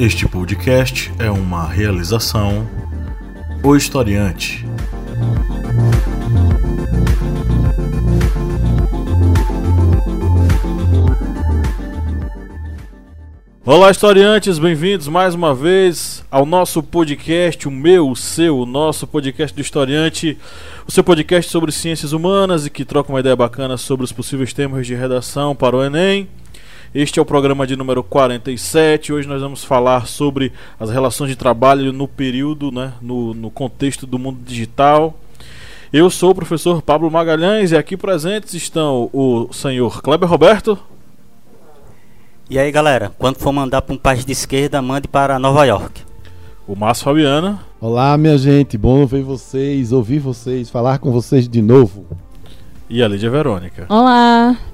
Este 0.00 0.26
podcast 0.26 1.12
é 1.18 1.30
uma 1.30 1.68
realização 1.68 2.66
O 3.62 3.76
Historiante. 3.76 4.64
Olá, 13.62 13.90
historiantes, 13.90 14.58
bem-vindos 14.58 15.06
mais 15.06 15.34
uma 15.34 15.54
vez 15.54 16.24
ao 16.30 16.46
nosso 16.46 16.82
podcast, 16.82 17.68
o 17.68 17.70
meu, 17.70 18.08
o 18.08 18.16
seu, 18.16 18.58
o 18.58 18.64
nosso 18.64 19.06
podcast 19.06 19.54
do 19.54 19.60
historiante, 19.60 20.38
o 20.88 20.90
seu 20.90 21.04
podcast 21.04 21.50
sobre 21.50 21.70
ciências 21.70 22.14
humanas 22.14 22.64
e 22.64 22.70
que 22.70 22.86
troca 22.86 23.12
uma 23.12 23.20
ideia 23.20 23.36
bacana 23.36 23.76
sobre 23.76 24.04
os 24.04 24.12
possíveis 24.12 24.54
temas 24.54 24.86
de 24.86 24.94
redação 24.94 25.54
para 25.54 25.76
o 25.76 25.84
Enem. 25.84 26.26
Este 26.92 27.20
é 27.20 27.22
o 27.22 27.24
programa 27.24 27.68
de 27.68 27.76
número 27.76 28.02
47. 28.02 29.12
Hoje 29.12 29.28
nós 29.28 29.40
vamos 29.40 29.62
falar 29.62 30.08
sobre 30.08 30.52
as 30.78 30.90
relações 30.90 31.30
de 31.30 31.36
trabalho 31.36 31.92
no 31.92 32.08
período, 32.08 32.72
né, 32.72 32.94
no, 33.00 33.32
no 33.32 33.48
contexto 33.48 34.08
do 34.08 34.18
mundo 34.18 34.40
digital. 34.44 35.14
Eu 35.92 36.10
sou 36.10 36.30
o 36.30 36.34
professor 36.34 36.82
Pablo 36.82 37.08
Magalhães 37.08 37.70
e 37.70 37.76
aqui 37.76 37.96
presentes 37.96 38.54
estão 38.54 39.08
o 39.12 39.52
senhor 39.52 40.02
Kleber 40.02 40.28
Roberto. 40.28 40.76
E 42.48 42.58
aí 42.58 42.72
galera, 42.72 43.12
quando 43.16 43.38
for 43.38 43.52
mandar 43.52 43.82
para 43.82 43.94
um 43.94 43.98
país 43.98 44.24
de 44.24 44.32
esquerda, 44.32 44.82
mande 44.82 45.06
para 45.06 45.38
Nova 45.38 45.64
York. 45.64 46.02
O 46.66 46.74
Márcio 46.74 47.04
Fabiana. 47.04 47.60
Olá, 47.80 48.18
minha 48.18 48.36
gente, 48.36 48.76
bom 48.76 49.06
ver 49.06 49.22
vocês, 49.22 49.92
ouvir 49.92 50.18
vocês, 50.18 50.68
falar 50.68 50.98
com 50.98 51.12
vocês 51.12 51.48
de 51.48 51.62
novo. 51.62 52.04
E 52.88 53.00
a 53.00 53.06
Lídia 53.06 53.30
Verônica. 53.30 53.86
Olá! 53.88 54.69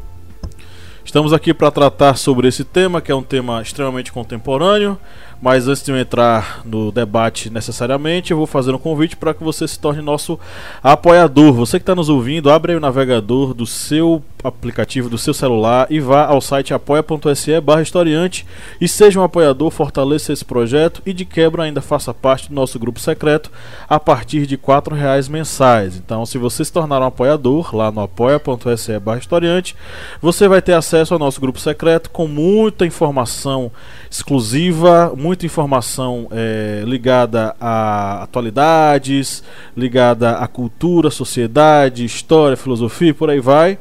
Estamos 1.06 1.32
aqui 1.32 1.54
para 1.54 1.70
tratar 1.70 2.16
sobre 2.16 2.48
esse 2.48 2.64
tema, 2.64 3.00
que 3.00 3.12
é 3.12 3.14
um 3.14 3.22
tema 3.22 3.62
extremamente 3.62 4.10
contemporâneo. 4.12 4.98
Mas 5.40 5.68
antes 5.68 5.82
de 5.82 5.90
eu 5.90 5.98
entrar 5.98 6.62
no 6.64 6.90
debate 6.90 7.50
necessariamente, 7.50 8.30
eu 8.30 8.36
vou 8.36 8.46
fazer 8.46 8.74
um 8.74 8.78
convite 8.78 9.16
para 9.16 9.34
que 9.34 9.44
você 9.44 9.68
se 9.68 9.78
torne 9.78 10.00
nosso 10.00 10.38
apoiador. 10.82 11.52
Você 11.52 11.78
que 11.78 11.82
está 11.82 11.94
nos 11.94 12.08
ouvindo, 12.08 12.50
abre 12.50 12.72
aí 12.72 12.78
o 12.78 12.80
navegador 12.80 13.52
do 13.52 13.66
seu 13.66 14.22
aplicativo, 14.46 15.08
do 15.08 15.18
seu 15.18 15.34
celular 15.34 15.86
e 15.90 15.98
vá 15.98 16.26
ao 16.26 16.40
site 16.40 16.72
apoia.se 16.72 17.60
barra 17.60 17.82
historiante 17.82 18.46
e 18.80 18.86
seja 18.86 19.20
um 19.20 19.22
apoiador, 19.22 19.70
fortaleça 19.70 20.32
esse 20.32 20.44
projeto 20.44 21.02
e 21.04 21.12
de 21.12 21.24
quebra 21.24 21.64
ainda 21.64 21.80
faça 21.80 22.14
parte 22.14 22.48
do 22.48 22.54
nosso 22.54 22.78
grupo 22.78 23.00
secreto 23.00 23.50
a 23.88 23.98
partir 23.98 24.46
de 24.46 24.54
R$ 24.54 24.94
reais 24.94 25.28
mensais. 25.28 25.96
Então, 25.96 26.24
se 26.24 26.38
você 26.38 26.64
se 26.64 26.72
tornar 26.72 27.00
um 27.00 27.06
apoiador 27.06 27.74
lá 27.74 27.90
no 27.90 28.00
apoia.se 28.00 28.98
barra 29.00 29.18
historiante, 29.18 29.74
você 30.20 30.46
vai 30.48 30.62
ter 30.62 30.74
acesso 30.74 31.14
ao 31.14 31.20
nosso 31.20 31.40
grupo 31.40 31.58
secreto 31.58 32.10
com 32.10 32.26
muita 32.26 32.86
informação 32.86 33.70
exclusiva, 34.10 35.12
muita 35.26 35.44
informação 35.44 36.28
é, 36.30 36.84
ligada 36.86 37.56
a 37.60 38.22
atualidades, 38.22 39.42
ligada 39.76 40.36
à 40.36 40.46
cultura, 40.46 41.10
sociedade, 41.10 42.04
história, 42.04 42.56
filosofia, 42.56 43.12
por 43.12 43.28
aí 43.28 43.40
vai. 43.40 43.76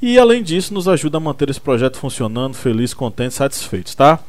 E 0.00 0.16
além 0.16 0.44
disso, 0.44 0.72
nos 0.72 0.86
ajuda 0.86 1.16
a 1.16 1.20
manter 1.20 1.50
esse 1.50 1.60
projeto 1.60 1.96
funcionando, 1.98 2.54
feliz, 2.54 2.94
contente, 2.94 3.34
satisfeito, 3.34 3.96
tá? 3.96 4.20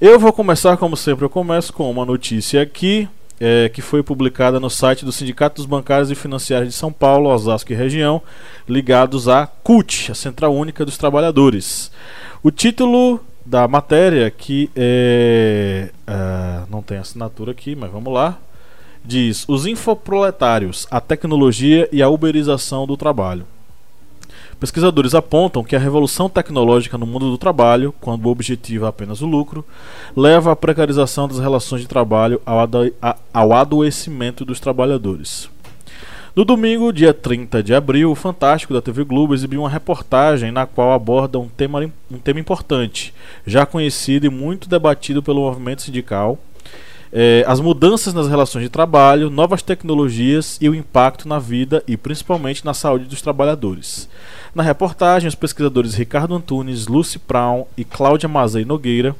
Eu 0.00 0.16
vou 0.20 0.32
começar, 0.32 0.76
como 0.76 0.96
sempre, 0.96 1.24
eu 1.24 1.30
começo 1.30 1.72
com 1.72 1.90
uma 1.90 2.04
notícia 2.04 2.62
aqui. 2.62 3.08
É, 3.38 3.68
que 3.68 3.82
foi 3.82 4.02
publicada 4.02 4.58
no 4.58 4.70
site 4.70 5.04
do 5.04 5.12
Sindicato 5.12 5.56
dos 5.56 5.66
Bancários 5.66 6.10
e 6.10 6.14
Financiários 6.14 6.72
de 6.72 6.74
São 6.74 6.90
Paulo, 6.90 7.28
Osasco 7.28 7.70
e 7.70 7.76
região, 7.76 8.22
ligados 8.66 9.28
à 9.28 9.46
CUT, 9.46 10.10
a 10.10 10.14
Central 10.14 10.54
Única 10.54 10.86
dos 10.86 10.96
Trabalhadores. 10.96 11.90
O 12.42 12.50
título 12.50 13.20
da 13.46 13.68
matéria, 13.68 14.30
que 14.30 14.68
é, 14.74 15.90
uh, 16.08 16.66
não 16.68 16.82
tem 16.82 16.98
assinatura 16.98 17.52
aqui, 17.52 17.76
mas 17.76 17.90
vamos 17.90 18.12
lá. 18.12 18.38
Diz: 19.04 19.44
Os 19.48 19.66
infoproletários, 19.66 20.86
a 20.90 21.00
tecnologia 21.00 21.88
e 21.92 22.02
a 22.02 22.08
uberização 22.08 22.86
do 22.86 22.96
trabalho. 22.96 23.46
Pesquisadores 24.58 25.14
apontam 25.14 25.62
que 25.62 25.76
a 25.76 25.78
revolução 25.78 26.30
tecnológica 26.30 26.96
no 26.96 27.06
mundo 27.06 27.30
do 27.30 27.36
trabalho, 27.36 27.94
quando 28.00 28.24
o 28.24 28.30
objetivo 28.30 28.86
é 28.86 28.88
apenas 28.88 29.20
o 29.20 29.26
lucro, 29.26 29.64
leva 30.16 30.50
à 30.50 30.56
precarização 30.56 31.28
das 31.28 31.38
relações 31.38 31.82
de 31.82 31.86
trabalho 31.86 32.40
ao 33.32 33.52
adoecimento 33.52 34.46
dos 34.46 34.58
trabalhadores. 34.58 35.50
No 36.36 36.44
domingo, 36.44 36.92
dia 36.92 37.14
30 37.14 37.62
de 37.62 37.74
abril, 37.74 38.10
o 38.10 38.14
Fantástico 38.14 38.74
da 38.74 38.82
TV 38.82 39.04
Globo 39.04 39.32
exibiu 39.32 39.60
uma 39.60 39.70
reportagem 39.70 40.52
na 40.52 40.66
qual 40.66 40.92
aborda 40.92 41.38
um 41.38 41.48
tema, 41.48 41.90
um 42.10 42.18
tema 42.18 42.38
importante, 42.38 43.14
já 43.46 43.64
conhecido 43.64 44.26
e 44.26 44.28
muito 44.28 44.68
debatido 44.68 45.22
pelo 45.22 45.40
movimento 45.40 45.80
sindical. 45.80 46.38
É, 47.10 47.42
as 47.48 47.58
mudanças 47.58 48.12
nas 48.12 48.28
relações 48.28 48.64
de 48.64 48.68
trabalho, 48.68 49.30
novas 49.30 49.62
tecnologias 49.62 50.58
e 50.60 50.68
o 50.68 50.74
impacto 50.74 51.26
na 51.26 51.38
vida 51.38 51.82
e 51.88 51.96
principalmente 51.96 52.66
na 52.66 52.74
saúde 52.74 53.06
dos 53.06 53.22
trabalhadores. 53.22 54.06
Na 54.54 54.62
reportagem, 54.62 55.28
os 55.28 55.34
pesquisadores 55.34 55.94
Ricardo 55.94 56.34
Antunes, 56.34 56.86
Lucy 56.86 57.18
Brown 57.26 57.64
e 57.78 57.82
Cláudia 57.82 58.28
Mazei 58.28 58.66
Nogueira 58.66 59.16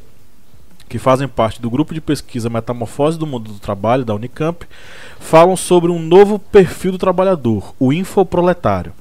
que 0.88 0.98
fazem 0.98 1.28
parte 1.28 1.60
do 1.60 1.70
grupo 1.70 1.92
de 1.92 2.00
pesquisa 2.00 2.48
Metamorfose 2.48 3.19
do 3.19 3.26
Mundo 3.26 3.52
do 3.52 3.58
Trabalho 3.58 4.04
da 4.04 4.14
Unicamp, 4.14 4.64
falam 5.19 5.56
sobre 5.56 5.91
um 5.91 5.98
novo 5.98 6.38
perfil 6.38 6.92
do 6.92 6.98
trabalhador, 6.98 7.74
o 7.78 7.92
infoproletário. 7.92 8.92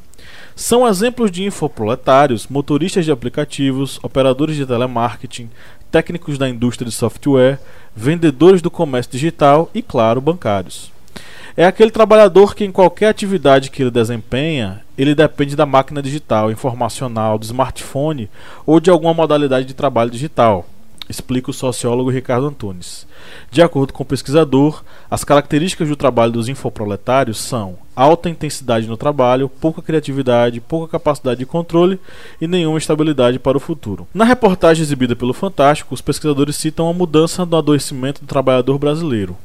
São 0.55 0.87
exemplos 0.87 1.29
de 1.29 1.43
infoproletários 1.43 2.47
motoristas 2.47 3.05
de 3.05 3.11
aplicativos, 3.11 3.99
operadores 4.01 4.55
de 4.55 4.65
telemarketing, 4.65 5.49
técnicos 5.91 6.37
da 6.37 6.49
indústria 6.49 6.89
de 6.89 6.95
software, 6.95 7.59
vendedores 7.95 8.61
do 8.61 8.71
comércio 8.71 9.11
digital 9.11 9.69
e, 9.73 9.81
claro, 9.81 10.21
bancários. 10.21 10.91
É 11.57 11.65
aquele 11.65 11.91
trabalhador 11.91 12.55
que 12.55 12.65
em 12.65 12.71
qualquer 12.71 13.07
atividade 13.07 13.69
que 13.69 13.81
ele 13.81 13.91
desempenha, 13.91 14.81
ele 14.97 15.15
depende 15.15 15.55
da 15.55 15.65
máquina 15.65 16.01
digital, 16.01 16.51
informacional, 16.51 17.37
do 17.37 17.45
smartphone 17.45 18.29
ou 18.65 18.79
de 18.79 18.89
alguma 18.89 19.13
modalidade 19.13 19.65
de 19.65 19.73
trabalho 19.73 20.11
digital 20.11 20.65
explica 21.09 21.51
o 21.51 21.53
sociólogo 21.53 22.09
Ricardo 22.09 22.47
Antunes. 22.47 23.07
De 23.51 23.61
acordo 23.61 23.93
com 23.93 24.03
o 24.03 24.05
pesquisador, 24.05 24.83
as 25.09 25.23
características 25.23 25.87
do 25.87 25.95
trabalho 25.95 26.31
dos 26.31 26.49
infoproletários 26.49 27.39
são 27.39 27.77
alta 27.95 28.29
intensidade 28.29 28.87
no 28.87 28.97
trabalho, 28.97 29.49
pouca 29.49 29.81
criatividade, 29.81 30.59
pouca 30.59 30.91
capacidade 30.91 31.39
de 31.39 31.45
controle 31.45 31.99
e 32.41 32.47
nenhuma 32.47 32.77
estabilidade 32.77 33.39
para 33.39 33.57
o 33.57 33.61
futuro. 33.61 34.07
Na 34.13 34.25
reportagem 34.25 34.83
exibida 34.83 35.15
pelo 35.15 35.33
Fantástico, 35.33 35.93
os 35.93 36.01
pesquisadores 36.01 36.55
citam 36.55 36.89
a 36.89 36.93
mudança 36.93 37.45
do 37.45 37.55
adoecimento 37.55 38.21
do 38.21 38.27
trabalhador 38.27 38.77
brasileiro. 38.77 39.37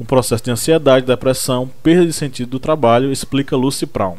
Um 0.00 0.04
processo 0.04 0.44
de 0.44 0.50
ansiedade, 0.50 1.06
depressão, 1.06 1.68
perda 1.82 2.06
de 2.06 2.12
sentido 2.12 2.50
do 2.50 2.60
trabalho, 2.60 3.10
explica 3.10 3.56
Lucy 3.56 3.84
Brown. 3.84 4.16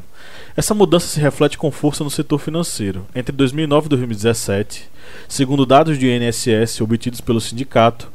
Essa 0.60 0.74
mudança 0.74 1.08
se 1.08 1.22
reflete 1.22 1.58
com 1.58 1.72
força 1.72 2.04
no 2.04 2.10
setor 2.10 2.38
financeiro. 2.38 3.08
Entre 3.16 3.34
2009 3.34 3.86
e 3.86 3.90
2017, 3.92 4.90
segundo 5.26 5.66
dados 5.66 5.98
do 5.98 6.06
INSS 6.06 6.82
obtidos 6.82 7.22
pelo 7.22 7.40
sindicato, 7.40 8.12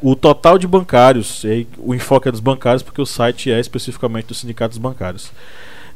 o 0.00 0.14
total 0.14 0.58
de 0.58 0.68
bancários, 0.68 1.42
o 1.76 1.92
enfoque 1.92 2.28
é 2.28 2.30
dos 2.30 2.38
bancários 2.38 2.84
porque 2.84 3.02
o 3.02 3.04
site 3.04 3.50
é 3.50 3.58
especificamente 3.58 4.28
dos 4.28 4.78
bancários, 4.78 5.32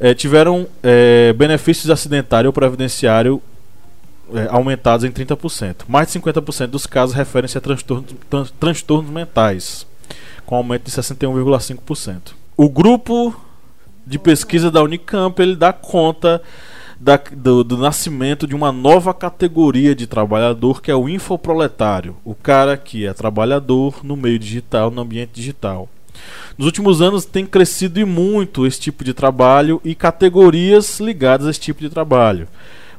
é, 0.01 0.13
tiveram 0.13 0.67
é, 0.83 1.33
benefícios 1.35 1.89
acidentário 1.89 2.49
ou 2.49 2.53
previdenciário 2.53 3.41
é, 4.35 4.49
aumentados 4.51 5.05
em 5.05 5.13
30%. 5.13 5.83
Mais 5.87 6.09
de 6.09 6.19
50% 6.19 6.67
dos 6.67 6.85
casos 6.85 7.15
referem-se 7.15 7.57
a 7.57 7.61
transtornos, 7.61 8.13
tran 8.29 8.45
transtornos 8.59 9.09
mentais, 9.09 9.87
com 10.45 10.57
aumento 10.57 10.83
de 10.83 10.91
61,5%. 10.91 12.33
O 12.57 12.69
grupo 12.69 13.41
de 14.07 14.19
pesquisa 14.19 14.71
da 14.71 14.83
Unicamp, 14.83 15.41
ele 15.41 15.57
dá 15.57 15.73
conta 15.73 16.43
da, 16.99 17.17
do, 17.17 17.65
do, 17.65 17.77
nascimento 17.77 18.47
de 18.47 18.55
uma 18.55 18.71
nova 18.71 19.13
categoria 19.13 19.95
de 19.95 20.07
trabalhador 20.07 20.81
que 20.81 20.91
é 20.91 20.95
o 20.95 21.09
infoproletário, 21.09 22.17
o 22.25 22.35
cara 22.35 22.77
que 22.77 23.05
é 23.05 23.13
trabalhador 23.13 24.05
no 24.05 24.17
meio 24.17 24.39
digital, 24.39 24.91
no 24.91 25.03
ambiente 25.03 25.33
digital. 25.33 25.89
Nos 26.57 26.67
últimos 26.67 27.03
anos 27.03 27.25
tem 27.25 27.45
crescido 27.45 27.99
e 27.99 28.05
muito 28.05 28.67
esse 28.67 28.79
tipo 28.79 29.03
de 29.03 29.13
trabalho 29.13 29.81
e 29.85 29.95
categorias 29.95 31.01
ligadas 31.01 31.47
a 31.47 31.51
esse 31.51 31.61
tipo 31.61 31.81
de 31.81 31.91
trabalho. 31.91 32.47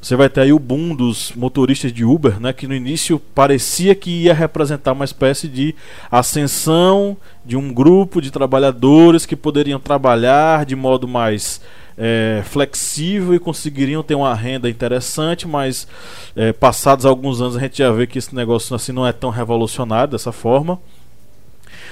Você 0.03 0.17
vai 0.17 0.27
ter 0.27 0.41
aí 0.41 0.51
o 0.51 0.59
boom 0.59 0.93
dos 0.93 1.31
motoristas 1.31 1.93
de 1.93 2.03
Uber, 2.03 2.37
né, 2.37 2.51
que 2.51 2.67
no 2.67 2.75
início 2.75 3.17
parecia 3.17 3.95
que 3.95 4.23
ia 4.23 4.33
representar 4.33 4.91
uma 4.91 5.05
espécie 5.05 5.47
de 5.47 5.73
ascensão 6.11 7.15
de 7.45 7.55
um 7.55 7.73
grupo 7.73 8.21
de 8.21 8.29
trabalhadores 8.29 9.25
que 9.25 9.33
poderiam 9.33 9.79
trabalhar 9.79 10.65
de 10.65 10.75
modo 10.75 11.07
mais 11.07 11.61
é, 11.97 12.41
flexível 12.43 13.33
e 13.33 13.39
conseguiriam 13.39 14.03
ter 14.03 14.15
uma 14.15 14.35
renda 14.35 14.69
interessante, 14.69 15.47
mas 15.47 15.87
é, 16.35 16.51
passados 16.51 17.05
alguns 17.05 17.39
anos 17.39 17.55
a 17.55 17.61
gente 17.61 17.77
já 17.77 17.89
vê 17.89 18.05
que 18.05 18.19
esse 18.19 18.35
negócio 18.35 18.75
assim 18.75 18.91
não 18.91 19.07
é 19.07 19.13
tão 19.13 19.29
revolucionário 19.29 20.11
dessa 20.11 20.33
forma. 20.33 20.81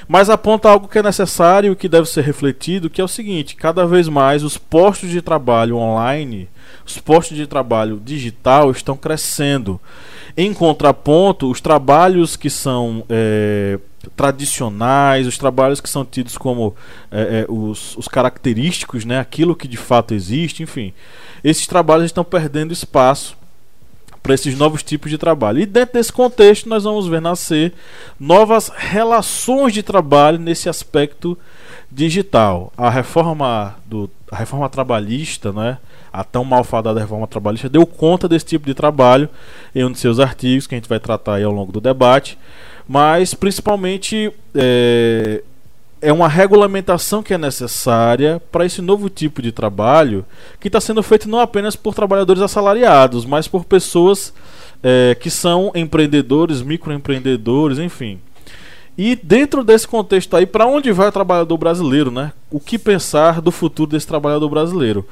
Mas 0.07 0.29
aponta 0.29 0.69
algo 0.69 0.87
que 0.87 0.99
é 0.99 1.03
necessário 1.03 1.73
e 1.73 1.75
que 1.75 1.89
deve 1.89 2.07
ser 2.07 2.23
refletido, 2.23 2.89
que 2.89 3.01
é 3.01 3.03
o 3.03 3.07
seguinte: 3.07 3.55
cada 3.55 3.85
vez 3.85 4.07
mais 4.07 4.43
os 4.43 4.57
postos 4.57 5.09
de 5.09 5.21
trabalho 5.21 5.77
online 5.77 6.49
os 6.85 6.97
postos 6.97 7.37
de 7.37 7.47
trabalho 7.47 8.01
digital 8.03 8.71
estão 8.71 8.97
crescendo. 8.97 9.79
Em 10.35 10.53
contraponto, 10.53 11.49
os 11.49 11.61
trabalhos 11.61 12.35
que 12.35 12.49
são 12.49 13.03
é, 13.09 13.79
tradicionais, 14.15 15.27
os 15.27 15.37
trabalhos 15.37 15.81
que 15.81 15.89
são 15.89 16.05
tidos 16.05 16.37
como 16.37 16.75
é, 17.11 17.41
é, 17.41 17.45
os, 17.51 17.95
os, 17.97 18.07
característicos, 18.07 19.05
né, 19.05 19.19
aquilo 19.19 19.55
que 19.55 19.67
de 19.67 19.77
fato 19.77 20.13
existe, 20.13 20.63
enfim. 20.63 20.93
Esses 21.43 21.67
trabalhos 21.67 22.05
estão 22.05 22.23
perdendo 22.23 22.73
espaço 22.73 23.37
para 24.21 24.33
esses 24.33 24.57
novos 24.57 24.83
tipos 24.83 25.09
de 25.09 25.17
trabalho. 25.17 25.59
E 25.59 25.65
dentro 25.65 25.93
desse 25.93 26.11
contexto, 26.11 26.69
nós 26.69 26.83
vamos 26.83 27.07
ver 27.07 27.21
nascer 27.21 27.73
novas 28.19 28.71
relações 28.75 29.73
de 29.73 29.81
trabalho 29.81 30.37
nesse 30.37 30.69
aspecto 30.69 31.37
digital. 31.91 32.71
A 32.77 32.89
reforma 32.89 33.75
do 33.85 34.09
a 34.31 34.37
reforma 34.37 34.69
trabalhista, 34.69 35.51
né, 35.51 35.77
a 36.11 36.23
tão 36.23 36.45
malfadada 36.45 37.01
reforma 37.01 37.27
trabalhista, 37.27 37.67
deu 37.67 37.85
conta 37.85 38.29
desse 38.29 38.45
tipo 38.45 38.65
de 38.65 38.73
trabalho 38.73 39.27
em 39.75 39.83
um 39.83 39.91
de 39.91 39.99
seus 39.99 40.21
artigos 40.21 40.67
que 40.67 40.73
a 40.73 40.77
gente 40.77 40.87
vai 40.87 41.01
tratar 41.01 41.35
aí 41.35 41.43
ao 41.43 41.51
longo 41.51 41.73
do 41.73 41.81
debate 41.81 42.37
mas 42.91 43.33
principalmente 43.33 44.33
é, 44.53 45.41
é 46.01 46.11
uma 46.11 46.27
regulamentação 46.27 47.21
que 47.21 47.33
é 47.33 47.37
necessária 47.37 48.41
para 48.51 48.65
esse 48.65 48.81
novo 48.81 49.09
tipo 49.09 49.41
de 49.41 49.51
trabalho 49.51 50.25
que 50.59 50.67
está 50.67 50.81
sendo 50.81 51.03
feito 51.03 51.29
não 51.29 51.39
apenas 51.39 51.75
por 51.75 51.93
trabalhadores 51.93 52.41
assalariados, 52.41 53.25
mas 53.25 53.47
por 53.47 53.63
pessoas 53.63 54.33
é, 54.81 55.15
que 55.19 55.29
são 55.29 55.71
empreendedores, 55.75 56.61
microempreendedores, 56.61 57.77
enfim. 57.77 58.19
E 58.97 59.15
dentro 59.15 59.63
desse 59.63 59.87
contexto 59.87 60.35
aí, 60.35 60.45
para 60.45 60.65
onde 60.65 60.91
vai 60.91 61.07
o 61.07 61.11
trabalhador 61.11 61.57
brasileiro, 61.57 62.11
né? 62.11 62.33
O 62.49 62.59
que 62.59 62.77
pensar 62.77 63.39
do 63.39 63.51
futuro 63.51 63.91
desse 63.91 64.07
trabalhador 64.07 64.49
brasileiro? 64.49 65.05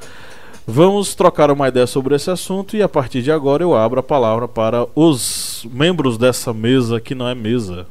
Vamos 0.66 1.14
trocar 1.14 1.50
uma 1.50 1.68
ideia 1.68 1.86
sobre 1.86 2.14
esse 2.14 2.30
assunto 2.30 2.76
e 2.76 2.82
a 2.82 2.88
partir 2.88 3.22
de 3.22 3.32
agora 3.32 3.62
eu 3.62 3.74
abro 3.74 3.98
a 3.98 4.02
palavra 4.02 4.46
para 4.46 4.86
os 4.94 5.66
membros 5.72 6.18
dessa 6.18 6.52
mesa 6.52 7.00
que 7.00 7.14
não 7.14 7.26
é 7.26 7.34
mesa. 7.34 7.86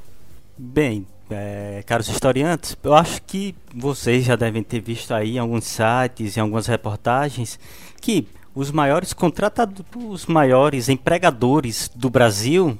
Bem, 0.58 1.06
é, 1.30 1.84
caros 1.86 2.08
historiantes, 2.08 2.76
eu 2.84 2.94
acho 2.94 3.22
que 3.24 3.56
vocês 3.74 4.26
já 4.26 4.36
devem 4.36 4.64
ter 4.64 4.80
visto 4.80 5.14
aí 5.14 5.36
em 5.36 5.40
alguns 5.40 5.66
sites, 5.66 6.38
em 6.38 6.40
algumas 6.40 6.68
reportagens, 6.68 7.60
que 8.02 8.28
os 8.56 8.72
maiores 8.72 9.14
contratados, 9.14 9.86
os 9.96 10.26
maiores 10.26 10.90
empregadores 10.90 11.90
do 11.96 12.10
Brasil 12.10 12.78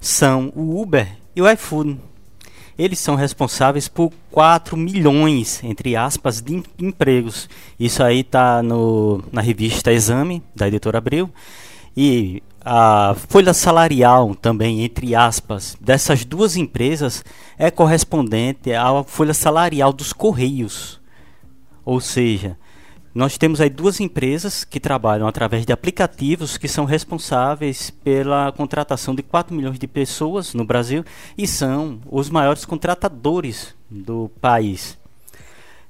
são 0.00 0.52
o 0.54 0.80
Uber 0.80 1.08
e 1.34 1.42
o 1.42 1.50
iFood 1.50 1.98
eles 2.78 3.00
são 3.00 3.16
responsáveis 3.16 3.88
por 3.88 4.12
4 4.30 4.76
milhões, 4.76 5.60
entre 5.64 5.96
aspas, 5.96 6.40
de 6.40 6.62
empregos. 6.78 7.48
Isso 7.78 8.04
aí 8.04 8.20
está 8.20 8.62
na 9.32 9.40
revista 9.40 9.92
Exame, 9.92 10.42
da 10.54 10.68
editora 10.68 10.98
Abril. 10.98 11.28
E 11.96 12.40
a 12.64 13.14
folha 13.28 13.54
salarial 13.54 14.34
também, 14.34 14.84
entre 14.84 15.14
aspas, 15.14 15.76
dessas 15.80 16.24
duas 16.24 16.56
empresas 16.56 17.24
é 17.56 17.70
correspondente 17.70 18.72
à 18.72 19.02
folha 19.04 19.34
salarial 19.34 19.92
dos 19.92 20.12
Correios. 20.12 21.00
Ou 21.84 22.00
seja, 22.00 22.56
nós 23.14 23.38
temos 23.38 23.60
aí 23.60 23.70
duas 23.70 24.00
empresas 24.00 24.64
que 24.64 24.78
trabalham 24.78 25.26
através 25.26 25.64
de 25.64 25.72
aplicativos 25.72 26.56
que 26.56 26.68
são 26.68 26.84
responsáveis 26.84 27.90
pela 27.90 28.52
contratação 28.52 29.14
de 29.14 29.22
4 29.22 29.54
milhões 29.56 29.78
de 29.78 29.86
pessoas 29.86 30.54
no 30.54 30.64
Brasil 30.64 31.04
e 31.36 31.46
são 31.46 32.00
os 32.10 32.28
maiores 32.28 32.64
contratadores 32.64 33.74
do 33.90 34.30
país. 34.40 34.98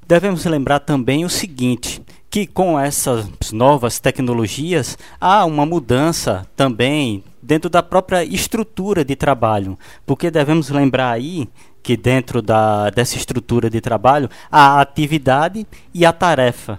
Devemos 0.07 0.45
lembrar 0.47 0.81
também 0.81 1.25
o 1.25 1.29
seguinte, 1.29 2.01
que 2.31 2.47
com 2.47 2.79
essas 2.79 3.53
novas 3.53 3.99
tecnologias 3.99 4.99
há 5.21 5.45
uma 5.45 5.65
mudança 5.65 6.47
também 6.55 7.25
dentro 7.43 7.71
da 7.71 7.83
própria 7.83 8.25
estrutura 8.25 9.05
de 9.05 9.17
trabalho, 9.17 9.79
porque 10.05 10.31
devemos 10.31 10.69
lembrar 10.69 11.13
aí 11.13 11.49
que 11.83 11.97
dentro 11.97 12.43
da, 12.43 12.91
dessa 12.91 13.17
estrutura 13.17 13.71
de 13.71 13.81
trabalho 13.81 14.29
há 14.51 14.79
a 14.79 14.81
atividade 14.83 15.67
e 15.95 16.05
a 16.05 16.13
tarefa. 16.13 16.79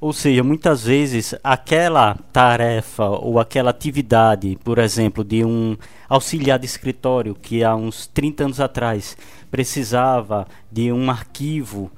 Ou 0.00 0.12
seja, 0.12 0.44
muitas 0.44 0.84
vezes 0.84 1.34
aquela 1.42 2.14
tarefa 2.32 3.04
ou 3.04 3.40
aquela 3.40 3.70
atividade, 3.70 4.56
por 4.62 4.78
exemplo, 4.78 5.24
de 5.24 5.44
um 5.44 5.76
auxiliar 6.08 6.56
de 6.56 6.66
escritório 6.66 7.34
que 7.34 7.64
há 7.64 7.74
uns 7.74 8.06
30 8.06 8.44
anos 8.44 8.60
atrás 8.60 9.16
precisava 9.50 10.46
de 10.70 10.92
um 10.92 11.10
arquivo 11.10 11.90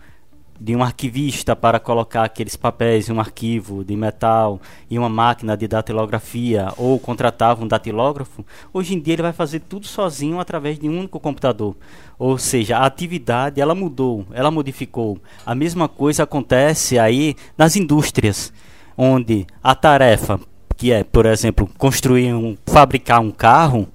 de 0.60 0.76
um 0.76 0.82
arquivista 0.82 1.56
para 1.56 1.80
colocar 1.80 2.24
aqueles 2.24 2.54
papéis 2.54 3.08
em 3.08 3.12
um 3.12 3.20
arquivo 3.20 3.82
de 3.82 3.96
metal 3.96 4.60
e 4.90 4.98
uma 4.98 5.08
máquina 5.08 5.56
de 5.56 5.66
datilografia 5.66 6.68
ou 6.76 6.98
contratava 6.98 7.64
um 7.64 7.66
datilógrafo, 7.66 8.44
hoje 8.72 8.94
em 8.94 9.00
dia 9.00 9.14
ele 9.14 9.22
vai 9.22 9.32
fazer 9.32 9.60
tudo 9.60 9.86
sozinho 9.86 10.38
através 10.38 10.78
de 10.78 10.88
um 10.88 10.98
único 10.98 11.18
computador. 11.18 11.74
Ou 12.18 12.36
seja, 12.36 12.76
a 12.76 12.84
atividade 12.84 13.60
ela 13.60 13.74
mudou, 13.74 14.26
ela 14.32 14.50
modificou. 14.50 15.18
A 15.46 15.54
mesma 15.54 15.88
coisa 15.88 16.24
acontece 16.24 16.98
aí 16.98 17.34
nas 17.56 17.74
indústrias, 17.74 18.52
onde 18.98 19.46
a 19.62 19.74
tarefa 19.74 20.38
que 20.76 20.92
é, 20.92 21.04
por 21.04 21.26
exemplo, 21.26 21.68
construir 21.76 22.32
um, 22.32 22.56
fabricar 22.64 23.20
um 23.20 23.30
carro, 23.30 23.86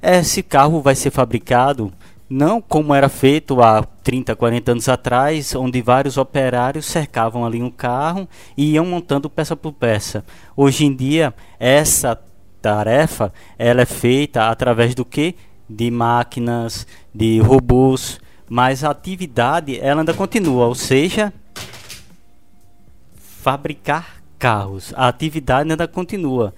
esse 0.00 0.42
carro 0.42 0.80
vai 0.80 0.94
ser 0.94 1.10
fabricado 1.10 1.92
não 2.32 2.62
como 2.62 2.94
era 2.94 3.10
feito 3.10 3.60
há 3.60 3.82
30, 3.82 4.34
40 4.34 4.72
anos 4.72 4.88
atrás, 4.88 5.54
onde 5.54 5.82
vários 5.82 6.16
operários 6.16 6.86
cercavam 6.86 7.44
ali 7.44 7.62
um 7.62 7.70
carro 7.70 8.26
e 8.56 8.72
iam 8.72 8.86
montando 8.86 9.28
peça 9.28 9.54
por 9.54 9.72
peça. 9.72 10.24
Hoje 10.56 10.86
em 10.86 10.96
dia, 10.96 11.34
essa 11.60 12.18
tarefa 12.62 13.30
ela 13.58 13.82
é 13.82 13.86
feita 13.86 14.48
através 14.48 14.94
do 14.94 15.04
que? 15.04 15.34
De 15.68 15.90
máquinas, 15.90 16.86
de 17.14 17.38
robôs, 17.40 18.18
mas 18.48 18.82
a 18.82 18.90
atividade 18.90 19.78
ela 19.78 20.00
ainda 20.00 20.14
continua, 20.14 20.66
ou 20.66 20.74
seja, 20.74 21.32
fabricar 23.14 24.22
carros. 24.38 24.94
A 24.96 25.06
atividade 25.06 25.70
ainda 25.70 25.86
continua 25.86 26.54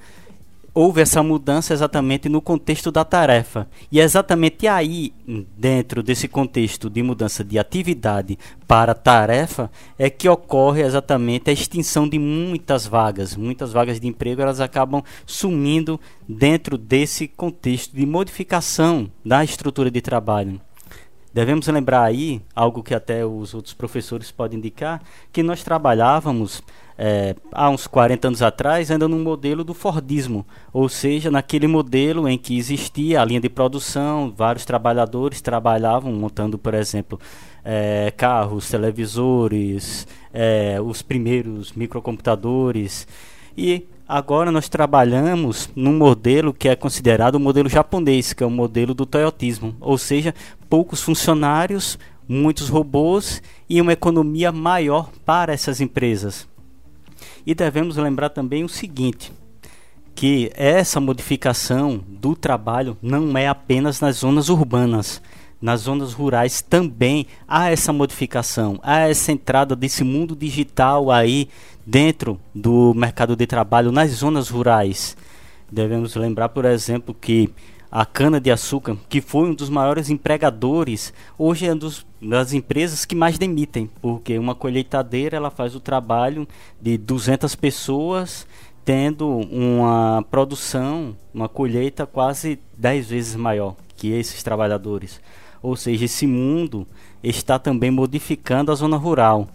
houve 0.74 1.00
essa 1.00 1.22
mudança 1.22 1.72
exatamente 1.72 2.28
no 2.28 2.42
contexto 2.42 2.90
da 2.90 3.04
tarefa. 3.04 3.68
E 3.92 4.00
é 4.00 4.02
exatamente 4.02 4.66
aí, 4.66 5.14
dentro 5.56 6.02
desse 6.02 6.26
contexto 6.26 6.90
de 6.90 7.02
mudança 7.02 7.44
de 7.44 7.58
atividade 7.58 8.36
para 8.66 8.92
tarefa, 8.92 9.70
é 9.96 10.10
que 10.10 10.28
ocorre 10.28 10.82
exatamente 10.82 11.48
a 11.48 11.52
extinção 11.52 12.08
de 12.08 12.18
muitas 12.18 12.86
vagas. 12.86 13.36
Muitas 13.36 13.72
vagas 13.72 14.00
de 14.00 14.08
emprego 14.08 14.42
elas 14.42 14.60
acabam 14.60 15.02
sumindo 15.24 16.00
dentro 16.28 16.76
desse 16.76 17.28
contexto 17.28 17.94
de 17.94 18.04
modificação 18.04 19.08
da 19.24 19.44
estrutura 19.44 19.90
de 19.90 20.00
trabalho. 20.00 20.60
Devemos 21.34 21.66
lembrar 21.66 22.04
aí, 22.04 22.40
algo 22.54 22.80
que 22.80 22.94
até 22.94 23.26
os 23.26 23.54
outros 23.54 23.74
professores 23.74 24.30
podem 24.30 24.56
indicar, 24.56 25.02
que 25.32 25.42
nós 25.42 25.64
trabalhávamos 25.64 26.62
é, 26.96 27.34
há 27.50 27.68
uns 27.68 27.88
40 27.88 28.28
anos 28.28 28.40
atrás 28.40 28.88
ainda 28.88 29.08
no 29.08 29.18
modelo 29.18 29.64
do 29.64 29.74
Fordismo, 29.74 30.46
ou 30.72 30.88
seja, 30.88 31.32
naquele 31.32 31.66
modelo 31.66 32.28
em 32.28 32.38
que 32.38 32.56
existia 32.56 33.20
a 33.20 33.24
linha 33.24 33.40
de 33.40 33.48
produção, 33.48 34.32
vários 34.36 34.64
trabalhadores 34.64 35.40
trabalhavam 35.40 36.12
montando, 36.12 36.56
por 36.56 36.72
exemplo, 36.72 37.18
é, 37.64 38.12
carros, 38.16 38.70
televisores, 38.70 40.06
é, 40.32 40.80
os 40.80 41.02
primeiros 41.02 41.72
microcomputadores. 41.72 43.08
E 43.58 43.88
Agora 44.06 44.52
nós 44.52 44.68
trabalhamos 44.68 45.70
num 45.74 45.96
modelo 45.96 46.52
que 46.52 46.68
é 46.68 46.76
considerado 46.76 47.36
o 47.36 47.40
modelo 47.40 47.70
japonês, 47.70 48.34
que 48.34 48.44
é 48.44 48.46
o 48.46 48.50
modelo 48.50 48.92
do 48.92 49.06
toyotismo, 49.06 49.74
ou 49.80 49.96
seja, 49.96 50.34
poucos 50.68 51.00
funcionários, 51.00 51.98
muitos 52.28 52.68
robôs 52.68 53.42
e 53.68 53.80
uma 53.80 53.94
economia 53.94 54.52
maior 54.52 55.10
para 55.24 55.54
essas 55.54 55.80
empresas. 55.80 56.46
E 57.46 57.54
devemos 57.54 57.96
lembrar 57.96 58.28
também 58.28 58.62
o 58.62 58.68
seguinte, 58.68 59.32
que 60.14 60.52
essa 60.54 61.00
modificação 61.00 62.02
do 62.06 62.36
trabalho 62.36 62.98
não 63.00 63.36
é 63.38 63.48
apenas 63.48 64.00
nas 64.00 64.16
zonas 64.16 64.50
urbanas. 64.50 65.20
Nas 65.60 65.82
zonas 65.82 66.12
rurais 66.12 66.60
também 66.60 67.26
há 67.48 67.70
essa 67.70 67.90
modificação, 67.90 68.78
há 68.82 69.08
essa 69.08 69.32
entrada 69.32 69.74
desse 69.74 70.04
mundo 70.04 70.36
digital 70.36 71.10
aí 71.10 71.48
dentro 71.86 72.40
do 72.54 72.92
mercado 72.94 73.36
de 73.36 73.46
trabalho 73.46 73.92
nas 73.92 74.10
zonas 74.10 74.48
rurais. 74.48 75.16
Devemos 75.70 76.14
lembrar, 76.14 76.50
por 76.50 76.64
exemplo, 76.64 77.14
que 77.14 77.50
a 77.90 78.04
cana-de-açúcar, 78.04 78.96
que 79.08 79.20
foi 79.20 79.50
um 79.50 79.54
dos 79.54 79.68
maiores 79.68 80.10
empregadores, 80.10 81.12
hoje 81.38 81.66
é 81.66 81.72
uma 81.72 82.38
das 82.40 82.52
empresas 82.52 83.04
que 83.04 83.14
mais 83.14 83.38
demitem, 83.38 83.88
porque 84.02 84.36
uma 84.36 84.54
colheitadeira 84.54 85.36
ela 85.36 85.50
faz 85.50 85.76
o 85.76 85.80
trabalho 85.80 86.46
de 86.80 86.98
200 86.98 87.54
pessoas, 87.54 88.46
tendo 88.84 89.28
uma 89.28 90.24
produção, 90.28 91.16
uma 91.32 91.48
colheita 91.48 92.04
quase 92.04 92.58
10 92.76 93.10
vezes 93.10 93.36
maior 93.36 93.76
que 93.96 94.08
esses 94.08 94.42
trabalhadores. 94.42 95.20
Ou 95.62 95.76
seja, 95.76 96.04
esse 96.04 96.26
mundo 96.26 96.86
está 97.22 97.58
também 97.58 97.90
modificando 97.90 98.72
a 98.72 98.74
zona 98.74 98.96
rural. 98.96 99.48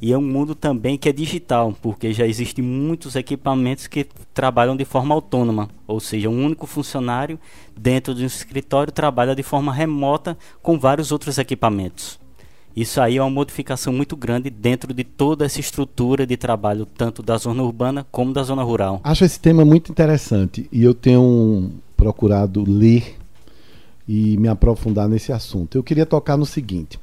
E 0.00 0.12
é 0.12 0.18
um 0.18 0.22
mundo 0.22 0.54
também 0.54 0.98
que 0.98 1.08
é 1.08 1.12
digital, 1.12 1.74
porque 1.80 2.12
já 2.12 2.26
existem 2.26 2.64
muitos 2.64 3.16
equipamentos 3.16 3.86
que 3.86 4.06
trabalham 4.32 4.76
de 4.76 4.84
forma 4.84 5.14
autônoma, 5.14 5.68
ou 5.86 6.00
seja, 6.00 6.28
um 6.28 6.44
único 6.44 6.66
funcionário 6.66 7.38
dentro 7.76 8.14
de 8.14 8.22
um 8.22 8.26
escritório 8.26 8.92
trabalha 8.92 9.34
de 9.34 9.42
forma 9.42 9.72
remota 9.72 10.36
com 10.62 10.78
vários 10.78 11.10
outros 11.12 11.38
equipamentos. 11.38 12.18
Isso 12.76 13.00
aí 13.00 13.18
é 13.18 13.22
uma 13.22 13.30
modificação 13.30 13.92
muito 13.92 14.16
grande 14.16 14.50
dentro 14.50 14.92
de 14.92 15.04
toda 15.04 15.44
essa 15.44 15.60
estrutura 15.60 16.26
de 16.26 16.36
trabalho, 16.36 16.84
tanto 16.84 17.22
da 17.22 17.36
zona 17.36 17.62
urbana 17.62 18.04
como 18.10 18.32
da 18.32 18.42
zona 18.42 18.64
rural. 18.64 19.00
Acho 19.04 19.24
esse 19.24 19.38
tema 19.38 19.64
muito 19.64 19.92
interessante 19.92 20.68
e 20.72 20.82
eu 20.82 20.92
tenho 20.92 21.70
procurado 21.96 22.64
ler 22.66 23.16
e 24.08 24.36
me 24.38 24.48
aprofundar 24.48 25.08
nesse 25.08 25.32
assunto. 25.32 25.78
Eu 25.78 25.84
queria 25.84 26.04
tocar 26.04 26.36
no 26.36 26.44
seguinte: 26.44 26.98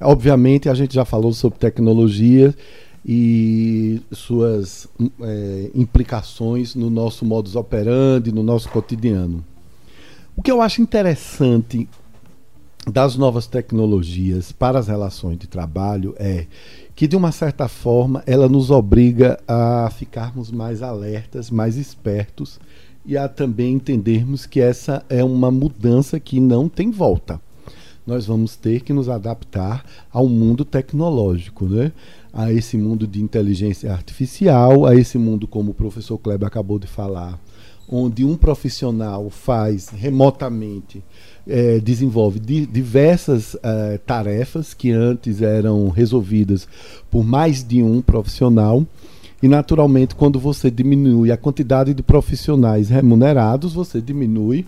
obviamente, 0.00 0.68
a 0.68 0.74
gente 0.74 0.94
já 0.94 1.04
falou 1.04 1.32
sobre 1.32 1.58
tecnologia 1.58 2.54
e 3.04 4.00
suas 4.10 4.88
é, 5.20 5.70
implicações 5.74 6.74
no 6.74 6.88
nosso 6.88 7.24
modus 7.24 7.54
operandi, 7.54 8.32
no 8.32 8.42
nosso 8.42 8.68
cotidiano. 8.70 9.44
O 10.36 10.42
que 10.42 10.50
eu 10.50 10.60
acho 10.62 10.80
interessante 10.80 11.88
das 12.90 13.16
novas 13.16 13.46
tecnologias 13.46 14.52
para 14.52 14.78
as 14.78 14.88
relações 14.88 15.38
de 15.38 15.46
trabalho 15.46 16.14
é 16.18 16.46
que, 16.94 17.06
de 17.06 17.16
uma 17.16 17.32
certa 17.32 17.68
forma, 17.68 18.22
ela 18.26 18.48
nos 18.48 18.70
obriga 18.70 19.38
a 19.46 19.90
ficarmos 19.90 20.50
mais 20.50 20.82
alertas, 20.82 21.50
mais 21.50 21.76
espertos 21.76 22.58
e 23.06 23.16
a 23.16 23.28
também 23.28 23.74
entendermos 23.74 24.46
que 24.46 24.60
essa 24.60 25.04
é 25.08 25.22
uma 25.22 25.50
mudança 25.50 26.18
que 26.18 26.40
não 26.40 26.68
tem 26.68 26.90
volta. 26.90 27.40
Nós 28.06 28.26
vamos 28.26 28.54
ter 28.54 28.82
que 28.82 28.92
nos 28.92 29.08
adaptar 29.08 29.84
ao 30.12 30.28
mundo 30.28 30.64
tecnológico, 30.64 31.64
né? 31.64 31.90
a 32.34 32.52
esse 32.52 32.76
mundo 32.76 33.06
de 33.06 33.22
inteligência 33.22 33.92
artificial, 33.92 34.84
a 34.84 34.94
esse 34.94 35.16
mundo, 35.16 35.46
como 35.46 35.70
o 35.70 35.74
professor 35.74 36.18
Kleber 36.18 36.48
acabou 36.48 36.80
de 36.80 36.86
falar, 36.88 37.38
onde 37.88 38.24
um 38.24 38.36
profissional 38.36 39.30
faz 39.30 39.88
remotamente 39.88 41.02
é, 41.46 41.78
desenvolve 41.78 42.40
di 42.40 42.66
diversas 42.66 43.56
é, 43.62 43.98
tarefas 43.98 44.74
que 44.74 44.90
antes 44.90 45.40
eram 45.40 45.88
resolvidas 45.90 46.66
por 47.10 47.24
mais 47.24 47.62
de 47.62 47.82
um 47.82 48.02
profissional. 48.02 48.84
E, 49.42 49.48
naturalmente, 49.48 50.14
quando 50.14 50.40
você 50.40 50.70
diminui 50.70 51.30
a 51.30 51.36
quantidade 51.36 51.92
de 51.92 52.02
profissionais 52.02 52.88
remunerados, 52.88 53.74
você 53.74 54.00
diminui 54.00 54.66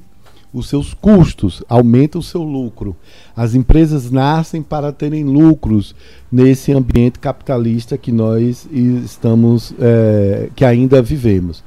os 0.52 0.68
seus 0.68 0.94
custos, 0.94 1.62
aumenta 1.68 2.18
o 2.18 2.22
seu 2.22 2.42
lucro. 2.42 2.96
As 3.36 3.54
empresas 3.54 4.10
nascem 4.10 4.62
para 4.62 4.92
terem 4.92 5.24
lucros 5.24 5.94
nesse 6.30 6.72
ambiente 6.72 7.18
capitalista 7.18 7.98
que 7.98 8.10
nós 8.10 8.66
estamos, 8.72 9.74
é, 9.78 10.48
que 10.54 10.64
ainda 10.64 11.02
vivemos. 11.02 11.62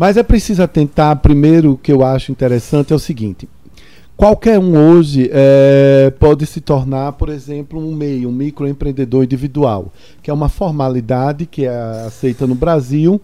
Mas 0.00 0.16
é 0.16 0.22
preciso 0.22 0.62
atentar, 0.62 1.14
primeiro, 1.16 1.72
o 1.72 1.76
que 1.76 1.92
eu 1.92 2.02
acho 2.02 2.32
interessante 2.32 2.92
é 2.92 2.96
o 2.96 2.98
seguinte: 2.98 3.46
qualquer 4.16 4.58
um 4.58 4.74
hoje 4.74 5.28
é, 5.30 6.10
pode 6.18 6.46
se 6.46 6.60
tornar, 6.60 7.12
por 7.12 7.28
exemplo, 7.28 7.78
um 7.78 7.94
MEI, 7.94 8.24
um 8.24 8.32
microempreendedor 8.32 9.24
individual, 9.24 9.92
que 10.22 10.30
é 10.30 10.32
uma 10.32 10.48
formalidade 10.48 11.44
que 11.44 11.66
é 11.66 12.04
aceita 12.06 12.46
no 12.46 12.54
Brasil, 12.54 13.20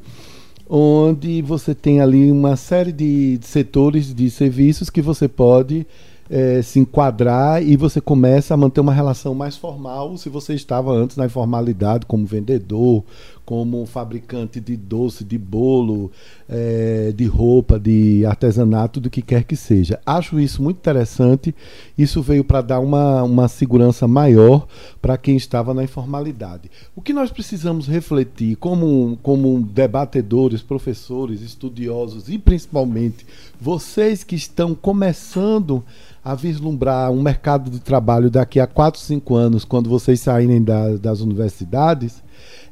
onde 0.69 1.43
você 1.43 1.75
tem 1.75 2.01
ali 2.01 2.31
uma 2.31 2.57
série 2.57 2.93
de 2.93 3.39
setores 3.43 4.15
de 4.15 4.31
serviços 4.31 4.91
que 4.91 5.01
você 5.01 5.29
pode 5.29 5.87
é, 6.29 6.61
se 6.61 6.79
enquadrar 6.79 7.63
e 7.63 7.77
você 7.77 8.01
começa 8.01 8.53
a 8.53 8.57
manter 8.57 8.81
uma 8.81 8.93
relação 8.93 9.35
mais 9.35 9.57
formal 9.57 10.17
se 10.17 10.29
você 10.29 10.55
estava 10.55 10.93
antes 10.93 11.17
na 11.17 11.27
informalidade 11.27 12.07
como 12.07 12.27
vendedor, 12.27 13.05
como 13.47 13.87
fabricante 13.87 14.61
de 14.61 14.77
doce, 14.77 15.23
de 15.23 15.39
bolo, 15.39 16.11
é, 16.49 17.13
de 17.17 17.27
roupa, 17.27 17.79
de 17.79 18.27
artesanato, 18.27 18.99
do 18.99 19.09
que 19.09 19.23
quer 19.23 19.45
que 19.45 19.55
seja. 19.55 20.01
Acho 20.05 20.41
isso 20.41 20.61
muito 20.61 20.79
interessante. 20.79 21.55
Isso 21.97 22.21
veio 22.21 22.43
para 22.43 22.61
dar 22.61 22.81
uma, 22.81 23.23
uma 23.23 23.47
segurança 23.47 24.09
maior 24.09 24.67
para 25.01 25.17
quem 25.17 25.37
estava 25.37 25.73
na 25.73 25.85
informalidade. 25.85 26.69
O 26.97 27.01
que 27.01 27.13
nós 27.13 27.31
precisamos 27.31 27.87
refletir 27.87 28.57
como, 28.57 29.17
como 29.23 29.63
debatedores, 29.63 30.61
professores, 30.61 31.41
estudiosos 31.41 32.29
e 32.29 32.39
principalmente 32.39 33.25
vocês 33.61 34.25
que 34.25 34.35
estão 34.35 34.75
começando 34.75 35.85
a 36.25 36.35
vislumbrar 36.35 37.13
um 37.13 37.23
mercado 37.23 37.71
de 37.71 37.79
trabalho 37.79 38.29
daqui 38.29 38.59
a 38.59 38.67
4, 38.67 39.01
5 39.01 39.35
anos, 39.37 39.65
quando 39.65 39.89
vocês 39.89 40.19
saírem 40.19 40.61
da, 40.61 40.97
das 40.97 41.21
universidades, 41.21 42.21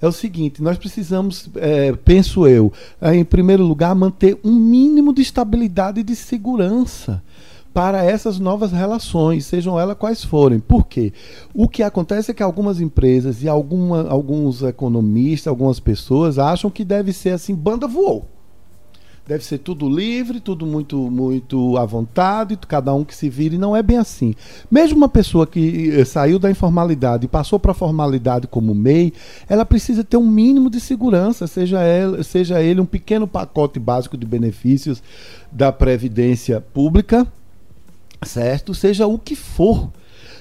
é 0.04 0.08
o 0.08 0.12
seguinte: 0.12 0.62
nós 0.62 0.76
precisamos, 0.76 1.48
é, 1.56 1.92
penso 1.92 2.46
eu, 2.46 2.72
é, 3.00 3.14
em 3.14 3.24
primeiro 3.24 3.64
lugar, 3.64 3.94
manter 3.94 4.38
um 4.44 4.54
mínimo 4.54 5.12
de 5.12 5.22
estabilidade 5.22 6.00
e 6.00 6.04
de 6.04 6.14
segurança 6.14 7.22
para 7.72 8.04
essas 8.04 8.38
novas 8.38 8.70
relações, 8.70 9.46
sejam 9.46 9.78
elas 9.80 9.96
quais 9.98 10.22
forem. 10.22 10.60
Por 10.60 10.86
quê? 10.86 11.12
O 11.52 11.68
que 11.68 11.82
acontece 11.82 12.30
é 12.30 12.34
que 12.34 12.42
algumas 12.42 12.80
empresas 12.80 13.42
e 13.42 13.48
alguma, 13.48 14.08
alguns 14.08 14.62
economistas, 14.62 15.48
algumas 15.48 15.80
pessoas 15.80 16.38
acham 16.38 16.70
que 16.70 16.84
deve 16.84 17.12
ser 17.12 17.30
assim, 17.30 17.54
banda 17.54 17.88
voou 17.88 18.33
deve 19.26 19.44
ser 19.44 19.58
tudo 19.58 19.88
livre, 19.88 20.38
tudo 20.38 20.66
muito 20.66 21.10
muito 21.10 21.76
à 21.78 21.84
vontade, 21.84 22.58
cada 22.68 22.92
um 22.92 23.04
que 23.04 23.14
se 23.14 23.28
vire, 23.28 23.56
não 23.56 23.74
é 23.74 23.82
bem 23.82 23.96
assim. 23.96 24.34
Mesmo 24.70 24.98
uma 24.98 25.08
pessoa 25.08 25.46
que 25.46 25.90
eh, 25.90 26.04
saiu 26.04 26.38
da 26.38 26.50
informalidade 26.50 27.24
e 27.24 27.28
passou 27.28 27.58
para 27.58 27.72
a 27.72 27.74
formalidade 27.74 28.46
como 28.46 28.74
MEI, 28.74 29.12
ela 29.48 29.64
precisa 29.64 30.04
ter 30.04 30.16
um 30.16 30.26
mínimo 30.26 30.68
de 30.68 30.80
segurança, 30.80 31.46
seja, 31.46 31.80
ela, 31.80 32.22
seja 32.22 32.60
ele 32.60 32.80
um 32.80 32.86
pequeno 32.86 33.26
pacote 33.26 33.78
básico 33.78 34.16
de 34.16 34.26
benefícios 34.26 35.02
da 35.50 35.72
previdência 35.72 36.60
pública, 36.60 37.26
certo? 38.22 38.74
Seja 38.74 39.06
o 39.06 39.18
que 39.18 39.34
for 39.34 39.90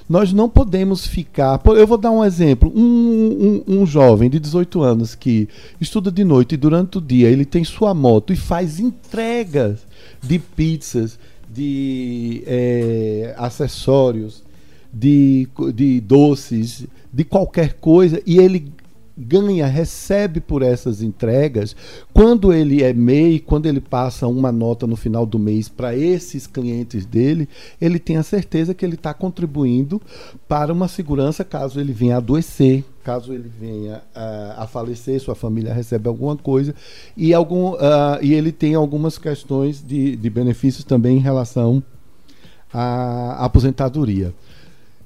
nós 0.07 0.33
não 0.33 0.49
podemos 0.49 1.05
ficar. 1.05 1.61
Eu 1.65 1.87
vou 1.87 1.97
dar 1.97 2.11
um 2.11 2.23
exemplo. 2.23 2.71
Um, 2.75 3.63
um, 3.67 3.81
um, 3.81 3.85
jovem 3.85 4.29
de 4.29 4.39
18 4.39 4.81
anos 4.81 5.15
que 5.15 5.47
estuda 5.79 6.11
de 6.11 6.23
noite 6.23 6.53
e 6.53 6.57
durante 6.57 6.97
o 6.97 7.01
dia 7.01 7.29
ele 7.29 7.45
tem 7.45 7.63
sua 7.63 7.93
moto 7.93 8.33
e 8.33 8.35
faz 8.35 8.79
entregas 8.79 9.85
de 10.21 10.39
pizzas, 10.39 11.17
de 11.51 12.43
é, 12.45 13.35
acessórios, 13.37 14.43
de, 14.91 15.47
de 15.73 15.99
doces, 16.01 16.85
de 17.11 17.23
qualquer 17.23 17.73
coisa, 17.73 18.21
e 18.25 18.37
ele 18.37 18.71
ganha, 19.17 19.67
recebe 19.67 20.41
por 20.41 20.63
essas 20.63 21.01
entregas, 21.01 21.75
quando 22.13 22.51
ele 22.51 22.81
é 22.81 22.93
MEI, 22.93 23.39
quando 23.39 23.67
ele 23.67 23.79
passa 23.79 24.27
uma 24.27 24.51
nota 24.51 24.87
no 24.87 24.95
final 24.95 25.25
do 25.25 25.37
mês 25.37 25.69
para 25.69 25.95
esses 25.95 26.47
clientes 26.47 27.05
dele, 27.05 27.47
ele 27.79 27.99
tem 27.99 28.17
a 28.17 28.23
certeza 28.23 28.73
que 28.73 28.83
ele 28.83 28.95
está 28.95 29.13
contribuindo 29.13 30.01
para 30.47 30.73
uma 30.73 30.87
segurança 30.87 31.43
caso 31.43 31.79
ele 31.79 31.93
venha 31.93 32.17
adoecer, 32.17 32.83
caso 33.03 33.33
ele 33.33 33.49
venha 33.59 33.97
uh, 34.15 34.61
a 34.61 34.67
falecer, 34.67 35.19
sua 35.19 35.35
família 35.35 35.73
recebe 35.73 36.07
alguma 36.07 36.35
coisa, 36.35 36.73
e, 37.15 37.33
algum, 37.33 37.73
uh, 37.73 38.17
e 38.21 38.33
ele 38.33 38.51
tem 38.51 38.73
algumas 38.73 39.17
questões 39.17 39.83
de, 39.85 40.15
de 40.15 40.29
benefícios 40.29 40.83
também 40.83 41.17
em 41.17 41.21
relação 41.21 41.83
à 42.73 43.45
aposentadoria. 43.45 44.33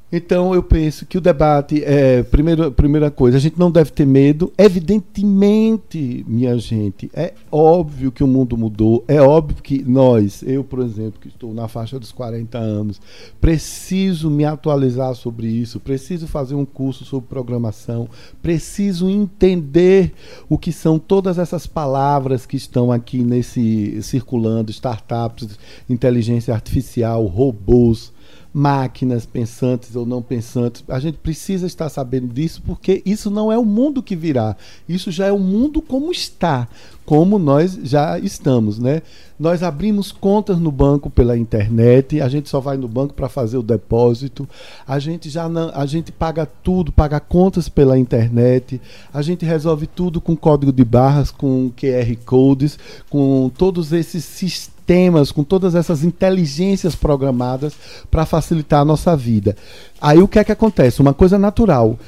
Então 0.09 0.55
eu 0.55 0.63
penso 0.63 1.05
que 1.05 1.17
o 1.17 1.21
debate 1.21 1.83
é 1.83 2.23
primeiro, 2.23 2.71
primeira 2.71 3.11
coisa, 3.11 3.35
a 3.35 3.41
gente 3.41 3.59
não 3.59 3.69
deve 3.69 3.91
ter 3.91 4.05
medo. 4.05 4.53
Evidentemente, 4.57 6.23
minha 6.25 6.57
gente, 6.57 7.11
é 7.13 7.33
óbvio 7.51 8.09
que 8.09 8.23
o 8.23 8.27
mundo 8.27 8.57
mudou, 8.57 9.03
é 9.05 9.21
óbvio 9.21 9.61
que 9.61 9.83
nós, 9.83 10.41
eu, 10.43 10.63
por 10.63 10.79
exemplo, 10.79 11.19
que 11.19 11.27
estou 11.27 11.53
na 11.53 11.67
faixa 11.67 11.99
dos 11.99 12.13
40 12.13 12.57
anos, 12.57 13.01
preciso 13.41 14.29
me 14.29 14.45
atualizar 14.45 15.13
sobre 15.13 15.47
isso, 15.47 15.77
preciso 15.77 16.25
fazer 16.25 16.55
um 16.55 16.65
curso 16.65 17.03
sobre 17.03 17.27
programação, 17.27 18.07
preciso 18.41 19.09
entender 19.09 20.13
o 20.47 20.57
que 20.57 20.71
são 20.71 20.97
todas 20.97 21.37
essas 21.37 21.67
palavras 21.67 22.45
que 22.45 22.55
estão 22.55 22.93
aqui 22.93 23.23
nesse 23.23 24.01
circulando, 24.01 24.71
startups, 24.71 25.59
inteligência 25.89 26.53
artificial, 26.53 27.25
robôs 27.25 28.15
máquinas 28.57 29.23
pensantes 29.23 29.95
ou 29.95 30.03
não 30.03 30.19
pensantes. 30.19 30.83
A 30.87 30.99
gente 30.99 31.19
precisa 31.19 31.67
estar 31.67 31.89
sabendo 31.89 32.33
disso 32.33 32.59
porque 32.65 33.03
isso 33.05 33.29
não 33.29 33.51
é 33.51 33.57
o 33.57 33.63
mundo 33.63 34.01
que 34.01 34.15
virá. 34.15 34.57
Isso 34.89 35.11
já 35.11 35.27
é 35.27 35.31
o 35.31 35.37
mundo 35.37 35.79
como 35.79 36.11
está, 36.11 36.67
como 37.05 37.37
nós 37.37 37.79
já 37.83 38.17
estamos, 38.17 38.79
né? 38.79 39.03
Nós 39.39 39.61
abrimos 39.61 40.11
contas 40.11 40.57
no 40.57 40.71
banco 40.71 41.07
pela 41.07 41.37
internet, 41.37 42.19
a 42.19 42.27
gente 42.27 42.49
só 42.49 42.59
vai 42.59 42.77
no 42.77 42.87
banco 42.87 43.13
para 43.13 43.29
fazer 43.29 43.57
o 43.57 43.63
depósito. 43.63 44.49
A 44.87 44.97
gente 44.97 45.29
já 45.29 45.47
não, 45.47 45.69
a 45.75 45.85
gente 45.85 46.11
paga 46.11 46.47
tudo, 46.47 46.91
paga 46.91 47.19
contas 47.19 47.69
pela 47.69 47.99
internet. 47.99 48.81
A 49.13 49.21
gente 49.21 49.45
resolve 49.45 49.85
tudo 49.85 50.19
com 50.19 50.35
código 50.35 50.71
de 50.73 50.83
barras, 50.83 51.29
com 51.29 51.71
QR 51.77 52.17
codes, 52.25 52.79
com 53.07 53.51
todos 53.55 53.93
esses 53.93 54.25
sistemas 54.25 54.76
sistemas, 54.87 55.31
com 55.33 55.43
todas 55.43 55.75
essas 55.75 56.03
inteligências 56.03 56.95
programadas 56.95 57.73
para 58.09 58.25
facilitar 58.25 58.81
a 58.81 58.85
nossa 58.85 59.15
vida. 59.17 59.55
Aí 59.99 60.19
o 60.19 60.27
que 60.27 60.39
é 60.39 60.43
que 60.43 60.51
acontece? 60.51 61.01
Uma 61.01 61.13
coisa 61.13 61.37
natural. 61.37 61.99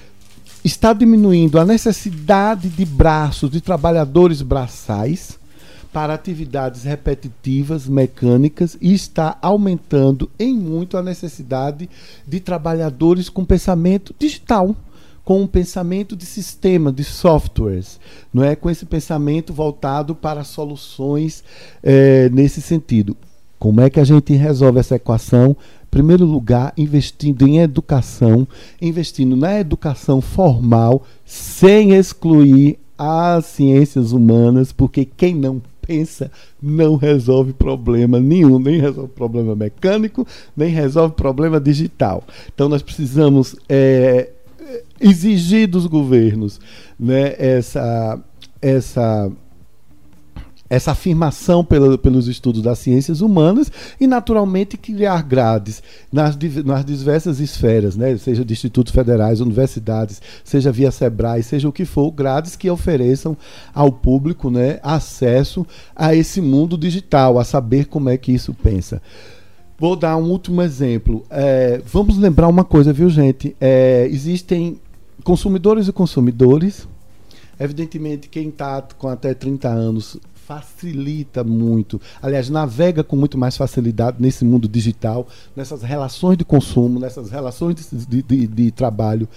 está 0.63 0.93
diminuindo 0.93 1.59
a 1.59 1.65
necessidade 1.65 2.69
de 2.69 2.85
braços, 2.85 3.49
de 3.49 3.61
trabalhadores 3.61 4.41
braçais 4.41 5.37
para 5.91 6.13
atividades 6.13 6.83
repetitivas, 6.83 7.87
mecânicas, 7.87 8.77
e 8.79 8.93
está 8.93 9.37
aumentando 9.41 10.29
em 10.37 10.53
muito 10.53 10.97
a 10.97 11.01
necessidade 11.01 11.89
de 12.27 12.39
trabalhadores 12.39 13.27
com 13.27 13.43
pensamento 13.43 14.13
digital 14.19 14.75
com 15.29 15.43
um 15.43 15.47
pensamento 15.47 16.15
de 16.15 16.25
sistema, 16.25 16.91
de 16.91 17.03
softwares, 17.03 17.99
não 18.33 18.43
é 18.43 18.55
com 18.55 18.67
esse 18.67 18.83
pensamento 18.83 19.53
voltado 19.53 20.15
para 20.15 20.43
soluções 20.43 21.43
é, 21.83 22.27
nesse 22.29 22.63
sentido. 22.63 23.15
Como 23.59 23.79
é 23.79 23.91
que 23.91 23.99
a 23.99 24.03
gente 24.03 24.33
resolve 24.33 24.79
essa 24.79 24.95
equação? 24.95 25.51
Em 25.83 25.89
primeiro 25.91 26.25
lugar, 26.25 26.73
investindo 26.75 27.47
em 27.47 27.59
educação, 27.59 28.47
investindo 28.81 29.35
na 29.35 29.59
educação 29.59 30.19
formal, 30.19 31.03
sem 31.23 31.93
excluir 31.93 32.79
as 32.97 33.45
ciências 33.45 34.11
humanas, 34.13 34.71
porque 34.71 35.05
quem 35.05 35.35
não 35.35 35.61
pensa 35.89 36.31
não 36.59 36.95
resolve 36.95 37.53
problema 37.53 38.19
nenhum, 38.19 38.57
nem 38.57 38.79
resolve 38.79 39.09
problema 39.09 39.55
mecânico, 39.55 40.25
nem 40.57 40.69
resolve 40.69 41.13
problema 41.13 41.59
digital. 41.59 42.23
Então 42.53 42.67
nós 42.67 42.81
precisamos 42.81 43.55
é, 43.67 44.29
exigir 44.99 45.67
dos 45.67 45.85
governos 45.85 46.59
né, 46.99 47.35
essa, 47.37 48.19
essa, 48.61 49.31
essa 50.69 50.91
afirmação 50.91 51.63
pelos 51.63 52.27
estudos 52.27 52.61
das 52.61 52.79
ciências 52.79 53.21
humanas 53.21 53.71
e, 53.99 54.05
naturalmente, 54.05 54.77
criar 54.77 55.23
grades 55.23 55.81
nas, 56.11 56.37
nas 56.65 56.85
diversas 56.85 57.39
esferas, 57.39 57.95
né, 57.95 58.15
seja 58.17 58.43
de 58.45 58.53
institutos 58.53 58.93
federais, 58.93 59.39
universidades, 59.39 60.21
seja 60.43 60.71
via 60.71 60.91
SEBRAE, 60.91 61.43
seja 61.43 61.67
o 61.67 61.73
que 61.73 61.85
for, 61.85 62.11
grades 62.11 62.55
que 62.55 62.69
ofereçam 62.69 63.37
ao 63.73 63.91
público 63.91 64.51
né, 64.51 64.79
acesso 64.83 65.65
a 65.95 66.13
esse 66.13 66.41
mundo 66.41 66.77
digital, 66.77 67.39
a 67.39 67.43
saber 67.43 67.85
como 67.85 68.09
é 68.09 68.17
que 68.17 68.31
isso 68.31 68.53
pensa. 68.53 69.01
Vou 69.79 69.95
dar 69.95 70.17
um 70.17 70.29
último 70.29 70.61
exemplo. 70.61 71.23
É, 71.29 71.81
vamos 71.85 72.17
lembrar 72.17 72.47
uma 72.49 72.65
coisa, 72.65 72.91
viu, 72.91 73.09
gente? 73.09 73.55
É, 73.61 74.07
existem 74.11 74.79
consumidores 75.23 75.87
e 75.87 75.93
consumidores. 75.93 76.87
Evidentemente, 77.57 78.27
quem 78.27 78.49
está 78.49 78.81
com 78.97 79.07
até 79.07 79.33
30 79.33 79.69
anos 79.69 80.17
facilita 80.49 81.43
muito, 81.43 82.01
aliás, 82.19 82.49
navega 82.49 83.03
com 83.03 83.15
muito 83.15 83.37
mais 83.37 83.55
facilidade 83.55 84.17
nesse 84.19 84.43
mundo 84.43 84.67
digital, 84.67 85.27
nessas 85.55 85.83
relações 85.83 86.39
de 86.39 86.43
consumo, 86.43 86.99
nessas 86.99 87.29
relações 87.29 87.75
de, 87.91 88.23
de, 88.23 88.47
de 88.47 88.71
trabalho 88.71 89.29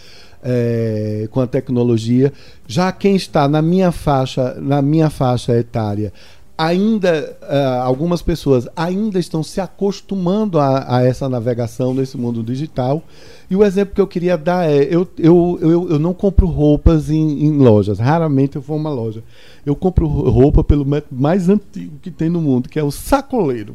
é, 0.43 1.29
com 1.31 1.41
a 1.41 1.47
tecnologia. 1.47 2.33
Já 2.67 2.91
quem 2.91 3.15
está 3.15 3.47
na 3.47 3.61
minha 3.61 3.93
faixa, 3.93 4.55
na 4.55 4.81
minha 4.81 5.11
faixa 5.11 5.55
etária, 5.55 6.15
ainda 6.63 7.37
uh, 7.43 7.83
algumas 7.83 8.23
pessoas 8.23 8.69
ainda 8.77 9.19
estão 9.19 9.43
se 9.43 9.61
acostumando 9.61 10.61
a, 10.61 10.99
a, 10.99 11.03
essa 11.05 11.29
navegação 11.29 11.93
nesse 11.93 12.17
mundo 12.17 12.41
digital. 12.43 13.03
E 13.51 13.57
o 13.57 13.65
exemplo 13.65 13.95
que 13.95 14.01
eu 14.01 14.07
queria 14.07 14.39
dar 14.39 14.71
é: 14.71 14.85
eu, 14.85 15.09
eu, 15.19 15.59
eu, 15.61 15.91
eu 15.91 15.99
não 15.99 16.15
compro 16.15 16.47
roupas 16.47 17.11
em, 17.11 17.47
em, 17.47 17.59
lojas, 17.59 17.99
raramente 17.99 18.57
eu 18.57 18.63
vou 18.63 18.77
a 18.77 18.81
uma 18.81 18.91
loja. 18.91 19.25
Eu 19.67 19.75
compro 19.75 20.07
roupa 20.07 20.63
pelo 20.63 20.85
método 20.85 21.21
mais 21.21 21.49
antigo 21.49 21.99
que 22.01 22.11
tem 22.11 22.29
no 22.29 22.41
mundo, 22.41 22.69
que 22.69 22.79
é 22.79 22.85
o 22.85 22.93
sacoleiro. 22.93 23.75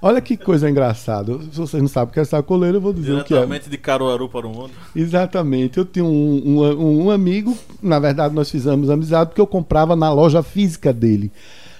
Olha 0.00 0.20
que 0.20 0.36
coisa 0.36 0.70
engraçada. 0.70 1.36
Se 1.50 1.58
vocês 1.58 1.82
não 1.82 1.88
sabem 1.88 2.10
o 2.10 2.12
que 2.12 2.20
é 2.20 2.24
sacoleiro, 2.24 2.76
eu 2.76 2.80
vou 2.80 2.92
dizer 2.92 3.14
o 3.14 3.24
que 3.24 3.32
é. 3.32 3.36
Diretamente 3.36 3.68
de 3.68 3.76
Caruaru 3.76 4.28
para 4.28 4.46
o 4.46 4.50
mundo. 4.50 4.70
Exatamente. 4.94 5.78
Eu 5.78 5.84
tinha 5.84 6.04
um, 6.04 6.42
um, 6.46 7.06
um 7.06 7.10
amigo, 7.10 7.56
na 7.82 7.98
verdade 7.98 8.32
nós 8.32 8.48
fizemos 8.48 8.90
amizade, 8.90 9.30
porque 9.30 9.40
eu 9.40 9.46
comprava 9.46 9.96
na 9.96 10.12
loja 10.12 10.40
física 10.40 10.92
dele 10.92 11.32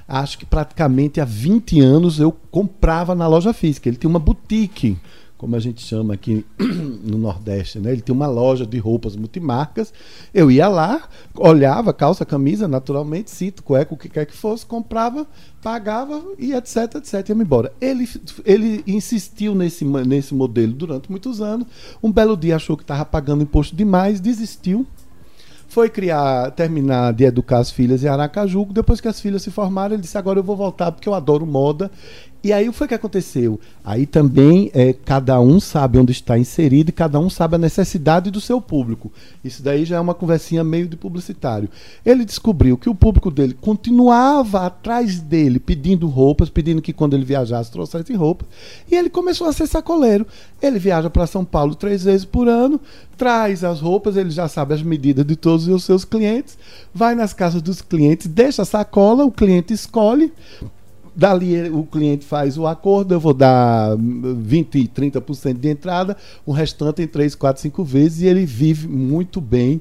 acho 0.08 0.38
que 0.38 0.46
praticamente 0.46 1.20
há 1.20 1.24
20 1.24 1.80
anos 1.80 2.18
eu 2.18 2.32
comprava 2.32 3.14
na 3.14 3.28
loja 3.28 3.52
física. 3.52 3.88
Ele 3.88 3.98
tinha 3.98 4.08
uma 4.08 4.18
boutique, 4.18 4.96
como 5.36 5.54
a 5.54 5.60
gente 5.60 5.82
chama 5.82 6.14
aqui 6.14 6.46
no 6.58 7.18
Nordeste, 7.18 7.78
né? 7.78 7.92
Ele 7.92 8.00
tinha 8.00 8.14
uma 8.14 8.26
loja 8.26 8.66
de 8.66 8.78
roupas 8.78 9.14
multimarcas. 9.14 9.92
Eu 10.32 10.50
ia 10.50 10.66
lá, 10.66 11.06
olhava 11.36 11.92
calça, 11.92 12.24
camisa, 12.24 12.66
naturalmente, 12.66 13.30
cinto, 13.30 13.62
cueca, 13.62 13.92
o 13.92 13.98
que 13.98 14.08
quer 14.08 14.24
que 14.24 14.34
fosse, 14.34 14.64
comprava, 14.64 15.26
pagava 15.62 16.24
e 16.38 16.54
etc, 16.54 16.94
etc, 16.96 17.28
ia 17.28 17.34
embora. 17.34 17.70
Ele, 17.78 18.08
ele 18.46 18.82
insistiu 18.86 19.54
nesse, 19.54 19.84
nesse 19.84 20.34
modelo 20.34 20.72
durante 20.72 21.10
muitos 21.10 21.42
anos. 21.42 21.66
Um 22.02 22.10
belo 22.10 22.34
dia 22.34 22.56
achou 22.56 22.78
que 22.78 22.82
estava 22.82 23.04
pagando 23.04 23.42
imposto 23.42 23.76
demais, 23.76 24.20
desistiu 24.20 24.86
foi 25.68 25.90
criar, 25.90 26.50
terminar 26.52 27.12
de 27.12 27.24
educar 27.24 27.58
as 27.58 27.70
filhas 27.70 28.02
em 28.02 28.08
Aracaju. 28.08 28.64
Depois 28.72 29.00
que 29.00 29.06
as 29.06 29.20
filhas 29.20 29.42
se 29.42 29.50
formaram, 29.50 29.94
ele 29.94 30.02
disse: 30.02 30.16
agora 30.16 30.38
eu 30.38 30.42
vou 30.42 30.56
voltar 30.56 30.90
porque 30.90 31.08
eu 31.08 31.14
adoro 31.14 31.46
moda 31.46 31.90
e 32.42 32.52
aí 32.52 32.68
o 32.68 32.72
que 32.72 32.78
foi 32.78 32.86
que 32.86 32.94
aconteceu? 32.94 33.58
Aí 33.84 34.06
também 34.06 34.70
é, 34.72 34.92
cada 34.92 35.40
um 35.40 35.58
sabe 35.58 35.98
onde 35.98 36.12
está 36.12 36.38
inserido 36.38 36.90
e 36.90 36.92
cada 36.92 37.18
um 37.18 37.28
sabe 37.28 37.56
a 37.56 37.58
necessidade 37.58 38.30
do 38.30 38.40
seu 38.40 38.60
público. 38.60 39.10
Isso 39.42 39.60
daí 39.60 39.84
já 39.84 39.96
é 39.96 40.00
uma 40.00 40.14
conversinha 40.14 40.62
meio 40.62 40.86
de 40.86 40.96
publicitário. 40.96 41.68
Ele 42.06 42.24
descobriu 42.24 42.78
que 42.78 42.88
o 42.88 42.94
público 42.94 43.28
dele 43.28 43.56
continuava 43.60 44.66
atrás 44.66 45.18
dele 45.18 45.58
pedindo 45.58 46.06
roupas, 46.06 46.48
pedindo 46.48 46.80
que 46.80 46.92
quando 46.92 47.14
ele 47.14 47.24
viajasse 47.24 47.72
trouxesse 47.72 48.14
roupas. 48.14 48.46
E 48.88 48.94
ele 48.94 49.10
começou 49.10 49.48
a 49.48 49.52
ser 49.52 49.66
sacoleiro. 49.66 50.24
Ele 50.62 50.78
viaja 50.78 51.10
para 51.10 51.26
São 51.26 51.44
Paulo 51.44 51.74
três 51.74 52.04
vezes 52.04 52.24
por 52.24 52.46
ano, 52.46 52.80
traz 53.16 53.64
as 53.64 53.80
roupas, 53.80 54.16
ele 54.16 54.30
já 54.30 54.46
sabe 54.46 54.74
as 54.74 54.82
medidas 54.82 55.26
de 55.26 55.34
todos 55.34 55.66
os 55.66 55.84
seus 55.84 56.04
clientes, 56.04 56.56
vai 56.94 57.16
nas 57.16 57.32
casas 57.32 57.60
dos 57.60 57.82
clientes, 57.82 58.28
deixa 58.28 58.62
a 58.62 58.64
sacola, 58.64 59.24
o 59.24 59.32
cliente 59.32 59.72
escolhe 59.72 60.32
Dali 61.18 61.68
o 61.68 61.82
cliente 61.82 62.24
faz 62.24 62.56
o 62.56 62.64
acordo, 62.64 63.12
eu 63.12 63.18
vou 63.18 63.34
dar 63.34 63.96
20, 63.98 64.86
30% 64.86 65.58
de 65.58 65.68
entrada, 65.68 66.16
o 66.46 66.52
restante 66.52 67.02
em 67.02 67.08
3, 67.08 67.34
4, 67.34 67.60
5 67.60 67.82
vezes 67.82 68.20
e 68.20 68.26
ele 68.26 68.46
vive 68.46 68.86
muito 68.86 69.40
bem 69.40 69.80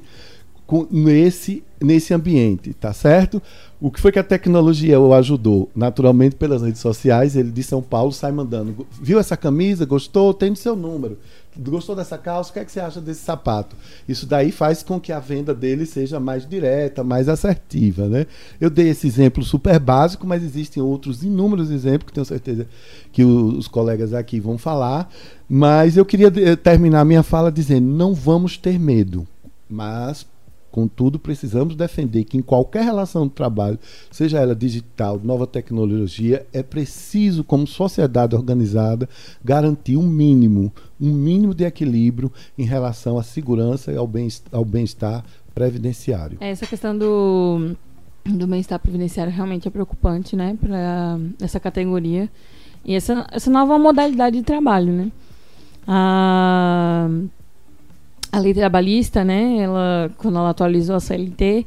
com, 0.66 0.88
nesse, 0.90 1.64
nesse 1.80 2.12
ambiente, 2.12 2.74
tá 2.74 2.92
certo? 2.92 3.40
O 3.80 3.92
que 3.92 4.02
foi 4.02 4.12
que 4.12 4.18
a 4.18 4.24
tecnologia 4.24 5.00
o 5.00 5.14
ajudou? 5.14 5.70
Naturalmente, 5.76 6.36
pelas 6.36 6.64
redes 6.64 6.82
sociais, 6.82 7.36
ele 7.36 7.52
de 7.52 7.62
São 7.62 7.84
Paulo 7.84 8.12
sai 8.12 8.32
mandando. 8.32 8.88
Viu 9.00 9.20
essa 9.20 9.38
camisa? 9.38 9.86
Gostou? 9.86 10.34
Tem 10.34 10.52
o 10.52 10.56
seu 10.56 10.76
número. 10.76 11.20
Gostou 11.60 11.96
dessa 11.96 12.18
calça? 12.18 12.50
O 12.50 12.54
que, 12.54 12.60
é 12.60 12.66
que 12.66 12.72
você 12.72 12.80
acha 12.80 13.02
desse 13.02 13.22
sapato? 13.22 13.76
Isso 14.08 14.26
daí 14.26 14.52
faz 14.52 14.84
com 14.84 15.00
que 15.00 15.12
a 15.12 15.20
venda 15.20 15.54
dele 15.54 15.86
seja 15.86 16.20
mais 16.20 16.48
direta, 16.48 17.04
mais 17.04 17.28
assertiva. 17.28 18.08
Né? 18.08 18.26
Eu 18.60 18.70
dei 18.70 18.90
esse 18.90 19.08
exemplo 19.08 19.44
super 19.44 19.80
básico, 19.80 20.28
mas 20.28 20.44
existem 20.44 20.82
outros 20.82 21.24
inúmeros 21.24 21.72
exemplos 21.72 22.08
que 22.08 22.14
tenho 22.14 22.26
certeza 22.26 22.68
que 23.12 23.24
os 23.24 23.68
colegas 23.68 24.14
aqui 24.14 24.40
vão 24.40 24.58
falar. 24.58 25.12
Mas 25.50 25.98
eu 25.98 26.06
queria 26.06 26.32
eh, 26.36 26.56
terminar 26.56 27.06
minha 27.06 27.24
fala 27.24 27.52
dizendo: 27.52 27.88
não 27.88 28.14
vamos 28.14 28.58
ter 28.58 28.78
medo, 28.78 29.26
mas 29.70 30.26
Contudo, 30.78 31.18
precisamos 31.18 31.76
defender 31.76 32.24
que 32.24 32.38
em 32.38 32.42
qualquer 32.44 32.84
relação 32.84 33.26
de 33.26 33.34
trabalho, 33.34 33.80
seja 34.12 34.38
ela 34.38 34.56
digital, 34.56 35.20
nova 35.24 35.48
tecnologia, 35.48 36.46
é 36.54 36.62
preciso, 36.62 37.44
como 37.44 37.66
sociedade 37.66 38.36
organizada, 38.36 39.10
garantir 39.44 39.98
um 39.98 40.08
mínimo, 40.08 40.72
um 41.02 41.12
mínimo 41.12 41.56
de 41.56 41.64
equilíbrio 41.64 42.32
em 42.56 42.64
relação 42.64 43.18
à 43.18 43.24
segurança 43.24 43.92
e 43.92 43.98
ao 43.98 44.66
bem-estar 44.66 45.26
previdenciário. 45.56 46.38
É, 46.40 46.52
essa 46.52 46.68
questão 46.68 46.96
do, 46.96 47.76
do 48.24 48.46
bem-estar 48.46 48.78
previdenciário 48.78 49.34
realmente 49.34 49.68
é 49.68 49.72
preocupante, 49.72 50.36
né, 50.36 50.56
para 50.62 51.20
essa 51.42 51.60
categoria. 51.60 52.30
E 52.86 52.94
essa, 52.94 53.26
essa 53.32 53.50
nova 53.50 53.80
modalidade 53.80 54.38
de 54.38 54.44
trabalho, 54.44 54.94
né? 54.94 55.12
Ah, 55.88 57.10
a 58.38 58.40
lei 58.40 58.54
trabalhista, 58.54 59.24
né, 59.24 59.58
ela, 59.58 60.12
quando 60.18 60.38
ela 60.38 60.52
atualizou 60.52 60.96
a 60.96 61.00
CLT, 61.00 61.66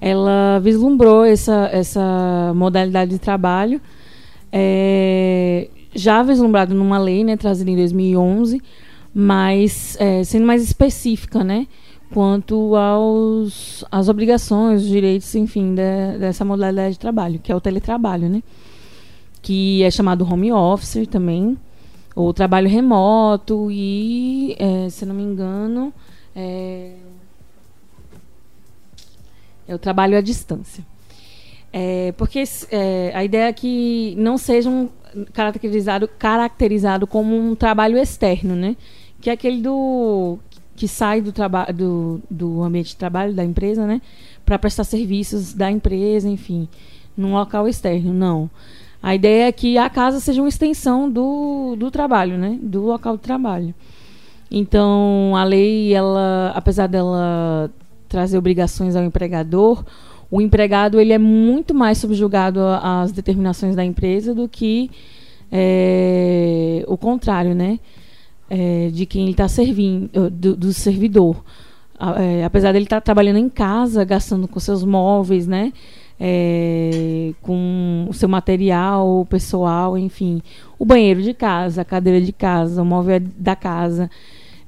ela 0.00 0.58
vislumbrou 0.62 1.24
essa, 1.24 1.68
essa 1.72 2.52
modalidade 2.54 3.12
de 3.12 3.18
trabalho, 3.18 3.80
é, 4.52 5.68
já 5.94 6.22
vislumbrado 6.22 6.74
numa 6.74 6.98
lei, 6.98 7.24
né, 7.24 7.36
trazida 7.36 7.70
em 7.70 7.76
2011, 7.76 8.60
mas 9.14 9.96
é, 9.98 10.22
sendo 10.24 10.46
mais 10.46 10.62
específica, 10.62 11.42
né, 11.42 11.66
quanto 12.12 12.76
aos 12.76 13.82
às 13.90 14.08
obrigações, 14.08 14.82
os 14.82 14.88
direitos, 14.88 15.34
enfim, 15.34 15.74
de, 15.74 16.18
dessa 16.18 16.44
modalidade 16.44 16.92
de 16.92 16.98
trabalho, 16.98 17.40
que 17.42 17.50
é 17.50 17.56
o 17.56 17.60
teletrabalho, 17.60 18.28
né, 18.28 18.42
que 19.40 19.82
é 19.82 19.90
chamado 19.90 20.30
home 20.30 20.52
office 20.52 21.06
também, 21.08 21.56
o 22.14 22.32
trabalho 22.32 22.68
remoto 22.68 23.70
e, 23.70 24.56
é, 24.58 24.88
se 24.88 25.04
não 25.04 25.14
me 25.14 25.22
engano, 25.22 25.92
é, 26.34 26.92
é 29.66 29.74
o 29.74 29.78
trabalho 29.78 30.16
à 30.16 30.20
distância. 30.20 30.84
É, 31.72 32.12
porque 32.12 32.44
é, 32.70 33.10
a 33.14 33.24
ideia 33.24 33.48
é 33.48 33.52
que 33.52 34.14
não 34.16 34.38
seja 34.38 34.70
um 34.70 34.88
caracterizado, 35.32 36.08
caracterizado 36.18 37.06
como 37.06 37.36
um 37.36 37.56
trabalho 37.56 37.98
externo, 37.98 38.54
né? 38.54 38.76
Que 39.20 39.30
é 39.30 39.32
aquele 39.32 39.60
do 39.60 40.38
que 40.76 40.86
sai 40.86 41.20
do, 41.20 41.32
do, 41.74 42.20
do 42.30 42.62
ambiente 42.62 42.90
de 42.90 42.96
trabalho 42.96 43.32
da 43.34 43.44
empresa, 43.44 43.86
né? 43.86 44.00
Para 44.44 44.58
prestar 44.58 44.84
serviços 44.84 45.52
da 45.52 45.70
empresa, 45.70 46.28
enfim, 46.28 46.68
num 47.16 47.32
local 47.32 47.66
externo. 47.66 48.12
Não. 48.12 48.50
A 49.04 49.14
ideia 49.14 49.48
é 49.48 49.52
que 49.52 49.76
a 49.76 49.90
casa 49.90 50.18
seja 50.18 50.40
uma 50.40 50.48
extensão 50.48 51.10
do, 51.10 51.76
do 51.76 51.90
trabalho, 51.90 52.38
né? 52.38 52.58
Do 52.62 52.80
local 52.86 53.18
de 53.18 53.22
trabalho. 53.22 53.74
Então, 54.50 55.36
a 55.36 55.44
lei, 55.44 55.92
ela, 55.92 56.52
apesar 56.54 56.86
dela 56.86 57.70
trazer 58.08 58.38
obrigações 58.38 58.96
ao 58.96 59.04
empregador, 59.04 59.84
o 60.30 60.40
empregado 60.40 60.98
ele 60.98 61.12
é 61.12 61.18
muito 61.18 61.74
mais 61.74 61.98
subjugado 61.98 62.60
às 62.80 63.12
determinações 63.12 63.76
da 63.76 63.84
empresa 63.84 64.34
do 64.34 64.48
que 64.48 64.90
é, 65.52 66.82
o 66.88 66.96
contrário, 66.96 67.54
né? 67.54 67.78
É, 68.48 68.88
de 68.90 69.04
quem 69.04 69.24
ele 69.24 69.32
está 69.32 69.48
servindo, 69.48 70.30
do, 70.30 70.56
do 70.56 70.72
servidor. 70.72 71.44
É, 72.18 72.42
apesar 72.42 72.72
dele 72.72 72.86
estar 72.86 73.02
tá 73.02 73.04
trabalhando 73.04 73.38
em 73.38 73.50
casa, 73.50 74.02
gastando 74.02 74.48
com 74.48 74.58
seus 74.58 74.82
móveis, 74.82 75.46
né? 75.46 75.74
É, 76.18 77.32
com 77.42 78.06
o 78.08 78.14
seu 78.14 78.28
material 78.28 79.26
pessoal, 79.28 79.98
enfim, 79.98 80.40
o 80.78 80.84
banheiro 80.84 81.20
de 81.20 81.34
casa, 81.34 81.82
a 81.82 81.84
cadeira 81.84 82.20
de 82.20 82.32
casa, 82.32 82.80
o 82.82 82.84
móvel 82.84 83.20
da 83.36 83.56
casa. 83.56 84.08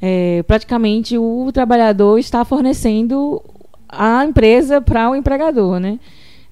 É, 0.02 0.42
praticamente 0.42 1.16
o 1.16 1.50
trabalhador 1.52 2.18
está 2.18 2.44
fornecendo 2.44 3.42
a 3.88 4.24
empresa 4.24 4.80
para 4.80 5.10
o 5.10 5.14
empregador, 5.14 5.78
né? 5.78 5.98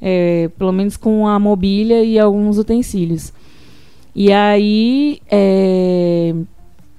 É, 0.01 0.51
pelo 0.59 0.73
menos 0.73 0.97
com 0.97 1.27
a 1.27 1.39
mobília 1.39 2.03
e 2.05 2.19
alguns 2.19 2.59
utensílios. 2.59 3.33
E 4.15 4.33
aí 4.33 5.21
é, 5.31 6.35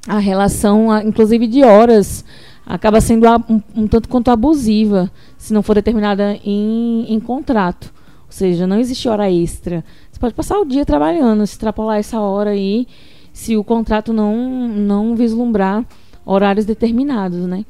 a 0.07 0.19
relação, 0.19 0.87
inclusive 1.01 1.47
de 1.47 1.63
horas, 1.63 2.25
acaba 2.65 2.99
sendo 2.99 3.27
um, 3.49 3.61
um, 3.75 3.87
tanto 3.87 4.09
quanto 4.09 4.31
abusiva, 4.31 5.11
se 5.45 5.53
não 5.53 5.61
for 5.61 5.75
determinada 5.75 6.39
em, 6.43 7.05
em 7.07 7.19
contrato. 7.19 7.93
Ou 8.25 8.31
seja, 8.31 8.65
não 8.65 8.79
existe 8.79 9.07
hora 9.07 9.31
extra. 9.31 9.85
Você 10.11 10.19
pode 10.19 10.33
passar 10.33 10.57
o 10.57 10.65
dia 10.65 10.83
trabalhando, 10.83 11.45
se 11.45 11.53
extrapolar 11.53 11.99
essa 11.99 12.19
hora 12.19 12.49
aí, 12.49 12.87
se 13.31 13.55
o 13.55 13.63
contrato 13.63 14.11
não, 14.11 14.67
não 14.67 15.15
vislumbrar 15.15 15.85
horários 16.25 16.65
determinados, 16.65 17.45
né? 17.45 17.63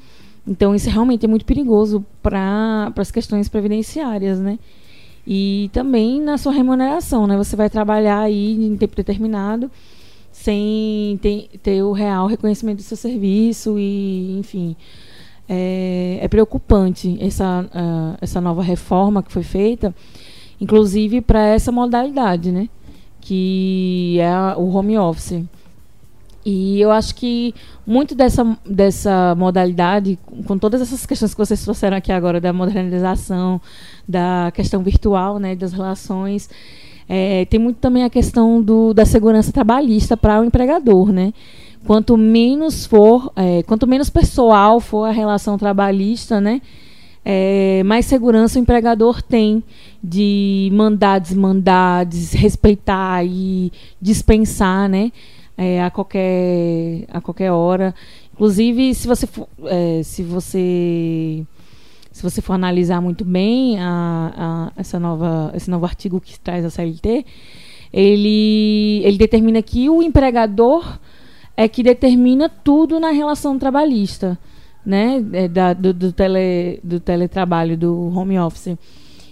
Então 0.47 0.73
isso 0.73 0.89
realmente 0.89 1.25
é 1.25 1.27
muito 1.27 1.43
perigoso 1.43 2.05
para 2.23 2.93
as 2.95 3.11
questões 3.11 3.49
previdenciárias, 3.49 4.39
né? 4.39 4.57
E 5.27 5.69
também 5.73 6.21
na 6.21 6.38
sua 6.38 6.53
remuneração, 6.53 7.27
né? 7.27 7.35
Você 7.35 7.57
vai 7.57 7.69
trabalhar 7.69 8.19
aí 8.21 8.53
em 8.53 8.77
tempo 8.77 8.95
determinado 8.95 9.69
sem 10.31 11.19
ter, 11.21 11.49
ter 11.61 11.83
o 11.83 11.91
real 11.91 12.25
reconhecimento 12.25 12.77
do 12.77 12.83
seu 12.83 12.95
serviço 12.95 13.77
e, 13.77 14.39
enfim, 14.39 14.77
é, 15.47 16.19
é 16.21 16.27
preocupante 16.27 17.17
essa, 17.21 17.62
uh, 17.62 18.17
essa 18.21 18.41
nova 18.41 18.62
reforma 18.62 19.21
que 19.21 19.31
foi 19.31 19.43
feita, 19.43 19.93
inclusive 20.60 21.21
para 21.21 21.45
essa 21.47 21.71
modalidade, 21.71 22.51
né? 22.51 22.69
Que 23.21 24.17
é 24.19 24.27
a, 24.27 24.55
o 24.58 24.73
home 24.73 24.97
office. 24.97 25.43
E 26.45 26.79
eu 26.79 26.91
acho 26.91 27.15
que 27.15 27.55
muito 27.88 28.13
dessa, 28.13 28.58
dessa 28.63 29.34
modalidade, 29.36 30.19
com 30.45 30.60
todas 30.60 30.79
essas 30.79 31.03
questões 31.03 31.34
que 31.34 31.39
vocês 31.39 31.63
trouxeram 31.63 31.97
aqui 31.97 32.12
agora, 32.12 32.39
da 32.39 32.53
modernização, 32.53 33.60
da 34.08 34.51
questão 34.53 34.84
virtual, 34.84 35.39
né, 35.39 35.55
das 35.55 35.73
relações, 35.73 36.47
é, 37.10 37.45
tem 37.45 37.60
muito 37.60 37.77
também 37.77 38.03
a 38.03 38.12
questão 38.12 38.62
do, 38.62 38.93
da 38.93 39.05
segurança 39.05 39.51
trabalhista 39.51 40.15
para 40.15 40.39
o 40.39 40.43
empregador, 40.43 41.12
né? 41.12 41.34
Quanto 41.86 42.17
menos 42.17 42.86
for, 42.86 43.32
é, 43.36 43.63
quanto 43.63 43.86
menos 43.88 44.10
pessoal 44.10 44.80
for 44.80 45.06
a 45.06 45.12
relação 45.12 45.58
trabalhista, 45.58 46.41
né? 46.41 46.62
É, 47.24 47.82
mais 47.84 48.06
segurança 48.06 48.60
o 48.60 48.62
empregador 48.62 49.21
tem 49.21 49.63
de 50.04 50.69
mandar, 50.74 51.19
desmandar, 51.19 52.06
desrespeitar 52.06 53.26
e 53.26 53.71
dispensar, 54.00 54.88
né? 54.88 55.12
é, 55.58 55.82
a, 55.82 55.89
qualquer, 55.89 57.06
a 57.10 57.21
qualquer 57.21 57.52
hora. 57.52 57.93
Inclusive, 58.34 58.93
se 58.93 59.08
você 59.08 59.26
for, 59.26 59.48
é, 59.65 60.02
se 60.04 60.24
você 60.24 61.45
se 62.12 62.24
você 62.24 62.41
for 62.41 62.54
analisar 62.54 63.02
muito 63.02 63.26
bem 63.26 63.78
a, 63.78 64.71
a, 64.78 64.80
essa 64.80 64.98
nova, 64.98 65.52
esse 65.54 65.69
novo 65.69 65.86
artigo 65.86 66.21
que 66.21 66.39
traz 66.39 66.63
a 66.63 66.69
CLT, 66.69 67.26
ele, 67.91 69.02
ele 69.04 69.17
determina 69.17 69.62
que 69.62 69.89
o 69.89 70.02
empregador 70.02 70.98
é 71.58 71.68
que 71.68 71.84
determina 71.84 72.50
tudo 72.50 73.00
na 73.00 73.12
relação 73.12 73.58
trabalhista, 73.58 74.38
né, 74.86 75.24
é 75.34 75.48
da, 75.48 75.74
do, 75.74 75.94
do, 75.94 76.12
tele, 76.12 76.80
do 76.84 77.00
teletrabalho, 77.00 77.78
do 77.78 78.12
home 78.15 78.38
office, 78.38 78.78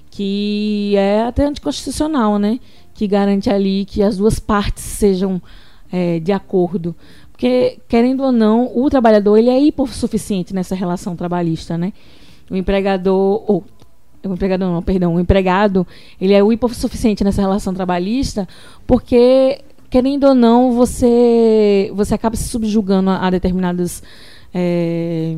que 0.09 0.95
é 0.95 1.23
até 1.23 1.45
anticonstitucional, 1.45 2.39
né, 2.39 2.59
que 2.93 3.07
garante 3.07 3.49
ali 3.49 3.85
que 3.85 4.01
as 4.01 4.17
duas 4.17 4.39
partes 4.39 4.83
sejam 4.83 5.41
é, 5.91 6.19
de 6.19 6.31
acordo. 6.31 6.95
Porque, 7.31 7.79
querendo 7.87 8.23
ou 8.23 8.31
não, 8.31 8.71
o 8.75 8.89
trabalhador 8.89 9.37
ele 9.37 9.49
é 9.49 9.59
hipossuficiente 9.59 10.53
nessa 10.53 10.75
relação 10.75 11.15
trabalhista, 11.15 11.77
né? 11.77 11.91
O 12.49 12.55
empregador, 12.55 13.43
ou 13.47 13.63
o 14.23 14.33
empregador 14.33 14.71
não, 14.71 14.81
perdão, 14.81 15.15
o 15.15 15.19
empregado, 15.19 15.85
ele 16.21 16.33
é 16.33 16.43
o 16.43 16.53
hipossuficiente 16.53 17.23
nessa 17.23 17.41
relação 17.41 17.73
trabalhista, 17.73 18.47
porque 18.87 19.59
querendo 19.93 20.23
ou 20.23 20.33
não, 20.33 20.71
você 20.71 21.91
você 21.93 22.15
acaba 22.15 22.35
se 22.35 22.49
subjugando 22.49 23.11
a, 23.11 23.27
a 23.27 23.29
determinadas 23.29 24.01
é, 24.51 25.37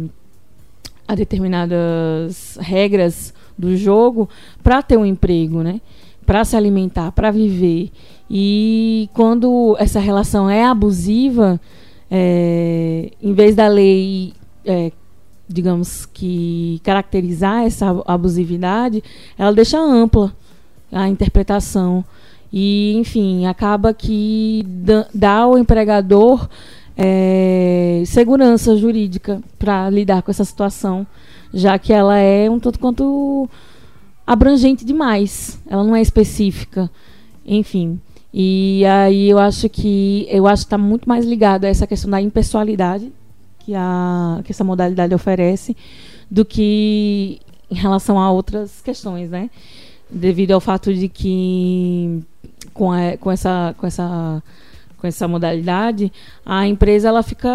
a 1.05 1.13
determinadas 1.13 2.57
regras 2.61 3.33
do 3.57 3.75
jogo 3.75 4.29
para 4.63 4.81
ter 4.81 4.95
um 4.95 5.05
emprego, 5.05 5.61
né? 5.61 5.81
Para 6.25 6.45
se 6.45 6.55
alimentar, 6.55 7.11
para 7.11 7.31
viver. 7.31 7.91
E 8.31 9.09
quando 9.13 9.75
essa 9.77 9.99
relação 9.99 10.49
é 10.49 10.63
abusiva, 10.63 11.59
é, 12.09 13.11
em 13.21 13.33
vez 13.33 13.57
da 13.57 13.67
lei, 13.67 14.31
é, 14.63 14.89
digamos 15.49 16.05
que 16.05 16.79
caracterizar 16.81 17.65
essa 17.65 17.87
abusividade, 18.07 19.03
ela 19.37 19.51
deixa 19.51 19.77
ampla 19.77 20.33
a 20.89 21.09
interpretação. 21.09 22.05
E, 22.57 22.95
enfim, 22.95 23.45
acaba 23.45 23.93
que 23.93 24.65
dá 25.13 25.39
ao 25.39 25.57
empregador 25.57 26.47
é, 26.95 28.01
segurança 28.05 28.77
jurídica 28.77 29.41
para 29.59 29.89
lidar 29.89 30.21
com 30.21 30.31
essa 30.31 30.45
situação, 30.45 31.05
já 31.53 31.77
que 31.77 31.91
ela 31.91 32.17
é 32.17 32.49
um 32.49 32.57
tanto 32.57 32.79
quanto 32.79 33.49
abrangente 34.25 34.85
demais, 34.85 35.59
ela 35.67 35.83
não 35.83 35.93
é 35.93 36.01
específica. 36.01 36.89
Enfim. 37.45 37.99
E 38.33 38.85
aí 38.85 39.29
eu 39.29 39.37
acho 39.37 39.67
que 39.67 40.25
eu 40.29 40.47
acho 40.47 40.63
está 40.63 40.77
muito 40.77 41.09
mais 41.09 41.25
ligado 41.25 41.65
a 41.65 41.67
essa 41.67 41.85
questão 41.85 42.09
da 42.09 42.21
impessoalidade 42.21 43.11
que, 43.59 43.73
a, 43.75 44.39
que 44.45 44.53
essa 44.53 44.63
modalidade 44.63 45.13
oferece 45.13 45.75
do 46.31 46.45
que 46.45 47.41
em 47.69 47.75
relação 47.75 48.17
a 48.17 48.31
outras 48.31 48.81
questões, 48.81 49.29
né? 49.29 49.49
Devido 50.09 50.51
ao 50.51 50.59
fato 50.59 50.93
de 50.93 51.09
que 51.09 52.21
com, 52.73 52.91
a, 52.91 53.17
com 53.17 53.31
essa 53.31 53.73
com 53.77 53.87
essa 53.87 54.43
com 54.97 55.07
essa 55.07 55.27
modalidade, 55.27 56.11
a 56.45 56.67
empresa 56.67 57.09
ela 57.09 57.23
fica 57.23 57.49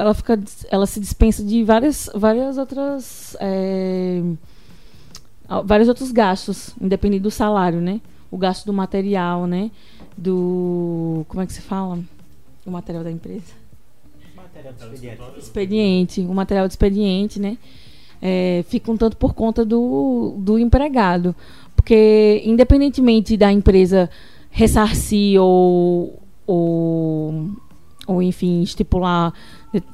ela 0.00 0.14
fica 0.14 0.38
ela 0.70 0.86
se 0.86 1.00
dispensa 1.00 1.42
de 1.42 1.64
várias 1.64 2.08
várias 2.14 2.56
outras 2.56 3.36
é, 3.40 4.22
vários 5.64 5.88
outros 5.88 6.12
gastos, 6.12 6.74
independente 6.80 7.22
do 7.22 7.30
salário, 7.30 7.80
né? 7.80 8.00
O 8.30 8.36
gasto 8.36 8.66
do 8.66 8.72
material, 8.72 9.46
né? 9.46 9.70
do. 10.18 11.24
Como 11.28 11.42
é 11.42 11.46
que 11.46 11.52
se 11.52 11.62
fala? 11.62 11.98
O 12.66 12.70
material 12.70 13.04
da 13.04 13.10
empresa. 13.10 13.54
Material 14.34 14.74
de 14.74 14.78
expediente. 14.78 15.38
Expediente, 15.38 16.20
o 16.22 16.34
material 16.34 16.66
de 16.66 16.72
expediente, 16.72 17.40
né? 17.40 17.56
É, 18.20 18.64
fica 18.68 18.90
um 18.90 18.96
tanto 18.96 19.16
por 19.16 19.32
conta 19.32 19.64
do, 19.64 20.34
do 20.38 20.58
empregado. 20.58 21.34
Porque, 21.88 22.42
independentemente 22.44 23.34
da 23.34 23.50
empresa 23.50 24.10
ressarcir 24.50 25.40
ou, 25.40 26.20
ou, 26.46 27.48
ou 28.06 28.22
enfim, 28.22 28.60
estipular 28.60 29.32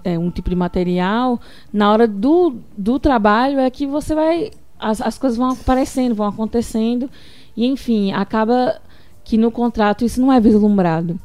é, 0.02 0.18
um 0.18 0.28
tipo 0.28 0.50
de 0.50 0.56
material, 0.56 1.40
na 1.72 1.92
hora 1.92 2.08
do, 2.08 2.56
do 2.76 2.98
trabalho 2.98 3.60
é 3.60 3.70
que 3.70 3.86
você 3.86 4.12
vai. 4.12 4.50
As, 4.76 5.00
as 5.00 5.16
coisas 5.16 5.38
vão 5.38 5.50
aparecendo, 5.50 6.16
vão 6.16 6.26
acontecendo, 6.26 7.08
e 7.56 7.64
enfim, 7.64 8.10
acaba 8.10 8.80
que 9.22 9.38
no 9.38 9.52
contrato 9.52 10.04
isso 10.04 10.20
não 10.20 10.32
é 10.32 10.40
vislumbrado. 10.40 11.16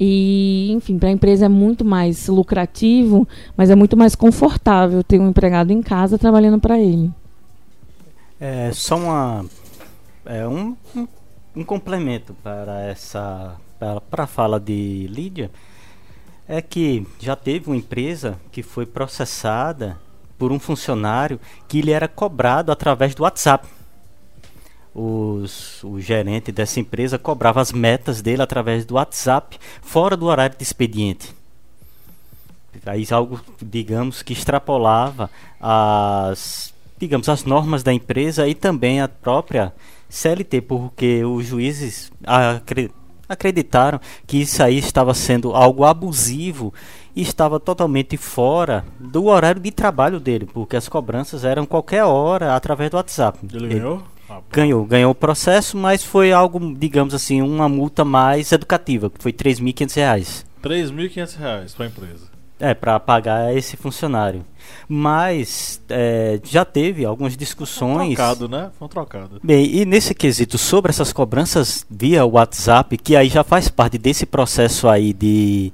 E, 0.00 0.72
enfim, 0.72 0.98
para 0.98 1.08
a 1.08 1.12
empresa 1.12 1.46
é 1.46 1.48
muito 1.48 1.84
mais 1.84 2.26
lucrativo, 2.26 3.28
mas 3.56 3.70
é 3.70 3.76
muito 3.76 3.96
mais 3.96 4.16
confortável 4.16 5.04
ter 5.04 5.20
um 5.20 5.28
empregado 5.28 5.70
em 5.70 5.80
casa 5.80 6.18
trabalhando 6.18 6.58
para 6.58 6.80
ele. 6.80 7.12
É 8.40 8.72
só 8.72 8.96
uma 8.96 9.44
é 10.26 10.46
um, 10.46 10.76
um, 11.54 11.64
complemento 11.64 12.34
para 12.42 12.82
essa 12.82 13.56
para, 13.78 14.00
para 14.00 14.24
a 14.24 14.26
fala 14.26 14.58
de 14.58 15.06
Lídia. 15.08 15.50
é 16.48 16.60
que 16.62 17.06
já 17.20 17.36
teve 17.36 17.68
uma 17.68 17.76
empresa 17.76 18.38
que 18.50 18.62
foi 18.62 18.86
processada 18.86 19.98
por 20.38 20.52
um 20.52 20.58
funcionário 20.58 21.40
que 21.68 21.78
ele 21.78 21.90
era 21.90 22.08
cobrado 22.08 22.72
através 22.72 23.14
do 23.14 23.22
WhatsApp. 23.22 23.66
Os, 24.94 25.82
o 25.82 26.00
gerente 26.00 26.52
dessa 26.52 26.78
empresa 26.78 27.18
cobrava 27.18 27.60
as 27.60 27.72
metas 27.72 28.22
dele 28.22 28.42
através 28.42 28.84
do 28.84 28.94
WhatsApp, 28.94 29.58
fora 29.82 30.16
do 30.16 30.26
horário 30.26 30.56
de 30.56 30.62
expediente. 30.62 31.34
Aí 32.86 33.06
algo, 33.10 33.40
digamos, 33.62 34.22
que 34.22 34.32
extrapolava 34.32 35.30
as, 35.60 36.74
digamos, 36.98 37.28
as 37.28 37.44
normas 37.44 37.82
da 37.82 37.92
empresa 37.92 38.46
e 38.46 38.54
também 38.54 39.00
a 39.00 39.08
própria 39.08 39.72
CLT, 40.14 40.60
porque 40.60 41.24
os 41.24 41.46
juízes 41.46 42.12
acreditaram 43.28 44.00
que 44.26 44.38
isso 44.38 44.62
aí 44.62 44.78
estava 44.78 45.12
sendo 45.12 45.52
algo 45.54 45.84
abusivo 45.84 46.72
e 47.16 47.22
estava 47.22 47.58
totalmente 47.58 48.16
fora 48.16 48.84
do 48.98 49.24
horário 49.26 49.60
de 49.60 49.70
trabalho 49.70 50.20
dele, 50.20 50.46
porque 50.46 50.76
as 50.76 50.88
cobranças 50.88 51.44
eram 51.44 51.66
qualquer 51.66 52.04
hora 52.04 52.54
através 52.54 52.90
do 52.90 52.96
WhatsApp. 52.96 53.38
Ele, 53.52 53.68
ganhou? 53.68 54.02
Ah, 54.28 54.40
ganhou, 54.50 54.84
ganhou 54.84 55.10
o 55.10 55.14
processo, 55.14 55.76
mas 55.76 56.04
foi 56.04 56.32
algo, 56.32 56.74
digamos 56.76 57.12
assim, 57.12 57.42
uma 57.42 57.68
multa 57.68 58.04
mais 58.04 58.52
educativa, 58.52 59.10
que 59.10 59.20
foi 59.20 59.32
R$ 59.32 59.38
3.500. 59.38 60.44
R$ 60.62 60.70
3.500 60.70 61.74
para 61.74 61.84
a 61.84 61.88
empresa. 61.88 62.33
É, 62.64 62.72
para 62.72 62.98
pagar 62.98 63.54
esse 63.54 63.76
funcionário. 63.76 64.42
Mas 64.88 65.82
é, 65.90 66.40
já 66.42 66.64
teve 66.64 67.04
algumas 67.04 67.36
discussões. 67.36 68.06
Foi 68.06 68.14
trocado, 68.16 68.48
né? 68.48 68.70
Foi 68.78 68.88
trocado. 68.88 69.40
Bem, 69.42 69.66
e 69.66 69.84
nesse 69.84 70.14
quesito 70.14 70.56
sobre 70.56 70.88
essas 70.88 71.12
cobranças 71.12 71.84
via 71.90 72.24
WhatsApp, 72.24 72.96
que 72.96 73.16
aí 73.16 73.28
já 73.28 73.44
faz 73.44 73.68
parte 73.68 73.98
desse 73.98 74.24
processo 74.24 74.88
aí 74.88 75.12
de 75.12 75.72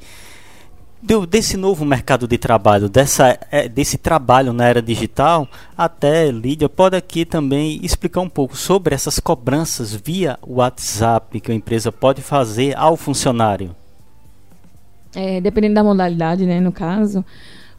desse 1.28 1.56
novo 1.56 1.84
mercado 1.84 2.28
de 2.28 2.36
trabalho, 2.36 2.88
dessa, 2.88 3.38
é, 3.50 3.68
desse 3.68 3.96
trabalho 3.96 4.52
na 4.52 4.66
era 4.66 4.82
digital, 4.82 5.48
até 5.76 6.30
Lídia 6.30 6.68
pode 6.68 6.94
aqui 6.94 7.24
também 7.24 7.80
explicar 7.82 8.20
um 8.20 8.28
pouco 8.28 8.56
sobre 8.56 8.94
essas 8.94 9.18
cobranças 9.18 9.94
via 9.94 10.38
WhatsApp 10.46 11.40
que 11.40 11.52
a 11.52 11.54
empresa 11.54 11.90
pode 11.90 12.20
fazer 12.20 12.76
ao 12.76 12.96
funcionário. 12.96 13.74
É, 15.14 15.40
dependendo 15.40 15.74
da 15.74 15.82
modalidade, 15.82 16.46
né, 16.46 16.60
no 16.60 16.70
caso, 16.70 17.24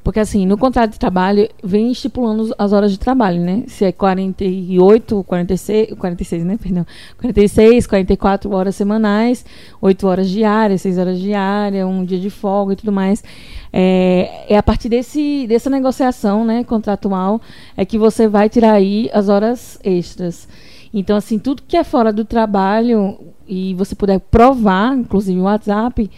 porque, 0.04 0.20
assim, 0.20 0.48
no 0.48 0.58
contrato 0.58 0.92
de 0.92 1.00
trabalho, 1.00 1.48
vem 1.64 1.92
estipulando 1.92 2.54
as 2.58 2.74
horas 2.74 2.92
de 2.92 2.98
trabalho, 2.98 3.40
né? 3.40 3.64
Se 3.68 3.86
é 3.86 3.92
48, 3.92 5.24
46, 5.24 5.94
46, 5.94 6.44
né? 6.44 6.58
Perdão. 6.62 6.86
46, 7.20 7.86
44 7.86 8.52
horas 8.52 8.76
semanais, 8.76 9.46
8 9.80 10.08
horas 10.08 10.30
diárias, 10.30 10.82
6 10.82 10.98
horas 10.98 11.20
diárias, 11.20 11.86
um 11.88 12.04
dia 12.04 12.20
de 12.20 12.32
folga 12.32 12.74
e 12.74 12.76
tudo 12.76 12.92
mais. 12.92 13.24
É, 13.72 14.46
é 14.50 14.58
a 14.58 14.64
partir 14.64 14.90
desse, 14.90 15.46
dessa 15.48 15.70
negociação, 15.70 16.44
né, 16.44 16.64
contratual, 16.64 17.40
é 17.78 17.86
que 17.86 17.98
você 17.98 18.28
vai 18.28 18.50
tirar 18.50 18.74
aí 18.74 19.10
as 19.14 19.30
horas 19.30 19.80
extras. 19.84 20.48
Então, 20.92 21.16
assim, 21.16 21.38
tudo 21.38 21.62
que 21.66 21.78
é 21.78 21.84
fora 21.84 22.12
do 22.12 22.26
trabalho 22.26 23.20
e 23.48 23.74
você 23.76 23.96
puder 23.96 24.20
provar, 24.20 24.98
inclusive 24.98 25.40
o 25.40 25.44
WhatsApp, 25.44 26.10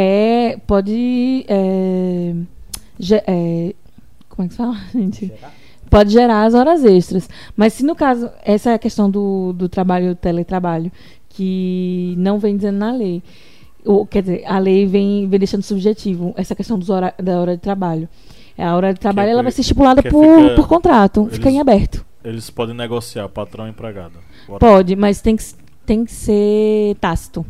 é, 0.00 0.56
pode... 0.66 1.44
É, 1.48 2.32
é, 3.26 3.74
como 4.28 4.46
é 4.46 4.48
que 4.48 4.54
fala, 4.54 4.76
gente? 4.94 5.26
Gerar? 5.26 5.52
Pode 5.90 6.10
gerar 6.10 6.44
as 6.44 6.54
horas 6.54 6.84
extras. 6.84 7.28
Mas 7.56 7.72
se 7.72 7.82
no 7.82 7.96
caso, 7.96 8.30
essa 8.44 8.70
é 8.70 8.74
a 8.74 8.78
questão 8.78 9.10
do, 9.10 9.52
do 9.52 9.68
trabalho, 9.68 10.14
teletrabalho, 10.14 10.92
que 11.28 12.14
não 12.18 12.38
vem 12.38 12.56
dizendo 12.56 12.78
na 12.78 12.92
lei. 12.92 13.22
Ou, 13.84 14.06
quer 14.06 14.22
dizer, 14.22 14.44
a 14.46 14.58
lei 14.58 14.86
vem, 14.86 15.26
vem 15.28 15.38
deixando 15.38 15.62
subjetivo 15.62 16.34
essa 16.36 16.54
questão 16.54 16.78
dos 16.78 16.90
hora, 16.90 17.14
da 17.20 17.40
hora 17.40 17.56
de 17.56 17.62
trabalho. 17.62 18.08
É, 18.56 18.64
a 18.64 18.76
hora 18.76 18.92
de 18.92 19.00
trabalho 19.00 19.30
ela 19.30 19.42
vai 19.42 19.52
ser 19.52 19.62
estipulada 19.62 20.02
por, 20.02 20.24
fica, 20.24 20.54
por 20.56 20.68
contrato, 20.68 21.22
eles, 21.22 21.36
fica 21.36 21.50
em 21.50 21.60
aberto. 21.60 22.04
Eles 22.24 22.50
podem 22.50 22.74
negociar 22.74 23.28
patrão 23.28 23.66
e 23.66 23.70
empregado. 23.70 24.18
Pode, 24.58 24.94
mas 24.96 25.20
tem 25.20 25.36
que, 25.36 25.44
tem 25.86 26.04
que 26.04 26.12
ser 26.12 26.96
tácito. 27.00 27.46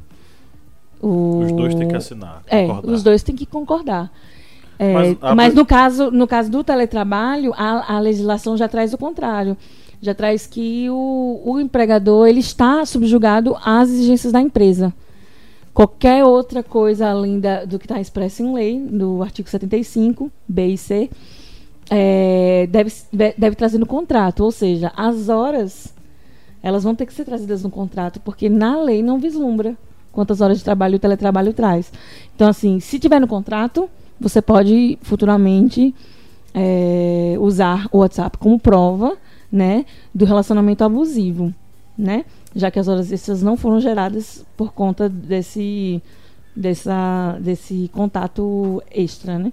O... 1.00 1.40
Os 1.40 1.52
dois 1.52 1.74
têm 1.74 1.88
que 1.88 1.96
assinar. 1.96 2.42
É, 2.46 2.66
os 2.84 3.02
dois 3.02 3.22
têm 3.22 3.34
que 3.34 3.46
concordar. 3.46 4.10
É, 4.78 4.92
mas, 4.92 5.16
mas 5.34 5.54
no, 5.54 5.66
caso, 5.66 6.10
no 6.10 6.26
caso 6.26 6.50
do 6.50 6.62
teletrabalho, 6.62 7.52
a, 7.56 7.96
a 7.96 8.00
legislação 8.00 8.56
já 8.56 8.68
traz 8.68 8.92
o 8.92 8.98
contrário. 8.98 9.56
Já 10.00 10.14
traz 10.14 10.46
que 10.46 10.88
o, 10.90 11.42
o 11.44 11.58
empregador 11.58 12.28
ele 12.28 12.38
está 12.38 12.84
subjugado 12.86 13.56
às 13.64 13.88
exigências 13.90 14.32
da 14.32 14.40
empresa. 14.40 14.94
Qualquer 15.74 16.24
outra 16.24 16.62
coisa 16.62 17.08
além 17.08 17.40
da, 17.40 17.64
do 17.64 17.78
que 17.78 17.84
está 17.84 18.00
expresso 18.00 18.42
em 18.42 18.54
lei, 18.54 18.80
do 18.80 19.22
artigo 19.22 19.48
75, 19.48 20.30
B 20.48 20.66
e 20.68 20.78
C, 20.78 21.10
é, 21.90 22.68
deve, 22.70 22.92
deve 23.12 23.56
trazer 23.56 23.78
no 23.78 23.86
contrato. 23.86 24.44
Ou 24.44 24.52
seja, 24.52 24.92
as 24.96 25.28
horas 25.28 25.94
elas 26.62 26.84
vão 26.84 26.94
ter 26.94 27.06
que 27.06 27.14
ser 27.14 27.24
trazidas 27.24 27.62
no 27.62 27.70
contrato, 27.70 28.20
porque 28.20 28.48
na 28.48 28.80
lei 28.80 29.02
não 29.02 29.18
vislumbra 29.18 29.76
quantas 30.18 30.40
horas 30.40 30.58
de 30.58 30.64
trabalho 30.64 30.96
o 30.96 30.98
teletrabalho 30.98 31.52
traz. 31.52 31.92
Então, 32.34 32.48
assim, 32.48 32.80
se 32.80 32.98
tiver 32.98 33.20
no 33.20 33.28
contrato, 33.28 33.88
você 34.18 34.42
pode 34.42 34.98
futuramente 35.00 35.94
é, 36.52 37.36
usar 37.38 37.86
o 37.92 37.98
WhatsApp 37.98 38.36
como 38.36 38.58
prova 38.58 39.16
né, 39.50 39.86
do 40.12 40.24
relacionamento 40.24 40.82
abusivo, 40.82 41.54
né? 41.96 42.24
Já 42.52 42.68
que 42.68 42.80
as 42.80 42.88
horas 42.88 43.12
extras 43.12 43.44
não 43.44 43.56
foram 43.56 43.80
geradas 43.80 44.44
por 44.56 44.72
conta 44.72 45.08
desse, 45.08 46.02
dessa, 46.56 47.38
desse 47.40 47.88
contato 47.94 48.82
extra, 48.90 49.38
né? 49.38 49.52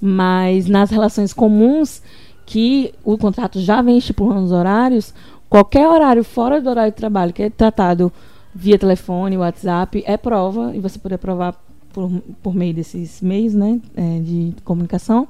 Mas 0.00 0.68
nas 0.68 0.88
relações 0.88 1.34
comuns, 1.34 2.00
que 2.46 2.94
o 3.04 3.18
contrato 3.18 3.60
já 3.60 3.82
vem 3.82 3.98
estipulando 3.98 4.44
os 4.44 4.52
horários, 4.52 5.12
qualquer 5.50 5.86
horário 5.86 6.24
fora 6.24 6.62
do 6.62 6.70
horário 6.70 6.92
de 6.92 6.96
trabalho 6.96 7.34
que 7.34 7.42
é 7.42 7.50
tratado 7.50 8.10
via 8.54 8.78
telefone, 8.78 9.36
WhatsApp, 9.36 10.02
é 10.06 10.16
prova, 10.16 10.74
e 10.74 10.80
você 10.80 10.98
poder 10.98 11.18
provar 11.18 11.54
por, 11.92 12.10
por 12.42 12.54
meio 12.54 12.74
desses 12.74 13.20
meios 13.20 13.54
né, 13.54 13.80
é, 13.96 14.18
de 14.20 14.54
comunicação, 14.64 15.28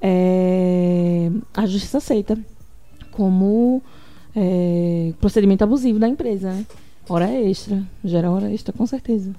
é, 0.00 1.30
a 1.54 1.66
justiça 1.66 1.98
aceita 1.98 2.38
como 3.10 3.82
é, 4.34 5.12
procedimento 5.20 5.64
abusivo 5.64 5.98
da 5.98 6.08
empresa. 6.08 6.52
Né? 6.52 6.66
Hora 7.08 7.30
extra, 7.30 7.82
gera 8.04 8.30
hora 8.30 8.52
extra, 8.52 8.72
com 8.72 8.86
certeza. 8.86 9.34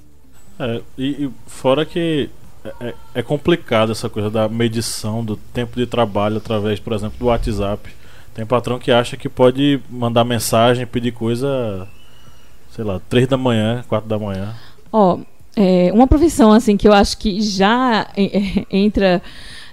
É, 0.59 0.81
e, 0.97 1.25
e, 1.25 1.31
fora 1.47 1.85
que 1.85 2.29
é, 2.63 2.87
é, 2.87 2.93
é, 3.15 3.23
complicado 3.23 3.91
essa 3.91 4.09
coisa 4.09 4.29
da 4.29 4.47
medição 4.47 5.23
do 5.23 5.35
tempo 5.35 5.75
de 5.75 5.87
trabalho 5.87 6.37
através, 6.37 6.79
por 6.79 6.93
exemplo, 6.93 7.17
do 7.17 7.25
WhatsApp. 7.25 7.89
Tem 8.33 8.45
patrão 8.45 8.77
que 8.77 8.91
acha 8.91 9.17
que 9.17 9.27
pode 9.27 9.79
mandar 9.89 10.23
mensagem, 10.23 10.85
pedir 10.85 11.11
coisa, 11.11 11.87
sei 12.71 12.83
lá, 12.83 12.99
3 13.09 13.27
da 13.27 13.37
manhã, 13.37 13.83
4 13.87 14.09
da 14.09 14.17
manhã. 14.17 14.53
Ó, 14.91 15.19
é, 15.55 15.91
uma 15.93 16.07
profissão 16.07 16.51
assim 16.51 16.77
que 16.77 16.87
eu 16.87 16.93
acho 16.93 17.17
que 17.17 17.41
já 17.41 18.07
entra 18.71 19.21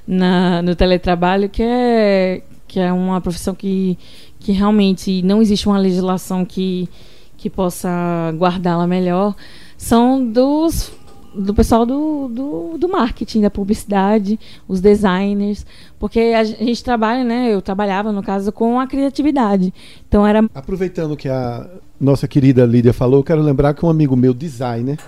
na, 0.07 0.63
no 0.63 0.75
teletrabalho, 0.75 1.49
que 1.49 1.63
é, 1.63 2.43
que 2.67 2.81
é 2.81 2.93
uma 2.93 3.21
profissão 3.21 3.55
que, 3.55 3.97
que 4.41 4.53
realmente 4.53 5.23
não 5.23 5.41
existe 5.41 5.69
uma 5.69 5.79
legislação 5.79 6.45
que, 6.45 6.89
que 7.37 7.49
possa 7.49 7.89
guardá-la 8.37 8.87
melhor, 8.87 9.35
são 9.77 10.25
dos 10.25 10.93
do 11.35 11.55
pessoal 11.55 11.87
do, 11.87 12.27
do, 12.29 12.79
do, 12.79 12.89
marketing, 12.89 13.43
da 13.43 13.51
publicidade, 13.51 14.41
os 14.67 14.81
designers, 14.81 15.65
porque 15.99 16.19
a 16.19 16.43
gente 16.43 16.83
trabalha, 16.83 17.23
né? 17.23 17.53
Eu 17.53 17.63
trabalhava, 17.63 18.11
no 18.11 18.23
caso, 18.23 18.51
com 18.51 18.81
a 18.81 18.87
criatividade. 18.87 19.73
Então 20.09 20.27
era. 20.27 20.45
Aproveitando 20.55 21.17
que 21.17 21.29
a 21.29 21.69
nossa 22.01 22.29
querida 22.29 22.65
Lídia 22.65 22.93
falou, 22.93 23.21
eu 23.21 23.25
quero 23.25 23.43
lembrar 23.43 23.75
que 23.75 23.85
um 23.85 23.91
amigo 23.91 24.17
meu, 24.17 24.33
designer, 24.33 24.99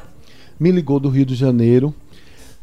me 0.58 0.70
ligou 0.70 0.98
do 0.98 1.08
Rio 1.08 1.24
de 1.24 1.34
Janeiro 1.34 1.94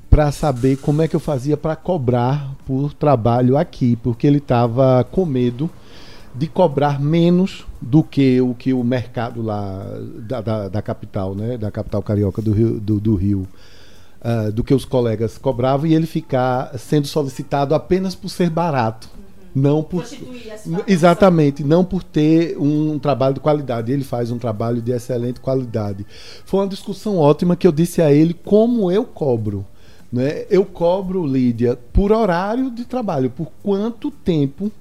para 0.10 0.32
saber 0.32 0.78
como 0.78 1.02
é 1.02 1.08
que 1.08 1.16
eu 1.16 1.20
fazia 1.20 1.58
para 1.58 1.76
cobrar 1.76 2.56
por 2.66 2.94
trabalho 2.94 3.58
aqui, 3.58 3.96
porque 3.98 4.28
ele 4.28 4.38
estava 4.38 5.04
com 5.12 5.26
medo 5.26 5.70
de 6.36 6.48
cobrar 6.48 7.00
menos 7.00 7.66
do 7.82 8.04
que 8.04 8.40
o 8.42 8.54
que 8.54 8.74
o 8.74 8.84
mercado 8.84 9.42
lá 9.42 9.84
da, 10.20 10.42
da, 10.42 10.70
da 10.70 10.82
capital, 10.82 11.34
né, 11.34 11.58
da 11.58 11.72
capital 11.72 12.02
carioca 12.04 12.42
do 12.42 12.52
Rio, 12.52 12.80
do, 12.80 13.00
do 13.00 13.16
Rio 13.16 13.48
uh, 14.22 14.52
do 14.52 14.64
que 14.64 14.74
os 14.74 14.86
colegas 14.86 15.38
cobravam 15.38 15.88
e 15.88 15.96
ele 15.96 16.06
ficar 16.06 16.78
sendo 16.78 17.08
solicitado 17.08 17.74
apenas 17.74 18.14
por 18.14 18.30
ser 18.30 18.50
barato 18.50 19.10
não 19.58 19.82
por 19.82 20.06
exatamente 20.88 21.64
não 21.64 21.84
por 21.84 22.04
ter 22.04 22.58
um 22.58 23.00
trabalho 23.00 23.34
de 23.34 23.40
qualidade. 23.40 23.92
Ele 23.92 24.04
faz 24.04 24.32
um 24.32 24.38
trabalho 24.38 24.82
de 24.82 24.92
excelente 24.92 25.40
qualidade. 25.40 26.06
Foi 26.46 26.62
uma 26.62 26.68
discussão 26.68 27.18
ótima 27.18 27.56
que 27.56 27.66
eu 27.66 27.72
disse 27.72 28.02
a 28.02 28.12
ele 28.12 28.34
como 28.34 28.92
eu 28.92 29.04
cobro 29.04 29.66
né? 30.12 30.46
Eu 30.50 30.66
cobro 30.66 31.26
Lídia 31.26 31.78
por 31.92 32.12
horário 32.12 32.72
de 32.72 32.86
trabalho 32.86 33.30
por 33.30 33.52
quanto 33.62 34.10
tempo 34.10 34.72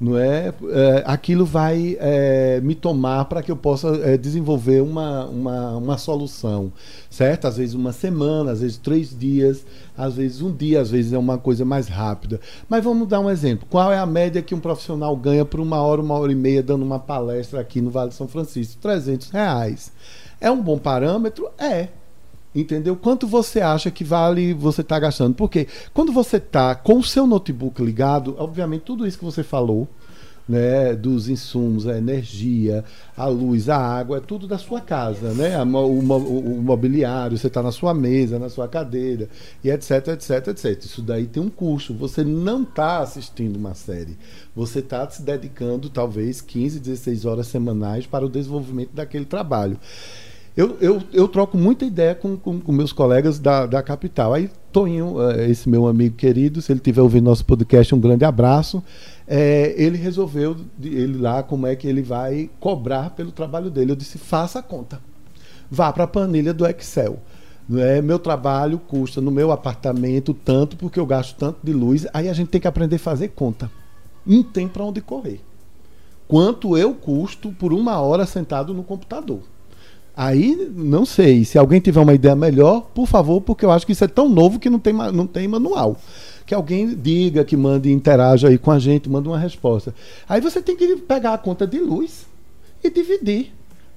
não 0.00 0.18
é, 0.18 0.52
é 0.70 1.02
aquilo 1.06 1.44
vai 1.44 1.96
é, 2.00 2.60
me 2.60 2.74
tomar 2.74 3.26
para 3.26 3.42
que 3.42 3.50
eu 3.50 3.56
possa 3.56 3.88
é, 4.02 4.16
desenvolver 4.16 4.82
uma, 4.82 5.26
uma, 5.26 5.76
uma 5.76 5.98
solução, 5.98 6.72
certo? 7.08 7.46
Às 7.46 7.56
vezes 7.56 7.74
uma 7.74 7.92
semana, 7.92 8.52
às 8.52 8.60
vezes 8.60 8.76
três 8.76 9.16
dias, 9.16 9.64
às 9.96 10.16
vezes 10.16 10.42
um 10.42 10.52
dia, 10.52 10.80
às 10.80 10.90
vezes 10.90 11.12
é 11.12 11.18
uma 11.18 11.38
coisa 11.38 11.64
mais 11.64 11.88
rápida. 11.88 12.40
Mas 12.68 12.82
vamos 12.82 13.08
dar 13.08 13.20
um 13.20 13.30
exemplo. 13.30 13.66
Qual 13.70 13.92
é 13.92 13.98
a 13.98 14.06
média 14.06 14.42
que 14.42 14.54
um 14.54 14.60
profissional 14.60 15.16
ganha 15.16 15.44
por 15.44 15.60
uma 15.60 15.80
hora, 15.80 16.02
uma 16.02 16.18
hora 16.18 16.32
e 16.32 16.36
meia 16.36 16.62
dando 16.62 16.84
uma 16.84 16.98
palestra 16.98 17.60
aqui 17.60 17.80
no 17.80 17.90
Vale 17.90 18.10
de 18.10 18.16
São 18.16 18.26
Francisco? 18.26 18.80
300 18.82 19.30
reais. 19.30 19.92
É 20.40 20.50
um 20.50 20.60
bom 20.60 20.76
parâmetro? 20.76 21.48
É. 21.56 21.88
Entendeu? 22.54 22.94
Quanto 22.94 23.26
você 23.26 23.60
acha 23.60 23.90
que 23.90 24.04
vale 24.04 24.54
você 24.54 24.82
estar 24.82 24.96
tá 24.96 25.00
gastando? 25.00 25.34
Porque 25.34 25.66
quando 25.92 26.12
você 26.12 26.36
está 26.36 26.74
com 26.74 26.98
o 26.98 27.04
seu 27.04 27.26
notebook 27.26 27.82
ligado, 27.82 28.36
obviamente 28.38 28.82
tudo 28.82 29.06
isso 29.06 29.18
que 29.18 29.24
você 29.24 29.42
falou, 29.42 29.88
né, 30.48 30.94
dos 30.94 31.28
insumos, 31.28 31.86
a 31.86 31.96
energia, 31.96 32.84
a 33.16 33.26
luz, 33.26 33.68
a 33.68 33.78
água, 33.78 34.18
é 34.18 34.20
tudo 34.20 34.46
da 34.46 34.58
sua 34.58 34.80
casa, 34.80 35.32
né? 35.32 35.60
O, 35.62 35.66
o, 35.66 36.58
o 36.58 36.62
mobiliário, 36.62 37.36
você 37.36 37.46
está 37.46 37.62
na 37.62 37.72
sua 37.72 37.94
mesa, 37.94 38.38
na 38.38 38.48
sua 38.48 38.68
cadeira, 38.68 39.28
e 39.62 39.70
etc, 39.70 40.08
etc, 40.08 40.48
etc. 40.48 40.84
Isso 40.84 41.02
daí 41.02 41.26
tem 41.26 41.42
um 41.42 41.48
custo. 41.48 41.94
Você 41.94 42.22
não 42.22 42.62
está 42.62 42.98
assistindo 43.00 43.56
uma 43.56 43.74
série. 43.74 44.18
Você 44.54 44.80
está 44.80 45.08
se 45.08 45.22
dedicando 45.22 45.88
talvez 45.88 46.40
15, 46.40 46.78
16 46.78 47.24
horas 47.24 47.46
semanais 47.46 48.06
para 48.06 48.26
o 48.26 48.28
desenvolvimento 48.28 48.90
daquele 48.92 49.24
trabalho. 49.24 49.78
Eu, 50.56 50.76
eu, 50.80 51.02
eu 51.12 51.26
troco 51.26 51.58
muita 51.58 51.84
ideia 51.84 52.14
com, 52.14 52.36
com, 52.36 52.60
com, 52.60 52.70
meus 52.70 52.92
colegas 52.92 53.40
da, 53.40 53.66
da 53.66 53.82
capital. 53.82 54.32
Aí, 54.32 54.48
Toninho, 54.72 55.20
eh, 55.20 55.50
esse 55.50 55.68
meu 55.68 55.88
amigo 55.88 56.14
querido, 56.14 56.62
se 56.62 56.70
ele 56.70 56.78
estiver 56.78 57.02
ouvindo 57.02 57.24
nosso 57.24 57.44
podcast, 57.44 57.92
um 57.92 57.98
grande 57.98 58.24
abraço. 58.24 58.80
É, 59.26 59.74
ele 59.76 59.98
resolveu, 59.98 60.56
ele 60.80 61.18
lá, 61.18 61.42
como 61.42 61.66
é 61.66 61.74
que 61.74 61.88
ele 61.88 62.02
vai 62.02 62.48
cobrar 62.60 63.10
pelo 63.10 63.32
trabalho 63.32 63.68
dele. 63.68 63.90
Eu 63.90 63.96
disse: 63.96 64.16
faça 64.16 64.60
a 64.60 64.62
conta. 64.62 65.00
Vá 65.68 65.92
para 65.92 66.04
a 66.04 66.08
planilha 66.08 66.54
do 66.54 66.64
Excel. 66.64 67.18
É, 67.76 68.00
meu 68.00 68.20
trabalho 68.20 68.78
custa 68.78 69.20
no 69.20 69.32
meu 69.32 69.50
apartamento 69.50 70.32
tanto, 70.32 70.76
porque 70.76 71.00
eu 71.00 71.06
gasto 71.06 71.36
tanto 71.36 71.58
de 71.64 71.72
luz. 71.72 72.06
Aí 72.14 72.28
a 72.28 72.32
gente 72.32 72.48
tem 72.48 72.60
que 72.60 72.68
aprender 72.68 72.96
a 72.96 73.00
fazer 73.00 73.28
conta. 73.28 73.68
Não 74.24 74.44
tem 74.44 74.68
para 74.68 74.84
onde 74.84 75.00
correr. 75.00 75.40
Quanto 76.28 76.78
eu 76.78 76.94
custo 76.94 77.50
por 77.50 77.72
uma 77.72 78.00
hora 78.00 78.24
sentado 78.24 78.72
no 78.72 78.84
computador? 78.84 79.40
Aí, 80.16 80.70
não 80.74 81.04
sei. 81.04 81.44
Se 81.44 81.58
alguém 81.58 81.80
tiver 81.80 82.00
uma 82.00 82.14
ideia 82.14 82.36
melhor, 82.36 82.82
por 82.94 83.06
favor, 83.06 83.40
porque 83.40 83.64
eu 83.64 83.70
acho 83.70 83.84
que 83.84 83.92
isso 83.92 84.04
é 84.04 84.08
tão 84.08 84.28
novo 84.28 84.60
que 84.60 84.70
não 84.70 84.78
tem, 84.78 84.92
não 84.92 85.26
tem 85.26 85.48
manual. 85.48 85.96
Que 86.46 86.54
alguém 86.54 86.94
diga, 86.94 87.44
que 87.44 87.56
mande, 87.56 87.90
interaja 87.90 88.48
aí 88.48 88.58
com 88.58 88.70
a 88.70 88.78
gente, 88.78 89.08
manda 89.08 89.28
uma 89.28 89.38
resposta. 89.38 89.94
Aí 90.28 90.40
você 90.40 90.62
tem 90.62 90.76
que 90.76 90.96
pegar 90.96 91.34
a 91.34 91.38
conta 91.38 91.66
de 91.66 91.80
luz 91.80 92.26
e 92.82 92.90
dividir. 92.90 93.52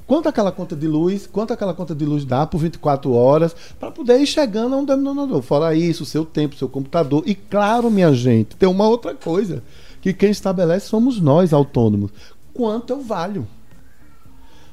Quanto 0.07 0.29
aquela 0.29 0.53
conta 0.53 0.73
de 0.73 0.87
luz, 0.87 1.27
quanto 1.27 1.51
aquela 1.51 1.73
conta 1.73 1.93
de 1.93 2.05
luz 2.05 2.23
dá 2.23 2.47
por 2.47 2.59
24 2.59 3.11
horas, 3.11 3.53
para 3.77 3.91
poder 3.91 4.17
ir 4.19 4.25
chegando 4.25 4.73
a 4.73 4.77
um 4.77 4.85
denominador. 4.85 5.41
Fora 5.41 5.75
isso, 5.75 6.05
seu 6.05 6.23
tempo, 6.25 6.55
seu 6.55 6.69
computador. 6.69 7.23
E 7.25 7.35
claro, 7.35 7.91
minha 7.91 8.13
gente, 8.13 8.55
tem 8.55 8.69
uma 8.69 8.87
outra 8.87 9.13
coisa, 9.13 9.61
que 10.01 10.13
quem 10.13 10.29
estabelece 10.31 10.87
somos 10.87 11.19
nós, 11.19 11.51
autônomos. 11.51 12.11
Quanto 12.53 12.91
eu 12.91 13.01
valho? 13.01 13.45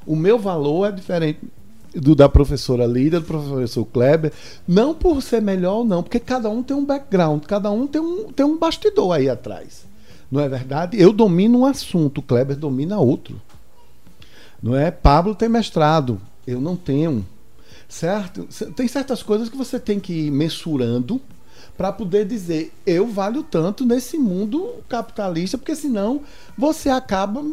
O 0.07 0.17
meu 0.17 0.39
valor 0.39 0.87
é 0.89 0.93
diferente 0.93 1.41
do 1.95 2.15
da 2.15 2.29
professora 2.29 2.87
Lida, 2.87 3.21
do 3.21 3.27
professor 3.27 3.85
Kleber, 3.87 4.33
não 4.67 4.95
por 4.95 5.23
ser 5.23 5.41
melhor 5.41 5.79
ou 5.79 5.85
não, 5.85 6.03
porque 6.03 6.19
cada 6.19 6.51
um 6.51 6.63
tem 6.63 6.77
um 6.77 6.85
background, 6.85 7.45
cada 7.45 7.71
um 7.71 7.87
tem 7.87 8.01
um, 8.01 8.33
tem 8.33 8.45
um 8.45 8.59
bastidor 8.59 9.13
aí 9.13 9.29
atrás. 9.29 9.87
Não 10.31 10.41
é 10.41 10.49
verdade? 10.49 11.01
Eu 11.01 11.13
domino 11.13 11.61
um 11.61 11.67
assunto, 11.67 12.21
Kleber 12.21 12.57
domina 12.57 12.99
outro. 12.99 13.41
Não 14.63 14.75
é? 14.75 14.91
Pablo 14.91 15.35
tem 15.35 15.49
mestrado, 15.49 16.21
eu 16.47 16.61
não 16.61 16.75
tenho. 16.75 17.25
Certo? 17.89 18.49
Tem 18.75 18.89
certas 18.89 19.23
coisas 19.23 19.49
que 19.49 19.57
você 19.57 19.79
tem 19.79 20.01
que 20.01 20.13
ir 20.13 20.31
mensurando 20.31 21.21
para 21.77 21.93
poder 21.93 22.25
dizer 22.25 22.73
eu 22.87 23.07
valho 23.07 23.43
tanto 23.43 23.85
nesse 23.85 24.17
mundo 24.19 24.77
capitalista, 24.89 25.59
porque 25.59 25.77
senão 25.77 26.23
você 26.57 26.89
acaba 26.89 27.45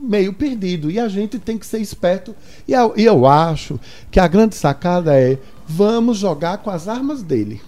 meio 0.00 0.32
perdido. 0.32 0.90
E 0.90 0.98
a 0.98 1.08
gente 1.08 1.38
tem 1.38 1.58
que 1.58 1.66
ser 1.66 1.80
esperto. 1.80 2.34
E 2.66 2.72
eu, 2.72 2.94
e 2.96 3.04
eu 3.04 3.26
acho 3.26 3.78
que 4.10 4.20
a 4.20 4.28
grande 4.28 4.54
sacada 4.54 5.18
é 5.18 5.38
vamos 5.66 6.18
jogar 6.18 6.58
com 6.58 6.70
as 6.70 6.88
armas 6.88 7.22
dele. 7.22 7.60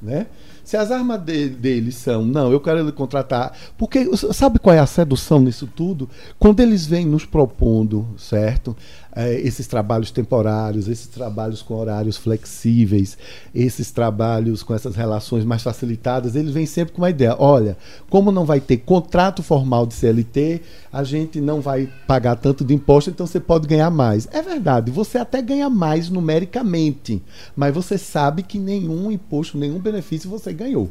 Né? 0.00 0.26
Se 0.68 0.76
as 0.76 0.90
armas 0.90 1.20
de, 1.22 1.48
dele 1.48 1.90
são, 1.90 2.24
não, 2.24 2.52
eu 2.52 2.60
quero 2.60 2.78
ele 2.80 2.92
contratar. 2.92 3.56
Porque 3.76 4.06
sabe 4.34 4.58
qual 4.58 4.76
é 4.76 4.78
a 4.78 4.86
sedução 4.86 5.40
nisso 5.40 5.66
tudo? 5.66 6.08
Quando 6.38 6.60
eles 6.60 6.86
vêm 6.86 7.06
nos 7.06 7.24
propondo, 7.24 8.06
certo? 8.18 8.76
É, 9.14 9.34
esses 9.40 9.66
trabalhos 9.66 10.10
temporários, 10.10 10.86
esses 10.86 11.06
trabalhos 11.06 11.62
com 11.62 11.74
horários 11.74 12.16
flexíveis, 12.16 13.16
esses 13.54 13.90
trabalhos 13.90 14.62
com 14.62 14.74
essas 14.74 14.94
relações 14.94 15.44
mais 15.44 15.62
facilitadas, 15.62 16.36
eles 16.36 16.52
vêm 16.52 16.66
sempre 16.66 16.94
com 16.94 17.00
uma 17.00 17.10
ideia: 17.10 17.34
olha, 17.38 17.76
como 18.10 18.30
não 18.30 18.44
vai 18.44 18.60
ter 18.60 18.76
contrato 18.78 19.42
formal 19.42 19.86
de 19.86 19.94
CLT, 19.94 20.60
a 20.92 21.02
gente 21.02 21.40
não 21.40 21.60
vai 21.60 21.88
pagar 22.06 22.36
tanto 22.36 22.64
de 22.64 22.74
imposto, 22.74 23.10
então 23.10 23.26
você 23.26 23.40
pode 23.40 23.66
ganhar 23.66 23.90
mais. 23.90 24.28
É 24.30 24.42
verdade, 24.42 24.90
você 24.90 25.18
até 25.18 25.40
ganha 25.40 25.70
mais 25.70 26.08
numericamente, 26.10 27.22
mas 27.56 27.74
você 27.74 27.96
sabe 27.96 28.42
que 28.42 28.58
nenhum 28.58 29.10
imposto, 29.10 29.58
nenhum 29.58 29.78
benefício 29.78 30.30
você 30.30 30.52
ganhou. 30.52 30.90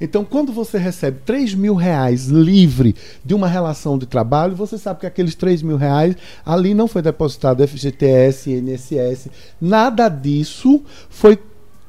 Então, 0.00 0.24
quando 0.24 0.52
você 0.52 0.78
recebe 0.78 1.20
3 1.24 1.54
mil 1.54 1.74
reais 1.74 2.26
livre 2.26 2.94
de 3.24 3.34
uma 3.34 3.48
relação 3.48 3.98
de 3.98 4.06
trabalho, 4.06 4.54
você 4.54 4.78
sabe 4.78 5.00
que 5.00 5.06
aqueles 5.06 5.34
3 5.34 5.62
mil 5.62 5.76
reais 5.76 6.16
ali 6.44 6.74
não 6.74 6.88
foi 6.88 7.02
depositado 7.02 7.66
FGTS, 7.66 8.50
INSS, 8.50 9.28
nada 9.60 10.08
disso 10.08 10.82
foi 11.08 11.38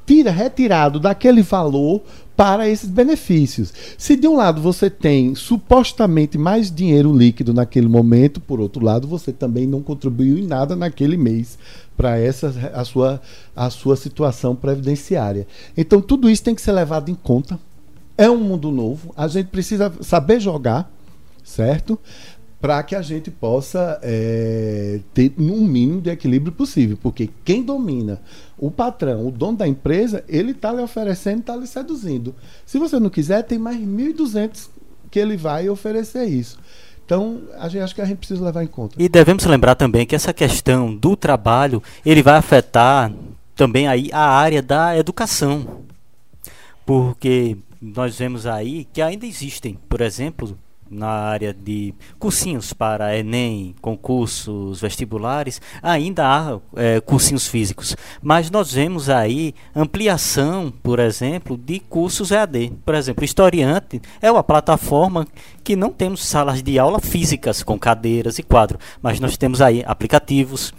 tira, 0.06 0.32
retirado 0.32 1.00
daquele 1.00 1.42
valor 1.42 2.02
para 2.36 2.68
esses 2.68 2.90
benefícios. 2.90 3.74
Se 3.98 4.16
de 4.16 4.28
um 4.28 4.36
lado 4.36 4.62
você 4.62 4.90
tem 4.90 5.36
supostamente 5.36 6.38
mais 6.38 6.72
dinheiro 6.74 7.16
líquido 7.16 7.54
naquele 7.54 7.88
momento, 7.88 8.42
por 8.42 8.60
outro 8.60 8.84
lado 8.84 9.08
você 9.08 9.32
também 9.32 9.68
não 9.68 9.82
contribuiu 9.82 10.38
em 10.38 10.48
nada 10.48 10.76
naquele 10.76 11.18
mês 11.18 11.58
para 11.96 12.18
essa 12.18 12.72
a 12.74 12.84
sua 12.84 13.22
a 13.56 13.70
sua 13.70 13.96
situação 13.96 14.56
previdenciária. 14.56 15.46
Então 15.78 16.02
tudo 16.02 16.30
isso 16.30 16.44
tem 16.44 16.56
que 16.56 16.62
ser 16.62 16.72
levado 16.72 17.10
em 17.10 17.16
conta 17.16 17.60
é 18.22 18.30
um 18.30 18.38
mundo 18.38 18.70
novo, 18.70 19.12
a 19.18 19.28
gente 19.28 19.48
precisa 19.48 19.92
saber 20.02 20.40
jogar, 20.40 20.92
certo? 21.44 21.98
Para 22.60 22.84
que 22.84 22.96
a 22.96 23.02
gente 23.02 23.32
possa 23.32 24.00
é, 24.04 25.00
ter 25.12 25.34
um 25.40 25.66
mínimo 25.66 26.00
de 26.00 26.12
equilíbrio 26.12 26.52
possível. 26.52 27.00
Porque 27.02 27.32
quem 27.44 27.64
domina, 27.64 28.22
o 28.60 28.70
patrão, 28.70 29.28
o 29.28 29.32
dono 29.32 29.58
da 29.58 29.68
empresa, 29.68 30.24
ele 30.28 30.52
está 30.52 30.72
lhe 30.72 30.84
oferecendo, 30.84 31.40
está 31.40 31.56
lhe 31.56 31.66
seduzindo. 31.66 32.36
Se 32.64 32.78
você 32.78 33.00
não 33.00 33.10
quiser, 33.10 33.42
tem 33.42 33.58
mais 33.58 33.80
1.200 33.80 34.70
que 35.10 35.18
ele 35.18 35.36
vai 35.36 35.68
oferecer 35.68 36.26
isso. 36.26 36.60
Então, 37.04 37.42
a 37.58 37.68
gente, 37.68 37.82
acho 37.82 37.96
que 37.96 38.02
a 38.02 38.06
gente 38.06 38.20
precisa 38.20 38.46
levar 38.46 38.64
em 38.64 38.68
conta. 38.68 39.02
E 39.02 39.10
devemos 39.10 39.44
lembrar 39.46 39.74
também 39.74 40.06
que 40.06 40.14
essa 40.14 40.32
questão 40.32 40.96
do 40.96 41.16
trabalho, 41.16 41.82
ele 42.06 42.22
vai 42.22 42.36
afetar 42.36 43.12
também 43.56 43.88
aí 43.88 44.12
a 44.14 44.30
área 44.30 44.62
da 44.62 44.96
educação. 44.96 45.82
Porque 46.86 47.58
nós 47.82 48.18
vemos 48.18 48.46
aí 48.46 48.86
que 48.86 49.02
ainda 49.02 49.26
existem, 49.26 49.78
por 49.90 50.02
exemplo, 50.02 50.58
na 50.92 51.08
área 51.08 51.54
de 51.54 51.96
cursinhos 52.20 52.74
para 52.74 53.18
Enem, 53.18 53.74
concursos 53.82 54.82
vestibulares, 54.82 55.62
ainda 55.82 56.28
há 56.28 56.60
é, 56.76 57.00
cursinhos 57.00 57.48
físicos. 57.48 57.96
Mas 58.22 58.52
nós 58.52 58.74
vemos 58.74 59.10
aí 59.10 59.56
ampliação, 59.74 60.72
por 60.84 61.00
exemplo, 61.00 61.58
de 61.58 61.80
cursos 61.80 62.30
EAD. 62.30 62.74
Por 62.86 62.94
exemplo, 62.94 63.24
Historiante 63.24 64.02
é 64.22 64.30
uma 64.30 64.44
plataforma 64.44 65.26
que 65.64 65.78
não 65.78 65.92
temos 65.92 66.26
salas 66.26 66.62
de 66.62 66.78
aula 66.78 67.00
físicas 67.00 67.64
com 67.64 67.80
cadeiras 67.80 68.38
e 68.38 68.44
quadro, 68.44 68.78
mas 69.02 69.20
nós 69.20 69.38
temos 69.38 69.62
aí 69.62 69.84
aplicativos, 69.88 70.74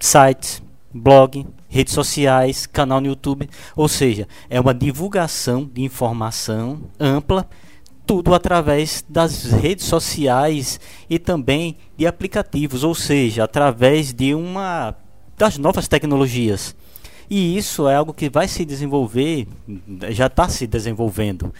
sites, 0.00 0.60
blog, 0.94 1.44
redes 1.68 1.92
sociais, 1.92 2.66
canal 2.66 3.00
no 3.00 3.08
YouTube, 3.08 3.50
ou 3.74 3.88
seja, 3.88 4.28
é 4.48 4.60
uma 4.60 4.72
divulgação 4.72 5.68
de 5.70 5.82
informação 5.82 6.82
ampla, 7.00 7.48
tudo 8.06 8.32
através 8.32 9.04
das 9.08 9.44
redes 9.44 9.86
sociais 9.86 10.78
e 11.10 11.18
também 11.18 11.76
de 11.96 12.06
aplicativos, 12.06 12.84
ou 12.84 12.94
seja, 12.94 13.42
através 13.42 14.12
de 14.12 14.34
uma 14.34 14.94
das 15.36 15.58
novas 15.58 15.88
tecnologias. 15.88 16.76
E 17.28 17.56
isso 17.56 17.88
é 17.88 17.96
algo 17.96 18.12
que 18.12 18.30
vai 18.30 18.46
se 18.46 18.64
desenvolver, 18.64 19.48
já 20.10 20.26
está 20.26 20.48
se 20.48 20.66
desenvolvendo 20.66 21.52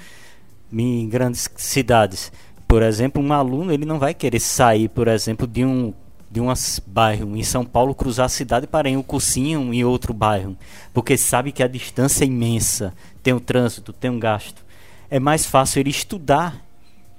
em 0.73 1.09
grandes 1.09 1.51
cidades. 1.57 2.31
Por 2.69 2.83
exemplo, 2.83 3.23
um 3.23 3.33
aluno 3.33 3.73
ele 3.73 3.87
não 3.87 3.99
vai 3.99 4.15
querer 4.15 4.41
sair, 4.41 4.89
por 4.89 5.09
exemplo, 5.09 5.47
de 5.47 5.65
um 5.65 5.93
de 6.35 6.41
um 6.41 6.53
bairro 6.89 7.37
em 7.37 7.45
São 7.45 7.65
Paulo 7.65 7.95
cruzar 7.95 8.27
a 8.27 8.29
cidade 8.29 8.67
para 8.67 8.91
ir 8.91 8.97
um 8.97 9.05
cursinho 9.05 9.73
em 9.73 9.85
outro 9.85 10.13
bairro, 10.13 10.57
porque 10.93 11.17
sabe 11.17 11.53
que 11.53 11.63
a 11.63 11.69
distância 11.69 12.25
é 12.25 12.27
imensa, 12.27 12.93
tem 13.23 13.33
um 13.33 13.39
trânsito, 13.39 13.93
tem 13.93 14.11
um 14.11 14.19
gasto. 14.19 14.65
É 15.09 15.21
mais 15.21 15.47
fácil 15.47 15.79
ele 15.79 15.91
estudar 15.91 16.61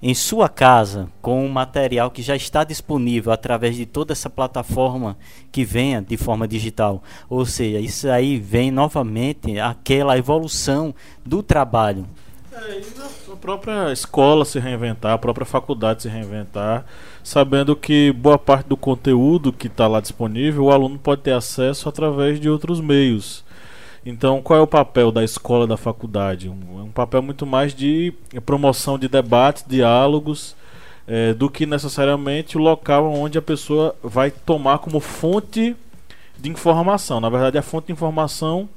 em 0.02 0.14
sua 0.14 0.50
casa 0.50 1.08
com 1.22 1.46
o 1.46 1.50
material 1.50 2.12
que 2.12 2.22
já 2.22 2.36
está 2.36 2.66
disponível 2.66 3.32
através 3.32 3.78
de 3.78 3.86
toda 3.86 4.12
essa 4.12 4.30
plataforma 4.30 5.18
que 5.50 5.64
venha 5.64 6.02
de 6.02 6.18
forma 6.18 6.46
digital. 6.46 7.02
Ou 7.30 7.46
seja, 7.46 7.80
isso 7.80 8.10
aí 8.10 8.38
vem 8.38 8.70
novamente 8.70 9.58
aquela 9.58 10.18
evolução 10.18 10.94
do 11.26 11.42
trabalho. 11.42 12.06
É, 12.56 12.82
a 13.32 13.36
própria 13.36 13.92
escola 13.92 14.46
se 14.46 14.60
reinventar, 14.60 15.12
a 15.12 15.18
própria 15.18 15.46
faculdade 15.46 16.04
se 16.04 16.10
reinventar, 16.10 16.86
sabendo 17.22 17.76
que 17.76 18.14
boa 18.14 18.38
parte 18.38 18.68
do 18.68 18.78
conteúdo 18.78 19.52
que 19.52 19.68
está 19.68 19.88
lá 19.88 20.00
disponível 20.00 20.64
o 20.64 20.72
aluno 20.72 20.98
pode 20.98 21.22
ter 21.22 21.34
acesso 21.34 21.90
através 21.90 22.40
de 22.40 22.50
outros 22.50 22.80
meios. 22.80 23.44
Então, 24.06 24.42
qual 24.42 24.60
é 24.60 24.62
o 24.62 24.68
papel 24.68 25.12
da 25.12 25.24
escola 25.24 25.68
da 25.68 25.76
faculdade? 25.76 26.48
Um, 26.48 26.84
um 26.84 26.92
papel 26.92 27.22
muito 27.22 27.46
mais 27.46 27.74
de 27.74 28.14
promoção 28.46 28.98
de 28.98 29.10
debates, 29.10 29.66
diálogos, 29.68 30.56
é, 31.06 31.34
do 31.34 31.50
que 31.50 31.66
necessariamente 31.66 32.58
o 32.58 32.62
local 32.62 33.12
onde 33.12 33.38
a 33.38 33.42
pessoa 33.42 33.94
vai 34.02 34.32
tomar 34.32 34.78
como 34.78 35.02
fonte 35.02 35.76
de 36.38 36.50
informação. 36.50 37.20
Na 37.20 37.30
verdade, 37.30 37.58
a 37.58 37.62
fonte 37.62 37.88
de 37.88 37.94
informação 37.94 38.70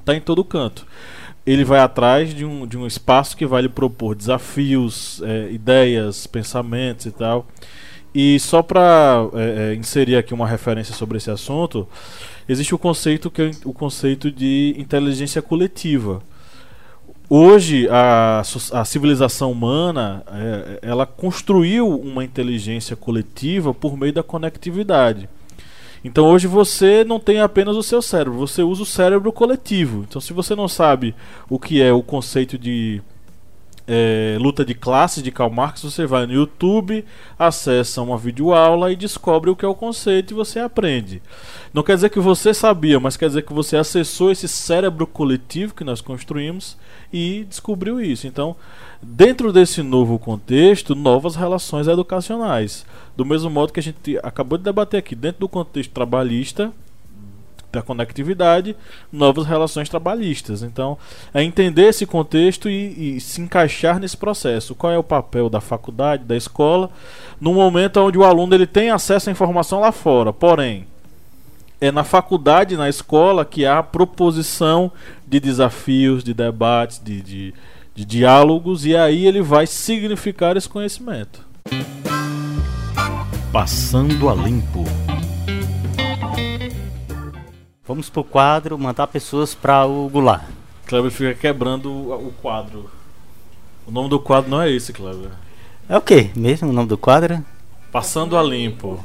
está 0.00 0.14
em 0.14 0.20
todo 0.20 0.44
canto. 0.44 0.86
Ele 1.46 1.64
vai 1.64 1.80
atrás 1.80 2.34
de 2.34 2.44
um, 2.44 2.66
de 2.66 2.76
um 2.76 2.86
espaço 2.86 3.36
que 3.36 3.46
vai 3.46 3.62
lhe 3.62 3.68
propor 3.68 4.14
desafios, 4.14 5.22
é, 5.22 5.50
ideias, 5.50 6.26
pensamentos 6.26 7.06
e 7.06 7.10
tal. 7.10 7.46
E 8.14 8.38
só 8.40 8.62
para 8.62 9.28
é, 9.34 9.72
é, 9.72 9.74
inserir 9.74 10.16
aqui 10.16 10.34
uma 10.34 10.46
referência 10.46 10.94
sobre 10.94 11.18
esse 11.18 11.30
assunto, 11.30 11.86
existe 12.48 12.74
o 12.74 12.78
conceito 12.78 13.30
que 13.30 13.50
o 13.64 13.72
conceito 13.72 14.30
de 14.30 14.74
inteligência 14.78 15.40
coletiva. 15.40 16.22
Hoje 17.30 17.86
a, 17.90 18.42
a 18.72 18.84
civilização 18.84 19.52
humana 19.52 20.24
é, 20.28 20.78
ela 20.80 21.04
construiu 21.04 21.86
uma 21.86 22.24
inteligência 22.24 22.96
coletiva 22.96 23.74
por 23.74 23.98
meio 23.98 24.14
da 24.14 24.22
conectividade. 24.22 25.28
Então 26.04 26.26
hoje 26.26 26.46
você 26.46 27.04
não 27.04 27.18
tem 27.18 27.40
apenas 27.40 27.76
o 27.76 27.82
seu 27.82 28.00
cérebro, 28.00 28.38
você 28.38 28.62
usa 28.62 28.82
o 28.82 28.86
cérebro 28.86 29.32
coletivo. 29.32 30.04
Então 30.08 30.20
se 30.20 30.32
você 30.32 30.54
não 30.54 30.68
sabe 30.68 31.14
o 31.48 31.58
que 31.58 31.82
é 31.82 31.92
o 31.92 32.02
conceito 32.02 32.58
de 32.58 33.02
é, 33.90 34.36
Luta 34.38 34.66
de 34.66 34.74
Classes 34.74 35.22
de 35.22 35.32
Karl 35.32 35.50
Marx, 35.50 35.82
você 35.82 36.04
vai 36.04 36.26
no 36.26 36.34
YouTube, 36.34 37.02
acessa 37.38 38.02
uma 38.02 38.18
videoaula 38.18 38.92
e 38.92 38.96
descobre 38.96 39.48
o 39.48 39.56
que 39.56 39.64
é 39.64 39.68
o 39.68 39.74
conceito 39.74 40.32
e 40.32 40.34
você 40.34 40.60
aprende. 40.60 41.22
Não 41.72 41.82
quer 41.82 41.94
dizer 41.94 42.10
que 42.10 42.20
você 42.20 42.52
sabia, 42.52 43.00
mas 43.00 43.16
quer 43.16 43.28
dizer 43.28 43.42
que 43.42 43.52
você 43.52 43.78
acessou 43.78 44.30
esse 44.30 44.46
cérebro 44.46 45.06
coletivo 45.06 45.74
que 45.74 45.84
nós 45.84 46.02
construímos 46.02 46.76
e 47.10 47.46
descobriu 47.48 47.98
isso. 47.98 48.26
Então, 48.26 48.54
dentro 49.00 49.50
desse 49.54 49.82
novo 49.82 50.18
contexto, 50.18 50.94
novas 50.94 51.34
relações 51.34 51.88
educacionais. 51.88 52.84
Do 53.16 53.24
mesmo 53.24 53.48
modo 53.48 53.72
que 53.72 53.80
a 53.80 53.82
gente 53.82 54.18
acabou 54.22 54.58
de 54.58 54.64
debater 54.64 54.98
aqui, 54.98 55.14
dentro 55.14 55.40
do 55.40 55.48
contexto 55.48 55.92
trabalhista, 55.92 56.70
da 57.70 57.82
conectividade, 57.82 58.74
novas 59.12 59.46
relações 59.46 59.88
trabalhistas. 59.88 60.62
Então, 60.62 60.96
é 61.34 61.42
entender 61.42 61.88
esse 61.88 62.06
contexto 62.06 62.68
e, 62.68 63.16
e, 63.16 63.20
se 63.20 63.40
encaixar 63.40 63.98
nesse 63.98 64.16
processo. 64.16 64.74
Qual 64.74 64.92
é 64.92 64.98
o 64.98 65.02
papel 65.02 65.50
da 65.50 65.60
faculdade, 65.60 66.24
da 66.24 66.36
escola, 66.36 66.90
no 67.40 67.52
momento 67.52 68.00
onde 68.00 68.18
o 68.18 68.24
aluno 68.24 68.54
ele 68.54 68.66
tem 68.66 68.90
acesso 68.90 69.28
à 69.28 69.32
informação 69.32 69.80
lá 69.80 69.92
fora. 69.92 70.32
Porém, 70.32 70.86
é 71.80 71.92
na 71.92 72.04
faculdade, 72.04 72.76
na 72.76 72.88
escola, 72.88 73.44
que 73.44 73.64
há 73.64 73.78
a 73.78 73.82
proposição 73.82 74.90
de 75.26 75.38
desafios, 75.38 76.24
de 76.24 76.34
debates, 76.34 77.00
de, 77.02 77.22
de, 77.22 77.54
de 77.94 78.04
diálogos, 78.04 78.84
e 78.84 78.96
aí 78.96 79.26
ele 79.26 79.42
vai 79.42 79.66
significar 79.66 80.56
esse 80.56 80.68
conhecimento. 80.68 81.46
Passando 83.52 84.28
a 84.28 84.34
limpo. 84.34 84.84
Vamos 87.88 88.10
pro 88.10 88.22
quadro 88.22 88.78
mandar 88.78 89.06
pessoas 89.06 89.54
para 89.54 89.86
o 89.86 90.10
Goulart. 90.10 90.44
Kleber 90.84 91.10
fica 91.10 91.32
quebrando 91.34 91.90
o 91.90 92.30
quadro. 92.42 92.90
O 93.86 93.90
nome 93.90 94.10
do 94.10 94.20
quadro 94.20 94.50
não 94.50 94.60
é 94.60 94.70
esse, 94.70 94.92
Kleber. 94.92 95.30
É 95.88 95.96
o 95.96 96.02
que 96.02 96.30
mesmo 96.36 96.68
o 96.68 96.72
nome 96.72 96.86
do 96.86 96.98
quadro? 96.98 97.42
Passando 97.90 98.36
a 98.36 98.42
limpo. 98.42 99.02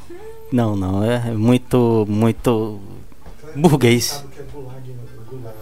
Não, 0.51 0.75
não, 0.75 1.01
é 1.01 1.31
muito, 1.31 2.05
muito 2.09 2.81
burguês. 3.55 4.05
Sabe 4.05 4.27
o 4.27 4.31
que 4.31 4.39
é 4.41 4.43
gulag, 4.51 4.95
gulag, 5.29 5.55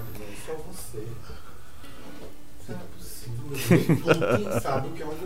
Só 0.43 0.53
você. 0.71 1.05
Isso 2.59 2.71
não 4.03 4.57
é 4.57 4.59
sabe 4.61 4.87
o 4.87 4.91
que 4.93 5.03
é 5.03 5.05
um. 5.05 5.20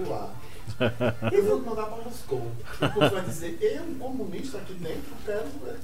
Eu 1.32 1.46
vou 1.46 1.62
mandar 1.62 1.86
para 1.86 2.04
Moscou. 2.04 2.52
Você 2.80 3.10
vai 3.10 3.24
dizer, 3.24 3.58
eu, 3.62 3.84
um 3.84 3.96
comunista 3.96 4.58
aqui 4.58 4.74
dentro, 4.74 5.14
quero 5.26 5.46
ver. 5.64 5.80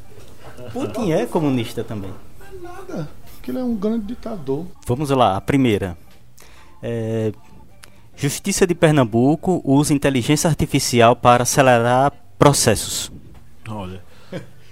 Putin 0.71 1.11
é 1.11 1.25
comunista 1.25 1.83
também. 1.83 2.13
Não 2.39 2.47
é 2.47 2.51
nada. 2.73 3.09
Porque 3.35 3.51
ele 3.51 3.59
é 3.59 3.63
um 3.63 3.75
grande 3.75 4.05
ditador. 4.05 4.65
Vamos 4.85 5.09
lá, 5.09 5.37
a 5.37 5.41
primeira. 5.41 5.97
É, 6.83 7.31
Justiça 8.15 8.67
de 8.67 8.75
Pernambuco 8.75 9.61
usa 9.65 9.95
inteligência 9.95 10.47
artificial 10.47 11.15
para 11.15 11.41
acelerar 11.41 12.13
processos. 12.37 13.11
Olha, 13.67 14.03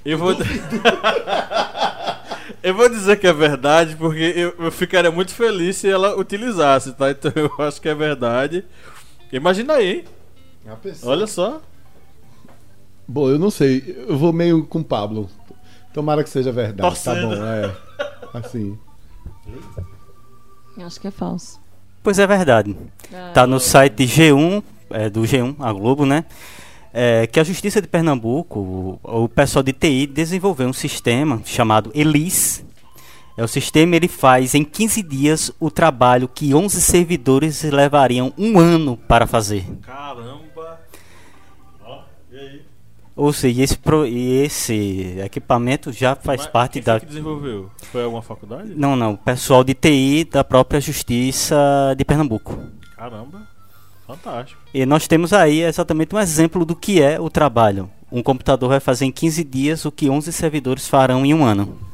eu 0.05 0.20
vou. 0.20 0.36
eu 2.61 2.76
vou 2.76 2.89
dizer 2.89 3.20
que 3.20 3.26
é 3.26 3.34
verdade, 3.34 3.95
porque 3.95 4.34
eu, 4.36 4.53
eu, 4.59 4.72
ficaria 4.72 5.09
muito 5.09 5.34
feliz 5.34 5.78
se 5.78 5.89
ela 5.89 6.15
utilizasse, 6.15 6.93
tá? 6.93 7.09
Então 7.09 7.32
eu 7.36 7.51
acho 7.65 7.82
que 7.82 7.89
é 7.89 7.95
verdade. 7.95 8.63
Imagina 9.32 9.73
aí, 9.73 9.91
hein? 9.91 10.05
Olha 11.03 11.27
só. 11.27 11.61
Bom, 13.07 13.30
eu 13.30 13.39
não 13.39 13.49
sei. 13.49 14.05
Eu 14.07 14.17
vou 14.17 14.32
meio 14.32 14.65
com 14.65 14.80
o 14.80 14.84
Pablo. 14.84 15.30
Tomara 15.93 16.23
que 16.23 16.30
seja 16.30 16.51
verdade. 16.51 16.82
Torcendo. 16.82 17.30
Tá 17.30 17.36
bom, 17.36 17.45
é. 17.45 17.75
Assim. 18.34 18.77
Acho 20.77 21.01
que 21.01 21.07
é 21.07 21.11
falso. 21.11 21.59
Pois 22.03 22.19
é 22.19 22.27
verdade. 22.27 22.75
Ah. 23.13 23.32
Tá 23.34 23.47
no 23.47 23.59
site 23.59 24.03
G1, 24.05 24.63
é, 24.91 25.09
do 25.09 25.21
G1, 25.21 25.55
a 25.59 25.73
Globo, 25.73 26.05
né? 26.05 26.25
É, 26.93 27.27
que 27.27 27.39
a 27.39 27.43
Justiça 27.43 27.82
de 27.82 27.88
Pernambuco, 27.88 28.59
o, 28.59 29.23
o 29.23 29.30
pessoal 29.30 29.61
de 29.61 29.73
TI 29.73 30.07
desenvolveu 30.07 30.67
um 30.67 30.73
sistema 30.73 31.41
chamado 31.45 31.91
ELIS. 31.93 32.63
É 33.39 33.43
o 33.43 33.47
sistema 33.47 33.95
ele 33.95 34.09
faz 34.09 34.53
em 34.53 34.65
15 34.65 35.01
dias 35.01 35.49
o 35.61 35.71
trabalho 35.71 36.27
que 36.27 36.53
11 36.53 36.81
servidores 36.81 37.63
levariam 37.63 38.33
um 38.37 38.59
ano 38.59 38.97
para 38.97 39.25
fazer. 39.25 39.65
Caramba! 39.81 40.81
Ó, 41.81 42.01
e 42.29 42.37
aí? 42.37 42.61
Ou 43.15 43.31
seja, 43.31 43.63
esse, 43.63 43.77
pro, 43.77 44.05
esse 44.05 45.15
equipamento 45.23 45.89
já 45.93 46.17
faz 46.17 46.41
Mas 46.41 46.51
parte 46.51 46.73
quem 46.73 46.81
da. 46.81 46.91
foi 46.91 46.99
que 46.99 47.05
desenvolveu? 47.05 47.69
Foi 47.93 48.03
alguma 48.03 48.21
faculdade? 48.21 48.73
Não, 48.75 48.97
não. 48.97 49.15
Pessoal 49.15 49.63
de 49.63 49.73
TI 49.73 50.25
da 50.29 50.43
própria 50.43 50.81
Justiça 50.81 51.55
de 51.97 52.03
Pernambuco. 52.03 52.59
Caramba! 52.97 53.47
Fantástico. 54.05 54.59
E 54.73 54.85
nós 54.85 55.07
temos 55.07 55.31
aí 55.31 55.61
exatamente 55.61 56.13
um 56.13 56.19
exemplo 56.19 56.65
do 56.65 56.75
que 56.75 57.01
é 57.01 57.17
o 57.17 57.29
trabalho. 57.29 57.89
Um 58.11 58.21
computador 58.21 58.67
vai 58.67 58.81
fazer 58.81 59.05
em 59.05 59.13
15 59.13 59.45
dias 59.45 59.85
o 59.85 59.93
que 59.93 60.09
11 60.09 60.29
servidores 60.33 60.89
farão 60.89 61.25
em 61.25 61.33
um 61.33 61.45
ano. 61.45 61.87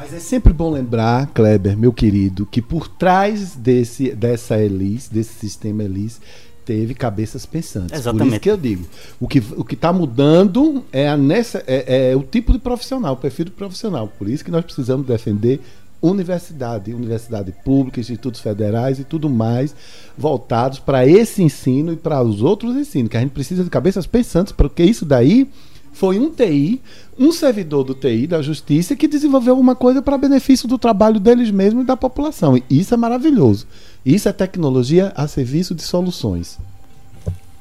Mas 0.00 0.14
é 0.14 0.20
sempre 0.20 0.52
bom 0.52 0.70
lembrar, 0.70 1.26
Kleber, 1.34 1.76
meu 1.76 1.92
querido, 1.92 2.46
que 2.46 2.62
por 2.62 2.86
trás 2.86 3.56
desse, 3.56 4.12
dessa 4.12 4.56
Elis, 4.56 5.08
desse 5.08 5.34
sistema 5.34 5.82
Elis, 5.82 6.20
teve 6.64 6.94
cabeças 6.94 7.44
pensantes. 7.44 7.90
Por 7.90 7.98
Exatamente. 7.98 8.30
isso 8.30 8.40
que 8.40 8.48
eu 8.48 8.56
digo. 8.56 8.86
O 9.18 9.26
que 9.26 9.40
o 9.40 9.66
está 9.68 9.92
mudando 9.92 10.84
é, 10.92 11.08
a 11.08 11.16
nessa, 11.16 11.64
é, 11.66 12.12
é 12.12 12.16
o 12.16 12.22
tipo 12.22 12.52
de 12.52 12.60
profissional, 12.60 13.14
o 13.14 13.16
perfil 13.16 13.46
do 13.46 13.50
profissional. 13.50 14.06
Por 14.06 14.28
isso 14.28 14.44
que 14.44 14.52
nós 14.52 14.64
precisamos 14.64 15.04
defender 15.04 15.60
universidade, 16.00 16.94
universidade 16.94 17.52
pública, 17.64 17.98
institutos 17.98 18.40
federais 18.40 19.00
e 19.00 19.04
tudo 19.04 19.28
mais 19.28 19.74
voltados 20.16 20.78
para 20.78 21.04
esse 21.08 21.42
ensino 21.42 21.92
e 21.92 21.96
para 21.96 22.22
os 22.22 22.40
outros 22.40 22.76
ensinos, 22.76 23.10
que 23.10 23.16
a 23.16 23.20
gente 23.20 23.32
precisa 23.32 23.64
de 23.64 23.70
cabeças 23.70 24.06
pensantes, 24.06 24.52
porque 24.52 24.84
isso 24.84 25.04
daí 25.04 25.50
foi 25.98 26.16
um 26.16 26.30
TI, 26.30 26.80
um 27.18 27.32
servidor 27.32 27.82
do 27.82 27.92
TI 27.92 28.28
da 28.28 28.40
Justiça 28.40 28.94
que 28.94 29.08
desenvolveu 29.08 29.54
alguma 29.54 29.74
coisa 29.74 30.00
para 30.00 30.16
benefício 30.16 30.68
do 30.68 30.78
trabalho 30.78 31.18
deles 31.18 31.50
mesmos 31.50 31.82
e 31.82 31.86
da 31.86 31.96
população. 31.96 32.56
E 32.56 32.64
isso 32.70 32.94
é 32.94 32.96
maravilhoso. 32.96 33.66
Isso 34.06 34.28
é 34.28 34.32
tecnologia 34.32 35.12
a 35.16 35.26
serviço 35.26 35.74
de 35.74 35.82
soluções. 35.82 36.56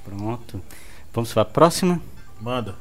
Pronto. 0.05 0.61
Vamos 1.11 1.33
para 1.33 1.41
a 1.41 1.45
próxima. 1.45 1.99
Manda. 2.39 2.75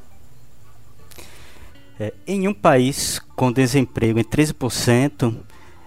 É, 1.98 2.12
em 2.26 2.46
um 2.46 2.52
país 2.52 3.18
com 3.34 3.50
desemprego 3.50 4.18
em 4.18 4.24
13%, 4.24 5.34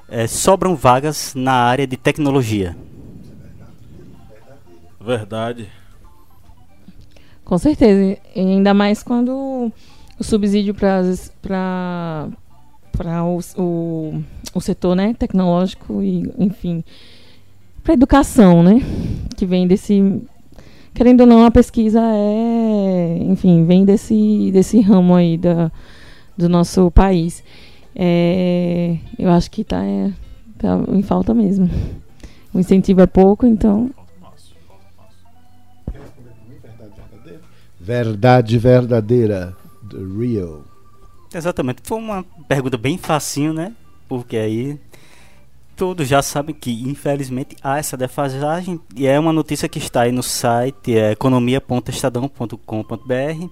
é, 0.07 0.25
sobram 0.25 0.75
vagas 0.75 1.35
na 1.35 1.53
área 1.53 1.85
de 1.85 1.95
tecnologia. 1.95 2.75
Verdade. 4.99 5.69
Com 7.49 7.57
certeza. 7.57 8.15
E 8.35 8.39
ainda 8.39 8.75
mais 8.75 9.01
quando 9.01 9.71
o 10.19 10.23
subsídio 10.23 10.75
para 10.75 12.29
o, 13.25 13.39
o, 13.59 14.23
o 14.53 14.61
setor 14.61 14.95
né, 14.95 15.15
tecnológico 15.17 16.03
e, 16.03 16.31
enfim, 16.37 16.83
para 17.83 17.95
educação, 17.95 18.61
né? 18.61 18.79
Que 19.35 19.47
vem 19.47 19.65
desse. 19.67 20.21
querendo 20.93 21.21
ou 21.21 21.25
não, 21.25 21.43
a 21.43 21.49
pesquisa 21.49 21.99
é, 21.99 23.17
enfim, 23.23 23.65
vem 23.65 23.83
desse, 23.83 24.51
desse 24.53 24.79
ramo 24.79 25.15
aí 25.15 25.35
da, 25.35 25.71
do 26.37 26.47
nosso 26.47 26.91
país. 26.91 27.43
É, 27.95 28.95
eu 29.17 29.31
acho 29.31 29.49
que 29.49 29.61
está 29.61 29.83
é, 29.83 30.11
tá 30.59 30.79
em 30.93 31.01
falta 31.01 31.33
mesmo. 31.33 31.67
O 32.53 32.59
incentivo 32.59 33.01
é 33.01 33.07
pouco, 33.07 33.47
então. 33.47 33.89
Verdade 37.89 38.57
verdadeira. 38.59 39.57
The 39.89 39.97
real. 39.97 40.61
Exatamente. 41.33 41.81
Foi 41.83 41.97
uma 41.97 42.23
pergunta 42.47 42.77
bem 42.77 42.99
facinho, 42.99 43.51
né? 43.51 43.73
Porque 44.07 44.37
aí 44.37 44.79
todos 45.75 46.07
já 46.07 46.21
sabem 46.21 46.53
que, 46.53 46.87
infelizmente, 46.87 47.57
há 47.63 47.79
essa 47.79 47.97
defasagem. 47.97 48.79
E 48.95 49.07
é 49.07 49.19
uma 49.19 49.33
notícia 49.33 49.67
que 49.67 49.79
está 49.79 50.01
aí 50.01 50.11
no 50.11 50.21
site 50.21 50.95
é 50.95 51.13
economia.estadão.com.br 51.13 53.47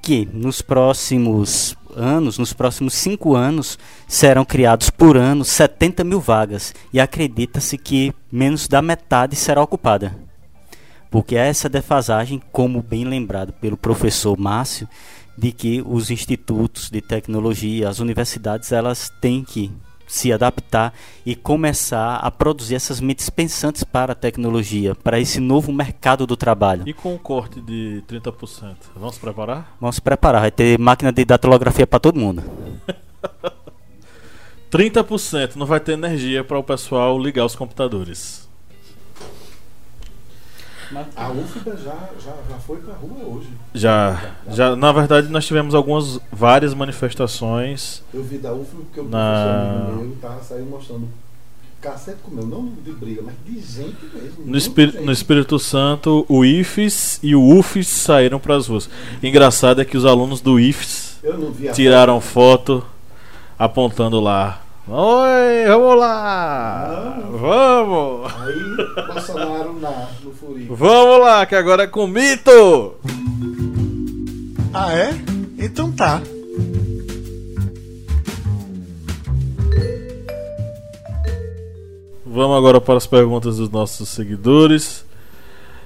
que 0.00 0.28
nos 0.32 0.62
próximos 0.62 1.76
anos, 1.96 2.38
nos 2.38 2.52
próximos 2.52 2.94
cinco 2.94 3.34
anos, 3.34 3.76
serão 4.06 4.44
criados 4.44 4.88
por 4.88 5.16
ano 5.16 5.44
70 5.44 6.04
mil 6.04 6.20
vagas. 6.20 6.72
E 6.92 7.00
acredita-se 7.00 7.76
que 7.76 8.14
menos 8.30 8.68
da 8.68 8.80
metade 8.80 9.34
será 9.34 9.60
ocupada. 9.60 10.23
Porque 11.14 11.36
essa 11.36 11.68
defasagem, 11.68 12.42
como 12.50 12.82
bem 12.82 13.04
lembrado 13.04 13.52
pelo 13.52 13.76
professor 13.76 14.36
Márcio, 14.36 14.88
de 15.38 15.52
que 15.52 15.80
os 15.86 16.10
institutos 16.10 16.90
de 16.90 17.00
tecnologia, 17.00 17.88
as 17.88 18.00
universidades, 18.00 18.72
elas 18.72 19.12
têm 19.20 19.44
que 19.44 19.70
se 20.08 20.32
adaptar 20.32 20.92
e 21.24 21.36
começar 21.36 22.16
a 22.16 22.32
produzir 22.32 22.74
essas 22.74 22.98
mentes 22.98 23.30
pensantes 23.30 23.84
para 23.84 24.10
a 24.10 24.16
tecnologia, 24.16 24.96
para 24.96 25.20
esse 25.20 25.38
novo 25.38 25.72
mercado 25.72 26.26
do 26.26 26.36
trabalho. 26.36 26.82
E 26.84 26.92
com 26.92 27.14
o 27.14 27.18
corte 27.20 27.60
de 27.60 28.02
30%, 28.08 28.74
vamos 28.96 29.16
preparar? 29.16 29.76
Vamos 29.80 30.00
preparar, 30.00 30.40
vai 30.40 30.50
ter 30.50 30.76
máquina 30.80 31.12
de 31.12 31.24
datilografia 31.24 31.86
para 31.86 32.00
todo 32.00 32.18
mundo. 32.18 32.42
30% 34.68 35.54
não 35.54 35.64
vai 35.64 35.78
ter 35.78 35.92
energia 35.92 36.42
para 36.42 36.58
o 36.58 36.64
pessoal 36.64 37.16
ligar 37.16 37.44
os 37.44 37.54
computadores. 37.54 38.43
A 41.16 41.30
UFBA 41.30 41.76
já, 41.76 42.08
já, 42.24 42.32
já 42.48 42.56
foi 42.66 42.76
pra 42.78 42.94
rua 42.94 43.36
hoje. 43.36 43.48
Já, 43.74 44.30
já, 44.50 44.76
na 44.76 44.92
verdade 44.92 45.28
nós 45.28 45.46
tivemos 45.46 45.74
algumas, 45.74 46.20
várias 46.32 46.72
manifestações. 46.74 48.02
Eu 48.12 48.22
vi 48.22 48.38
da 48.38 48.52
UFBA 48.52 48.82
porque 48.84 49.00
o 49.00 49.04
Na- 49.04 49.74
professor 49.74 49.90
amigo 49.92 50.08
meu 50.08 50.16
tava 50.20 50.42
saindo 50.42 50.70
mostrando 50.70 51.08
cacete 51.80 52.18
com 52.22 52.30
meu, 52.30 52.46
não 52.46 52.72
de 52.82 52.92
briga, 52.92 53.22
mas 53.24 53.34
de 53.44 53.60
gente 53.60 53.96
mesmo. 54.14 54.44
No, 54.46 54.56
Espí- 54.56 54.86
gente. 54.90 55.04
no 55.04 55.12
Espírito 55.12 55.58
Santo, 55.58 56.24
o 56.28 56.42
IFES 56.44 57.20
e 57.22 57.34
o 57.34 57.42
UFES 57.58 57.86
saíram 57.88 58.38
para 58.40 58.56
as 58.56 58.68
ruas. 58.68 58.88
Engraçado 59.22 59.80
é 59.82 59.84
que 59.84 59.96
os 59.96 60.04
alunos 60.06 60.40
do 60.40 60.58
IFES 60.58 61.18
Eu 61.22 61.36
não 61.38 61.50
vi 61.52 61.68
a 61.68 61.72
tiraram 61.72 62.20
foto 62.22 62.82
apontando 63.58 64.18
lá. 64.20 64.60
Oi, 64.86 65.66
vamos 65.66 65.98
lá! 65.98 67.18
Vamos! 67.30 68.32
Aí 68.38 69.06
Bolsonaro 69.06 69.80
na, 69.80 70.08
no 70.22 70.30
Furico. 70.32 70.74
Vamos 70.76 71.20
lá, 71.20 71.46
que 71.46 71.54
agora 71.54 71.84
é 71.84 71.86
com 71.86 72.06
mito! 72.06 72.94
Ah, 74.74 74.92
é? 74.92 75.14
Então 75.58 75.90
tá. 75.90 76.20
Vamos 82.26 82.56
agora 82.56 82.80
para 82.80 82.96
as 82.96 83.06
perguntas 83.06 83.58
dos 83.58 83.70
nossos 83.70 84.08
seguidores. 84.08 85.04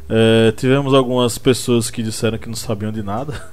É, 0.09 0.53
tivemos 0.53 0.95
algumas 0.95 1.37
pessoas 1.37 1.91
que 1.91 2.03
disseram 2.03 2.39
que 2.39 2.49
não 2.49 2.57
sabiam 2.57 2.91
de 2.93 3.03
nada. 3.03 3.47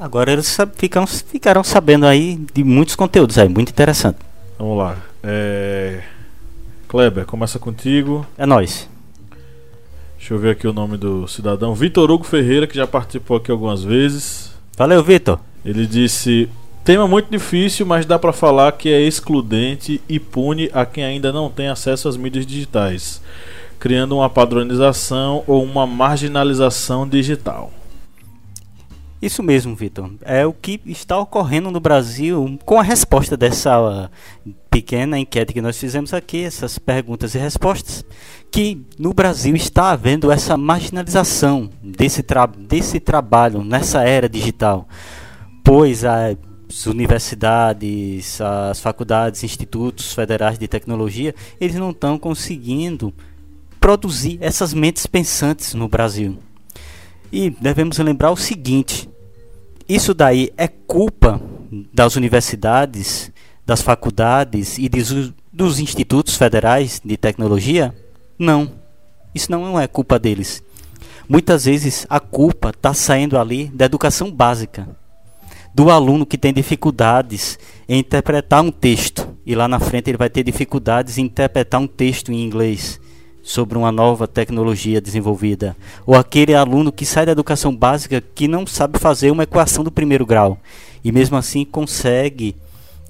Agora 0.00 0.32
eles 0.32 0.46
sab- 0.46 0.72
ficam, 0.74 1.06
ficaram 1.06 1.62
sabendo 1.62 2.06
aí 2.06 2.40
de 2.52 2.64
muitos 2.64 2.96
conteúdos 2.96 3.38
aí, 3.38 3.48
muito 3.48 3.70
interessante. 3.70 4.18
Vamos 4.62 4.78
lá. 4.78 4.96
É... 5.24 6.04
Kleber, 6.86 7.26
começa 7.26 7.58
contigo. 7.58 8.24
É 8.38 8.46
nóis. 8.46 8.88
Deixa 10.16 10.34
eu 10.34 10.38
ver 10.38 10.50
aqui 10.50 10.68
o 10.68 10.72
nome 10.72 10.96
do 10.96 11.26
cidadão. 11.26 11.74
Vitor 11.74 12.08
Hugo 12.08 12.22
Ferreira, 12.22 12.64
que 12.68 12.76
já 12.76 12.86
participou 12.86 13.38
aqui 13.38 13.50
algumas 13.50 13.82
vezes. 13.82 14.54
Valeu, 14.76 15.02
Vitor. 15.02 15.40
Ele 15.64 15.84
disse: 15.84 16.48
Tema 16.84 17.08
muito 17.08 17.28
difícil, 17.28 17.84
mas 17.84 18.06
dá 18.06 18.20
pra 18.20 18.32
falar 18.32 18.70
que 18.70 18.88
é 18.88 19.00
excludente 19.00 20.00
e 20.08 20.20
pune 20.20 20.70
a 20.72 20.86
quem 20.86 21.02
ainda 21.02 21.32
não 21.32 21.50
tem 21.50 21.66
acesso 21.66 22.06
às 22.06 22.16
mídias 22.16 22.46
digitais, 22.46 23.20
criando 23.80 24.14
uma 24.14 24.30
padronização 24.30 25.42
ou 25.44 25.64
uma 25.64 25.88
marginalização 25.88 27.04
digital. 27.08 27.72
Isso 29.22 29.40
mesmo, 29.40 29.76
Vitor. 29.76 30.10
É 30.22 30.44
o 30.44 30.52
que 30.52 30.80
está 30.84 31.16
ocorrendo 31.16 31.70
no 31.70 31.78
Brasil 31.78 32.58
com 32.64 32.80
a 32.80 32.82
resposta 32.82 33.36
dessa 33.36 34.10
pequena 34.68 35.16
enquete 35.16 35.52
que 35.52 35.60
nós 35.62 35.78
fizemos 35.78 36.12
aqui, 36.12 36.42
essas 36.42 36.76
perguntas 36.76 37.36
e 37.36 37.38
respostas, 37.38 38.04
que 38.50 38.84
no 38.98 39.14
Brasil 39.14 39.54
está 39.54 39.92
havendo 39.92 40.32
essa 40.32 40.56
marginalização 40.56 41.70
desse, 41.80 42.20
tra 42.24 42.46
desse 42.46 42.98
trabalho 42.98 43.62
nessa 43.62 44.02
era 44.02 44.28
digital, 44.28 44.88
pois 45.62 46.04
as 46.04 46.36
universidades, 46.86 48.40
as 48.40 48.80
faculdades, 48.80 49.44
institutos 49.44 50.12
federais 50.12 50.58
de 50.58 50.66
tecnologia, 50.66 51.32
eles 51.60 51.76
não 51.76 51.90
estão 51.90 52.18
conseguindo 52.18 53.14
produzir 53.78 54.38
essas 54.40 54.74
mentes 54.74 55.06
pensantes 55.06 55.74
no 55.74 55.86
Brasil. 55.86 56.38
E 57.30 57.50
devemos 57.50 57.98
lembrar 57.98 58.30
o 58.30 58.36
seguinte: 58.36 59.11
isso 59.88 60.14
daí 60.14 60.50
é 60.56 60.68
culpa 60.68 61.40
das 61.92 62.16
universidades, 62.16 63.32
das 63.64 63.80
faculdades 63.80 64.78
e 64.78 64.88
dos, 64.88 65.32
dos 65.52 65.78
institutos 65.78 66.36
federais 66.36 67.00
de 67.04 67.16
tecnologia? 67.16 67.94
Não. 68.38 68.70
Isso 69.34 69.50
não 69.50 69.78
é 69.78 69.86
culpa 69.86 70.18
deles. 70.18 70.62
Muitas 71.28 71.64
vezes 71.64 72.06
a 72.10 72.20
culpa 72.20 72.70
está 72.70 72.92
saindo 72.92 73.38
ali 73.38 73.66
da 73.72 73.86
educação 73.86 74.30
básica, 74.30 74.88
do 75.74 75.90
aluno 75.90 76.26
que 76.26 76.36
tem 76.36 76.52
dificuldades 76.52 77.58
em 77.88 77.98
interpretar 77.98 78.62
um 78.62 78.70
texto 78.70 79.28
e 79.46 79.54
lá 79.54 79.66
na 79.66 79.80
frente 79.80 80.10
ele 80.10 80.18
vai 80.18 80.28
ter 80.28 80.42
dificuldades 80.42 81.16
em 81.16 81.22
interpretar 81.22 81.80
um 81.80 81.86
texto 81.86 82.30
em 82.30 82.44
inglês 82.44 83.00
sobre 83.42 83.76
uma 83.76 83.90
nova 83.90 84.28
tecnologia 84.28 85.00
desenvolvida, 85.00 85.76
ou 86.06 86.14
aquele 86.14 86.54
aluno 86.54 86.92
que 86.92 87.04
sai 87.04 87.26
da 87.26 87.32
educação 87.32 87.74
básica 87.74 88.22
que 88.34 88.46
não 88.46 88.66
sabe 88.66 88.98
fazer 88.98 89.30
uma 89.30 89.42
equação 89.42 89.82
do 89.82 89.90
primeiro 89.90 90.24
grau 90.24 90.58
e 91.04 91.10
mesmo 91.10 91.36
assim 91.36 91.64
consegue, 91.64 92.54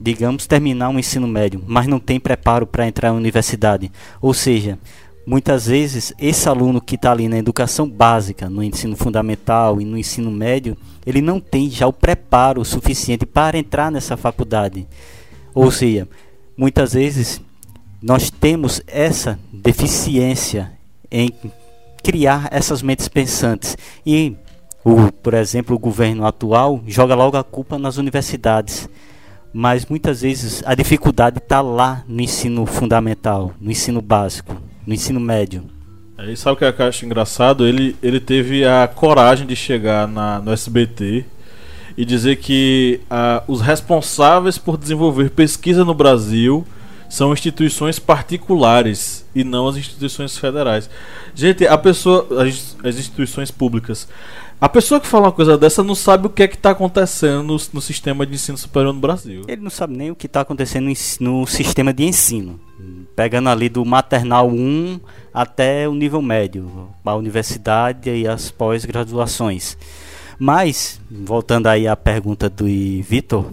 digamos, 0.00 0.46
terminar 0.46 0.88
um 0.88 0.98
ensino 0.98 1.28
médio, 1.28 1.62
mas 1.66 1.86
não 1.86 2.00
tem 2.00 2.18
preparo 2.18 2.66
para 2.66 2.86
entrar 2.86 3.10
na 3.10 3.18
universidade. 3.18 3.92
Ou 4.20 4.32
seja, 4.32 4.78
muitas 5.26 5.66
vezes 5.66 6.12
esse 6.18 6.48
aluno 6.48 6.80
que 6.80 6.94
está 6.94 7.12
ali 7.12 7.28
na 7.28 7.38
educação 7.38 7.88
básica, 7.88 8.48
no 8.48 8.62
ensino 8.62 8.96
fundamental 8.96 9.80
e 9.80 9.84
no 9.84 9.98
ensino 9.98 10.30
médio, 10.30 10.76
ele 11.04 11.20
não 11.20 11.38
tem 11.38 11.68
já 11.68 11.86
o 11.86 11.92
preparo 11.92 12.64
suficiente 12.64 13.26
para 13.26 13.58
entrar 13.58 13.90
nessa 13.90 14.16
faculdade. 14.16 14.86
Ou 15.54 15.70
seja, 15.70 16.08
muitas 16.56 16.94
vezes 16.94 17.40
nós 18.02 18.30
temos 18.30 18.82
essa 18.86 19.38
deficiência 19.52 20.72
em 21.10 21.30
criar 22.02 22.48
essas 22.50 22.82
mentes 22.82 23.06
pensantes 23.06 23.76
e 24.04 24.34
o, 24.84 25.12
por 25.12 25.34
exemplo, 25.34 25.76
o 25.76 25.78
governo 25.78 26.26
atual 26.26 26.82
joga 26.88 27.14
logo 27.14 27.36
a 27.36 27.44
culpa 27.44 27.78
nas 27.78 27.98
universidades, 27.98 28.88
mas 29.52 29.86
muitas 29.86 30.22
vezes 30.22 30.62
a 30.66 30.74
dificuldade 30.74 31.38
está 31.38 31.60
lá 31.60 32.02
no 32.08 32.20
ensino 32.20 32.66
fundamental, 32.66 33.54
no 33.60 33.70
ensino 33.70 34.02
básico, 34.02 34.56
no 34.84 34.92
ensino 34.92 35.20
médio. 35.20 35.62
Aí 36.18 36.36
sabe 36.36 36.54
o 36.54 36.72
que 36.72 36.82
eu 36.82 36.86
acho 36.86 37.06
engraçado? 37.06 37.66
Ele, 37.66 37.96
ele 38.02 38.18
teve 38.18 38.64
a 38.64 38.88
coragem 38.88 39.46
de 39.46 39.54
chegar 39.54 40.08
na, 40.08 40.40
no 40.40 40.52
SBT 40.52 41.24
e 41.96 42.04
dizer 42.04 42.36
que 42.36 43.00
ah, 43.08 43.44
os 43.46 43.60
responsáveis 43.60 44.58
por 44.58 44.76
desenvolver 44.76 45.30
pesquisa 45.30 45.84
no 45.84 45.94
Brasil 45.94 46.66
são 47.12 47.30
instituições 47.30 47.98
particulares 47.98 49.22
e 49.34 49.44
não 49.44 49.68
as 49.68 49.76
instituições 49.76 50.38
federais. 50.38 50.88
Gente, 51.34 51.66
a 51.66 51.76
pessoa, 51.76 52.26
as, 52.42 52.74
as 52.82 52.96
instituições 52.96 53.50
públicas, 53.50 54.08
a 54.58 54.66
pessoa 54.66 54.98
que 54.98 55.06
fala 55.06 55.26
uma 55.26 55.32
coisa 55.32 55.58
dessa 55.58 55.84
não 55.84 55.94
sabe 55.94 56.26
o 56.26 56.30
que 56.30 56.42
é 56.42 56.48
que 56.48 56.54
está 56.54 56.70
acontecendo 56.70 57.42
no, 57.42 57.60
no 57.74 57.82
sistema 57.82 58.24
de 58.24 58.32
ensino 58.32 58.56
superior 58.56 58.94
no 58.94 58.98
Brasil. 59.00 59.44
Ele 59.46 59.60
não 59.60 59.68
sabe 59.68 59.94
nem 59.94 60.10
o 60.10 60.16
que 60.16 60.24
está 60.24 60.40
acontecendo 60.40 60.90
no 61.20 61.46
sistema 61.46 61.92
de 61.92 62.02
ensino, 62.02 62.58
pegando 63.14 63.50
ali 63.50 63.68
do 63.68 63.84
maternal 63.84 64.48
1 64.48 64.98
até 65.34 65.86
o 65.86 65.92
nível 65.92 66.22
médio, 66.22 66.88
a 67.04 67.14
universidade 67.14 68.08
e 68.08 68.26
as 68.26 68.50
pós-graduações. 68.50 69.76
Mas, 70.38 70.98
voltando 71.10 71.66
aí 71.66 71.86
à 71.86 71.94
pergunta 71.94 72.48
do 72.48 72.64
Vitor, 73.02 73.52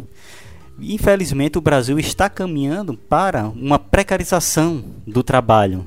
infelizmente 0.81 1.57
o 1.57 1.61
Brasil 1.61 1.99
está 1.99 2.29
caminhando 2.29 2.95
para 2.95 3.47
uma 3.47 3.79
precarização 3.79 4.83
do 5.05 5.23
trabalho, 5.23 5.85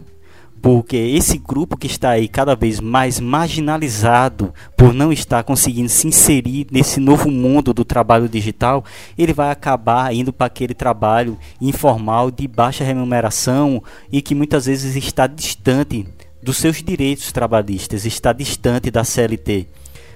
porque 0.60 0.96
esse 0.96 1.38
grupo 1.38 1.76
que 1.76 1.88
está 1.88 2.10
aí 2.10 2.28
cada 2.28 2.54
vez 2.54 2.78
mais 2.78 3.18
marginalizado 3.18 4.54
por 4.76 4.94
não 4.94 5.12
estar 5.12 5.42
conseguindo 5.42 5.88
se 5.88 6.06
inserir 6.06 6.68
nesse 6.70 7.00
novo 7.00 7.30
mundo 7.30 7.74
do 7.74 7.84
trabalho 7.84 8.28
digital, 8.28 8.84
ele 9.18 9.32
vai 9.32 9.50
acabar 9.50 10.14
indo 10.14 10.32
para 10.32 10.46
aquele 10.46 10.74
trabalho 10.74 11.36
informal 11.60 12.30
de 12.30 12.46
baixa 12.46 12.84
remuneração 12.84 13.82
e 14.10 14.22
que 14.22 14.34
muitas 14.34 14.66
vezes 14.66 14.94
está 14.94 15.26
distante 15.26 16.06
dos 16.40 16.56
seus 16.56 16.82
direitos 16.82 17.32
trabalhistas, 17.32 18.04
está 18.04 18.32
distante 18.32 18.90
da 18.90 19.04
CLT. 19.04 19.68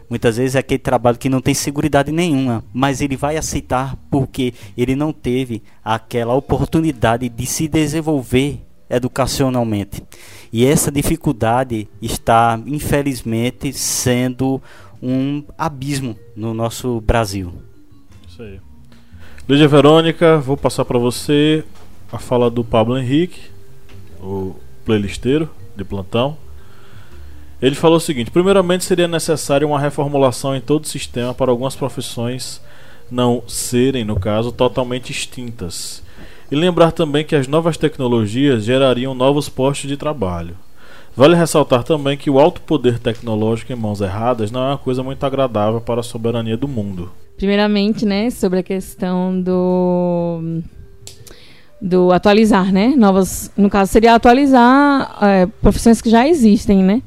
Muitas 0.09 0.37
vezes 0.37 0.55
é 0.55 0.61
aquele 0.61 0.79
trabalho 0.79 1.19
que 1.19 1.29
não 1.29 1.41
tem 1.41 1.55
segurança 1.55 2.05
nenhuma, 2.13 2.65
mas 2.73 3.01
ele 3.01 3.17
vai 3.17 3.37
aceitar 3.37 3.97
porque 4.11 4.55
ele 4.77 4.95
não 4.95 5.13
teve 5.13 5.63
aquela 5.85 6.35
oportunidade 6.35 7.29
de 7.29 7.47
se 7.47 7.67
desenvolver 7.67 8.61
educacionalmente. 8.89 10.03
E 10.53 10.65
essa 10.65 10.91
dificuldade 10.91 11.89
está, 12.01 12.61
infelizmente, 12.67 13.73
sendo 13.73 14.63
um 15.03 15.43
abismo 15.59 16.17
no 16.35 16.55
nosso 16.55 17.01
Brasil. 17.01 17.53
Isso 18.29 18.43
aí. 18.43 18.61
Lídia 19.49 19.69
Verônica, 19.69 20.39
vou 20.39 20.57
passar 20.57 20.85
para 20.85 20.99
você 20.99 21.65
a 22.11 22.19
fala 22.19 22.51
do 22.51 22.65
Pablo 22.65 22.97
Henrique, 22.97 23.51
o 24.21 24.57
playlisteiro 24.85 25.51
de 25.77 25.85
plantão. 25.85 26.37
Ele 27.61 27.75
falou 27.75 27.97
o 27.97 28.01
seguinte: 28.01 28.31
primeiramente, 28.31 28.85
seria 28.85 29.09
necessária 29.09 29.67
uma 29.67 29.81
reformulação 29.81 30.55
em 30.55 30.61
todo 30.61 30.85
o 30.85 30.89
sistema 30.89 31.35
para 31.35 31.51
algumas 31.51 31.75
profissões 31.75 32.61
não 33.11 33.43
serem, 33.47 34.05
no 34.05 34.19
caso, 34.19 34.53
totalmente 34.53 35.11
extintas. 35.11 36.03
E 36.51 36.55
lembrar 36.55 36.93
também 36.93 37.25
que 37.25 37.35
as 37.35 37.47
novas 37.47 37.77
tecnologias 37.77 38.65
gerariam 38.65 39.15
novos 39.15 39.49
postos 39.49 39.89
de 39.89 39.97
trabalho. 39.97 40.57
Vale 41.17 41.35
ressaltar 41.35 41.83
também 41.83 42.17
que 42.17 42.29
o 42.29 42.39
alto 42.39 42.61
poder 42.61 42.99
tecnológico 42.99 43.73
em 43.73 43.77
mãos 43.77 44.01
erradas 44.01 44.51
não 44.51 44.63
é 44.63 44.69
uma 44.69 44.79
coisa 44.79 45.03
muito 45.03 45.25
agradável 45.25 45.81
para 45.81 46.01
a 46.01 46.05
soberania 46.05 46.57
do 46.57 46.69
mundo. 46.69 47.11
Primeiramente, 47.39 48.05
né, 48.05 48.29
sobre 48.31 48.59
a 48.59 48.63
questão 48.63 49.41
do 49.41 50.61
do 51.81 52.11
atualizar, 52.11 52.73
né? 52.73 52.95
Novas, 52.97 53.51
no 53.57 53.69
caso 53.69 53.93
seria 53.93 54.15
atualizar 54.15 55.17
é, 55.23 55.47
profissões 55.47 56.01
que 56.01 56.11
já 56.11 56.27
existem, 56.27 56.83
né? 56.83 57.03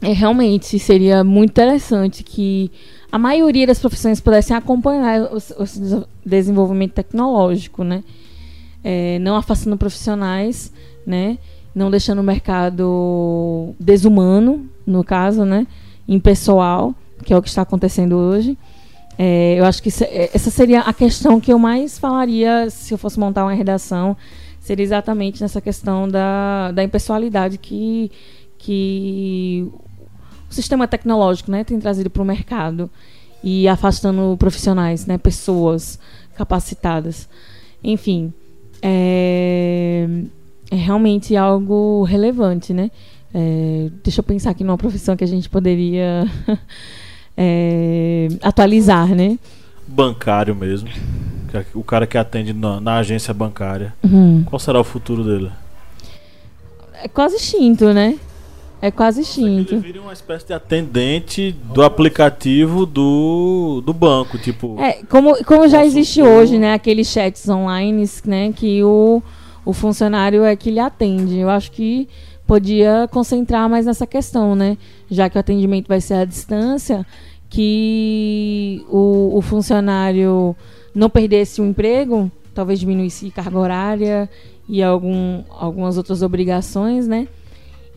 É 0.00 0.12
realmente 0.12 0.78
seria 0.78 1.24
muito 1.24 1.50
interessante 1.50 2.22
que 2.22 2.70
a 3.10 3.18
maioria 3.18 3.66
das 3.66 3.80
profissões 3.80 4.20
pudessem 4.20 4.56
acompanhar 4.56 5.22
o, 5.22 5.36
o 5.36 6.06
desenvolvimento 6.24 6.92
tecnológico, 6.92 7.82
né? 7.82 8.04
É, 8.84 9.18
não 9.18 9.34
afastando 9.34 9.76
profissionais, 9.76 10.72
né? 11.06 11.38
Não 11.74 11.90
deixando 11.90 12.20
o 12.20 12.22
mercado 12.22 13.74
desumano, 13.78 14.68
no 14.86 15.02
caso, 15.02 15.44
né? 15.44 15.66
Impessoal, 16.06 16.94
que 17.24 17.32
é 17.32 17.36
o 17.36 17.42
que 17.42 17.48
está 17.48 17.62
acontecendo 17.62 18.16
hoje. 18.16 18.56
É, 19.18 19.56
eu 19.58 19.64
acho 19.64 19.82
que 19.82 19.90
é, 20.04 20.30
essa 20.32 20.48
seria 20.48 20.82
a 20.82 20.92
questão 20.92 21.40
que 21.40 21.52
eu 21.52 21.58
mais 21.58 21.98
falaria 21.98 22.70
se 22.70 22.94
eu 22.94 22.98
fosse 22.98 23.18
montar 23.18 23.44
uma 23.44 23.52
redação, 23.52 24.16
seria 24.60 24.84
exatamente 24.84 25.42
nessa 25.42 25.60
questão 25.60 26.08
da, 26.08 26.70
da 26.70 26.84
impessoalidade 26.84 27.58
que, 27.58 28.12
que 28.56 29.68
o 30.50 30.54
sistema 30.54 30.88
tecnológico 30.88 31.50
né, 31.50 31.64
tem 31.64 31.78
trazido 31.78 32.08
para 32.10 32.22
o 32.22 32.24
mercado 32.24 32.90
e 33.42 33.68
afastando 33.68 34.36
profissionais, 34.38 35.06
né, 35.06 35.18
pessoas 35.18 35.98
capacitadas. 36.36 37.28
Enfim, 37.82 38.32
é, 38.82 40.08
é 40.70 40.76
realmente 40.76 41.36
algo 41.36 42.02
relevante, 42.02 42.72
né? 42.72 42.90
É, 43.32 43.90
deixa 44.02 44.20
eu 44.20 44.24
pensar 44.24 44.50
aqui 44.50 44.64
numa 44.64 44.78
profissão 44.78 45.16
que 45.16 45.24
a 45.24 45.28
gente 45.28 45.48
poderia 45.48 46.26
é, 47.36 48.28
atualizar, 48.42 49.08
né? 49.14 49.38
Bancário 49.86 50.54
mesmo. 50.54 50.88
É 51.52 51.64
o 51.74 51.82
cara 51.82 52.06
que 52.06 52.18
atende 52.18 52.52
na, 52.52 52.80
na 52.80 52.98
agência 52.98 53.32
bancária. 53.32 53.94
Uhum. 54.02 54.44
Qual 54.44 54.58
será 54.58 54.80
o 54.80 54.84
futuro 54.84 55.24
dele? 55.24 55.50
É 57.02 57.08
quase 57.08 57.36
extinto, 57.36 57.92
né? 57.92 58.18
É 58.80 58.90
quase 58.90 59.22
extinto. 59.22 59.74
Ele 59.74 59.80
vira 59.80 60.00
uma 60.00 60.12
espécie 60.12 60.46
de 60.46 60.52
atendente 60.52 61.52
do 61.74 61.82
aplicativo 61.82 62.86
do, 62.86 63.82
do 63.84 63.92
banco, 63.92 64.38
tipo. 64.38 64.80
É, 64.80 65.02
como, 65.08 65.44
como 65.44 65.68
já 65.68 65.84
existe 65.84 66.22
hoje, 66.22 66.58
né? 66.58 66.74
Aqueles 66.74 67.08
chats 67.08 67.48
online, 67.48 68.08
né? 68.24 68.52
Que 68.52 68.82
o, 68.84 69.20
o 69.64 69.72
funcionário 69.72 70.44
é 70.44 70.54
que 70.54 70.70
lhe 70.70 70.78
atende. 70.78 71.38
Eu 71.38 71.50
acho 71.50 71.72
que 71.72 72.08
podia 72.46 73.08
concentrar 73.10 73.68
mais 73.68 73.84
nessa 73.84 74.06
questão, 74.06 74.54
né? 74.54 74.78
Já 75.10 75.28
que 75.28 75.36
o 75.36 75.40
atendimento 75.40 75.88
vai 75.88 76.00
ser 76.00 76.14
à 76.14 76.24
distância, 76.24 77.04
que 77.50 78.84
o, 78.88 79.36
o 79.36 79.42
funcionário 79.42 80.54
não 80.94 81.10
perdesse 81.10 81.60
o 81.60 81.66
emprego, 81.66 82.30
talvez 82.54 82.78
diminuísse 82.78 83.30
carga 83.30 83.58
horária 83.58 84.30
e 84.68 84.82
algum, 84.82 85.42
algumas 85.50 85.96
outras 85.96 86.22
obrigações, 86.22 87.08
né? 87.08 87.26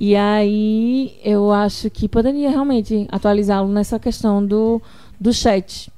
E 0.03 0.15
aí 0.15 1.13
eu 1.23 1.51
acho 1.51 1.87
que 1.91 2.09
poderia 2.09 2.49
realmente 2.49 3.05
atualizá-lo 3.11 3.71
nessa 3.71 3.99
questão 3.99 4.43
do, 4.43 4.81
do 5.19 5.31
chat, 5.31 5.93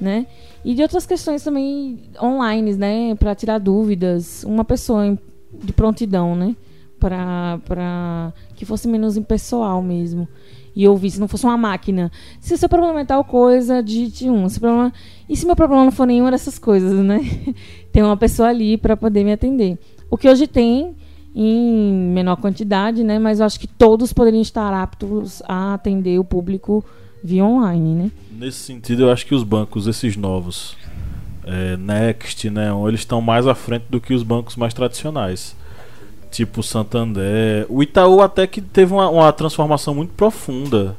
né? 0.00 0.26
E 0.64 0.74
de 0.74 0.82
outras 0.82 1.06
questões 1.06 1.44
também 1.44 2.00
online, 2.20 2.74
né? 2.74 3.14
Para 3.14 3.32
tirar 3.32 3.60
dúvidas. 3.60 4.42
Uma 4.42 4.64
pessoa 4.64 5.16
de 5.52 5.72
prontidão, 5.72 6.34
né? 6.34 6.56
Para 6.98 8.32
que 8.56 8.64
fosse 8.64 8.88
menos 8.88 9.16
impessoal 9.16 9.80
mesmo 9.80 10.26
e 10.74 10.88
ouvir, 10.88 11.12
se 11.12 11.20
não 11.20 11.28
fosse 11.28 11.46
uma 11.46 11.56
máquina. 11.56 12.10
Se 12.40 12.54
o 12.54 12.58
seu 12.58 12.68
problema 12.68 13.02
é 13.02 13.04
tal 13.04 13.22
coisa, 13.22 13.80
digite 13.80 14.28
um. 14.28 14.48
Se 14.48 14.58
problema... 14.58 14.92
E 15.28 15.36
se 15.36 15.46
meu 15.46 15.54
problema 15.54 15.84
não 15.84 15.92
for 15.92 16.08
nenhuma 16.08 16.32
dessas 16.32 16.58
coisas, 16.58 16.92
né? 17.04 17.20
tem 17.92 18.02
uma 18.02 18.16
pessoa 18.16 18.48
ali 18.48 18.76
para 18.76 18.96
poder 18.96 19.22
me 19.22 19.30
atender. 19.30 19.78
O 20.10 20.18
que 20.18 20.28
hoje 20.28 20.48
tem 20.48 20.96
em 21.34 21.92
menor 21.92 22.36
quantidade, 22.36 23.02
né? 23.02 23.18
Mas 23.18 23.40
eu 23.40 23.46
acho 23.46 23.58
que 23.58 23.66
todos 23.66 24.12
poderiam 24.12 24.42
estar 24.42 24.72
aptos 24.72 25.42
a 25.46 25.74
atender 25.74 26.18
o 26.18 26.24
público 26.24 26.84
via 27.22 27.44
online, 27.44 27.94
né? 27.94 28.10
Nesse 28.30 28.58
sentido, 28.58 29.04
eu 29.04 29.10
acho 29.10 29.26
que 29.26 29.34
os 29.34 29.42
bancos, 29.42 29.86
esses 29.86 30.16
novos, 30.16 30.76
é, 31.44 31.76
Next, 31.76 32.48
né, 32.50 32.68
eles 32.86 33.00
estão 33.00 33.20
mais 33.20 33.46
à 33.46 33.54
frente 33.54 33.86
do 33.88 34.00
que 34.00 34.14
os 34.14 34.22
bancos 34.22 34.56
mais 34.56 34.72
tradicionais 34.72 35.56
tipo 36.34 36.62
Santander. 36.62 37.64
O 37.68 37.82
Itaú 37.82 38.20
até 38.20 38.46
que 38.46 38.60
teve 38.60 38.92
uma, 38.92 39.08
uma, 39.08 39.32
transformação 39.32 39.94
muito 39.94 40.12
profunda. 40.14 40.96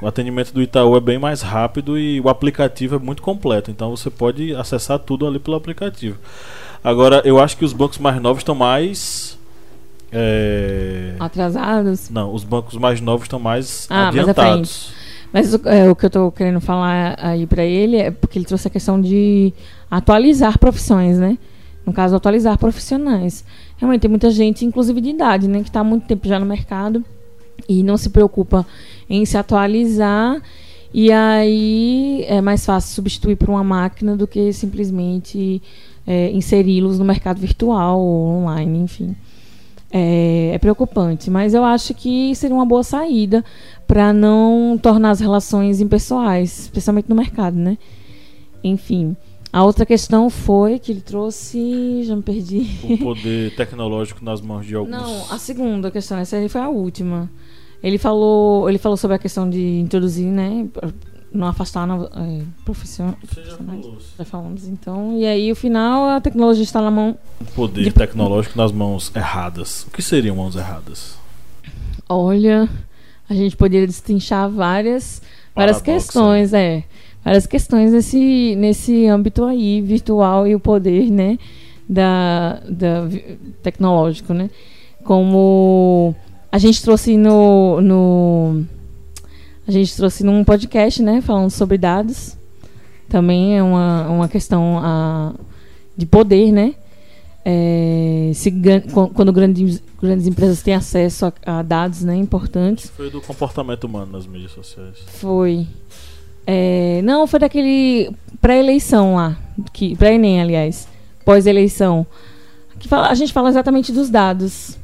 O 0.00 0.06
atendimento 0.06 0.52
do 0.52 0.62
Itaú 0.62 0.96
é 0.96 1.00
bem 1.00 1.18
mais 1.18 1.42
rápido 1.42 1.98
e 1.98 2.20
o 2.20 2.28
aplicativo 2.28 2.96
é 2.96 2.98
muito 2.98 3.22
completo. 3.22 3.70
Então 3.70 3.94
você 3.94 4.10
pode 4.10 4.54
acessar 4.54 4.98
tudo 4.98 5.26
ali 5.26 5.38
pelo 5.38 5.56
aplicativo. 5.56 6.18
Agora, 6.82 7.22
eu 7.24 7.38
acho 7.38 7.56
que 7.56 7.64
os 7.64 7.72
bancos 7.72 7.98
mais 7.98 8.20
novos 8.20 8.40
estão 8.40 8.54
mais. 8.54 9.38
É... 10.12 11.14
Atrasados? 11.18 12.10
Não, 12.10 12.34
os 12.34 12.44
bancos 12.44 12.76
mais 12.76 13.00
novos 13.00 13.24
estão 13.24 13.38
mais 13.38 13.86
ah, 13.88 14.08
adiantados. 14.08 14.92
Mas 15.32 15.54
é, 15.64 15.90
o 15.90 15.96
que 15.96 16.04
eu 16.04 16.08
estou 16.08 16.30
querendo 16.30 16.60
falar 16.60 17.16
aí 17.18 17.46
para 17.46 17.64
ele 17.64 17.96
é 17.96 18.10
porque 18.10 18.38
ele 18.38 18.44
trouxe 18.44 18.68
a 18.68 18.70
questão 18.70 19.00
de 19.00 19.52
atualizar 19.90 20.58
profissões, 20.58 21.18
né? 21.18 21.38
No 21.86 21.92
caso, 21.92 22.14
atualizar 22.14 22.58
profissionais 22.58 23.44
realmente 23.82 24.02
tem 24.02 24.10
muita 24.10 24.30
gente, 24.30 24.64
inclusive 24.64 25.00
de 25.00 25.10
idade, 25.10 25.48
né, 25.48 25.60
que 25.60 25.68
está 25.68 25.80
há 25.80 25.84
muito 25.84 26.06
tempo 26.06 26.28
já 26.28 26.38
no 26.38 26.46
mercado 26.46 27.04
e 27.68 27.82
não 27.82 27.96
se 27.96 28.10
preocupa 28.10 28.64
em 29.10 29.24
se 29.26 29.36
atualizar. 29.36 30.40
E 30.94 31.10
aí 31.10 32.24
é 32.28 32.40
mais 32.40 32.64
fácil 32.64 32.94
substituir 32.94 33.34
por 33.34 33.50
uma 33.50 33.64
máquina 33.64 34.16
do 34.16 34.26
que 34.26 34.52
simplesmente 34.52 35.60
é, 36.06 36.30
inseri-los 36.30 36.98
no 36.98 37.04
mercado 37.04 37.40
virtual 37.40 37.98
ou 37.98 38.42
online, 38.42 38.78
enfim. 38.78 39.16
É, 39.94 40.52
é, 40.54 40.58
preocupante, 40.58 41.30
mas 41.30 41.52
eu 41.52 41.62
acho 41.62 41.92
que 41.92 42.34
seria 42.34 42.56
uma 42.56 42.64
boa 42.64 42.82
saída 42.82 43.44
para 43.86 44.10
não 44.10 44.78
tornar 44.82 45.10
as 45.10 45.20
relações 45.20 45.82
impessoais, 45.82 46.60
especialmente 46.60 47.10
no 47.10 47.14
mercado, 47.14 47.58
né? 47.58 47.76
Enfim. 48.64 49.14
A 49.52 49.62
outra 49.64 49.84
questão 49.84 50.30
foi 50.30 50.78
que 50.78 50.92
ele 50.92 51.02
trouxe. 51.02 52.04
Já 52.04 52.16
me 52.16 52.22
perdi. 52.22 52.66
O 52.84 52.96
poder 52.96 53.54
tecnológico 53.54 54.24
nas 54.24 54.40
mãos 54.40 54.64
de 54.64 54.74
alguns. 54.74 54.90
Não, 54.90 55.30
a 55.30 55.36
segunda 55.36 55.90
questão, 55.90 56.16
essa 56.16 56.38
aí 56.38 56.48
foi 56.48 56.62
a 56.62 56.70
última. 56.70 57.30
Ele 57.82 57.98
falou, 57.98 58.70
ele 58.70 58.78
falou 58.78 58.96
sobre 58.96 59.16
a 59.16 59.18
questão 59.18 59.50
de 59.50 59.60
introduzir, 59.80 60.26
né? 60.26 60.66
Não 61.32 61.46
afastar 61.46 61.86
na, 61.86 61.94
é, 62.14 62.42
profissão, 62.64 63.14
Você 63.24 63.42
já 63.42 63.56
falou. 63.56 63.98
Já 64.18 64.24
falamos, 64.24 64.68
então. 64.68 65.16
E 65.16 65.24
aí, 65.24 65.50
o 65.50 65.56
final, 65.56 66.08
a 66.10 66.20
tecnologia 66.20 66.62
está 66.62 66.82
na 66.82 66.90
mão. 66.90 67.16
O 67.40 67.44
poder 67.46 67.84
de... 67.84 67.90
tecnológico 67.90 68.58
nas 68.58 68.70
mãos 68.70 69.10
erradas. 69.14 69.84
O 69.84 69.90
que 69.90 70.02
seriam 70.02 70.36
mãos 70.36 70.56
erradas? 70.56 71.16
Olha, 72.08 72.68
a 73.28 73.34
gente 73.34 73.56
poderia 73.56 73.86
destrinchar 73.86 74.50
várias, 74.50 75.22
várias 75.54 75.80
questões, 75.80 76.52
é 76.52 76.84
várias 77.24 77.46
questões 77.46 77.92
nesse, 77.92 78.54
nesse 78.56 79.06
âmbito 79.06 79.44
aí, 79.44 79.80
virtual 79.80 80.46
e 80.46 80.54
o 80.54 80.60
poder, 80.60 81.10
né, 81.10 81.38
da, 81.88 82.60
da 82.68 83.08
tecnológico, 83.62 84.34
né. 84.34 84.50
Como 85.04 86.14
a 86.50 86.58
gente 86.58 86.82
trouxe 86.82 87.16
no, 87.16 87.80
no 87.80 88.64
a 89.66 89.70
gente 89.70 89.94
trouxe 89.96 90.24
num 90.24 90.44
podcast, 90.44 91.02
né, 91.02 91.20
falando 91.20 91.50
sobre 91.50 91.78
dados. 91.78 92.36
Também 93.08 93.58
é 93.58 93.62
uma, 93.62 94.08
uma 94.08 94.28
questão 94.28 94.78
a, 94.78 95.34
de 95.96 96.06
poder, 96.06 96.50
né? 96.50 96.74
É, 97.44 98.30
se, 98.34 98.52
quando 99.14 99.32
grandes, 99.32 99.82
grandes 100.00 100.26
empresas 100.26 100.62
têm 100.62 100.74
acesso 100.74 101.26
a, 101.26 101.58
a, 101.58 101.62
dados 101.62 102.02
né, 102.02 102.14
importantes. 102.16 102.90
Foi 102.90 103.10
do 103.10 103.20
comportamento 103.20 103.84
humano 103.84 104.12
nas 104.12 104.26
mídias 104.26 104.52
sociais. 104.52 104.98
Foi. 105.06 105.66
É, 106.46 107.00
não, 107.02 107.26
foi 107.26 107.40
daquele 107.40 108.10
pré-eleição 108.40 109.16
lá, 109.16 109.36
que 109.72 109.94
pré-ENEM, 109.96 110.40
aliás, 110.40 110.88
pós-eleição. 111.24 112.06
Que 112.78 112.88
fala, 112.88 113.08
a 113.08 113.14
gente 113.14 113.32
fala 113.32 113.48
exatamente 113.48 113.92
dos 113.92 114.10
dados. 114.10 114.76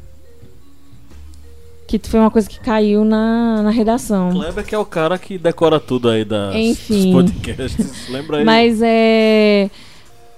Que 1.88 1.98
foi 1.98 2.20
uma 2.20 2.30
coisa 2.30 2.48
que 2.48 2.60
caiu 2.60 3.04
na, 3.04 3.62
na 3.62 3.70
redação. 3.70 4.30
Kleber 4.30 4.64
que 4.64 4.74
é 4.74 4.78
o 4.78 4.84
cara 4.84 5.18
que 5.18 5.38
decora 5.38 5.80
tudo 5.80 6.08
aí 6.08 6.24
das, 6.24 6.54
Enfim. 6.54 7.12
dos 7.14 7.24
podcasts. 7.24 8.08
Lembra 8.12 8.36
aí? 8.36 8.44
Mas 8.44 8.80
é 8.82 9.70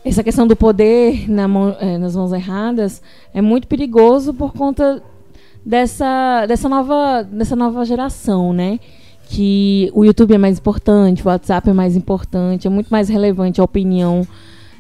essa 0.05 0.23
questão 0.23 0.47
do 0.47 0.57
poder 0.57 1.29
na 1.29 1.47
mão, 1.47 1.77
é, 1.79 1.99
nas 1.99 2.17
mãos 2.17 2.33
erradas 2.33 3.03
é 3.35 3.43
muito 3.43 3.67
perigoso 3.69 4.33
por 4.33 4.53
conta 4.53 5.03
dessa, 5.65 6.47
dessa, 6.47 6.69
nova, 6.69 7.23
dessa 7.23 7.55
nova 7.55 7.85
geração, 7.85 8.53
né? 8.53 8.79
Que 9.29 9.91
o 9.93 10.05
YouTube 10.05 10.35
é 10.35 10.39
mais 10.39 10.59
importante, 10.59 11.23
o 11.23 11.27
WhatsApp 11.29 11.69
é 11.69 11.73
mais 11.73 11.97
importante, 11.97 12.67
é 12.67 12.71
muito 12.71 12.89
mais 12.89 13.09
relevante 13.09 13.61
a 13.61 13.65
opinião 13.65 14.27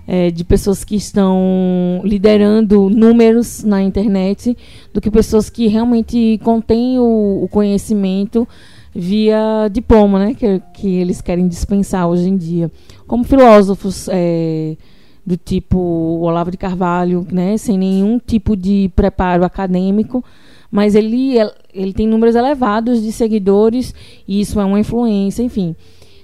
é, 0.06 0.30
de 0.30 0.44
pessoas 0.44 0.84
que 0.84 0.96
estão 0.96 2.00
liderando 2.04 2.88
números 2.90 3.62
na 3.62 3.82
internet 3.82 4.56
do 4.92 5.00
que 5.00 5.10
pessoas 5.10 5.48
que 5.48 5.66
realmente 5.66 6.40
contêm 6.42 6.98
o, 6.98 7.44
o 7.44 7.48
conhecimento 7.48 8.46
via 8.94 9.68
diploma, 9.70 10.18
né? 10.18 10.34
Que, 10.34 10.60
que 10.74 10.88
eles 10.96 11.20
querem 11.20 11.46
dispensar 11.46 12.08
hoje 12.08 12.28
em 12.28 12.36
dia. 12.36 12.70
Como 13.06 13.24
filósofos. 13.24 14.08
É, 14.10 14.76
do 15.24 15.36
tipo 15.36 15.78
Olavo 15.78 16.50
de 16.50 16.56
Carvalho, 16.56 17.26
né, 17.30 17.56
sem 17.56 17.78
nenhum 17.78 18.18
tipo 18.18 18.56
de 18.56 18.90
preparo 18.96 19.44
acadêmico, 19.44 20.24
mas 20.70 20.94
ele, 20.94 21.34
ele 21.72 21.92
tem 21.92 22.06
números 22.06 22.34
elevados 22.34 23.02
de 23.02 23.12
seguidores 23.12 23.94
e 24.26 24.40
isso 24.40 24.58
é 24.60 24.64
uma 24.64 24.80
influência, 24.80 25.42
enfim. 25.42 25.76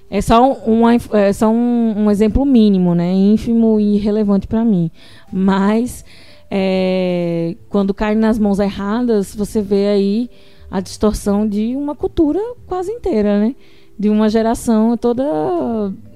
É 0.09 0.21
só, 0.21 0.53
uma, 0.53 0.95
é 0.95 1.33
só 1.33 1.49
um, 1.49 2.05
um 2.05 2.11
exemplo 2.11 2.45
mínimo, 2.45 2.95
né, 2.95 3.11
ínfimo 3.11 3.79
e 3.79 3.97
relevante 3.97 4.47
para 4.47 4.63
mim. 4.63 4.89
Mas 5.31 6.05
é, 6.49 7.55
quando 7.69 7.93
cai 7.93 8.15
nas 8.15 8.39
mãos 8.39 8.59
erradas, 8.59 9.35
você 9.35 9.61
vê 9.61 9.87
aí 9.87 10.29
a 10.71 10.79
distorção 10.79 11.47
de 11.47 11.75
uma 11.75 11.95
cultura 11.95 12.39
quase 12.65 12.91
inteira, 12.91 13.39
né? 13.39 13.55
De 13.97 14.09
uma 14.09 14.29
geração 14.29 14.95
toda 14.95 15.23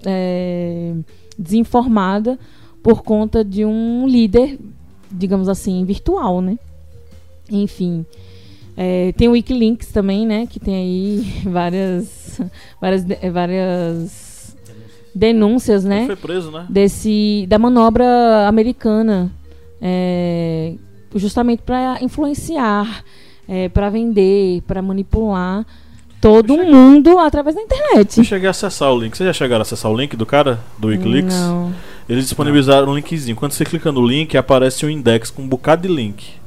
é, 0.05 0.93
desinformada 1.37 2.37
por 2.83 3.03
conta 3.03 3.43
de 3.43 3.65
um 3.65 4.07
líder, 4.07 4.59
digamos 5.11 5.49
assim, 5.49 5.83
virtual, 5.85 6.41
né? 6.41 6.57
Enfim. 7.49 8.05
É, 8.75 9.11
tem 9.17 9.27
o 9.27 9.31
Wikileaks 9.31 9.91
também, 9.91 10.25
né? 10.25 10.47
Que 10.47 10.59
tem 10.59 10.75
aí 10.75 11.41
várias, 11.49 12.41
várias, 12.79 13.05
várias 13.31 14.57
denúncias, 15.13 15.83
né? 15.83 15.99
Ele 15.99 16.07
foi 16.07 16.15
preso, 16.15 16.51
né? 16.51 16.65
Desse, 16.69 17.45
da 17.47 17.59
manobra 17.59 18.47
americana. 18.47 19.31
É, 19.81 20.73
justamente 21.15 21.63
para 21.63 21.97
influenciar, 22.01 23.03
é, 23.47 23.67
para 23.69 23.89
vender, 23.89 24.61
para 24.67 24.81
manipular 24.81 25.65
todo 26.21 26.55
cheguei... 26.55 26.71
mundo 26.71 27.17
através 27.17 27.55
da 27.55 27.61
internet. 27.61 28.19
Eu 28.19 28.23
cheguei 28.23 28.47
a 28.47 28.51
acessar 28.51 28.93
o 28.93 28.99
link. 28.99 29.17
Vocês 29.17 29.25
já 29.25 29.33
chegaram 29.33 29.61
a 29.61 29.63
acessar 29.63 29.91
o 29.91 29.97
link 29.97 30.15
do 30.15 30.25
cara? 30.25 30.59
Do 30.77 30.89
Wikileaks? 30.89 31.35
Não. 31.35 31.73
Eles 32.07 32.25
disponibilizaram 32.25 32.89
um 32.89 32.95
linkzinho. 32.95 33.35
Quando 33.35 33.53
você 33.53 33.65
clica 33.65 33.91
no 33.91 34.05
link, 34.05 34.37
aparece 34.37 34.85
um 34.85 34.89
index 34.89 35.31
com 35.31 35.41
um 35.41 35.47
bocado 35.47 35.87
de 35.87 35.93
link. 35.93 36.40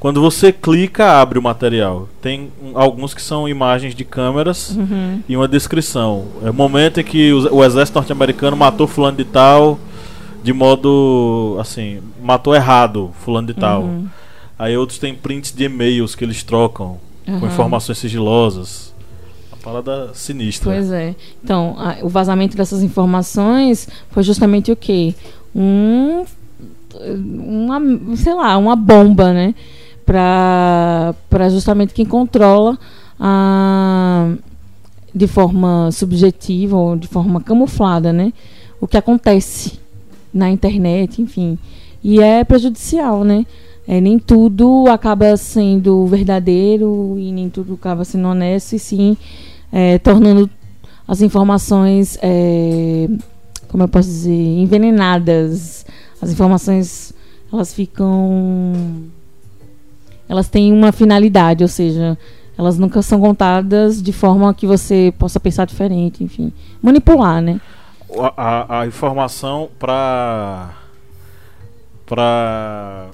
Quando 0.00 0.20
você 0.20 0.52
clica, 0.52 1.20
abre 1.20 1.38
o 1.38 1.42
material. 1.42 2.08
Tem 2.22 2.50
alguns 2.74 3.14
que 3.14 3.20
são 3.20 3.48
imagens 3.48 3.94
de 3.94 4.04
câmeras 4.04 4.70
uhum. 4.70 5.20
e 5.28 5.36
uma 5.36 5.48
descrição. 5.48 6.26
É 6.44 6.50
o 6.50 6.54
momento 6.54 7.00
em 7.00 7.04
que 7.04 7.32
o, 7.32 7.56
o 7.56 7.64
exército 7.64 7.98
norte-americano 7.98 8.56
matou 8.56 8.86
fulano 8.86 9.16
de 9.16 9.24
tal 9.24 9.78
de 10.42 10.52
modo 10.52 11.56
assim, 11.60 12.00
matou 12.22 12.54
errado 12.54 13.10
fulano 13.20 13.48
de 13.48 13.54
tal. 13.54 13.82
Uhum. 13.82 14.06
Aí 14.58 14.76
outros 14.76 14.98
têm 14.98 15.14
prints 15.14 15.52
de 15.52 15.64
e-mails 15.64 16.14
que 16.14 16.24
eles 16.24 16.42
trocam 16.42 16.98
uhum. 17.26 17.40
com 17.40 17.46
informações 17.46 17.98
sigilosas. 17.98 18.94
Uma 19.52 19.58
parada 19.62 20.10
sinistra. 20.14 20.72
Pois 20.72 20.90
é. 20.90 21.14
Então, 21.42 21.76
a, 21.78 21.98
o 22.02 22.08
vazamento 22.08 22.56
dessas 22.56 22.82
informações 22.82 23.88
foi 24.10 24.22
justamente 24.22 24.72
o 24.72 24.76
quê? 24.76 25.14
Um 25.54 26.24
uma, 27.00 27.78
sei 28.16 28.32
lá, 28.34 28.56
uma 28.56 28.74
bomba, 28.74 29.32
né? 29.32 29.54
Para 30.08 31.48
justamente 31.50 31.92
quem 31.92 32.06
controla 32.06 32.78
a, 33.20 34.32
de 35.14 35.26
forma 35.26 35.90
subjetiva 35.92 36.78
ou 36.78 36.96
de 36.96 37.06
forma 37.06 37.42
camuflada, 37.42 38.10
né? 38.10 38.32
O 38.80 38.86
que 38.86 38.96
acontece 38.96 39.78
na 40.32 40.48
internet, 40.48 41.20
enfim. 41.20 41.58
E 42.02 42.22
é 42.22 42.42
prejudicial, 42.42 43.22
né? 43.22 43.44
É, 43.86 44.00
nem 44.00 44.18
tudo 44.18 44.86
acaba 44.88 45.36
sendo 45.36 46.06
verdadeiro 46.06 47.16
e 47.18 47.30
nem 47.30 47.50
tudo 47.50 47.74
acaba 47.74 48.02
sendo 48.02 48.28
honesto, 48.28 48.76
e 48.76 48.78
sim 48.78 49.14
é, 49.70 49.98
tornando 49.98 50.48
as 51.06 51.20
informações, 51.20 52.18
é, 52.22 53.08
como 53.68 53.82
eu 53.82 53.88
posso 53.88 54.08
dizer, 54.08 54.32
envenenadas. 54.32 55.84
As 56.20 56.30
informações, 56.30 57.12
elas 57.52 57.74
ficam. 57.74 58.72
Elas 60.28 60.48
têm 60.48 60.72
uma 60.72 60.92
finalidade, 60.92 61.64
ou 61.64 61.68
seja, 61.68 62.18
elas 62.56 62.78
nunca 62.78 63.00
são 63.02 63.20
contadas 63.20 64.02
de 64.02 64.12
forma 64.12 64.52
que 64.52 64.66
você 64.66 65.12
possa 65.18 65.40
pensar 65.40 65.64
diferente, 65.64 66.22
enfim. 66.22 66.52
Manipular, 66.82 67.40
né? 67.40 67.60
A, 68.18 68.32
a, 68.36 68.80
a 68.80 68.86
informação 68.86 69.68
para. 69.78 70.70
Para. 72.06 73.08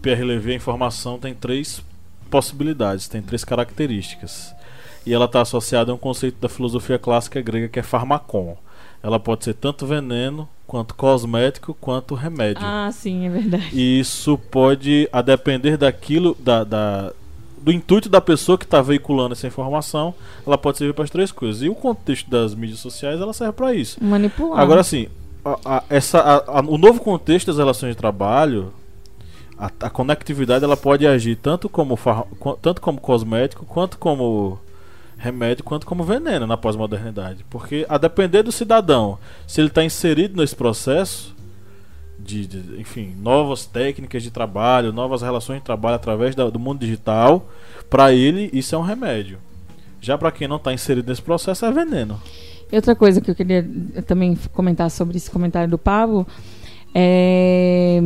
PRLV, 0.00 0.52
a 0.52 0.56
informação 0.56 1.16
tem 1.16 1.32
três 1.32 1.80
possibilidades, 2.28 3.06
tem 3.06 3.22
três 3.22 3.44
características 3.44 4.52
e 5.04 5.12
ela 5.12 5.24
está 5.24 5.40
associada 5.40 5.92
a 5.92 5.94
um 5.94 5.98
conceito 5.98 6.40
da 6.40 6.48
filosofia 6.48 6.98
clássica 6.98 7.40
grega 7.40 7.68
que 7.68 7.78
é 7.78 7.82
farmacon. 7.82 8.56
Ela 9.02 9.18
pode 9.18 9.44
ser 9.44 9.54
tanto 9.54 9.86
veneno, 9.86 10.48
quanto 10.66 10.94
cosmético, 10.94 11.74
quanto 11.80 12.14
remédio. 12.14 12.62
Ah, 12.64 12.90
sim, 12.92 13.26
é 13.26 13.30
verdade. 13.30 13.68
E 13.72 14.00
isso 14.00 14.38
pode, 14.38 15.08
a 15.12 15.20
depender 15.20 15.76
daquilo, 15.76 16.36
da, 16.40 16.64
da 16.64 17.12
do 17.62 17.70
intuito 17.70 18.08
da 18.08 18.20
pessoa 18.20 18.58
que 18.58 18.64
está 18.64 18.82
veiculando 18.82 19.34
essa 19.34 19.46
informação, 19.46 20.14
ela 20.46 20.58
pode 20.58 20.78
servir 20.78 20.92
para 20.94 21.04
as 21.04 21.10
três 21.10 21.30
coisas. 21.30 21.62
E 21.62 21.68
o 21.68 21.74
contexto 21.74 22.28
das 22.28 22.54
mídias 22.54 22.80
sociais, 22.80 23.20
ela 23.20 23.32
serve 23.32 23.52
para 23.52 23.72
isso. 23.72 24.02
Manipular. 24.02 24.58
Agora, 24.58 24.80
assim, 24.80 25.08
a, 25.44 25.58
a, 25.64 25.84
essa, 25.88 26.20
a, 26.20 26.60
o 26.60 26.76
novo 26.76 27.00
contexto 27.00 27.46
das 27.46 27.58
relações 27.58 27.90
de 27.90 27.96
trabalho, 27.96 28.72
a, 29.56 29.90
conectividade, 29.90 30.64
ela 30.64 30.76
pode 30.76 31.06
agir 31.06 31.36
tanto 31.36 31.68
como, 31.68 31.96
tanto 32.60 32.80
como 32.80 33.00
cosmético, 33.00 33.64
quanto 33.64 33.96
como 33.96 34.58
remédio 35.22 35.62
quanto 35.62 35.86
como 35.86 36.02
veneno 36.02 36.48
na 36.48 36.56
pós-modernidade. 36.56 37.44
Porque 37.48 37.86
a 37.88 37.96
depender 37.96 38.42
do 38.42 38.50
cidadão, 38.50 39.18
se 39.46 39.60
ele 39.60 39.68
está 39.68 39.84
inserido 39.84 40.36
nesse 40.36 40.56
processo 40.56 41.32
de, 42.18 42.46
de, 42.46 42.80
enfim, 42.80 43.14
novas 43.20 43.64
técnicas 43.64 44.22
de 44.22 44.32
trabalho, 44.32 44.92
novas 44.92 45.22
relações 45.22 45.58
de 45.58 45.64
trabalho 45.64 45.94
através 45.94 46.34
da, 46.34 46.50
do 46.50 46.58
mundo 46.58 46.80
digital, 46.80 47.48
para 47.88 48.12
ele 48.12 48.50
isso 48.52 48.74
é 48.74 48.78
um 48.78 48.82
remédio. 48.82 49.38
Já 50.00 50.18
para 50.18 50.32
quem 50.32 50.48
não 50.48 50.56
está 50.56 50.72
inserido 50.72 51.08
nesse 51.08 51.22
processo 51.22 51.64
é 51.64 51.70
veneno. 51.70 52.20
E 52.70 52.74
outra 52.74 52.96
coisa 52.96 53.20
que 53.20 53.30
eu 53.30 53.34
queria 53.34 53.64
também 54.04 54.36
comentar 54.52 54.90
sobre 54.90 55.16
esse 55.16 55.30
comentário 55.30 55.70
do 55.70 55.78
Pablo 55.78 56.26
é, 56.92 58.02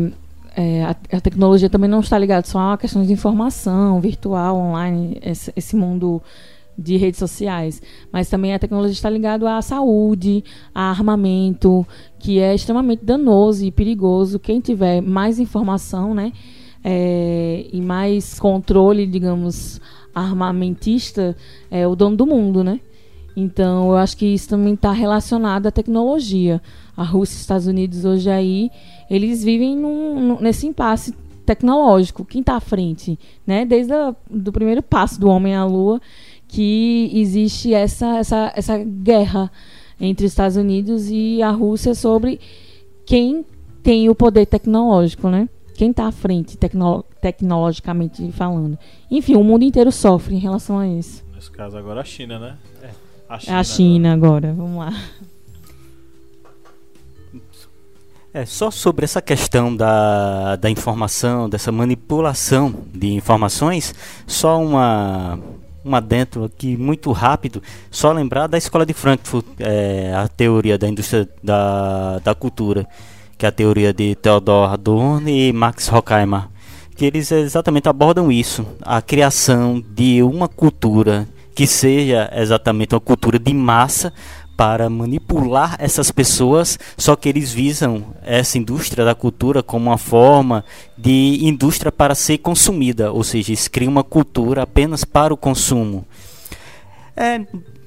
é 0.54 0.84
a, 0.84 1.16
a, 1.16 1.20
tecnologia 1.20 1.70
também 1.70 1.88
não 1.88 2.00
está 2.00 2.18
ligada 2.18 2.46
só 2.46 2.72
a 2.72 2.78
questões 2.78 3.06
de 3.06 3.12
informação 3.14 4.00
virtual, 4.02 4.56
online, 4.56 5.18
esse, 5.22 5.50
esse 5.56 5.74
mundo 5.74 6.20
de 6.78 6.96
redes 6.96 7.18
sociais, 7.18 7.80
mas 8.12 8.28
também 8.28 8.52
a 8.52 8.58
tecnologia 8.58 8.92
está 8.92 9.08
ligada 9.08 9.56
à 9.56 9.62
saúde, 9.62 10.44
a 10.74 10.90
armamento, 10.90 11.86
que 12.18 12.38
é 12.38 12.54
extremamente 12.54 13.04
danoso 13.04 13.64
e 13.64 13.70
perigoso. 13.70 14.38
Quem 14.38 14.60
tiver 14.60 15.00
mais 15.00 15.38
informação, 15.38 16.14
né, 16.14 16.32
é, 16.84 17.66
e 17.72 17.80
mais 17.80 18.38
controle, 18.38 19.06
digamos, 19.06 19.80
armamentista, 20.14 21.36
é 21.70 21.86
o 21.86 21.96
dono 21.96 22.16
do 22.16 22.26
mundo, 22.26 22.62
né? 22.62 22.80
Então, 23.36 23.90
eu 23.90 23.96
acho 23.96 24.16
que 24.16 24.24
isso 24.24 24.48
também 24.48 24.72
está 24.72 24.92
relacionado 24.92 25.66
à 25.66 25.70
tecnologia. 25.70 26.62
A 26.96 27.02
Rússia 27.02 27.34
e 27.34 27.36
os 27.36 27.40
Estados 27.42 27.66
Unidos 27.66 28.04
hoje 28.06 28.30
aí, 28.30 28.70
eles 29.10 29.44
vivem 29.44 29.76
num, 29.76 30.40
nesse 30.40 30.66
impasse 30.66 31.14
tecnológico. 31.44 32.24
Quem 32.24 32.40
está 32.40 32.56
à 32.56 32.60
frente, 32.60 33.18
né? 33.46 33.66
Desde 33.66 33.92
o 33.92 34.52
primeiro 34.52 34.82
passo 34.82 35.20
do 35.20 35.28
homem 35.28 35.54
à 35.54 35.64
Lua, 35.64 36.00
que 36.56 37.10
existe 37.12 37.74
essa, 37.74 38.16
essa, 38.16 38.50
essa 38.56 38.78
guerra 38.78 39.52
entre 40.00 40.24
os 40.24 40.32
Estados 40.32 40.56
Unidos 40.56 41.10
e 41.10 41.42
a 41.42 41.50
Rússia 41.50 41.94
sobre 41.94 42.40
quem 43.04 43.44
tem 43.82 44.08
o 44.08 44.14
poder 44.14 44.46
tecnológico, 44.46 45.28
né? 45.28 45.50
Quem 45.74 45.90
está 45.90 46.06
à 46.06 46.12
frente 46.12 46.56
tecno 46.56 47.04
tecnologicamente 47.20 48.32
falando. 48.32 48.78
Enfim, 49.10 49.34
o 49.34 49.44
mundo 49.44 49.64
inteiro 49.64 49.92
sofre 49.92 50.34
em 50.34 50.38
relação 50.38 50.78
a 50.78 50.88
isso. 50.88 51.22
Nesse 51.34 51.50
caso 51.50 51.76
agora 51.76 52.00
a 52.00 52.04
China, 52.04 52.38
né? 52.38 52.56
É. 52.80 52.90
A 53.28 53.38
China, 53.38 53.56
é 53.56 53.60
a 53.60 53.64
China 53.64 54.12
agora. 54.14 54.50
agora. 54.50 54.54
Vamos 54.54 54.78
lá. 54.78 55.02
É, 58.32 58.46
só 58.46 58.70
sobre 58.70 59.04
essa 59.04 59.20
questão 59.20 59.76
da, 59.76 60.56
da 60.56 60.70
informação, 60.70 61.50
dessa 61.50 61.70
manipulação 61.70 62.74
de 62.94 63.12
informações, 63.12 63.94
só 64.26 64.58
uma, 64.58 65.38
uma 65.86 66.00
dentro 66.00 66.44
aqui 66.44 66.76
muito 66.76 67.12
rápido, 67.12 67.62
só 67.90 68.12
lembrar 68.12 68.46
da 68.46 68.58
escola 68.58 68.84
de 68.84 68.92
Frankfurt, 68.92 69.46
é, 69.60 70.12
a 70.14 70.26
teoria 70.28 70.76
da 70.76 70.88
indústria 70.88 71.28
da, 71.42 72.18
da 72.18 72.34
cultura, 72.34 72.86
que 73.38 73.46
é 73.46 73.48
a 73.48 73.52
teoria 73.52 73.92
de 73.92 74.14
Theodor 74.16 74.72
Adorno 74.72 75.28
e 75.28 75.52
Max 75.52 75.90
Horkheimer, 75.90 76.48
que 76.96 77.04
eles 77.04 77.30
exatamente 77.30 77.88
abordam 77.88 78.32
isso, 78.32 78.66
a 78.82 79.00
criação 79.00 79.82
de 79.94 80.22
uma 80.22 80.48
cultura 80.48 81.28
que 81.54 81.66
seja 81.66 82.30
exatamente 82.34 82.94
uma 82.94 83.00
cultura 83.00 83.38
de 83.38 83.54
massa 83.54 84.12
para 84.56 84.88
manipular 84.88 85.76
essas 85.78 86.10
pessoas, 86.10 86.78
só 86.96 87.14
que 87.14 87.28
eles 87.28 87.52
visam 87.52 88.06
essa 88.22 88.56
indústria 88.56 89.04
da 89.04 89.14
cultura 89.14 89.62
como 89.62 89.90
uma 89.90 89.98
forma 89.98 90.64
de 90.96 91.40
indústria 91.42 91.92
para 91.92 92.14
ser 92.14 92.38
consumida, 92.38 93.12
ou 93.12 93.22
seja, 93.22 93.50
eles 93.50 93.68
criam 93.68 93.92
uma 93.92 94.04
cultura 94.04 94.62
apenas 94.62 95.04
para 95.04 95.34
o 95.34 95.36
consumo. 95.36 96.06
É, 97.14 97.40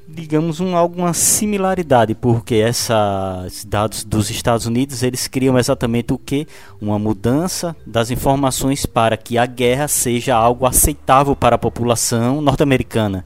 digamos, 0.08 0.60
um, 0.60 0.76
alguma 0.76 1.14
similaridade, 1.14 2.16
porque 2.16 2.56
esses 2.56 3.66
dados 3.66 4.04
dos 4.04 4.30
Estados 4.30 4.66
Unidos, 4.66 5.04
eles 5.04 5.28
criam 5.28 5.58
exatamente 5.58 6.14
o 6.14 6.18
que? 6.18 6.48
Uma 6.82 7.00
mudança 7.00 7.76
das 7.86 8.12
informações 8.12 8.86
para 8.86 9.16
que 9.16 9.38
a 9.38 9.46
guerra 9.46 9.88
seja 9.88 10.36
algo 10.36 10.66
aceitável 10.66 11.36
para 11.36 11.56
a 11.56 11.60
população 11.60 12.42
norte-americana. 12.42 13.24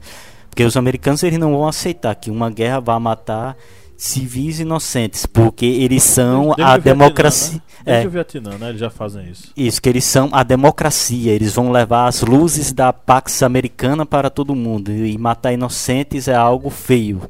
Porque 0.54 0.62
os 0.62 0.76
americanos 0.76 1.20
eles 1.24 1.36
não 1.36 1.50
vão 1.50 1.66
aceitar 1.66 2.14
que 2.14 2.30
uma 2.30 2.48
guerra 2.48 2.78
vá 2.78 3.00
matar 3.00 3.56
civis 3.96 4.60
inocentes, 4.60 5.26
porque 5.26 5.66
eles 5.66 6.04
são 6.04 6.54
desde 6.54 6.62
a 6.62 6.76
democracia. 6.76 7.54
Né? 7.54 7.62
Desde 7.84 8.04
é, 8.04 8.06
o 8.06 8.10
Vietnã, 8.10 8.50
né? 8.56 8.68
Eles 8.68 8.78
já 8.78 8.88
fazem 8.88 9.28
isso. 9.28 9.52
Isso, 9.56 9.82
que 9.82 9.88
eles 9.88 10.04
são 10.04 10.28
a 10.30 10.44
democracia. 10.44 11.32
Eles 11.32 11.52
vão 11.52 11.72
levar 11.72 12.06
as 12.06 12.22
luzes 12.22 12.70
da 12.70 12.92
Pax 12.92 13.42
Americana 13.42 14.06
para 14.06 14.30
todo 14.30 14.54
mundo. 14.54 14.92
E 14.92 15.18
matar 15.18 15.52
inocentes 15.52 16.28
é 16.28 16.36
algo 16.36 16.70
feio 16.70 17.28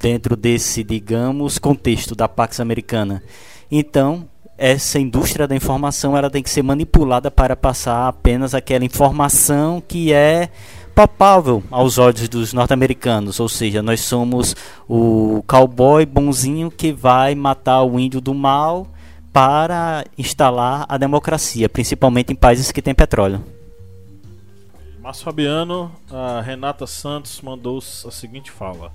dentro 0.00 0.34
desse, 0.34 0.82
digamos, 0.82 1.58
contexto 1.58 2.14
da 2.14 2.26
Pax 2.26 2.60
Americana. 2.60 3.22
Então, 3.70 4.26
essa 4.56 4.98
indústria 4.98 5.46
da 5.46 5.54
informação 5.54 6.16
ela 6.16 6.30
tem 6.30 6.42
que 6.42 6.48
ser 6.48 6.62
manipulada 6.62 7.30
para 7.30 7.54
passar 7.54 8.08
apenas 8.08 8.54
aquela 8.54 8.86
informação 8.86 9.82
que 9.86 10.14
é 10.14 10.48
palpável 10.94 11.62
aos 11.70 11.98
olhos 11.98 12.28
dos 12.28 12.52
norte-americanos, 12.52 13.40
ou 13.40 13.48
seja, 13.48 13.82
nós 13.82 14.00
somos 14.00 14.54
o 14.88 15.42
cowboy 15.46 16.06
bonzinho 16.06 16.70
que 16.70 16.92
vai 16.92 17.34
matar 17.34 17.82
o 17.82 17.98
índio 17.98 18.20
do 18.20 18.32
mal 18.32 18.86
para 19.32 20.04
instalar 20.16 20.86
a 20.88 20.96
democracia, 20.96 21.68
principalmente 21.68 22.32
em 22.32 22.36
países 22.36 22.70
que 22.70 22.80
têm 22.80 22.94
petróleo. 22.94 23.42
Márcio 25.02 25.24
Fabiano, 25.24 25.90
a 26.10 26.40
Renata 26.40 26.86
Santos 26.86 27.40
mandou 27.40 27.78
a 27.78 28.10
seguinte 28.10 28.50
fala. 28.50 28.92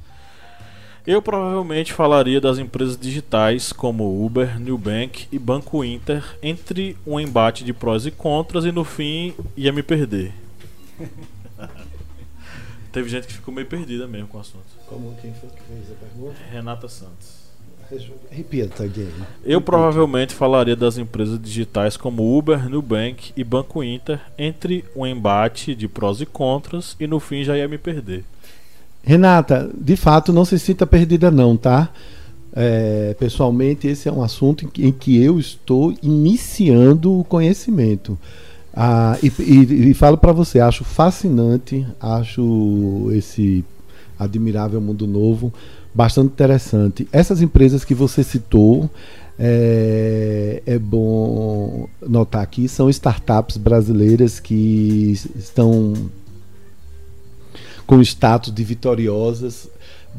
Eu 1.05 1.21
provavelmente 1.21 1.91
falaria 1.91 2.39
das 2.39 2.59
empresas 2.59 2.97
digitais 2.97 3.73
como 3.73 4.25
Uber, 4.25 4.59
Nubank 4.59 5.27
e 5.31 5.37
Banco 5.37 5.83
Inter 5.83 6.23
entre 6.41 6.95
um 7.05 7.19
embate 7.19 7.63
de 7.63 7.73
prós 7.73 8.05
e 8.05 8.11
contras 8.11 8.63
e 8.63 8.71
no 8.71 8.83
fim 8.83 9.33
ia 9.57 9.73
me 9.73 9.83
perder. 9.83 10.33
Teve 12.91 13.09
gente 13.09 13.27
que 13.27 13.33
ficou 13.33 13.53
meio 13.53 13.67
perdida 13.67 14.07
mesmo 14.07 14.27
com 14.27 14.37
o 14.37 14.41
assunto. 14.41 14.65
Como 14.87 15.15
quem 15.21 15.33
foi 15.33 15.49
que 15.49 15.61
fez 15.63 15.91
a 15.91 15.95
pergunta? 15.95 16.35
Renata 16.51 16.87
Santos. 16.87 17.39
Repita, 18.29 18.87
Diego. 18.87 19.11
Eu 19.43 19.59
provavelmente 19.59 20.35
falaria 20.35 20.75
das 20.75 20.97
empresas 20.99 21.41
digitais 21.41 21.97
como 21.97 22.37
Uber, 22.37 22.69
Nubank 22.69 23.31
e 23.35 23.43
Banco 23.43 23.83
Inter 23.83 24.19
entre 24.37 24.85
um 24.95 25.07
embate 25.07 25.73
de 25.73 25.87
prós 25.87 26.21
e 26.21 26.25
contras 26.25 26.95
e 26.99 27.07
no 27.07 27.19
fim 27.19 27.43
já 27.43 27.57
ia 27.57 27.67
me 27.67 27.79
perder. 27.79 28.23
Renata, 29.03 29.71
de 29.73 29.95
fato 29.95 30.31
não 30.31 30.45
se 30.45 30.59
sinta 30.59 30.85
perdida 30.85 31.31
não, 31.31 31.57
tá? 31.57 31.89
É, 32.53 33.15
pessoalmente 33.19 33.87
esse 33.87 34.07
é 34.07 34.11
um 34.11 34.21
assunto 34.21 34.65
em 34.65 34.67
que, 34.67 34.85
em 34.85 34.91
que 34.91 35.21
eu 35.21 35.39
estou 35.39 35.93
iniciando 36.03 37.19
o 37.19 37.23
conhecimento. 37.23 38.19
Ah, 38.73 39.17
e, 39.21 39.31
e, 39.41 39.89
e 39.89 39.93
falo 39.93 40.17
para 40.17 40.31
você, 40.31 40.59
acho 40.59 40.83
fascinante, 40.83 41.85
acho 41.99 43.09
esse 43.11 43.65
admirável 44.17 44.79
mundo 44.79 45.07
novo 45.07 45.53
bastante 45.93 46.27
interessante. 46.27 47.07
Essas 47.11 47.41
empresas 47.41 47.83
que 47.83 47.93
você 47.93 48.23
citou, 48.23 48.89
é, 49.37 50.61
é, 50.65 50.77
bom 50.77 51.87
notar 52.01 52.43
aqui, 52.43 52.67
são 52.67 52.89
startups 52.89 53.57
brasileiras 53.57 54.39
que 54.39 55.13
estão 55.35 55.93
com 57.87 58.01
status 58.01 58.53
de 58.53 58.63
vitoriosas 58.63 59.67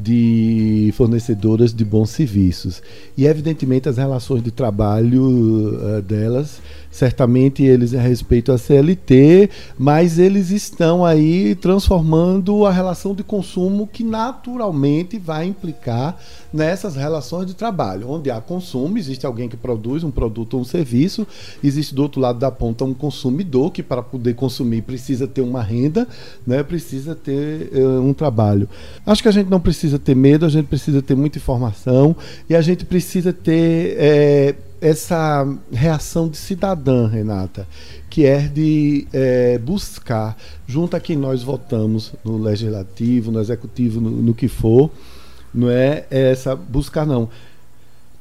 de 0.03 0.92
fornecedoras 0.96 1.72
de 1.74 1.84
bons 1.84 2.11
serviços. 2.11 2.82
E, 3.16 3.26
evidentemente, 3.26 3.88
as 3.88 3.96
relações 3.96 4.42
de 4.42 4.51
trabalho 4.51 5.22
uh, 5.22 6.03
delas 6.03 6.61
certamente 6.90 7.62
eles 7.62 7.94
a 7.94 8.01
respeito 8.01 8.51
à 8.51 8.59
CLT, 8.59 9.48
mas 9.78 10.18
eles 10.18 10.51
estão 10.51 11.05
aí 11.05 11.55
transformando 11.55 12.66
a 12.66 12.72
relação 12.72 13.14
de 13.14 13.22
consumo 13.22 13.86
que 13.86 14.03
naturalmente 14.03 15.18
vai 15.18 15.46
implicar 15.46 16.18
nessas 16.53 16.96
relações 16.96 17.46
de 17.46 17.55
trabalho, 17.55 18.11
onde 18.11 18.30
há 18.30 18.40
consumo, 18.40 18.98
existe 18.98 19.24
alguém 19.24 19.48
que 19.48 19.57
produz 19.57 20.03
um 20.03 20.11
produto 20.11 20.55
ou 20.55 20.61
um 20.61 20.64
serviço, 20.64 21.26
existe 21.62 21.94
do 21.94 22.03
outro 22.03 22.20
lado 22.20 22.40
da 22.40 22.51
ponta 22.51 22.84
um 22.84 22.92
consumidor 22.92 23.70
que 23.70 23.82
para 23.82 24.03
poder 24.03 24.34
consumir 24.34 24.82
precisa 24.82 25.28
ter 25.28 25.42
uma 25.42 25.62
renda, 25.62 26.09
né, 26.44 26.62
precisa 26.62 27.14
ter 27.14 27.70
uh, 27.72 28.01
um 28.01 28.12
trabalho. 28.12 28.68
Acho 29.07 29.22
que 29.22 29.28
a 29.28 29.32
gente 29.32 29.48
não 29.48 29.61
precisa 29.61 29.89
ter 29.99 30.14
medo, 30.14 30.47
a 30.47 30.49
gente 30.49 30.66
precisa 30.66 31.03
ter 31.03 31.14
muita 31.14 31.38
informação 31.38 32.16
e 32.49 32.55
a 32.55 32.61
gente 32.61 32.84
precisa 32.84 33.32
ter 33.32 33.97
é, 33.99 34.55
essa 34.80 35.47
reação 35.72 36.28
de 36.28 36.36
cidadã, 36.36 37.07
Renata, 37.07 37.66
que 38.09 38.24
é 38.24 38.41
de 38.41 39.07
é, 39.12 39.59
buscar, 39.59 40.36
junto 40.66 40.97
a 40.97 41.01
quem 41.01 41.16
nós 41.16 41.43
votamos 41.43 42.12
no 42.24 42.38
legislativo, 42.38 43.30
no 43.30 43.41
executivo, 43.41 44.01
no, 44.01 44.11
no 44.11 44.34
que 44.34 44.49
for, 44.49 44.91
não 45.53 45.68
é 45.68 46.07
essa 46.11 46.55
buscar 46.55 47.05
não, 47.05 47.28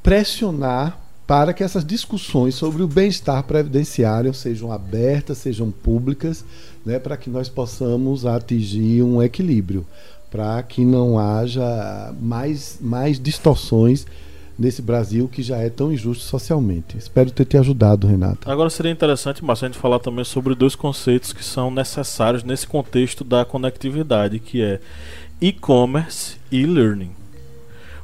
pressionar 0.01 0.99
para 1.29 1.53
que 1.53 1.63
essas 1.63 1.85
discussões 1.85 2.55
sobre 2.55 2.81
o 2.81 2.87
bem-estar 2.87 3.43
previdenciário 3.43 4.33
sejam 4.33 4.71
abertas, 4.71 5.37
sejam 5.37 5.69
públicas, 5.69 6.43
né, 6.83 6.97
para 6.97 7.15
que 7.15 7.29
nós 7.29 7.47
possamos 7.47 8.25
atingir 8.25 9.03
um 9.03 9.21
equilíbrio, 9.21 9.85
para 10.29 10.61
que 10.63 10.85
não 10.85 11.17
haja 11.17 12.13
mais, 12.19 12.77
mais 12.81 13.19
distorções 13.19 14.05
nesse 14.57 14.81
Brasil 14.81 15.29
que 15.29 15.41
já 15.41 15.57
é 15.57 15.69
tão 15.69 15.91
injusto 15.91 16.25
socialmente. 16.25 16.97
Espero 16.97 17.31
ter 17.31 17.45
te 17.45 17.57
ajudado, 17.57 18.05
Renato. 18.05 18.49
Agora 18.51 18.69
seria 18.69 18.91
interessante, 18.91 19.43
Márcio, 19.43 19.65
a 19.65 19.69
gente 19.69 19.79
falar 19.79 19.99
também 19.99 20.25
sobre 20.25 20.53
dois 20.53 20.75
conceitos 20.75 21.31
que 21.31 21.43
são 21.43 21.71
necessários 21.71 22.43
nesse 22.43 22.67
contexto 22.67 23.23
da 23.23 23.45
conectividade, 23.45 24.39
que 24.39 24.61
é 24.61 24.79
e-commerce 25.39 26.35
e 26.51 26.65
learning. 26.65 27.18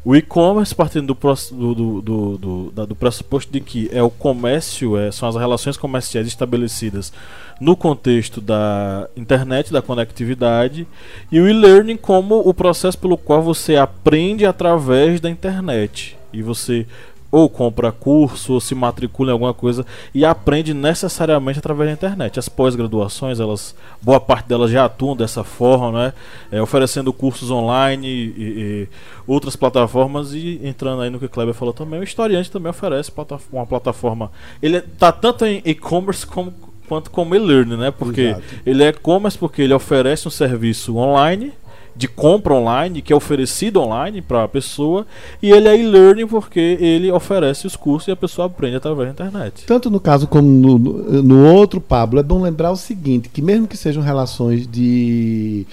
O 0.06 0.16
e-commerce 0.16 0.74
partindo 0.76 1.16
do, 1.16 1.36
do, 1.52 2.02
do, 2.02 2.38
do, 2.38 2.86
do 2.86 2.96
pressuposto 2.96 3.52
de 3.52 3.60
que 3.60 3.90
é 3.92 4.04
o 4.04 4.10
comércio, 4.12 4.96
é, 4.96 5.12
são 5.12 5.28
as 5.28 5.36
relações 5.36 5.78
comerciais 5.78 6.28
estabelecidas 6.28 7.12
no 7.60 7.76
contexto 7.76 8.40
da 8.40 9.10
internet, 9.18 9.74
da 9.74 9.82
conectividade, 9.82 10.86
e 11.32 11.40
o 11.40 11.48
e-learning 11.48 11.98
como 11.98 12.38
o 12.48 12.54
processo 12.54 13.00
pelo 13.00 13.18
qual 13.18 13.42
você 13.42 13.78
aprende 13.78 14.46
através 14.46 15.20
da 15.20 15.28
internet. 15.28 16.16
E 16.32 16.44
você 16.44 16.86
ou 17.32 17.50
compra 17.50 17.92
curso 17.92 18.54
ou 18.54 18.62
se 18.62 18.74
matricula 18.74 19.32
em 19.32 19.34
alguma 19.34 19.54
coisa 19.54 19.86
e 20.14 20.24
aprende 20.24 20.74
necessariamente 20.74 21.60
através 21.60 21.90
da 21.90 21.94
internet. 21.94 22.40
As 22.40 22.48
pós-graduações, 22.48 23.40
elas 23.40 23.76
boa 24.02 24.20
parte 24.20 24.48
delas 24.48 24.72
já 24.72 24.86
atuam 24.86 25.16
dessa 25.16 25.44
forma, 25.44 25.92
né? 25.92 26.14
É, 26.52 26.62
oferecendo 26.62 27.12
cursos 27.12 27.52
online 27.52 28.08
e, 28.08 28.42
e, 28.42 28.88
outras 29.28 29.56
plataformas 29.56 30.34
e 30.34 30.62
entrando 30.64 31.02
aí 31.02 31.10
no 31.10 31.20
que 31.20 31.26
o 31.26 31.30
Kleber 31.30 31.54
falou 31.54 31.74
também, 31.74 32.00
o 32.00 32.04
historiante 32.04 32.50
também 32.52 32.70
oferece 32.70 33.12
uma 33.52 33.66
plataforma. 33.66 34.32
Ele 34.62 34.78
está 34.78 35.12
tanto 35.12 35.46
em 35.46 35.62
e-commerce 35.66 36.26
como 36.26 36.54
quanto 36.88 37.10
como 37.10 37.36
e-learning, 37.36 37.78
né? 37.78 37.92
Porque 37.92 38.22
Exato. 38.22 38.44
ele 38.66 38.84
é 38.84 38.90
e-commerce 38.90 39.38
porque 39.38 39.62
ele 39.62 39.74
oferece 39.74 40.28
um 40.28 40.32
serviço 40.32 40.96
online 40.98 41.52
de 41.96 42.08
compra 42.08 42.54
online 42.54 43.02
que 43.02 43.14
é 43.14 43.16
oferecido 43.16 43.80
online 43.80 44.22
para 44.22 44.44
a 44.44 44.48
pessoa 44.48 45.08
e 45.42 45.50
ele 45.52 45.68
é 45.68 45.80
e-learning 45.80 46.28
porque 46.28 46.60
ele 46.80 47.10
oferece 47.12 47.66
os 47.66 47.76
cursos 47.76 48.08
e 48.08 48.12
a 48.12 48.16
pessoa 48.16 48.48
aprende 48.48 48.76
através 48.76 49.08
da 49.08 49.14
internet. 49.14 49.66
Tanto 49.66 49.90
no 49.90 50.00
caso 50.00 50.28
como 50.28 50.48
no, 50.48 50.78
no- 50.78 51.54
outro, 51.54 51.80
Pablo, 51.80 52.20
é 52.20 52.24
bom 52.24 52.42
lembrar 52.42 52.72
o 52.72 52.76
seguinte, 52.76 53.30
que 53.30 53.42
mesmo 53.42 53.68
que 53.68 53.78
sejam 53.78 54.04
relações 54.04 54.68
de 54.68 55.66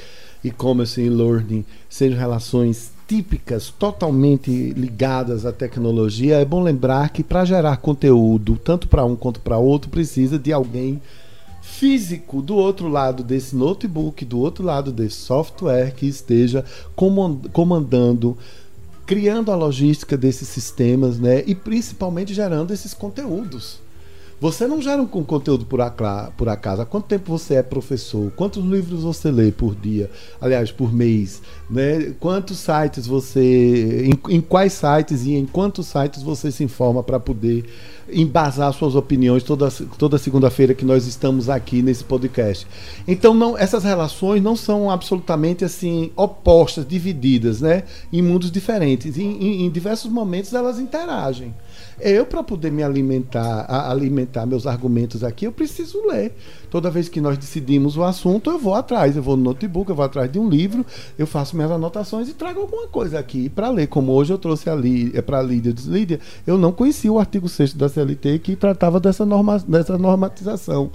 e-commerce 0.45 1.01
e 1.01 1.09
learning, 1.09 1.65
sejam 1.89 2.19
relações 2.19 2.93
típicas, 3.07 3.73
totalmente 3.79 4.51
ligadas 4.77 5.45
à 5.45 5.53
tecnologia, 5.53 6.37
é 6.37 6.45
bom 6.45 6.63
lembrar 6.63 7.11
que 7.11 7.23
para 7.23 7.45
gerar 7.45 7.77
conteúdo, 7.79 8.57
tanto 8.57 8.89
para 8.89 9.05
um 9.05 9.15
quanto 9.17 9.41
para 9.41 9.59
outro, 9.59 9.91
precisa 9.91 10.39
de 10.39 10.53
alguém 10.53 11.01
físico 11.83 12.41
do 12.41 12.55
outro 12.55 12.87
lado 12.87 13.25
desse 13.25 13.57
notebook, 13.57 14.25
do 14.25 14.39
outro 14.39 14.65
lado 14.65 14.93
desse 14.93 15.17
software 15.17 15.93
que 15.93 16.07
esteja 16.07 16.65
coman- 16.95 17.41
comandando, 17.53 18.39
criando 19.05 19.51
a 19.51 19.57
logística 19.57 20.17
desses 20.17 20.47
sistemas, 20.47 21.19
né? 21.19 21.43
E 21.45 21.57
principalmente 21.57 22.33
gerando 22.33 22.73
esses 22.73 22.95
conteúdos. 22.95 23.81
Você 24.43 24.67
não 24.67 24.83
gera 24.83 25.01
um 25.01 25.07
con- 25.07 25.23
conteúdo 25.23 25.65
por, 25.65 25.79
por 26.37 26.49
acaso. 26.49 26.83
Há 26.83 26.85
quanto 26.85 27.07
tempo 27.07 27.31
você 27.31 27.55
é 27.55 27.63
professor? 27.63 28.33
Quantos 28.33 28.65
livros 28.65 29.05
você 29.05 29.31
lê 29.31 29.53
por 29.53 29.73
dia? 29.77 30.11
Aliás, 30.41 30.73
por 30.73 30.93
mês? 30.93 31.41
Né? 31.71 32.13
Quantos 32.19 32.59
sites 32.59 33.07
você. 33.07 34.05
Em, 34.05 34.35
em 34.35 34.41
quais 34.41 34.73
sites 34.73 35.25
e 35.25 35.35
em 35.35 35.47
quantos 35.47 35.87
sites 35.87 36.25
você 36.25 36.51
se 36.51 36.65
informa 36.65 37.05
para 37.05 37.21
poder 37.21 37.65
embasar 38.13 38.73
suas 38.73 38.97
opiniões 38.97 39.45
toda, 39.45 39.71
toda 39.97 40.19
segunda-feira 40.19 40.75
que 40.75 40.85
nós 40.85 41.07
estamos 41.07 41.49
aqui 41.49 41.81
nesse 41.81 42.03
podcast? 42.03 42.67
Então, 43.07 43.33
não, 43.33 43.57
essas 43.57 43.85
relações 43.85 44.43
não 44.43 44.57
são 44.57 44.91
absolutamente 44.91 45.65
assim 45.65 46.11
opostas, 46.17 46.85
divididas, 46.85 47.61
né? 47.61 47.85
Em 48.13 48.21
mundos 48.21 48.51
diferentes. 48.51 49.17
Em, 49.17 49.31
em- 49.41 49.67
em 49.67 49.71
diversos 49.71 50.11
momentos 50.11 50.53
elas 50.53 50.81
interagem. 50.81 51.55
Eu, 52.05 52.27
para 52.27 52.43
poder 52.43 52.73
me 52.73 52.83
alimentar, 52.83 53.65
alimentar 53.89 54.45
meus 54.45 54.67
argumentos 54.67 55.23
aqui, 55.23 55.45
eu 55.45 55.53
preciso 55.53 56.05
ler. 56.05 56.33
Toda 56.69 56.91
vez 56.91 57.09
que 57.09 57.21
nós 57.21 57.39
decidimos 57.39 57.97
o 57.97 58.03
assunto, 58.03 58.51
eu 58.51 58.59
vou 58.59 58.75
atrás. 58.75 59.17
Eu 59.17 59.23
vou 59.23 59.37
no 59.37 59.45
notebook, 59.45 59.89
eu 59.89 59.95
vou 59.95 60.05
atrás 60.05 60.31
de 60.31 60.37
um 60.37 60.49
livro, 60.49 60.85
eu 61.17 61.29
faço 61.29 61.55
minhas 61.55 61.71
anotações 61.71 62.29
e 62.29 62.35
trago 62.35 62.61
alguma 62.61 62.89
coisa 62.89 63.21
aqui 63.21 63.49
para 63.49 63.71
ler. 63.71 63.87
Como 63.87 64.11
hoje 64.11 64.33
eu 64.33 64.39
trouxe 64.39 64.69
é 64.69 65.23
para 65.23 65.39
a 65.39 65.43
Lídia. 65.43 65.71
Eu 65.71 65.93
Lídia, 65.93 66.21
eu 66.45 66.59
não 66.59 66.73
conhecia 66.73 67.13
o 67.13 67.21
artigo 67.21 67.49
6 67.49 67.75
da 67.75 67.89
CLT 67.89 68.41
que 68.41 68.57
tratava 68.57 68.99
dessa, 68.99 69.25
norma, 69.25 69.61
dessa 69.61 69.97
normatização 69.97 70.91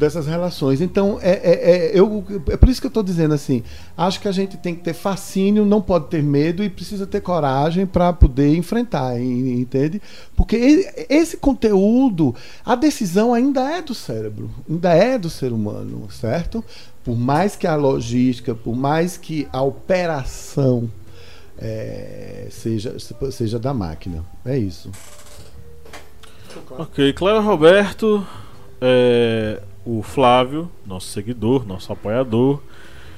dessas 0.00 0.26
relações. 0.26 0.80
Então, 0.80 1.18
é, 1.22 1.30
é, 1.30 1.70
é, 1.70 1.90
eu, 1.98 2.24
é 2.48 2.56
por 2.56 2.68
isso 2.68 2.80
que 2.80 2.86
eu 2.86 2.90
estou 2.90 3.02
dizendo 3.02 3.34
assim: 3.34 3.62
acho 3.96 4.18
que 4.18 4.26
a 4.26 4.32
gente 4.32 4.56
tem 4.56 4.74
que 4.74 4.82
ter 4.82 4.94
fascínio, 4.94 5.64
não 5.64 5.80
pode 5.82 6.06
ter 6.08 6.22
medo 6.22 6.64
e 6.64 6.70
precisa 6.70 7.06
ter 7.06 7.20
coragem 7.20 7.86
para 7.86 8.12
poder 8.12 8.56
enfrentar, 8.56 9.20
en- 9.20 9.60
entende? 9.60 10.00
Porque 10.34 10.90
esse 11.08 11.36
conteúdo, 11.36 12.34
a 12.64 12.74
decisão 12.74 13.34
ainda 13.34 13.60
é 13.70 13.82
do 13.82 13.94
cérebro, 13.94 14.50
ainda 14.68 14.92
é 14.94 15.18
do 15.18 15.28
ser 15.28 15.52
humano, 15.52 16.08
certo? 16.10 16.64
Por 17.04 17.16
mais 17.16 17.54
que 17.54 17.66
a 17.66 17.76
logística, 17.76 18.54
por 18.54 18.74
mais 18.74 19.16
que 19.16 19.46
a 19.52 19.62
operação 19.62 20.90
é, 21.58 22.46
seja, 22.50 22.96
seja 23.30 23.58
da 23.58 23.74
máquina. 23.74 24.24
É 24.44 24.56
isso. 24.58 24.90
Ok, 26.78 27.12
Cléber 27.12 27.42
Roberto, 27.42 28.26
é, 28.80 29.60
o 29.84 30.02
Flávio, 30.02 30.70
nosso 30.86 31.08
seguidor, 31.08 31.66
nosso 31.66 31.92
apoiador, 31.92 32.60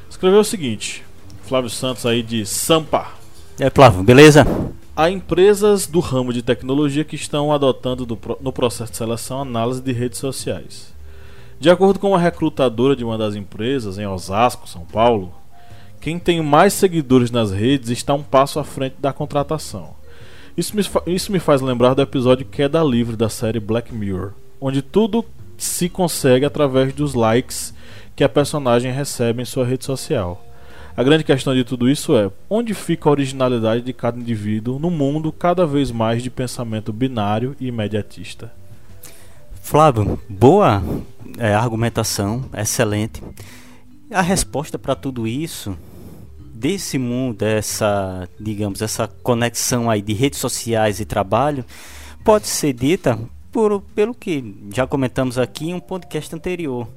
escreveu 0.08 0.40
o 0.40 0.44
seguinte: 0.44 1.04
Flávio 1.44 1.70
Santos 1.70 2.06
aí 2.06 2.22
de 2.22 2.46
Sampa. 2.46 3.08
É, 3.58 3.68
Flávio, 3.70 4.02
beleza? 4.02 4.46
Há 4.94 5.10
empresas 5.10 5.86
do 5.86 6.00
ramo 6.00 6.32
de 6.32 6.42
tecnologia 6.42 7.04
que 7.04 7.16
estão 7.16 7.52
adotando 7.52 8.04
do 8.04 8.18
no 8.40 8.52
processo 8.52 8.92
de 8.92 8.98
seleção 8.98 9.40
análise 9.40 9.80
de 9.80 9.92
redes 9.92 10.18
sociais. 10.18 10.92
De 11.58 11.70
acordo 11.70 11.98
com 11.98 12.08
uma 12.08 12.18
recrutadora 12.18 12.96
de 12.96 13.04
uma 13.04 13.16
das 13.16 13.34
empresas 13.34 13.96
em 13.96 14.06
Osasco, 14.06 14.68
São 14.68 14.84
Paulo, 14.84 15.32
quem 16.00 16.18
tem 16.18 16.42
mais 16.42 16.72
seguidores 16.72 17.30
nas 17.30 17.52
redes 17.52 17.90
está 17.90 18.12
um 18.12 18.22
passo 18.22 18.58
à 18.58 18.64
frente 18.64 18.96
da 18.98 19.12
contratação. 19.12 19.94
Isso 20.56 20.76
me, 20.76 20.82
isso 21.06 21.30
me 21.30 21.38
faz 21.38 21.60
lembrar 21.60 21.94
do 21.94 22.02
episódio 22.02 22.44
Queda 22.44 22.82
Livre 22.82 23.16
da 23.16 23.28
série 23.28 23.60
Black 23.60 23.94
Mirror, 23.94 24.32
onde 24.60 24.82
tudo 24.82 25.24
se 25.56 25.88
consegue 25.88 26.44
através 26.44 26.92
dos 26.92 27.14
likes 27.14 27.74
que 28.14 28.24
a 28.24 28.28
personagem 28.28 28.92
recebe 28.92 29.42
em 29.42 29.44
sua 29.44 29.64
rede 29.64 29.84
social. 29.84 30.44
A 30.94 31.02
grande 31.02 31.24
questão 31.24 31.54
de 31.54 31.64
tudo 31.64 31.88
isso 31.88 32.16
é 32.16 32.30
onde 32.50 32.74
fica 32.74 33.08
a 33.08 33.12
originalidade 33.12 33.82
de 33.82 33.92
cada 33.92 34.18
indivíduo 34.18 34.78
no 34.78 34.90
mundo 34.90 35.32
cada 35.32 35.66
vez 35.66 35.90
mais 35.90 36.22
de 36.22 36.28
pensamento 36.28 36.92
binário 36.92 37.56
e 37.58 37.68
imediatista. 37.68 38.52
Flávio, 39.62 40.20
boa 40.28 40.82
é, 41.38 41.54
argumentação, 41.54 42.44
excelente. 42.54 43.22
A 44.10 44.20
resposta 44.20 44.78
para 44.78 44.94
tudo 44.94 45.26
isso, 45.26 45.74
desse 46.38 46.98
mundo, 46.98 47.38
dessa, 47.38 48.28
digamos, 48.38 48.82
essa 48.82 49.08
conexão 49.08 49.88
aí 49.88 50.02
de 50.02 50.12
redes 50.12 50.38
sociais 50.38 51.00
e 51.00 51.06
trabalho, 51.06 51.64
pode 52.22 52.46
ser 52.46 52.74
dita 52.74 53.18
por, 53.52 53.80
pelo 53.94 54.14
que 54.14 54.54
já 54.74 54.86
comentamos 54.86 55.38
aqui 55.38 55.70
em 55.70 55.74
um 55.74 55.80
podcast 55.80 56.34
anterior. 56.34 56.88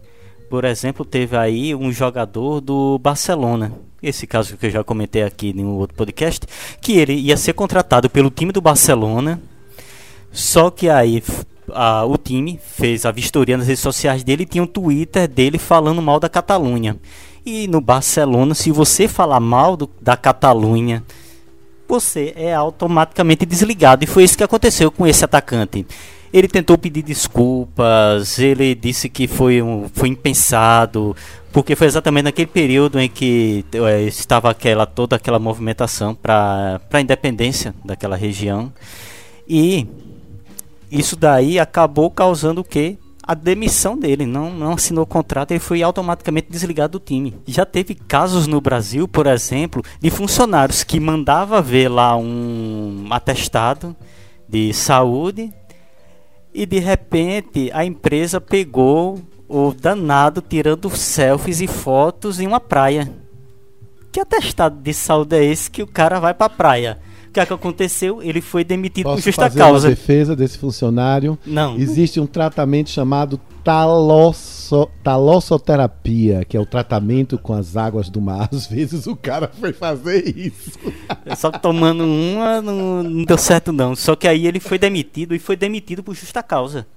Por 0.49 0.63
exemplo, 0.63 1.03
teve 1.03 1.35
aí 1.35 1.75
um 1.75 1.91
jogador 1.91 2.61
do 2.61 2.97
Barcelona, 2.99 3.73
esse 4.01 4.25
caso 4.25 4.55
que 4.57 4.67
eu 4.67 4.69
já 4.71 4.83
comentei 4.83 5.23
aqui 5.23 5.49
em 5.55 5.65
um 5.65 5.75
outro 5.77 5.95
podcast, 5.97 6.45
que 6.79 6.93
ele 6.93 7.13
ia 7.13 7.35
ser 7.35 7.53
contratado 7.53 8.09
pelo 8.09 8.29
time 8.29 8.51
do 8.51 8.61
Barcelona 8.61 9.41
só 10.31 10.69
que 10.69 10.89
aí 10.89 11.23
a- 11.71 12.05
o 12.05 12.17
time 12.17 12.59
fez 12.61 13.05
a 13.05 13.11
vistoria 13.11 13.57
nas 13.57 13.67
redes 13.67 13.81
sociais 13.81 14.21
dele 14.23 14.43
e 14.43 14.45
tinha 14.45 14.63
um 14.63 14.67
Twitter 14.67 15.27
dele 15.29 15.57
falando 15.57 16.01
mal 16.01 16.19
da 16.19 16.27
Catalunha. 16.27 16.97
E 17.45 17.67
no 17.67 17.79
Barcelona, 17.79 18.53
se 18.53 18.69
você 18.71 19.07
falar 19.07 19.39
mal 19.39 19.77
do- 19.77 19.89
da 20.01 20.17
Catalunha, 20.17 21.03
você 21.87 22.33
é 22.35 22.53
automaticamente 22.53 23.45
desligado. 23.45 24.03
E 24.03 24.07
foi 24.07 24.23
isso 24.25 24.37
que 24.37 24.43
aconteceu 24.43 24.91
com 24.91 25.07
esse 25.07 25.23
atacante. 25.23 25.85
Ele 26.35 26.49
tentou 26.49 26.77
pedir 26.77 27.01
desculpas, 27.01 28.39
ele 28.39 28.75
disse 28.75 29.07
que 29.07 29.25
foi, 29.25 29.61
um, 29.61 29.87
foi 29.93 30.09
impensado, 30.09 31.15
porque 31.53 31.77
foi 31.77 31.87
exatamente 31.87 32.25
naquele 32.25 32.47
período 32.47 32.99
em 32.99 33.07
que 33.07 33.63
eh, 33.71 34.01
estava 34.01 34.49
aquela, 34.49 34.85
toda 34.85 35.15
aquela 35.15 35.39
movimentação 35.39 36.13
para 36.13 36.81
a 36.91 36.99
independência 36.99 37.73
daquela 37.85 38.17
região. 38.17 38.69
E 39.47 39.87
isso 40.91 41.15
daí 41.15 41.57
acabou 41.57 42.11
causando 42.11 42.59
o 42.59 42.65
quê? 42.65 42.97
A 43.23 43.33
demissão 43.33 43.97
dele, 43.97 44.25
não, 44.25 44.51
não 44.51 44.73
assinou 44.73 45.05
o 45.05 45.07
contrato, 45.07 45.51
ele 45.51 45.61
foi 45.61 45.81
automaticamente 45.81 46.51
desligado 46.51 46.99
do 46.99 47.05
time. 47.05 47.33
Já 47.47 47.65
teve 47.65 47.95
casos 47.95 48.45
no 48.45 48.59
Brasil, 48.59 49.07
por 49.07 49.25
exemplo, 49.25 49.81
de 50.01 50.09
funcionários 50.09 50.83
que 50.83 50.99
mandava 50.99 51.61
ver 51.61 51.87
lá 51.87 52.17
um 52.17 53.07
atestado 53.09 53.95
de 54.49 54.73
saúde 54.73 55.53
e 56.55 56.65
de 56.65 56.79
repente 56.79 57.69
a 57.73 57.83
empresa 57.83 58.39
pegou 58.39 59.19
o 59.45 59.73
danado 59.73 60.41
tirando 60.41 60.89
selfies 60.89 61.59
e 61.59 61.67
fotos 61.67 62.39
em 62.39 62.47
uma 62.47 62.61
praia. 62.61 63.11
Que 64.09 64.21
atestado 64.21 64.81
de 64.81 64.93
saúde 64.93 65.35
é 65.35 65.43
esse 65.43 65.69
que 65.69 65.83
o 65.83 65.87
cara 65.87 66.17
vai 66.17 66.33
pra 66.33 66.47
praia? 66.47 66.97
O 67.35 67.37
que, 67.37 67.41
é 67.41 67.45
que 67.45 67.53
aconteceu? 67.53 68.23
Ele 68.23 68.39
foi 68.39 68.63
demitido 68.63 69.07
por 69.07 69.15
Posso 69.15 69.23
justa 69.23 69.41
fazer 69.41 69.59
causa. 69.59 69.89
uma 69.89 69.93
defesa 69.93 70.37
desse 70.37 70.57
funcionário? 70.57 71.37
Não. 71.45 71.75
Existe 71.75 72.17
um 72.17 72.25
tratamento 72.25 72.89
chamado 72.89 73.37
talosso, 73.61 74.89
talossoterapia, 75.03 76.45
que 76.45 76.55
é 76.55 76.59
o 76.61 76.65
tratamento 76.65 77.37
com 77.37 77.51
as 77.53 77.75
águas 77.75 78.07
do 78.07 78.21
mar. 78.21 78.47
Às 78.53 78.67
vezes 78.67 79.05
o 79.05 79.17
cara 79.17 79.51
foi 79.59 79.73
fazer 79.73 80.33
isso. 80.33 80.79
Só 81.35 81.51
que 81.51 81.59
tomando 81.59 82.05
uma 82.05 82.61
não, 82.61 83.03
não 83.03 83.25
deu 83.25 83.37
certo 83.37 83.73
não. 83.73 83.97
Só 83.97 84.15
que 84.15 84.29
aí 84.29 84.47
ele 84.47 84.61
foi 84.61 84.79
demitido 84.79 85.35
e 85.35 85.39
foi 85.39 85.57
demitido 85.57 86.01
por 86.01 86.15
justa 86.15 86.41
causa. 86.41 86.87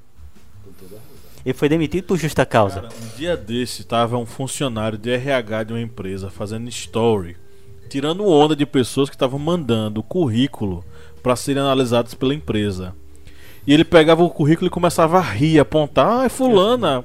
Ele 1.44 1.52
foi 1.52 1.68
demitido 1.68 2.04
por 2.04 2.16
justa 2.16 2.46
causa. 2.46 2.82
Cara, 2.82 2.94
um 2.94 3.16
dia 3.16 3.36
desse 3.36 3.82
tava 3.82 4.16
um 4.16 4.26
funcionário 4.26 4.96
de 4.96 5.10
RH 5.10 5.64
de 5.64 5.72
uma 5.72 5.80
empresa 5.80 6.30
fazendo 6.30 6.68
story, 6.68 7.36
tirando 7.88 8.26
onda 8.26 8.54
de 8.54 8.66
pessoas 8.66 9.08
que 9.08 9.16
estavam 9.16 9.38
mandando 9.38 10.02
currículo 10.02 10.84
para 11.22 11.34
serem 11.34 11.62
analisados 11.62 12.14
pela 12.14 12.34
empresa. 12.34 12.94
E 13.66 13.72
ele 13.72 13.84
pegava 13.84 14.22
o 14.22 14.30
currículo 14.30 14.68
e 14.68 14.70
começava 14.70 15.18
a 15.18 15.22
rir, 15.22 15.58
apontar, 15.58 16.20
ai 16.20 16.28
fulana. 16.28 17.04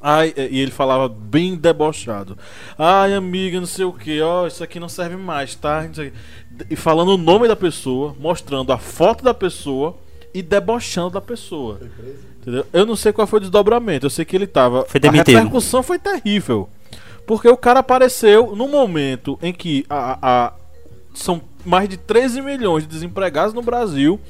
Ai, 0.00 0.34
e 0.36 0.58
ele 0.58 0.72
falava 0.72 1.08
bem 1.08 1.54
debochado. 1.54 2.36
Ai, 2.76 3.14
amiga, 3.14 3.60
não 3.60 3.66
sei 3.66 3.84
o 3.84 3.92
que, 3.92 4.20
ó, 4.20 4.46
isso 4.46 4.64
aqui 4.64 4.80
não 4.80 4.88
serve 4.88 5.16
mais, 5.16 5.54
tá? 5.54 5.88
E 6.68 6.74
falando 6.74 7.10
o 7.10 7.16
nome 7.16 7.46
da 7.46 7.54
pessoa, 7.54 8.16
mostrando 8.18 8.72
a 8.72 8.78
foto 8.78 9.22
da 9.22 9.32
pessoa 9.32 9.96
e 10.34 10.42
debochando 10.42 11.10
da 11.10 11.20
pessoa. 11.20 11.80
Entendeu? 12.40 12.66
Eu 12.72 12.84
não 12.84 12.96
sei 12.96 13.12
qual 13.12 13.26
foi 13.26 13.36
o 13.36 13.40
desdobramento, 13.40 14.06
eu 14.06 14.10
sei 14.10 14.24
que 14.24 14.34
ele 14.34 14.48
tava. 14.48 14.84
Foi 14.88 14.98
a 14.98 15.02
demitido. 15.02 15.36
repercussão 15.36 15.82
foi 15.82 15.98
terrível. 15.98 16.68
Porque 17.34 17.48
o 17.48 17.56
cara 17.56 17.80
apareceu 17.80 18.54
no 18.54 18.68
momento 18.68 19.38
em 19.42 19.52
que 19.52 19.84
a, 19.88 20.18
a- 20.22 20.52
são 21.14 21.40
mais 21.64 21.88
de 21.88 21.96
13 21.96 22.40
milhões 22.42 22.82
de 22.84 22.88
desempregados 22.90 23.54
no 23.54 23.62
Brasil. 23.62 24.20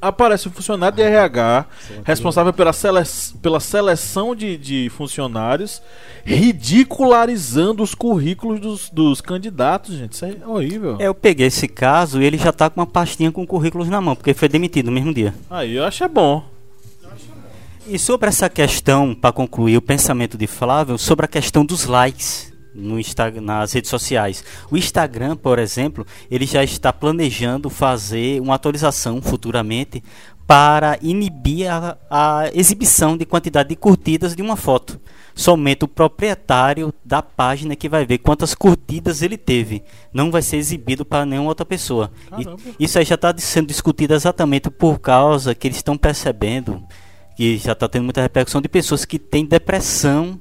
Aparece 0.00 0.46
um 0.46 0.50
funcionário 0.52 0.94
de 0.96 1.02
RH 1.02 1.66
responsável 2.04 2.52
pela, 2.52 2.72
sele 2.72 2.98
pela 3.40 3.58
seleção 3.60 4.34
de, 4.36 4.56
de 4.58 4.90
funcionários, 4.90 5.80
ridicularizando 6.24 7.82
os 7.82 7.94
currículos 7.94 8.60
dos, 8.60 8.90
dos 8.90 9.20
candidatos, 9.20 9.94
gente. 9.96 10.12
Isso 10.12 10.24
é 10.24 10.34
horrível. 10.46 10.96
Eu 11.00 11.14
peguei 11.14 11.46
esse 11.46 11.66
caso 11.68 12.20
e 12.20 12.24
ele 12.24 12.36
já 12.38 12.52
tá 12.52 12.68
com 12.68 12.80
uma 12.80 12.86
pastinha 12.86 13.32
com 13.32 13.46
currículos 13.46 13.88
na 13.88 14.00
mão, 14.00 14.14
porque 14.14 14.34
foi 14.34 14.48
demitido 14.48 14.86
no 14.86 14.92
mesmo 14.92 15.14
dia. 15.14 15.34
Aí 15.48 15.74
eu 15.76 15.84
acho 15.84 16.04
é 16.04 16.08
bom. 16.08 16.44
E 17.88 17.98
sobre 17.98 18.28
essa 18.28 18.48
questão, 18.48 19.14
para 19.14 19.32
concluir 19.32 19.76
o 19.76 19.82
pensamento 19.82 20.36
de 20.36 20.46
Flávio, 20.46 20.98
sobre 20.98 21.24
a 21.24 21.28
questão 21.28 21.64
dos 21.64 21.84
likes 21.84 22.52
no 22.74 22.98
Insta- 22.98 23.30
nas 23.40 23.72
redes 23.72 23.88
sociais. 23.88 24.44
O 24.70 24.76
Instagram, 24.76 25.36
por 25.36 25.58
exemplo, 25.58 26.04
ele 26.30 26.44
já 26.46 26.62
está 26.64 26.92
planejando 26.92 27.70
fazer 27.70 28.40
uma 28.40 28.54
atualização 28.56 29.22
futuramente 29.22 30.02
para 30.46 30.98
inibir 31.00 31.68
a, 31.70 31.96
a 32.10 32.50
exibição 32.52 33.16
de 33.16 33.24
quantidade 33.24 33.68
de 33.68 33.76
curtidas 33.76 34.34
de 34.36 34.42
uma 34.42 34.56
foto. 34.56 35.00
Somente 35.34 35.84
o 35.84 35.88
proprietário 35.88 36.92
da 37.04 37.22
página 37.22 37.76
que 37.76 37.88
vai 37.88 38.04
ver 38.06 38.18
quantas 38.18 38.54
curtidas 38.54 39.22
ele 39.22 39.36
teve. 39.36 39.82
Não 40.12 40.30
vai 40.30 40.42
ser 40.42 40.56
exibido 40.56 41.04
para 41.04 41.26
nenhuma 41.26 41.48
outra 41.50 41.64
pessoa. 41.66 42.10
E 42.78 42.84
isso 42.84 42.98
aí 42.98 43.04
já 43.04 43.14
está 43.16 43.34
sendo 43.38 43.68
discutido 43.68 44.14
exatamente 44.14 44.70
por 44.70 44.98
causa 44.98 45.54
que 45.54 45.66
eles 45.68 45.76
estão 45.78 45.96
percebendo 45.96 46.82
que 47.36 47.58
já 47.58 47.72
está 47.72 47.86
tendo 47.88 48.04
muita 48.04 48.22
repercussão 48.22 48.60
de 48.60 48.68
pessoas 48.68 49.04
que 49.04 49.18
têm 49.18 49.44
depressão 49.44 50.40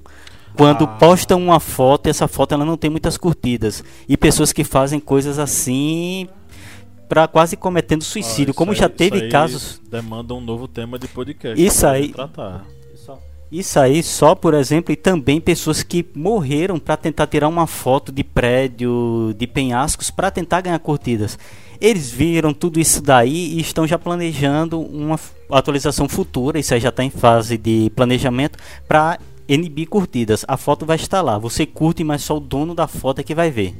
quando 0.55 0.85
Ah. 0.85 0.87
postam 0.87 1.41
uma 1.41 1.59
foto 1.59 2.07
e 2.07 2.09
essa 2.09 2.27
foto 2.27 2.53
ela 2.53 2.63
não 2.63 2.77
tem 2.77 2.89
muitas 2.89 3.17
curtidas 3.17 3.83
e 4.07 4.15
pessoas 4.15 4.53
que 4.53 4.63
fazem 4.63 4.99
coisas 4.99 5.37
assim 5.37 6.29
para 7.09 7.27
quase 7.27 7.55
cometendo 7.55 8.03
suicídio, 8.03 8.51
Ah, 8.51 8.55
como 8.55 8.71
isso 8.71 8.79
já 8.79 8.87
aí- 8.87 8.93
teve 8.93 9.21
aí 9.23 9.29
casos. 9.29 9.79
Demanda 9.91 10.33
um 10.33 10.41
novo 10.41 10.67
tema 10.67 10.97
de 10.97 11.07
podcast. 11.07 11.61
Isso 11.63 11.85
aí- 11.85 12.09
Tratar. 12.13 12.65
Isso 13.51 13.79
aí 13.79 14.01
só, 14.01 14.33
por 14.33 14.53
exemplo, 14.53 14.91
e 14.91 14.95
também 14.95 15.39
pessoas 15.39 15.83
que 15.83 16.05
morreram 16.15 16.79
para 16.79 16.97
tentar 16.97 17.27
tirar 17.27 17.47
uma 17.47 17.67
foto 17.67 18.11
de 18.11 18.23
prédio, 18.23 19.33
de 19.37 19.45
penhascos 19.45 20.09
para 20.09 20.31
tentar 20.31 20.61
ganhar 20.61 20.79
curtidas. 20.79 21.37
Eles 21.79 22.09
viram 22.09 22.53
tudo 22.53 22.79
isso 22.79 23.01
daí 23.01 23.53
e 23.53 23.59
estão 23.59 23.85
já 23.85 23.99
planejando 23.99 24.79
uma 24.79 25.19
atualização 25.51 26.09
futura, 26.09 26.59
isso 26.59 26.73
aí 26.73 26.79
já 26.79 26.89
está 26.89 27.03
em 27.03 27.09
fase 27.09 27.57
de 27.57 27.91
planejamento 27.95 28.57
para 28.87 29.19
inibir 29.47 29.87
curtidas. 29.87 30.43
A 30.47 30.57
foto 30.57 30.85
vai 30.85 30.95
estar 30.95 31.21
lá, 31.21 31.37
você 31.37 31.65
curte, 31.65 32.03
mas 32.03 32.23
só 32.23 32.37
o 32.37 32.39
dono 32.39 32.73
da 32.73 32.87
foto 32.87 33.19
é 33.19 33.23
que 33.23 33.35
vai 33.35 33.51
ver. 33.51 33.75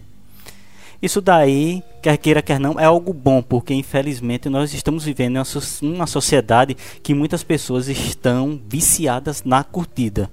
Isso 1.02 1.22
daí, 1.22 1.84
quer 2.02 2.18
queira, 2.18 2.42
quer 2.42 2.60
não, 2.60 2.80
é 2.80 2.86
algo 2.86 3.14
bom, 3.14 3.42
porque 3.42 3.74
infelizmente 3.74 4.50
nós 4.50 4.74
estamos 4.74 5.04
vivendo 5.06 5.36
uma 5.38 5.46
so- 5.46 5.86
uma 5.86 6.08
sociedade 6.08 6.76
que 7.04 7.14
muitas 7.14 7.44
pessoas 7.44 7.88
estão 7.88 8.60
viciadas 8.68 9.44
na 9.44 9.64
curtida. 9.64 10.30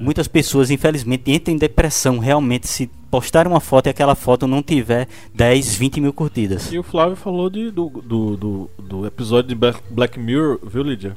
Muitas 0.00 0.26
pessoas, 0.26 0.70
infelizmente, 0.70 1.30
entram 1.30 1.54
em 1.54 1.58
depressão 1.58 2.18
realmente 2.18 2.66
se 2.66 2.90
postar 3.10 3.46
uma 3.46 3.60
foto 3.60 3.86
e 3.86 3.90
aquela 3.90 4.14
foto 4.14 4.46
não 4.46 4.62
tiver 4.62 5.06
10, 5.34 5.74
20 5.76 6.00
mil 6.00 6.12
curtidas. 6.12 6.72
E 6.72 6.78
o 6.78 6.82
Flávio 6.82 7.14
falou 7.14 7.48
de, 7.50 7.70
do, 7.70 7.88
do, 7.88 8.36
do, 8.36 8.70
do 8.82 9.06
episódio 9.06 9.48
de 9.50 9.54
Black, 9.90 10.18
Mirror, 10.18 10.58
viu, 10.66 10.82
Lídia? 10.82 11.16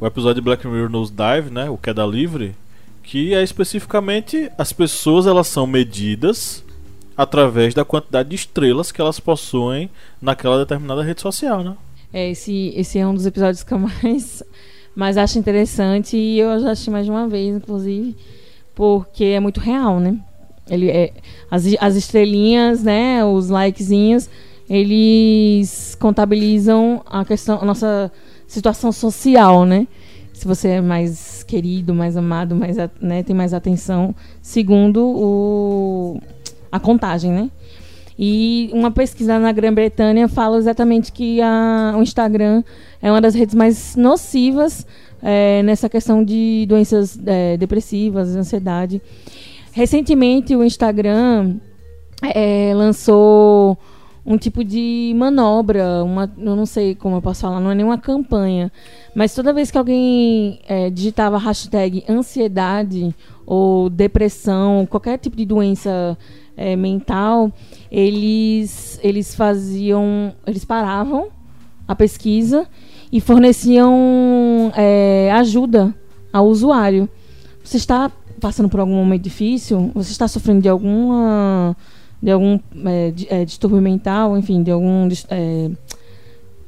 O 0.00 0.06
episódio 0.06 0.36
de 0.36 0.40
Black 0.40 0.66
Mirror 0.66 0.88
nos 0.88 1.10
Dive, 1.10 1.50
né? 1.50 1.70
O 1.70 1.76
Queda 1.76 2.04
Livre, 2.04 2.56
que 3.04 3.34
é 3.34 3.42
especificamente 3.42 4.50
as 4.58 4.72
pessoas 4.72 5.26
elas 5.26 5.46
são 5.46 5.66
medidas 5.66 6.64
através 7.16 7.74
da 7.74 7.84
quantidade 7.84 8.28
de 8.28 8.36
estrelas 8.36 8.92
que 8.92 9.00
elas 9.00 9.20
possuem 9.20 9.90
naquela 10.20 10.58
determinada 10.58 11.02
rede 11.02 11.20
social, 11.20 11.62
né? 11.62 11.76
É, 12.12 12.30
esse, 12.30 12.72
esse 12.76 12.98
é 12.98 13.06
um 13.06 13.14
dos 13.14 13.24
episódios 13.24 13.62
que 13.62 13.72
eu 13.72 13.78
mais, 13.78 14.42
mais 14.94 15.16
acho 15.16 15.38
interessante 15.38 16.16
e 16.16 16.38
eu 16.38 16.60
já 16.60 16.72
assisti 16.72 16.90
mais 16.90 17.06
de 17.06 17.10
uma 17.10 17.26
vez, 17.28 17.56
inclusive, 17.56 18.16
porque 18.74 19.24
é 19.24 19.40
muito 19.40 19.60
real, 19.60 19.98
né? 19.98 20.18
Ele 20.68 20.90
é, 20.90 21.12
as, 21.50 21.64
as 21.80 21.96
estrelinhas, 21.96 22.82
né, 22.82 23.24
os 23.24 23.48
likezinhos, 23.48 24.28
eles 24.68 25.96
contabilizam 25.98 27.02
a 27.06 27.24
questão, 27.24 27.58
a 27.60 27.64
nossa 27.64 28.12
situação 28.46 28.92
social, 28.92 29.64
né? 29.64 29.88
Se 30.32 30.46
você 30.46 30.68
é 30.68 30.80
mais 30.80 31.42
querido, 31.42 31.94
mais 31.94 32.16
amado, 32.16 32.54
mais, 32.54 32.76
né, 33.00 33.22
tem 33.22 33.34
mais 33.34 33.52
atenção, 33.52 34.14
segundo 34.40 35.04
o, 35.04 36.20
a 36.72 36.80
contagem, 36.80 37.30
né? 37.30 37.50
E 38.18 38.70
uma 38.72 38.90
pesquisa 38.90 39.38
na 39.38 39.52
Grã-Bretanha 39.52 40.26
fala 40.28 40.56
exatamente 40.58 41.12
que 41.12 41.40
a- 41.40 41.94
o 41.96 42.02
Instagram 42.02 42.62
é 43.00 43.10
uma 43.10 43.20
das 43.20 43.34
redes 43.34 43.54
mais 43.54 43.94
nocivas 43.96 44.86
eh, 45.22 45.62
nessa 45.62 45.88
questão 45.88 46.24
de 46.24 46.66
doenças 46.68 47.16
eh, 47.24 47.56
depressivas, 47.56 48.34
ansiedade. 48.34 49.00
Recentemente, 49.72 50.54
o 50.56 50.64
Instagram 50.64 51.56
eh, 52.34 52.72
lançou 52.74 53.78
um 54.24 54.36
tipo 54.36 54.62
de 54.62 55.12
manobra, 55.16 56.04
uma, 56.04 56.30
eu 56.38 56.54
não 56.54 56.66
sei 56.66 56.94
como 56.94 57.16
eu 57.16 57.22
posso 57.22 57.40
falar, 57.40 57.58
não 57.60 57.70
é 57.72 57.74
nenhuma 57.74 57.98
campanha, 57.98 58.70
mas 59.16 59.34
toda 59.34 59.52
vez 59.52 59.70
que 59.70 59.78
alguém 59.78 60.60
eh, 60.68 60.90
digitava 60.90 61.38
hashtag 61.38 62.04
ansiedade 62.08 63.14
ou 63.54 63.90
depressão, 63.90 64.86
qualquer 64.86 65.18
tipo 65.18 65.36
de 65.36 65.44
doença 65.44 66.16
eh, 66.56 66.74
mental, 66.74 67.52
eles, 67.90 68.98
eles 69.02 69.34
faziam, 69.34 70.32
eles 70.46 70.64
paravam 70.64 71.28
a 71.86 71.94
pesquisa 71.94 72.66
e 73.12 73.20
forneciam 73.20 74.72
eh, 74.74 75.30
ajuda 75.34 75.94
ao 76.32 76.46
usuário. 76.46 77.06
Você 77.62 77.76
está 77.76 78.10
passando 78.40 78.70
por 78.70 78.80
algum 78.80 78.94
momento 78.94 79.22
difícil? 79.22 79.90
Você 79.94 80.12
está 80.12 80.26
sofrendo 80.26 80.62
de 80.62 80.68
alguma 80.70 81.76
de 82.22 82.30
algum 82.30 82.58
eh, 82.86 83.10
di- 83.14 83.26
eh, 83.28 83.44
distúrbio 83.44 83.82
mental, 83.82 84.38
enfim, 84.38 84.62
de 84.62 84.70
algum 84.70 85.06
eh, 85.28 85.70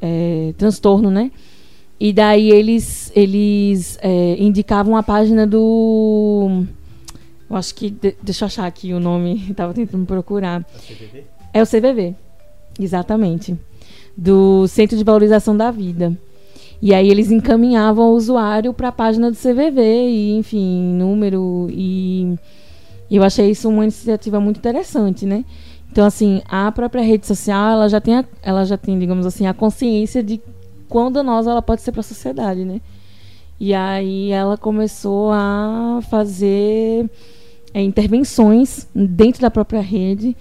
eh, 0.02 0.54
transtorno, 0.58 1.10
né? 1.10 1.30
E 1.98 2.12
daí 2.12 2.50
eles 2.50 3.12
eles 3.14 3.98
eh, 4.02 4.36
indicavam 4.38 4.96
a 4.96 5.02
página 5.02 5.46
do 5.46 6.64
eu 7.48 7.56
acho 7.56 7.74
que 7.74 7.90
de- 7.90 8.16
deixa 8.22 8.44
eu 8.44 8.46
achar 8.46 8.66
aqui 8.66 8.92
o 8.92 8.98
nome, 9.00 9.44
estava 9.50 9.72
tentando 9.72 10.04
procurar. 10.04 10.66
É 11.52 11.62
o 11.62 11.66
CVV, 11.66 12.14
exatamente, 12.80 13.56
do 14.16 14.66
Centro 14.66 14.96
de 14.96 15.04
Valorização 15.04 15.56
da 15.56 15.70
Vida. 15.70 16.16
E 16.82 16.92
aí 16.92 17.08
eles 17.08 17.30
encaminhavam 17.30 18.10
o 18.10 18.16
usuário 18.16 18.74
para 18.74 18.88
a 18.88 18.92
página 18.92 19.30
do 19.30 19.36
CVV 19.36 19.80
e, 19.80 20.36
enfim, 20.36 20.82
número 20.94 21.68
e 21.70 22.34
e 23.10 23.16
eu 23.16 23.22
achei 23.22 23.50
isso 23.50 23.68
uma 23.68 23.84
iniciativa 23.84 24.40
muito 24.40 24.56
interessante, 24.58 25.24
né? 25.26 25.44
Então, 25.92 26.04
assim, 26.04 26.42
a 26.48 26.72
própria 26.72 27.02
rede 27.02 27.26
social, 27.26 27.72
ela 27.72 27.88
já 27.88 28.00
tem, 28.00 28.16
a- 28.16 28.24
ela 28.42 28.64
já 28.64 28.76
tem, 28.76 28.98
digamos 28.98 29.24
assim, 29.26 29.46
a 29.46 29.54
consciência 29.54 30.22
de 30.22 30.40
quão 30.94 31.10
danosa 31.10 31.50
ela 31.50 31.60
pode 31.60 31.82
ser 31.82 31.90
para 31.90 32.02
a 32.02 32.04
sociedade, 32.04 32.64
né? 32.64 32.80
E 33.58 33.74
aí 33.74 34.30
ela 34.30 34.56
começou 34.56 35.32
a 35.32 35.98
fazer 36.08 37.10
é, 37.74 37.82
intervenções 37.82 38.86
dentro 38.94 39.40
da 39.42 39.50
própria 39.50 39.80
rede 39.80 40.36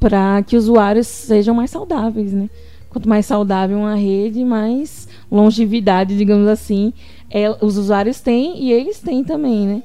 para 0.00 0.42
que 0.42 0.56
usuários 0.56 1.06
sejam 1.06 1.54
mais 1.54 1.70
saudáveis, 1.70 2.32
né? 2.32 2.50
Quanto 2.90 3.08
mais 3.08 3.26
saudável 3.26 3.78
uma 3.78 3.94
rede, 3.94 4.44
mais 4.44 5.06
longevidade, 5.30 6.18
digamos 6.18 6.48
assim, 6.48 6.92
é, 7.30 7.48
os 7.64 7.78
usuários 7.78 8.18
têm 8.20 8.60
e 8.60 8.72
eles 8.72 8.98
têm 8.98 9.22
também, 9.22 9.68
né? 9.68 9.82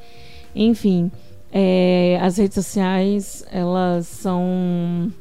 Enfim, 0.55 1.11
é, 1.51 2.17
as 2.23 2.37
redes 2.37 2.55
sociais 2.55 3.45
elas 3.51 4.07
são 4.07 5.11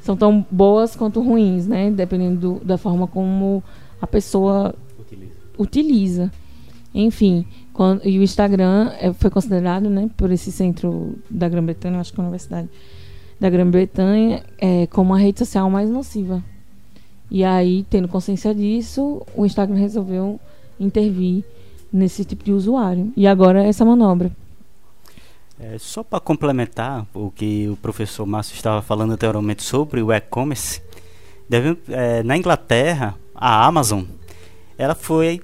são 0.00 0.16
tão 0.16 0.42
boas 0.50 0.96
quanto 0.96 1.20
ruins, 1.20 1.66
né? 1.66 1.90
Dependendo 1.90 2.54
do- 2.54 2.64
da 2.64 2.78
forma 2.78 3.06
como 3.06 3.62
a 4.00 4.06
pessoa 4.06 4.74
utiliza. 5.58 6.30
Enfim, 6.94 7.46
quando, 7.72 8.06
e 8.06 8.18
o 8.18 8.22
Instagram 8.22 8.92
é, 8.98 9.12
foi 9.12 9.30
considerado, 9.30 9.90
né, 9.90 10.10
por 10.16 10.30
esse 10.30 10.50
centro 10.50 11.16
da 11.28 11.48
Grã-Bretanha, 11.48 12.00
acho 12.00 12.12
que 12.12 12.20
é 12.20 12.22
a 12.22 12.24
Universidade 12.24 12.68
da 13.38 13.48
Grã-Bretanha, 13.50 14.42
é, 14.58 14.86
como 14.88 15.14
a 15.14 15.18
rede 15.18 15.38
social 15.38 15.70
mais 15.70 15.88
nociva. 15.88 16.42
E 17.30 17.44
aí, 17.44 17.84
tendo 17.90 18.08
consciência 18.08 18.54
disso, 18.54 19.24
o 19.36 19.44
Instagram 19.44 19.76
resolveu 19.76 20.40
intervir 20.80 21.44
nesse 21.92 22.24
tipo 22.24 22.42
de 22.42 22.52
usuário. 22.52 23.12
E 23.16 23.26
agora 23.26 23.62
essa 23.62 23.84
manobra. 23.84 24.32
É, 25.60 25.76
só 25.78 26.02
para 26.02 26.20
complementar 26.20 27.06
o 27.12 27.30
que 27.30 27.68
o 27.68 27.76
professor 27.76 28.24
Márcio 28.24 28.54
estava 28.54 28.80
falando 28.80 29.12
anteriormente 29.12 29.62
sobre 29.62 30.00
o 30.00 30.12
e-commerce, 30.12 30.80
é, 31.88 32.22
na 32.22 32.36
Inglaterra, 32.36 33.16
a 33.40 33.64
Amazon 33.64 34.04
ela 34.76 34.94
foi, 34.94 35.40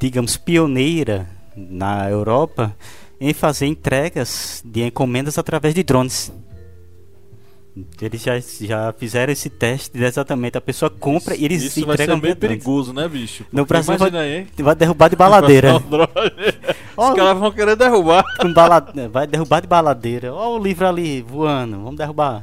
digamos, 0.00 0.36
pioneira 0.36 1.28
na 1.56 2.08
Europa 2.10 2.74
em 3.20 3.32
fazer 3.32 3.66
entregas 3.66 4.62
de 4.64 4.82
encomendas 4.82 5.38
através 5.38 5.74
de 5.74 5.82
drones. 5.84 6.32
Eles 8.00 8.22
já, 8.22 8.32
já 8.40 8.92
fizeram 8.98 9.32
esse 9.32 9.48
teste 9.48 9.96
exatamente. 10.02 10.58
A 10.58 10.60
pessoa 10.60 10.90
compra 10.90 11.36
e 11.36 11.44
eles 11.44 11.62
Isso 11.62 11.86
vai 11.86 11.94
entregam 11.94 12.16
ser 12.16 12.20
bem 12.20 12.30
via 12.30 12.34
drones. 12.34 12.58
perigoso, 12.58 12.92
né, 12.92 13.06
bicho? 13.08 13.44
No 13.52 13.64
Porque 13.64 13.68
Brasil 13.68 13.94
imagina 13.94 14.20
aí? 14.20 14.46
Vai 14.58 14.74
derrubar 14.74 15.08
de 15.08 15.14
baladeira. 15.14 15.76
Os 16.96 17.14
caras 17.14 17.38
vão 17.38 17.52
querer 17.52 17.76
derrubar. 17.76 18.24
Vai 19.12 19.26
derrubar 19.28 19.60
de 19.60 19.68
baladeira. 19.68 20.34
Olha 20.34 20.58
o 20.60 20.62
livro 20.62 20.88
ali 20.88 21.22
voando. 21.22 21.76
Vamos 21.76 21.96
derrubar. 21.96 22.42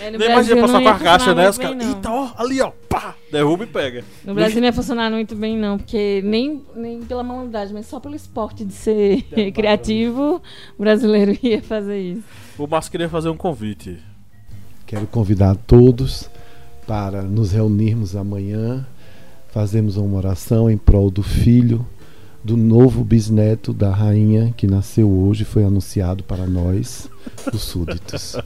É, 0.00 0.10
no 0.10 0.18
Nem 0.18 0.28
Brasil 0.28 0.56
imagina 0.56 0.60
passar 0.62 0.82
com 0.82 0.88
a 0.88 0.98
caixa, 0.98 1.34
né? 1.34 1.48
Os 1.48 1.58
caras. 1.58 1.86
Eita, 1.86 2.10
ó, 2.10 2.30
ali, 2.36 2.60
ó, 2.60 2.70
pá! 2.88 3.14
Derruba 3.30 3.64
e 3.64 3.66
pega. 3.66 4.04
No 4.24 4.34
Brasil 4.34 4.60
não 4.60 4.66
ia 4.66 4.72
funcionar 4.72 5.10
muito 5.10 5.34
bem, 5.34 5.56
não, 5.56 5.76
porque 5.76 6.22
nem, 6.24 6.62
nem 6.74 7.02
pela 7.02 7.22
maldade, 7.22 7.72
mas 7.74 7.86
só 7.86 8.00
pelo 8.00 8.14
esporte 8.14 8.64
de 8.64 8.72
ser 8.72 9.22
criativo, 9.52 10.40
o 10.76 10.82
brasileiro 10.82 11.36
ia 11.42 11.62
fazer 11.62 12.00
isso. 12.00 12.24
O 12.58 12.66
Márcio 12.66 12.90
queria 12.90 13.08
fazer 13.08 13.28
um 13.28 13.36
convite. 13.36 13.98
Quero 14.86 15.06
convidar 15.06 15.54
todos 15.54 16.30
para 16.86 17.20
nos 17.22 17.52
reunirmos 17.52 18.16
amanhã, 18.16 18.86
fazermos 19.48 19.96
uma 19.98 20.16
oração 20.16 20.70
em 20.70 20.78
prol 20.78 21.10
do 21.10 21.22
filho, 21.22 21.86
do 22.42 22.56
novo 22.56 23.04
bisneto 23.04 23.72
da 23.72 23.90
rainha 23.90 24.52
que 24.56 24.66
nasceu 24.66 25.10
hoje, 25.10 25.44
foi 25.44 25.64
anunciado 25.64 26.22
para 26.24 26.46
nós, 26.46 27.08
os 27.52 27.62
súditos. 27.62 28.36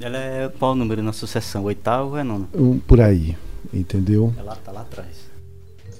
Ela 0.00 0.18
é 0.18 0.48
qual 0.58 0.72
o 0.72 0.74
número 0.74 1.02
na 1.02 1.12
sucessão? 1.12 1.64
Oitavo 1.64 2.10
ou 2.10 2.18
é 2.18 2.22
nono? 2.22 2.48
Um, 2.54 2.78
por 2.78 3.00
aí, 3.00 3.36
entendeu? 3.72 4.34
Ela 4.36 4.56
tá 4.56 4.72
lá 4.72 4.82
atrás. 4.82 5.30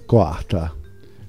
Quarta. 0.06 0.72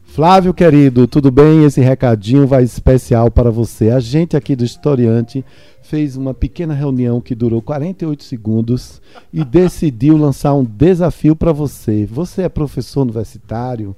Flávio 0.04 0.54
querido, 0.54 1.08
tudo 1.08 1.30
bem? 1.30 1.66
Esse 1.66 1.82
recadinho 1.82 2.48
vai 2.48 2.64
especial 2.64 3.30
para 3.30 3.52
você. 3.52 3.90
A 3.90 4.00
gente 4.00 4.38
aqui 4.38 4.56
do 4.56 4.64
Historiante 4.64 5.44
fez 5.82 6.16
uma 6.16 6.34
pequena 6.34 6.74
reunião 6.74 7.22
que 7.22 7.36
durou 7.36 7.62
48 7.62 8.24
segundos 8.24 9.02
e 9.32 9.44
decidiu 9.44 10.18
lançar 10.18 10.54
um 10.54 10.64
desafio 10.64 11.36
para 11.36 11.52
você. 11.52 12.06
Você 12.06 12.44
é 12.44 12.50
professor 12.50 13.02
universitário? 13.02 13.96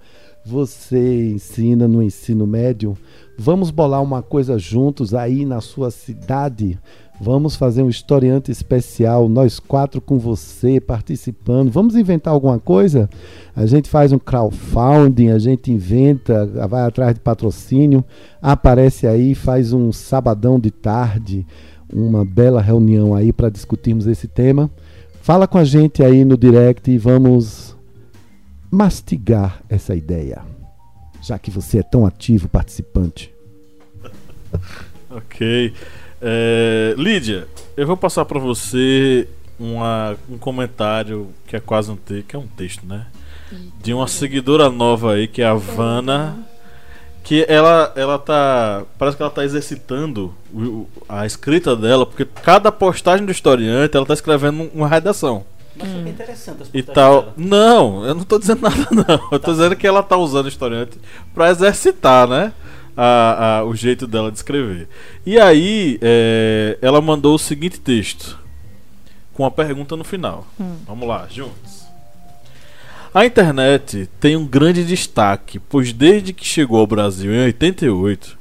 Você 0.49 1.32
ensina 1.34 1.90
no 1.90 2.02
ensino 2.02 2.48
médio? 2.48 2.98
Vamos 3.38 3.69
bolar 3.69 4.02
uma 4.02 4.22
coisa 4.22 4.57
juntos 4.57 5.14
aí 5.14 5.45
na 5.45 5.60
sua 5.60 5.91
cidade? 5.91 6.80
Vamos 7.19 7.57
fazer 7.57 7.84
um 7.84 7.90
historiante 7.90 8.49
especial, 8.49 9.28
nós 9.28 9.60
quatro 9.60 9.99
com 9.99 10.18
você 10.18 10.80
participando. 10.80 11.69
Vamos 11.69 11.98
inventar 11.98 12.34
alguma 12.34 12.60
coisa? 12.60 13.10
A 13.53 13.65
gente 13.65 13.90
faz 13.90 14.14
um 14.14 14.18
crowdfunding, 14.18 15.32
a 15.32 15.38
gente 15.38 15.69
inventa, 15.69 16.45
vai 16.65 16.84
atrás 16.84 17.14
de 17.14 17.19
patrocínio, 17.19 18.02
aparece 18.41 19.06
aí, 19.06 19.36
faz 19.36 19.74
um 19.74 19.91
sabadão 19.91 20.57
de 20.57 20.72
tarde, 20.72 21.45
uma 21.91 22.24
bela 22.24 22.61
reunião 22.61 23.14
aí 23.14 23.34
para 23.34 23.49
discutirmos 23.49 24.07
esse 24.07 24.30
tema. 24.30 24.72
Fala 25.22 25.45
com 25.45 25.57
a 25.57 25.65
gente 25.65 26.02
aí 26.02 26.24
no 26.24 26.38
direct 26.38 26.90
e 26.90 26.98
vamos 26.98 27.77
mastigar 28.72 29.61
essa 29.69 29.95
ideia, 29.95 30.41
já 31.22 31.39
que 31.39 31.49
você 31.49 31.80
é 31.80 31.84
tão 31.84 32.06
ativo 32.06 32.48
participante. 32.48 33.34
Ok. 35.10 35.73
É, 36.22 36.94
Lídia, 36.98 37.48
eu 37.76 37.88
vou 37.88 37.95
passar 37.95 38.26
para 38.26 38.39
você 38.39 39.27
uma, 39.60 40.15
um 40.30 40.38
comentário 40.38 41.30
que 41.48 41.56
é 41.56 41.60
quase 41.60 41.91
um 41.91 41.95
texto, 41.95 42.27
que 42.27 42.35
é 42.35 42.39
um 42.39 42.48
texto, 42.48 42.85
né? 42.85 43.07
De 43.81 43.94
uma 43.94 44.07
seguidora 44.07 44.69
nova 44.69 45.14
aí, 45.14 45.27
que 45.27 45.41
é 45.41 45.45
a 45.45 45.53
Vana. 45.53 46.38
Que 47.23 47.45
ela, 47.48 47.91
ela 47.95 48.18
tá. 48.18 48.84
Parece 48.98 49.18
que 49.18 49.23
ela 49.23 49.31
tá 49.31 49.44
exercitando 49.44 50.34
a 51.10 51.26
escrita 51.26 51.76
dela, 51.76 52.06
porque 52.06 52.26
cada 52.26 52.72
postagem 52.72 53.26
do 53.26 53.31
historiante 53.31 53.95
ela 53.95 54.06
tá 54.06 54.14
escrevendo 54.14 54.69
uma 54.73 54.88
redação. 54.88 55.45
Mas 55.80 55.91
foi 55.91 56.02
bem 56.02 56.14
interessante 56.14 56.64
as 56.64 56.70
e 56.74 56.82
tal. 56.84 57.22
dela. 57.22 57.34
Não, 57.38 58.06
eu 58.06 58.16
não 58.16 58.24
tô 58.24 58.38
dizendo 58.40 58.62
nada, 58.64 58.88
não. 58.91 59.28
Eu 59.32 59.40
tô 59.40 59.52
dizendo 59.52 59.76
que 59.76 59.86
ela 59.88 60.02
tá 60.04 60.18
usando 60.18 60.45
o 60.45 60.49
historiante 60.49 60.98
pra 61.34 61.49
exercitar, 61.49 62.28
né? 62.28 62.54
A, 62.95 63.58
a- 63.60 63.64
o 63.64 63.76
jeito 63.76 64.08
dela 64.08 64.32
de 64.32 64.38
escrever. 64.38 64.88
E 65.26 65.40
aí, 65.40 65.99
é, 66.02 66.78
ela 66.82 66.99
mandou 67.02 67.36
o 67.36 67.40
seguinte 67.40 67.80
texto, 67.80 68.40
com 69.34 69.44
uma 69.44 69.52
pergunta 69.52 69.95
no 69.95 70.04
final. 70.04 70.48
Vamos 70.88 71.08
lá, 71.08 71.28
juntos. 71.30 71.86
A 73.14 73.26
internet 73.26 74.10
tem 74.20 74.36
um 74.36 74.45
grande 74.45 74.84
destaque, 74.84 75.60
pois 75.60 75.94
desde 75.94 76.34
que 76.34 76.45
chegou 76.45 76.80
ao 76.80 76.88
Brasil 76.88 77.32
em 77.34 77.45
88, 77.45 78.38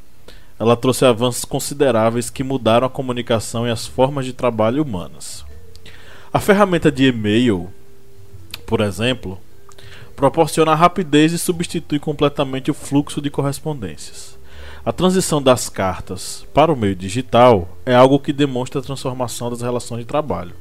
ela 0.59 0.77
trouxe 0.77 1.05
avanços 1.05 1.45
consideráveis 1.45 2.29
que 2.31 2.43
mudaram 2.43 2.87
a 2.87 2.91
comunicação 2.91 3.67
e 3.67 3.71
as 3.71 3.87
formas 3.87 4.25
de 4.27 4.33
trabalho 4.33 4.83
humanas. 4.83 5.45
A 6.37 6.39
ferramenta 6.39 6.93
de 6.93 7.07
e-mail, 7.07 7.71
por 8.67 8.83
exemplo, 8.83 9.41
proporciona 10.15 10.75
rapidez 10.75 11.33
e 11.33 11.39
substitui 11.39 11.99
completamente 11.99 12.71
o 12.71 12.75
fluxo 12.75 13.23
de 13.23 13.31
correspondências. 13.31 14.39
A 14.85 14.93
transição 14.93 15.41
das 15.41 15.71
cartas 15.71 16.47
para 16.53 16.71
o 16.71 16.77
meio 16.77 16.95
digital 16.95 17.79
é 17.87 17.95
algo 17.95 18.19
que 18.19 18.35
demonstra 18.35 18.83
a 18.83 18.85
transformação 18.85 19.49
das 19.49 19.63
relações 19.63 20.01
de 20.01 20.05
trabalho. 20.05 20.53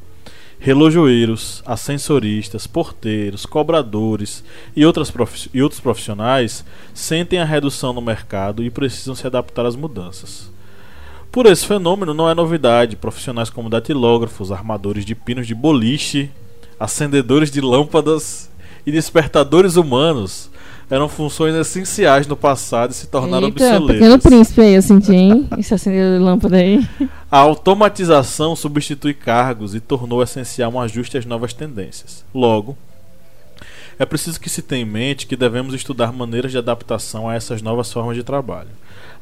Relojoeiros, 0.59 1.61
ascensoristas, 1.65 2.65
porteiros, 2.65 3.45
cobradores 3.45 4.45
e, 4.77 4.85
outras 4.85 5.11
e 5.53 5.61
outros 5.61 5.81
profissionais 5.81 6.63
sentem 6.93 7.39
a 7.39 7.43
redução 7.43 7.91
no 7.91 7.99
mercado 7.99 8.63
e 8.63 8.69
precisam 8.69 9.13
se 9.13 9.27
adaptar 9.27 9.65
às 9.65 9.75
mudanças. 9.75 10.54
Por 11.35 11.47
esse 11.47 11.65
fenômeno 11.65 12.13
não 12.13 12.29
é 12.29 12.33
novidade, 12.33 12.95
profissionais 12.95 13.49
como 13.49 13.69
datilógrafos, 13.69 14.53
armadores 14.53 15.03
de 15.03 15.13
pinos 15.13 15.45
de 15.45 15.53
boliche, 15.53 16.31
acendedores 16.79 17.51
de 17.51 17.59
lâmpadas 17.59 18.49
e 18.85 18.91
despertadores 18.93 19.75
humanos 19.75 20.49
eram 20.89 21.09
funções 21.09 21.53
essenciais 21.53 22.25
no 22.25 22.37
passado 22.37 22.91
e 22.91 22.93
se 22.93 23.07
tornaram 23.07 23.47
Eita, 23.47 23.59
pequeno 23.59 23.85
obsoletas. 23.85 24.23
príncipe 24.23 24.61
aí, 24.61 24.75
eu 24.75 24.81
senti, 24.81 25.13
hein? 25.13 25.49
Esse 25.59 25.73
acendedor 25.73 26.19
de 26.19 26.23
lâmpada 26.23 26.55
aí. 26.55 26.87
A 27.29 27.39
automatização 27.39 28.55
substitui 28.55 29.13
cargos 29.13 29.75
e 29.75 29.81
tornou 29.81 30.23
essencial 30.23 30.71
um 30.71 30.79
ajuste 30.79 31.17
às 31.17 31.25
novas 31.25 31.51
tendências. 31.51 32.23
Logo, 32.33 32.77
é 33.99 34.05
preciso 34.05 34.39
que 34.39 34.49
se 34.49 34.61
tenha 34.61 34.83
em 34.83 34.85
mente 34.85 35.27
que 35.27 35.35
devemos 35.35 35.73
estudar 35.73 36.13
maneiras 36.13 36.53
de 36.53 36.57
adaptação 36.57 37.27
a 37.27 37.35
essas 37.35 37.61
novas 37.61 37.91
formas 37.91 38.15
de 38.15 38.23
trabalho. 38.23 38.69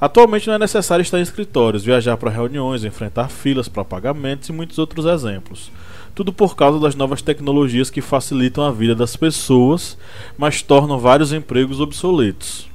Atualmente 0.03 0.47
não 0.47 0.55
é 0.55 0.59
necessário 0.59 1.01
estar 1.01 1.17
em 1.17 1.21
escritórios, 1.21 1.85
viajar 1.85 2.17
para 2.17 2.29
reuniões, 2.29 2.83
enfrentar 2.83 3.29
filas 3.29 3.69
para 3.69 3.85
pagamentos 3.85 4.49
e 4.49 4.51
muitos 4.51 4.77
outros 4.77 5.05
exemplos. 5.05 5.71
Tudo 6.13 6.33
por 6.33 6.57
causa 6.57 6.77
das 6.77 6.93
novas 6.93 7.21
tecnologias 7.21 7.89
que 7.89 8.01
facilitam 8.01 8.65
a 8.65 8.71
vida 8.73 8.93
das 8.93 9.15
pessoas, 9.15 9.97
mas 10.37 10.61
tornam 10.61 10.99
vários 10.99 11.31
empregos 11.31 11.79
obsoletos. 11.79 12.67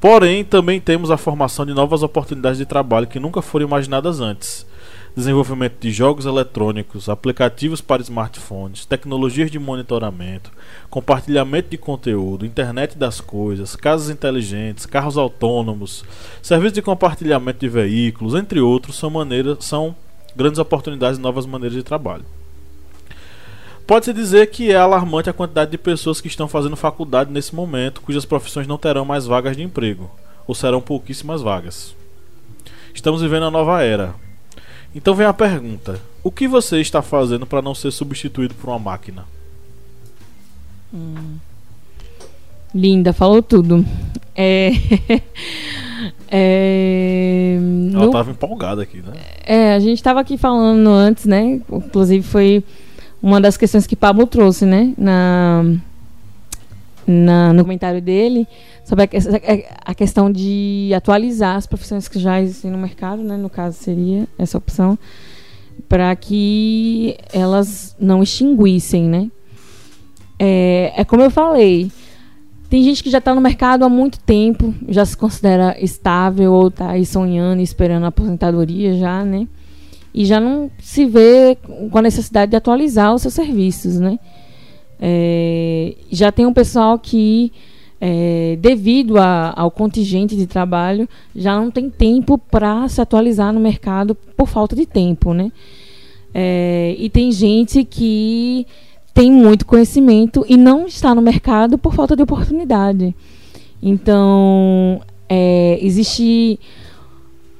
Porém, 0.00 0.44
também 0.44 0.80
temos 0.80 1.10
a 1.10 1.16
formação 1.16 1.66
de 1.66 1.74
novas 1.74 2.00
oportunidades 2.00 2.58
de 2.58 2.64
trabalho 2.64 3.08
que 3.08 3.18
nunca 3.18 3.42
foram 3.42 3.66
imaginadas 3.66 4.20
antes. 4.20 4.64
Desenvolvimento 5.16 5.80
de 5.80 5.90
jogos 5.90 6.24
eletrônicos, 6.24 7.08
aplicativos 7.08 7.80
para 7.80 8.00
smartphones, 8.00 8.86
tecnologias 8.86 9.50
de 9.50 9.58
monitoramento, 9.58 10.52
compartilhamento 10.88 11.68
de 11.68 11.76
conteúdo, 11.76 12.46
internet 12.46 12.96
das 12.96 13.20
coisas, 13.20 13.74
casas 13.74 14.08
inteligentes, 14.08 14.86
carros 14.86 15.18
autônomos, 15.18 16.04
serviços 16.40 16.74
de 16.74 16.82
compartilhamento 16.82 17.58
de 17.58 17.68
veículos, 17.68 18.36
entre 18.36 18.60
outros, 18.60 18.96
são 18.96 19.10
maneiras, 19.10 19.64
são 19.64 19.96
grandes 20.36 20.60
oportunidades 20.60 21.18
e 21.18 21.22
novas 21.22 21.44
maneiras 21.44 21.76
de 21.76 21.82
trabalho. 21.82 22.24
Pode-se 23.84 24.12
dizer 24.12 24.46
que 24.48 24.70
é 24.70 24.76
alarmante 24.76 25.28
a 25.28 25.32
quantidade 25.32 25.72
de 25.72 25.78
pessoas 25.78 26.20
que 26.20 26.28
estão 26.28 26.46
fazendo 26.46 26.76
faculdade 26.76 27.32
nesse 27.32 27.52
momento, 27.52 28.00
cujas 28.00 28.24
profissões 28.24 28.68
não 28.68 28.78
terão 28.78 29.04
mais 29.04 29.26
vagas 29.26 29.56
de 29.56 29.64
emprego, 29.64 30.08
ou 30.46 30.54
serão 30.54 30.80
pouquíssimas 30.80 31.42
vagas. 31.42 31.96
Estamos 32.94 33.20
vivendo 33.20 33.46
a 33.46 33.50
nova 33.50 33.82
era. 33.82 34.14
Então 34.94 35.14
vem 35.14 35.26
a 35.26 35.32
pergunta: 35.32 36.00
o 36.22 36.30
que 36.30 36.46
você 36.48 36.80
está 36.80 37.00
fazendo 37.02 37.46
para 37.46 37.62
não 37.62 37.74
ser 37.74 37.90
substituído 37.90 38.54
por 38.54 38.68
uma 38.70 38.78
máquina? 38.78 39.24
Linda, 42.74 43.12
falou 43.12 43.42
tudo. 43.42 43.84
É. 44.34 44.70
é... 46.30 47.56
Ela 47.92 48.00
no- 48.00 48.06
estava 48.06 48.30
empolgada 48.30 48.82
aqui, 48.82 48.98
né? 48.98 49.12
É, 49.44 49.74
a 49.74 49.78
gente 49.80 49.94
estava 49.98 50.20
aqui 50.20 50.38
falando 50.38 50.88
antes, 50.88 51.24
né? 51.26 51.60
Inclusive 51.70 52.22
foi 52.22 52.64
uma 53.22 53.40
das 53.40 53.56
questões 53.56 53.86
que 53.86 53.96
Pablo 53.96 54.26
trouxe, 54.26 54.64
né? 54.64 54.94
Na, 54.96 55.64
na- 57.06 57.52
no 57.52 57.62
comentário 57.64 58.00
dele, 58.00 58.46
sobre 58.90 59.04
a, 59.04 59.06
que- 59.06 59.18
a 59.84 59.94
questão 59.94 60.30
de 60.32 60.90
atualizar 60.96 61.54
as 61.54 61.64
profissões 61.64 62.08
que 62.08 62.18
já 62.18 62.40
existem 62.42 62.72
no 62.72 62.76
mercado, 62.78 63.22
né? 63.22 63.36
No 63.36 63.48
caso 63.48 63.76
seria 63.78 64.26
essa 64.36 64.58
opção, 64.58 64.98
para 65.88 66.14
que 66.16 67.16
elas 67.32 67.94
não 68.00 68.20
extinguissem, 68.20 69.04
né? 69.04 69.30
É, 70.38 70.92
é 70.96 71.04
como 71.04 71.22
eu 71.22 71.30
falei, 71.30 71.88
Tem 72.68 72.82
gente 72.84 73.02
que 73.02 73.10
já 73.10 73.18
está 73.18 73.34
no 73.34 73.40
mercado 73.40 73.84
há 73.84 73.88
muito 73.88 74.18
tempo, 74.20 74.74
já 74.88 75.04
se 75.04 75.16
considera 75.16 75.76
estável 75.80 76.52
ou 76.52 76.68
está 76.68 76.90
aí 76.90 77.04
sonhando, 77.06 77.60
esperando 77.62 78.04
a 78.04 78.08
aposentadoria 78.08 78.96
já, 78.96 79.24
né? 79.24 79.46
E 80.14 80.24
já 80.24 80.40
não 80.40 80.70
se 80.80 81.04
vê 81.06 81.56
com 81.90 81.98
a 81.98 82.02
necessidade 82.02 82.50
de 82.50 82.56
atualizar 82.56 83.14
os 83.14 83.22
seus 83.22 83.34
serviços, 83.34 83.98
né? 84.00 84.18
É, 85.00 85.94
já 86.10 86.30
tem 86.32 86.46
um 86.46 86.52
pessoal 86.52 86.98
que, 86.98 87.52
é, 88.00 88.56
devido 88.60 89.18
a, 89.18 89.52
ao 89.54 89.70
contingente 89.70 90.34
de 90.34 90.46
trabalho, 90.46 91.08
já 91.36 91.54
não 91.54 91.70
tem 91.70 91.90
tempo 91.90 92.38
para 92.38 92.88
se 92.88 93.00
atualizar 93.00 93.52
no 93.52 93.60
mercado 93.60 94.14
por 94.14 94.48
falta 94.48 94.74
de 94.74 94.86
tempo, 94.86 95.34
né? 95.34 95.52
É, 96.32 96.94
e 96.98 97.10
tem 97.10 97.30
gente 97.30 97.84
que 97.84 98.66
tem 99.12 99.30
muito 99.30 99.66
conhecimento 99.66 100.46
e 100.48 100.56
não 100.56 100.86
está 100.86 101.14
no 101.14 101.20
mercado 101.20 101.76
por 101.76 101.92
falta 101.92 102.16
de 102.16 102.22
oportunidade. 102.22 103.14
Então, 103.82 105.00
é, 105.28 105.78
existe 105.82 106.58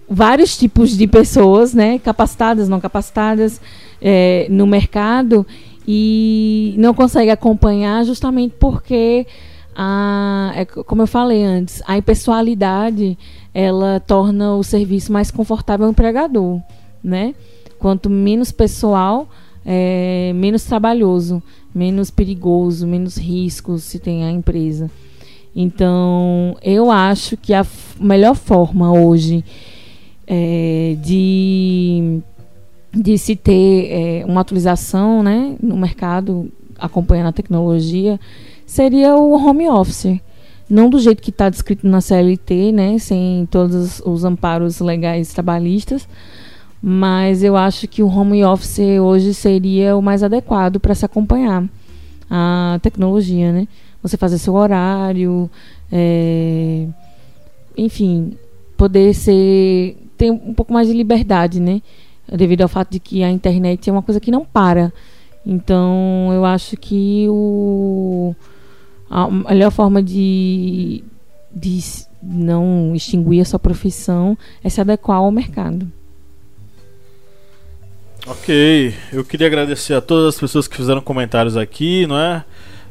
vários 0.09 0.57
tipos 0.57 0.97
de 0.97 1.07
pessoas, 1.07 1.75
né, 1.75 1.99
capacitadas, 1.99 2.69
não 2.69 2.81
capacitadas, 2.81 3.61
é, 4.01 4.47
no 4.51 4.67
mercado 4.67 5.47
e 5.87 6.75
não 6.79 6.95
consegue 6.95 7.31
acompanhar 7.31 8.05
justamente 8.05 8.55
porque 8.59 9.27
a, 9.83 10.53
é, 10.55 10.67
como 10.67 11.01
eu 11.01 11.07
falei 11.07 11.43
antes, 11.43 11.83
a 11.87 11.97
impessoalidade 11.97 13.17
ela 13.55 13.99
torna 13.99 14.55
o 14.55 14.63
serviço 14.63 15.11
mais 15.11 15.31
confortável 15.31 15.87
ao 15.87 15.91
empregador, 15.91 16.61
né? 17.03 17.35
Quanto 17.79 18.11
menos 18.11 18.53
pessoal, 18.53 19.27
é, 19.65 20.33
menos 20.35 20.65
trabalhoso, 20.65 21.43
menos 21.75 22.11
perigoso, 22.11 22.87
menos 22.87 23.17
riscos 23.17 23.85
se 23.85 23.99
tem 23.99 24.23
a 24.23 24.31
empresa. 24.31 24.91
Então, 25.57 26.59
eu 26.63 26.91
acho 26.91 27.39
que 27.39 27.55
a 27.55 27.67
melhor 27.99 28.35
forma 28.35 28.93
hoje 28.93 29.43
é, 30.27 30.95
de, 31.01 32.21
de 32.93 33.17
se 33.17 33.35
ter 33.35 33.89
é, 33.91 34.25
uma 34.27 34.43
atualização 34.43 35.23
né, 35.23 35.57
no 35.63 35.79
mercado, 35.79 36.53
acompanhando 36.79 37.29
a 37.29 37.33
tecnologia, 37.33 38.21
seria 38.71 39.17
o 39.17 39.33
home 39.33 39.69
office. 39.69 40.21
Não 40.69 40.89
do 40.89 41.01
jeito 41.01 41.21
que 41.21 41.31
está 41.31 41.51
descrito 41.51 41.89
na 41.89 42.01
CLT, 42.01 42.71
né, 42.71 42.99
sem 43.01 43.49
todos 43.51 44.01
os 44.07 44.25
amparos 44.25 44.79
legais 44.79 45.33
trabalhistas, 45.33 46.09
mas 46.81 47.43
eu 47.43 47.57
acho 47.57 47.89
que 47.89 48.01
o 48.01 48.07
home 48.07 48.45
office 48.45 48.79
hoje 49.03 49.35
seria 49.35 49.97
o 49.97 50.01
mais 50.01 50.23
adequado 50.23 50.79
para 50.79 50.95
se 50.95 51.05
acompanhar 51.05 51.69
a 52.31 52.79
tecnologia, 52.81 53.53
né? 53.53 53.67
Você 54.05 54.17
fazer 54.17 54.39
seu 54.39 54.55
horário, 54.55 55.51
é, 55.91 56.87
enfim, 57.77 58.35
poder 58.77 59.13
ser 59.15 59.97
ter 60.17 60.31
um 60.31 60.55
pouco 60.55 60.73
mais 60.73 60.87
de 60.87 60.95
liberdade, 60.95 61.59
né? 61.59 61.83
Devido 62.33 62.63
ao 62.63 62.69
fato 62.69 62.93
de 62.93 63.01
que 63.01 63.25
a 63.25 63.31
internet 63.31 63.91
é 63.91 63.93
uma 63.93 64.03
coisa 64.03 64.21
que 64.21 64.31
não 64.31 64.45
para. 64.45 64.93
Então, 65.45 66.31
eu 66.33 66.45
acho 66.45 66.77
que 66.77 67.27
o 67.29 68.35
a 69.11 69.29
melhor 69.29 69.73
forma 69.73 70.01
de, 70.01 71.03
de 71.51 71.81
não 72.23 72.95
extinguir 72.95 73.41
a 73.41 73.45
sua 73.45 73.59
profissão 73.59 74.39
é 74.63 74.69
se 74.69 74.81
adequar 74.81 75.19
ao 75.19 75.33
mercado. 75.33 75.91
Ok, 78.27 78.95
eu 79.13 79.25
queria 79.25 79.47
agradecer 79.47 79.95
a 79.95 80.01
todas 80.01 80.35
as 80.35 80.41
pessoas 80.41 80.69
que 80.69 80.77
fizeram 80.77 81.01
comentários 81.01 81.57
aqui, 81.57 82.07
não 82.07 82.17
é? 82.17 82.45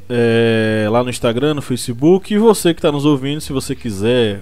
é 0.10 0.88
lá 0.90 1.04
no 1.04 1.10
Instagram, 1.10 1.54
no 1.54 1.62
Facebook. 1.62 2.34
E 2.34 2.38
você 2.38 2.74
que 2.74 2.80
está 2.80 2.92
nos 2.92 3.06
ouvindo, 3.06 3.40
se 3.40 3.54
você 3.54 3.76
quiser 3.76 4.42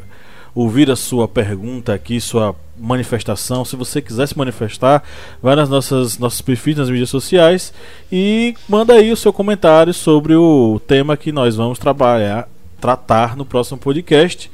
ouvir 0.57 0.89
a 0.89 0.95
sua 0.95 1.27
pergunta 1.27 1.93
aqui, 1.93 2.19
sua 2.19 2.55
manifestação, 2.75 3.63
se 3.63 3.75
você 3.75 4.01
quiser 4.01 4.27
se 4.27 4.35
manifestar, 4.35 5.03
vai 5.41 5.55
nas 5.55 5.69
nossas 5.69 6.17
nossos 6.17 6.41
perfis 6.41 6.75
nas 6.75 6.89
mídias 6.89 7.11
sociais 7.11 7.71
e 8.11 8.55
manda 8.67 8.93
aí 8.93 9.11
o 9.11 9.15
seu 9.15 9.31
comentário 9.31 9.93
sobre 9.93 10.35
o 10.35 10.81
tema 10.87 11.15
que 11.15 11.31
nós 11.31 11.55
vamos 11.55 11.77
trabalhar, 11.77 12.49
tratar 12.81 13.37
no 13.37 13.45
próximo 13.45 13.77
podcast. 13.77 14.49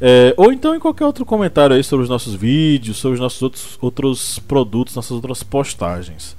É, 0.00 0.34
ou 0.36 0.52
então 0.52 0.74
em 0.74 0.78
qualquer 0.78 1.06
outro 1.06 1.24
comentário 1.24 1.74
aí 1.74 1.82
sobre 1.82 2.04
os 2.04 2.10
nossos 2.10 2.34
vídeos, 2.34 2.98
sobre 2.98 3.14
os 3.14 3.20
nossos 3.20 3.40
outros, 3.40 3.78
outros 3.80 4.38
produtos, 4.40 4.94
nossas 4.94 5.12
outras 5.12 5.42
postagens. 5.42 6.36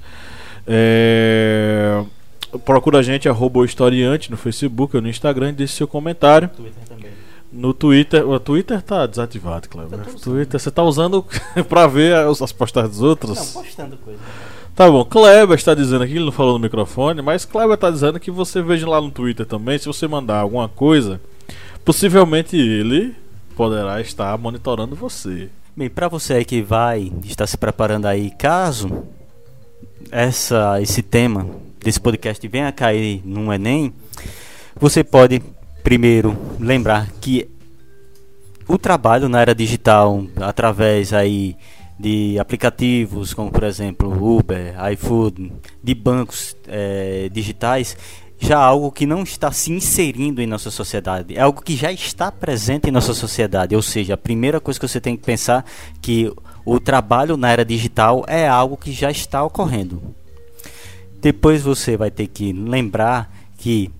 É, 0.68 2.04
procura 2.64 3.00
a 3.00 3.02
gente, 3.02 3.28
arroba 3.28 3.64
historiante 3.64 4.30
no 4.30 4.36
Facebook 4.36 4.94
ou 4.94 5.02
no 5.02 5.08
Instagram 5.08 5.48
e 5.48 5.52
deixe 5.52 5.74
seu 5.74 5.88
comentário. 5.88 6.48
Twitter 6.48 6.84
também. 6.88 7.09
No 7.52 7.74
Twitter, 7.74 8.26
o 8.28 8.38
Twitter 8.38 8.80
tá 8.80 9.06
desativado, 9.06 9.68
Cleber. 9.68 9.98
Tá 9.98 10.10
Twitter 10.22 10.60
você 10.60 10.70
tá 10.70 10.82
usando 10.84 11.24
pra 11.68 11.86
ver 11.86 12.14
as, 12.14 12.40
as 12.40 12.52
postagens 12.52 12.92
dos 12.92 13.02
outros? 13.02 13.36
Não, 13.36 13.62
postando 13.62 13.96
coisa. 13.96 14.20
Tá 14.74 14.88
bom, 14.88 15.04
Kleber 15.04 15.56
está 15.56 15.74
dizendo 15.74 16.04
aqui, 16.04 16.14
ele 16.14 16.24
não 16.24 16.32
falou 16.32 16.54
no 16.54 16.58
microfone, 16.60 17.20
mas 17.20 17.44
Kleber 17.44 17.74
está 17.74 17.90
dizendo 17.90 18.20
que 18.20 18.30
você 18.30 18.62
veja 18.62 18.88
lá 18.88 19.00
no 19.00 19.10
Twitter 19.10 19.44
também, 19.44 19.78
se 19.78 19.86
você 19.86 20.06
mandar 20.06 20.38
alguma 20.38 20.68
coisa, 20.68 21.20
possivelmente 21.84 22.56
ele 22.56 23.14
poderá 23.56 24.00
estar 24.00 24.38
monitorando 24.38 24.94
você. 24.94 25.50
Bem, 25.76 25.90
para 25.90 26.08
você 26.08 26.34
aí 26.34 26.44
que 26.44 26.62
vai 26.62 27.12
estar 27.24 27.46
se 27.46 27.58
preparando 27.58 28.06
aí, 28.06 28.30
caso 28.30 29.02
essa 30.10 30.80
esse 30.80 31.02
tema 31.02 31.46
desse 31.78 32.00
podcast 32.00 32.46
venha 32.48 32.68
a 32.68 32.72
cair 32.72 33.20
no 33.24 33.52
Enem, 33.52 33.92
você 34.78 35.04
pode 35.04 35.42
primeiro 35.82 36.36
lembrar 36.58 37.10
que 37.20 37.48
o 38.68 38.78
trabalho 38.78 39.28
na 39.28 39.40
era 39.40 39.54
digital 39.54 40.24
através 40.40 41.12
aí 41.12 41.56
de 41.98 42.38
aplicativos 42.38 43.34
como 43.34 43.50
por 43.50 43.64
exemplo 43.64 44.36
Uber, 44.38 44.74
iFood, 44.92 45.52
de 45.82 45.94
bancos 45.94 46.56
é, 46.66 47.28
digitais, 47.30 47.96
já 48.40 48.58
algo 48.58 48.90
que 48.90 49.04
não 49.04 49.22
está 49.22 49.52
se 49.52 49.70
inserindo 49.70 50.40
em 50.40 50.46
nossa 50.46 50.70
sociedade, 50.70 51.36
é 51.36 51.40
algo 51.40 51.60
que 51.60 51.76
já 51.76 51.92
está 51.92 52.32
presente 52.32 52.88
em 52.88 52.92
nossa 52.92 53.12
sociedade. 53.12 53.76
Ou 53.76 53.82
seja, 53.82 54.14
a 54.14 54.16
primeira 54.16 54.58
coisa 54.58 54.80
que 54.80 54.88
você 54.88 55.00
tem 55.00 55.14
que 55.14 55.22
pensar 55.22 55.64
que 56.00 56.32
o 56.64 56.80
trabalho 56.80 57.36
na 57.36 57.50
era 57.50 57.64
digital 57.64 58.24
é 58.26 58.48
algo 58.48 58.78
que 58.78 58.92
já 58.92 59.10
está 59.10 59.44
ocorrendo. 59.44 60.02
Depois 61.20 61.62
você 61.62 61.98
vai 61.98 62.10
ter 62.10 62.28
que 62.28 62.50
lembrar 62.50 63.30
que 63.58 63.90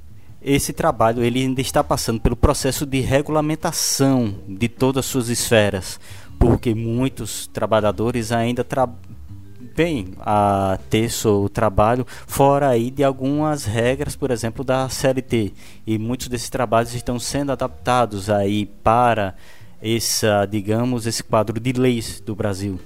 esse 0.42 0.72
trabalho 0.72 1.22
ele 1.22 1.40
ainda 1.40 1.60
está 1.60 1.82
passando 1.84 2.20
pelo 2.20 2.36
processo 2.36 2.86
de 2.86 3.00
regulamentação 3.00 4.34
de 4.48 4.68
todas 4.68 5.04
as 5.04 5.10
suas 5.10 5.28
esferas, 5.28 6.00
porque 6.38 6.74
muitos 6.74 7.46
trabalhadores 7.46 8.32
ainda 8.32 8.64
trabalham 8.64 9.20
bem 9.74 10.08
a 10.20 10.78
ter 10.88 11.10
seu 11.10 11.48
trabalho 11.48 12.06
fora 12.26 12.68
aí 12.68 12.90
de 12.90 13.04
algumas 13.04 13.64
regras, 13.64 14.16
por 14.16 14.30
exemplo, 14.30 14.64
da 14.64 14.88
CLT. 14.88 15.52
E 15.86 15.98
muitos 15.98 16.28
desses 16.28 16.50
trabalhos 16.50 16.94
estão 16.94 17.18
sendo 17.18 17.52
adaptados 17.52 18.28
aí 18.28 18.66
para 18.66 19.34
essa, 19.80 20.46
digamos, 20.46 21.06
esse 21.06 21.22
quadro 21.22 21.58
de 21.58 21.72
leis 21.72 22.20
do 22.20 22.34
Brasil. 22.34 22.78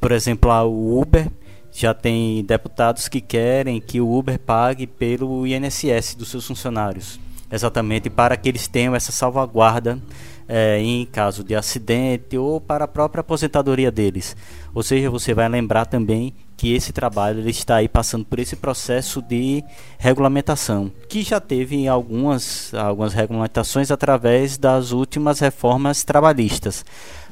Por 0.00 0.12
exemplo, 0.12 0.50
o 0.66 1.00
Uber 1.00 1.30
já 1.72 1.94
tem 1.94 2.44
deputados 2.44 3.08
que 3.08 3.20
querem 3.20 3.80
que 3.80 4.00
o 4.00 4.12
Uber 4.12 4.38
pague 4.38 4.86
pelo 4.86 5.46
INSS 5.46 6.14
dos 6.14 6.28
seus 6.28 6.46
funcionários, 6.46 7.18
exatamente 7.50 8.10
para 8.10 8.36
que 8.36 8.48
eles 8.48 8.68
tenham 8.68 8.94
essa 8.94 9.10
salvaguarda 9.10 9.98
é, 10.48 10.78
em 10.78 11.06
caso 11.06 11.42
de 11.42 11.54
acidente 11.54 12.36
ou 12.36 12.60
para 12.60 12.84
a 12.84 12.88
própria 12.88 13.20
aposentadoria 13.20 13.90
deles. 13.90 14.36
Ou 14.74 14.82
seja, 14.82 15.08
você 15.08 15.32
vai 15.32 15.48
lembrar 15.48 15.86
também 15.86 16.34
que 16.56 16.74
esse 16.74 16.92
trabalho 16.92 17.40
ele 17.40 17.50
está 17.50 17.76
aí 17.76 17.88
passando 17.88 18.24
por 18.24 18.38
esse 18.38 18.54
processo 18.54 19.20
de 19.20 19.64
regulamentação, 19.98 20.92
que 21.08 21.22
já 21.22 21.40
teve 21.40 21.88
algumas, 21.88 22.72
algumas 22.74 23.14
regulamentações 23.14 23.90
através 23.90 24.56
das 24.58 24.92
últimas 24.92 25.40
reformas 25.40 26.04
trabalhistas. 26.04 26.84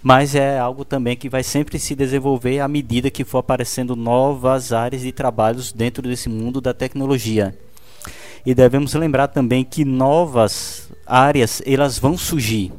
Mas 0.02 0.34
é 0.34 0.58
algo 0.58 0.84
também 0.84 1.16
que 1.16 1.28
vai 1.28 1.42
sempre 1.42 1.78
se 1.78 1.94
desenvolver 1.94 2.60
à 2.60 2.68
medida 2.68 3.10
que 3.10 3.24
for 3.24 3.38
aparecendo 3.38 3.94
novas 3.94 4.72
áreas 4.72 5.02
de 5.02 5.12
trabalhos 5.12 5.72
dentro 5.72 6.02
desse 6.02 6.28
mundo 6.28 6.60
da 6.60 6.72
tecnologia. 6.72 7.54
E 8.46 8.54
devemos 8.54 8.94
lembrar 8.94 9.28
também 9.28 9.62
que 9.62 9.84
novas 9.84 10.88
áreas 11.06 11.62
elas 11.66 11.98
vão 11.98 12.16
surgir 12.16 12.72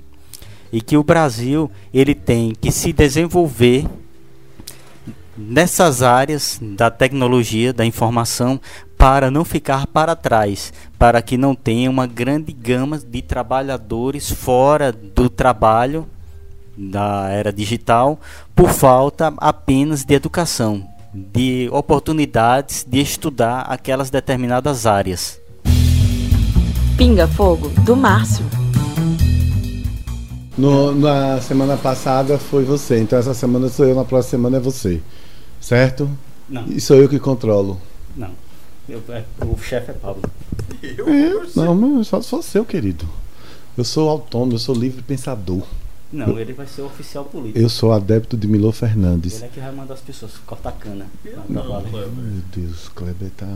e 0.74 0.82
que 0.82 0.98
o 0.98 1.04
Brasil 1.04 1.70
ele 1.94 2.16
tem 2.16 2.54
que 2.60 2.72
se 2.72 2.92
desenvolver 2.92 3.86
nessas 5.38 6.02
áreas 6.02 6.60
da 6.62 6.90
tecnologia, 6.90 7.72
da 7.72 7.86
informação, 7.86 8.60
para 8.98 9.32
não 9.32 9.44
ficar 9.44 9.88
para 9.88 10.16
trás, 10.16 10.74
para 10.98 11.22
que 11.22 11.38
não 11.38 11.56
tenha 11.56 11.90
uma 11.90 12.06
grande 12.06 12.52
gama 12.52 13.00
de 13.00 13.22
trabalhadores 13.22 14.30
fora 14.32 14.92
do 14.92 15.30
trabalho 15.30 16.08
da 16.78 17.30
era 17.30 17.52
digital 17.52 18.20
por 18.56 18.70
falta 18.70 19.34
apenas 19.38 20.04
de 20.04 20.14
educação, 20.14 20.84
de 21.14 21.70
oportunidades 21.72 22.86
de 22.88 23.00
estudar 23.02 23.62
aquelas 23.62 24.10
determinadas 24.10 24.86
áreas. 24.86 25.40
Pinga 26.98 27.28
Fogo 27.28 27.70
do 27.86 27.96
Márcio. 27.96 28.46
No- 30.58 30.94
na 30.94 31.42
semana 31.42 31.78
passada 31.78 32.38
foi 32.38 32.64
você, 32.64 33.00
então 33.00 33.18
essa 33.18 33.34
semana 33.34 33.70
sou 33.70 33.86
eu, 33.86 33.96
na 33.96 34.04
próxima 34.04 34.32
semana 34.32 34.58
é 34.58 34.60
você. 34.60 35.02
Certo? 35.60 36.10
Não, 36.50 36.66
E 36.68 36.80
sou 36.82 36.98
eu 36.98 37.08
que 37.08 37.20
controlo. 37.20 37.80
não. 38.16 38.30
Eu- 38.90 39.02
é- 39.10 39.24
o 39.46 39.58
chefe 39.58 39.92
é 39.92 39.94
Pablo. 39.94 40.24
É, 40.84 41.60
não, 41.60 41.76
mas 41.76 42.08
só 42.08 42.22
for 42.22 42.44
seu, 42.44 42.66
querido. 42.66 43.08
Eu 43.78 43.86
sou 43.86 44.10
autônomo, 44.10 44.54
eu 44.54 44.60
sou 44.60 44.76
livre 44.76 45.02
pensador. 45.02 45.62
Não, 46.14 46.38
ele 46.38 46.52
vai 46.52 46.68
ser 46.68 46.82
o 46.82 46.88
oficial 46.88 47.24
político. 47.24 47.58
Eu 47.58 47.70
sou 47.70 47.94
adepto 47.94 48.36
de 48.36 48.46
Milô 48.48 48.72
Fernandes. 48.74 49.36
Ele 49.36 49.46
é 49.46 49.48
que 49.48 49.60
vai 49.62 49.72
mandar 49.72 49.94
as 49.94 50.02
pessoas 50.02 50.34
cortar 50.46 50.74
cana. 50.74 51.06
Não. 51.48 51.64
Kleber. 51.64 52.08
Meu 52.10 52.42
Deus, 52.54 52.90
Kleber 52.90 53.30
tá. 53.38 53.48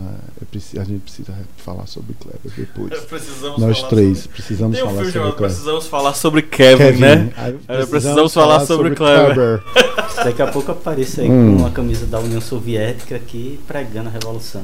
preciso- 0.49 0.81
a 0.81 0.85
gente 0.85 1.01
precisa 1.01 1.33
falar 1.57 1.85
sobre 1.85 2.13
Kleber 2.13 2.51
depois. 2.55 2.97
Precisamos 3.05 3.59
Nós 3.59 3.77
falar 3.79 3.89
três 3.89 4.17
sobre- 4.19 4.33
precisamos 4.37 4.75
Tem 4.77 4.85
um 4.85 4.89
falar 4.89 4.97
filme 4.99 5.11
sobre 5.13 5.31
Kleber. 5.31 5.47
Precisamos 5.49 5.87
falar 5.87 6.13
sobre 6.13 6.41
Kevin, 6.43 6.99
né? 6.99 7.33
Aí 7.35 7.59
É, 7.67 7.85
precisamos 7.85 8.33
falar 8.33 8.65
sobre 8.65 8.95
Kleber. 8.95 9.61
Daqui 10.23 10.41
a 10.41 10.47
pouco 10.47 10.71
apareça 10.71 11.21
aí 11.21 11.29
Hum. 11.29 11.55
com 11.57 11.61
uma 11.63 11.71
camisa 11.71 12.05
da 12.05 12.19
União 12.19 12.39
Soviética 12.39 13.15
aqui 13.17 13.59
pregando 13.67 14.07
a 14.07 14.11
revolução. 14.13 14.63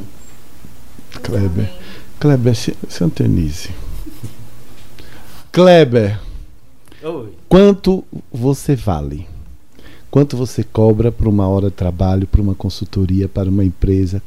Kleber. 1.22 1.70
Kleber, 2.20 2.56
se, 2.56 2.74
se 2.88 3.04
antenize. 3.04 3.70
Kleber, 5.52 6.18
Oi. 7.04 7.30
quanto 7.50 8.04
você 8.32 8.76
vale? 8.76 9.28
Quanto 10.12 10.38
você 10.38 10.64
cobra 10.64 11.12
por 11.12 11.28
uma 11.28 11.48
hora 11.48 11.70
de 11.70 11.76
trabalho, 11.76 12.28
para 12.28 12.42
uma 12.42 12.54
consultoria, 12.54 13.28
para 13.28 13.50
uma 13.50 13.64
empresa? 13.64 14.22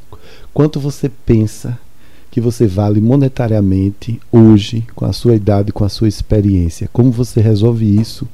Quanto 0.52 0.80
você 0.80 1.08
pensa 1.08 1.78
que 2.32 2.40
você 2.40 2.66
vale 2.66 3.00
monetariamente 3.00 4.20
hoje, 4.32 4.84
com 4.96 5.04
a 5.04 5.12
sua 5.12 5.36
idade, 5.36 5.70
com 5.70 5.84
a 5.84 5.88
sua 5.88 6.08
experiência? 6.08 6.90
Como 6.92 7.12
você 7.12 7.40
resolve 7.40 7.84
isso 7.84 8.26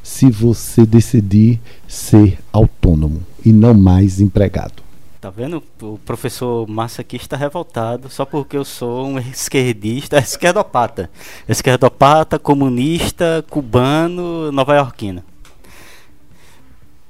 se 0.00 0.30
você 0.30 0.86
decidir 0.86 1.58
ser 1.88 2.38
autônomo 2.52 3.20
e 3.44 3.52
não 3.52 3.74
mais 3.74 4.20
empregado? 4.20 4.87
Tá 5.20 5.30
vendo? 5.30 5.60
O 5.82 5.98
professor 6.06 6.68
Massa 6.68 7.00
aqui 7.02 7.16
está 7.16 7.36
revoltado 7.36 8.08
só 8.08 8.24
porque 8.24 8.56
eu 8.56 8.64
sou 8.64 9.04
um 9.04 9.18
esquerdista, 9.18 10.16
esquerdopata. 10.20 11.10
Esquerdopata, 11.48 12.38
comunista, 12.38 13.44
cubano, 13.50 14.52
nova-iorquino. 14.52 15.24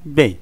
Bem, 0.03 0.39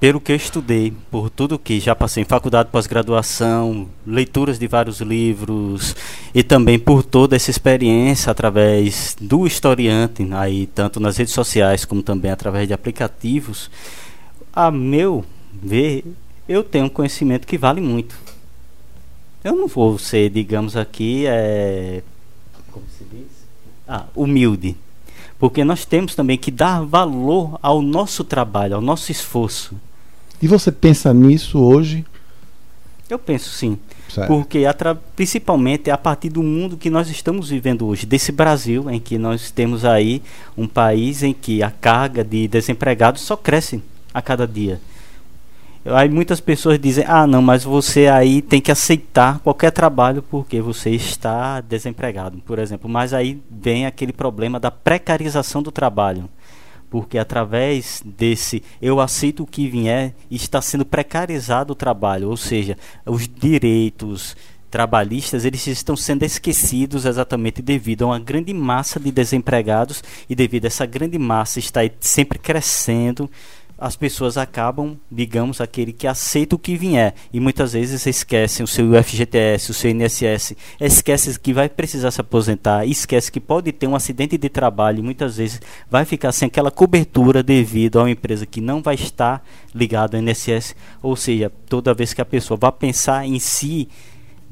pelo 0.00 0.20
que 0.20 0.32
eu 0.32 0.36
estudei, 0.36 0.92
por 1.12 1.30
tudo 1.30 1.60
que 1.60 1.78
já 1.78 1.94
passei 1.94 2.24
em 2.24 2.26
faculdade 2.26 2.66
de 2.66 2.72
pós-graduação, 2.72 3.88
leituras 4.04 4.58
de 4.58 4.66
vários 4.66 5.00
livros 5.00 5.94
e 6.34 6.42
também 6.42 6.76
por 6.76 7.04
toda 7.04 7.36
essa 7.36 7.52
experiência 7.52 8.32
através 8.32 9.16
do 9.20 9.46
historiante, 9.46 10.26
aí 10.32 10.66
tanto 10.66 10.98
nas 10.98 11.16
redes 11.18 11.34
sociais 11.34 11.84
como 11.84 12.02
também 12.02 12.32
através 12.32 12.66
de 12.66 12.74
aplicativos, 12.74 13.70
a 14.52 14.72
meu 14.72 15.24
ver, 15.52 16.04
eu 16.50 16.64
tenho 16.64 16.86
um 16.86 16.88
conhecimento 16.88 17.46
que 17.46 17.56
vale 17.56 17.80
muito. 17.80 18.16
Eu 19.44 19.54
não 19.54 19.68
vou 19.68 19.96
ser, 20.00 20.30
digamos 20.30 20.76
aqui, 20.76 21.24
é, 21.24 22.02
como 22.72 22.84
se 22.98 23.04
diz? 23.04 23.28
Ah, 23.86 24.06
humilde. 24.16 24.76
Porque 25.38 25.62
nós 25.62 25.84
temos 25.84 26.16
também 26.16 26.36
que 26.36 26.50
dar 26.50 26.84
valor 26.84 27.56
ao 27.62 27.80
nosso 27.80 28.24
trabalho, 28.24 28.74
ao 28.74 28.80
nosso 28.80 29.12
esforço. 29.12 29.76
E 30.42 30.48
você 30.48 30.72
pensa 30.72 31.14
nisso 31.14 31.60
hoje? 31.60 32.04
Eu 33.08 33.18
penso 33.18 33.50
sim. 33.50 33.78
Certo. 34.08 34.26
Porque 34.26 34.64
principalmente 35.14 35.88
a 35.88 35.96
partir 35.96 36.30
do 36.30 36.42
mundo 36.42 36.76
que 36.76 36.90
nós 36.90 37.08
estamos 37.08 37.50
vivendo 37.50 37.86
hoje, 37.86 38.06
desse 38.06 38.32
Brasil 38.32 38.90
em 38.90 38.98
que 38.98 39.16
nós 39.16 39.52
temos 39.52 39.84
aí 39.84 40.20
um 40.58 40.66
país 40.66 41.22
em 41.22 41.32
que 41.32 41.62
a 41.62 41.70
carga 41.70 42.24
de 42.24 42.48
desempregados 42.48 43.22
só 43.22 43.36
cresce 43.36 43.80
a 44.12 44.20
cada 44.20 44.48
dia. 44.48 44.80
Aí 45.84 46.08
muitas 46.10 46.40
pessoas 46.40 46.78
dizem: 46.78 47.04
"Ah, 47.06 47.26
não, 47.26 47.40
mas 47.40 47.64
você 47.64 48.06
aí 48.06 48.42
tem 48.42 48.60
que 48.60 48.70
aceitar 48.70 49.38
qualquer 49.40 49.70
trabalho 49.70 50.22
porque 50.22 50.60
você 50.60 50.90
está 50.90 51.60
desempregado", 51.60 52.38
por 52.44 52.58
exemplo. 52.58 52.88
Mas 52.88 53.14
aí 53.14 53.40
vem 53.50 53.86
aquele 53.86 54.12
problema 54.12 54.60
da 54.60 54.70
precarização 54.70 55.62
do 55.62 55.72
trabalho. 55.72 56.28
Porque 56.90 57.18
através 57.18 58.02
desse 58.04 58.62
eu 58.82 59.00
aceito 59.00 59.44
o 59.44 59.46
que 59.46 59.68
vier, 59.68 60.14
está 60.30 60.60
sendo 60.60 60.84
precarizado 60.84 61.72
o 61.72 61.76
trabalho, 61.76 62.28
ou 62.28 62.36
seja, 62.36 62.76
os 63.06 63.28
direitos 63.28 64.36
trabalhistas 64.70 65.44
eles 65.44 65.66
estão 65.66 65.96
sendo 65.96 66.22
esquecidos 66.22 67.04
exatamente 67.04 67.60
devido 67.60 68.04
a 68.04 68.08
uma 68.08 68.18
grande 68.20 68.54
massa 68.54 69.00
de 69.00 69.10
desempregados 69.10 70.02
e 70.28 70.34
devido 70.34 70.64
a 70.64 70.68
essa 70.68 70.86
grande 70.86 71.18
massa 71.18 71.58
estar 71.58 71.88
sempre 71.98 72.38
crescendo 72.38 73.28
as 73.80 73.96
pessoas 73.96 74.36
acabam, 74.36 74.98
digamos, 75.10 75.58
aquele 75.58 75.90
que 75.90 76.06
aceita 76.06 76.54
o 76.54 76.58
que 76.58 76.76
vier 76.76 77.14
e 77.32 77.40
muitas 77.40 77.72
vezes 77.72 78.04
esquecem 78.06 78.62
o 78.62 78.66
seu 78.66 78.92
FGTS, 79.02 79.70
o 79.70 79.74
seu 79.74 79.90
INSS, 79.90 80.54
esquece 80.78 81.40
que 81.40 81.54
vai 81.54 81.66
precisar 81.66 82.10
se 82.10 82.20
aposentar, 82.20 82.84
esquece 82.84 83.32
que 83.32 83.40
pode 83.40 83.72
ter 83.72 83.86
um 83.86 83.96
acidente 83.96 84.36
de 84.36 84.50
trabalho 84.50 84.98
e 84.98 85.02
muitas 85.02 85.38
vezes 85.38 85.62
vai 85.90 86.04
ficar 86.04 86.30
sem 86.30 86.46
aquela 86.48 86.70
cobertura 86.70 87.42
devido 87.42 87.98
a 87.98 88.02
uma 88.02 88.10
empresa 88.10 88.44
que 88.44 88.60
não 88.60 88.82
vai 88.82 88.96
estar 88.96 89.42
ligada 89.74 90.18
ao 90.18 90.22
INSS, 90.22 90.76
ou 91.02 91.16
seja, 91.16 91.50
toda 91.66 91.94
vez 91.94 92.12
que 92.12 92.20
a 92.20 92.26
pessoa 92.26 92.58
vai 92.58 92.72
pensar 92.72 93.26
em 93.26 93.38
si 93.38 93.88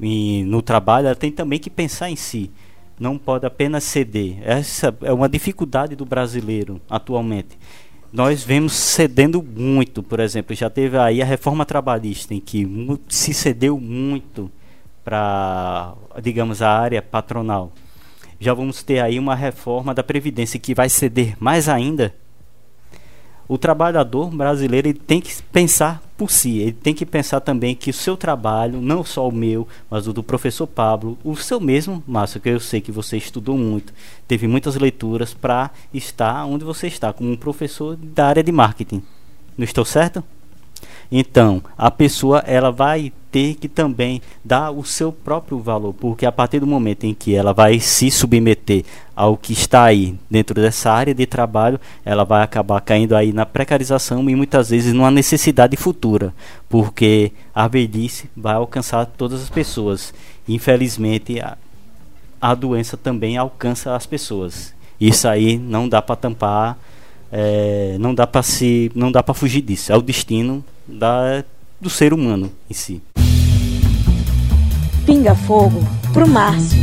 e 0.01 0.43
no 0.45 0.63
trabalho, 0.63 1.05
ela 1.05 1.15
tem 1.15 1.31
também 1.31 1.59
que 1.59 1.69
pensar 1.69 2.09
em 2.09 2.15
si. 2.15 2.49
Não 2.99 3.17
pode 3.17 3.45
apenas 3.45 3.83
ceder. 3.83 4.39
Essa 4.41 4.93
é 5.03 5.13
uma 5.13 5.29
dificuldade 5.29 5.95
do 5.95 6.05
brasileiro 6.05 6.81
atualmente 6.89 7.57
nós 8.11 8.43
vemos 8.43 8.73
cedendo 8.73 9.41
muito, 9.43 10.01
por 10.01 10.19
exemplo, 10.19 10.55
já 10.55 10.69
teve 10.69 10.97
aí 10.97 11.21
a 11.21 11.25
reforma 11.25 11.65
trabalhista 11.65 12.33
em 12.33 12.39
que 12.39 12.67
se 13.07 13.33
cedeu 13.33 13.79
muito 13.79 14.51
para, 15.03 15.93
digamos, 16.21 16.61
a 16.61 16.69
área 16.69 17.01
patronal. 17.01 17.71
Já 18.39 18.53
vamos 18.53 18.81
ter 18.81 18.99
aí 18.99 19.19
uma 19.19 19.35
reforma 19.35 19.93
da 19.93 20.03
previdência 20.03 20.59
que 20.59 20.73
vai 20.73 20.89
ceder 20.89 21.35
mais 21.39 21.67
ainda. 21.67 22.15
O 23.49 23.57
trabalhador 23.57 24.29
brasileiro 24.29 24.89
ele 24.89 24.99
tem 24.99 25.19
que 25.19 25.41
pensar 25.51 26.03
por 26.15 26.29
si, 26.29 26.59
ele 26.59 26.71
tem 26.71 26.93
que 26.93 27.03
pensar 27.03 27.39
também 27.39 27.73
que 27.73 27.89
o 27.89 27.93
seu 27.93 28.15
trabalho, 28.15 28.79
não 28.79 29.03
só 29.03 29.27
o 29.27 29.31
meu, 29.31 29.67
mas 29.89 30.07
o 30.07 30.13
do 30.13 30.21
professor 30.21 30.67
Pablo, 30.67 31.17
o 31.23 31.35
seu 31.35 31.59
mesmo, 31.59 32.03
Márcio, 32.05 32.39
que 32.39 32.47
eu 32.47 32.59
sei 32.59 32.79
que 32.79 32.91
você 32.91 33.17
estudou 33.17 33.57
muito, 33.57 33.91
teve 34.27 34.47
muitas 34.47 34.75
leituras 34.75 35.33
para 35.33 35.71
estar 35.91 36.45
onde 36.45 36.63
você 36.63 36.85
está, 36.85 37.11
como 37.11 37.31
um 37.31 37.35
professor 37.35 37.95
da 37.95 38.27
área 38.27 38.43
de 38.43 38.51
marketing. 38.51 39.01
Não 39.57 39.65
estou 39.65 39.83
certo? 39.83 40.23
Então, 41.11 41.63
a 41.77 41.89
pessoa 41.89 42.43
ela 42.45 42.71
vai 42.71 43.11
ter 43.31 43.55
que 43.55 43.67
também 43.67 44.21
dar 44.43 44.71
o 44.71 44.83
seu 44.83 45.11
próprio 45.11 45.59
valor, 45.59 45.93
porque 45.93 46.25
a 46.25 46.31
partir 46.31 46.59
do 46.59 46.67
momento 46.67 47.03
em 47.03 47.13
que 47.13 47.35
ela 47.35 47.53
vai 47.53 47.79
se 47.79 48.09
submeter 48.09 48.83
ao 49.15 49.37
que 49.37 49.53
está 49.53 49.83
aí 49.83 50.15
dentro 50.29 50.55
dessa 50.55 50.91
área 50.91 51.13
de 51.13 51.25
trabalho, 51.25 51.79
ela 52.03 52.23
vai 52.23 52.43
acabar 52.43 52.81
caindo 52.81 53.15
aí 53.15 53.31
na 53.31 53.45
precarização 53.45 54.27
e 54.29 54.35
muitas 54.35 54.69
vezes 54.69 54.93
numa 54.93 55.11
necessidade 55.11 55.75
futura, 55.77 56.33
porque 56.67 57.31
a 57.53 57.67
velhice 57.67 58.29
vai 58.35 58.55
alcançar 58.55 59.05
todas 59.05 59.41
as 59.41 59.49
pessoas. 59.49 60.13
Infelizmente, 60.47 61.39
a, 61.39 61.57
a 62.41 62.55
doença 62.55 62.97
também 62.97 63.37
alcança 63.37 63.95
as 63.95 64.05
pessoas. 64.05 64.73
Isso 64.99 65.27
aí 65.27 65.57
não 65.57 65.87
dá 65.87 66.01
para 66.01 66.15
tampar, 66.15 66.77
é, 67.31 67.95
não 67.99 68.13
dá 68.13 68.25
para 68.25 68.41
se, 68.41 68.91
não 68.95 69.11
dá 69.11 69.21
para 69.21 69.33
fugir 69.33 69.61
disso. 69.61 69.91
É 69.91 69.97
o 69.97 70.01
destino 70.01 70.63
da, 70.89 71.43
do 71.79 71.89
ser 71.89 72.13
humano 72.13 72.51
em 72.69 72.73
si. 72.73 73.01
Pinga 75.05 75.35
Fogo 75.35 75.79
pro 76.13 76.27
Márcio. 76.27 76.77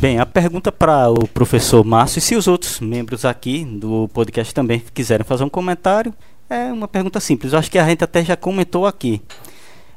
Bem, 0.00 0.18
a 0.18 0.26
pergunta 0.26 0.70
para 0.70 1.08
o 1.08 1.26
professor 1.26 1.82
Márcio, 1.82 2.18
e 2.18 2.20
se 2.20 2.36
os 2.36 2.46
outros 2.46 2.80
membros 2.80 3.24
aqui 3.24 3.64
do 3.64 4.08
podcast 4.12 4.52
também 4.52 4.82
quiserem 4.92 5.24
fazer 5.24 5.44
um 5.44 5.48
comentário, 5.48 6.12
é 6.50 6.70
uma 6.72 6.86
pergunta 6.86 7.20
simples. 7.20 7.52
Eu 7.52 7.58
acho 7.58 7.70
que 7.70 7.78
a 7.78 7.86
gente 7.86 8.04
até 8.04 8.22
já 8.22 8.36
comentou 8.36 8.86
aqui. 8.86 9.22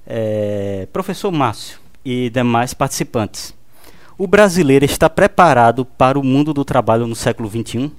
É, 0.05 0.87
professor 0.93 1.31
Márcio 1.31 1.79
e 2.05 2.29
demais 2.29 2.73
participantes, 2.73 3.53
o 4.17 4.25
brasileiro 4.25 4.85
está 4.85 5.09
preparado 5.09 5.83
para 5.83 6.17
o 6.17 6.23
mundo 6.23 6.53
do 6.53 6.63
trabalho 6.63 7.05
no 7.05 7.15
século 7.15 7.49
XXI? 7.49 7.91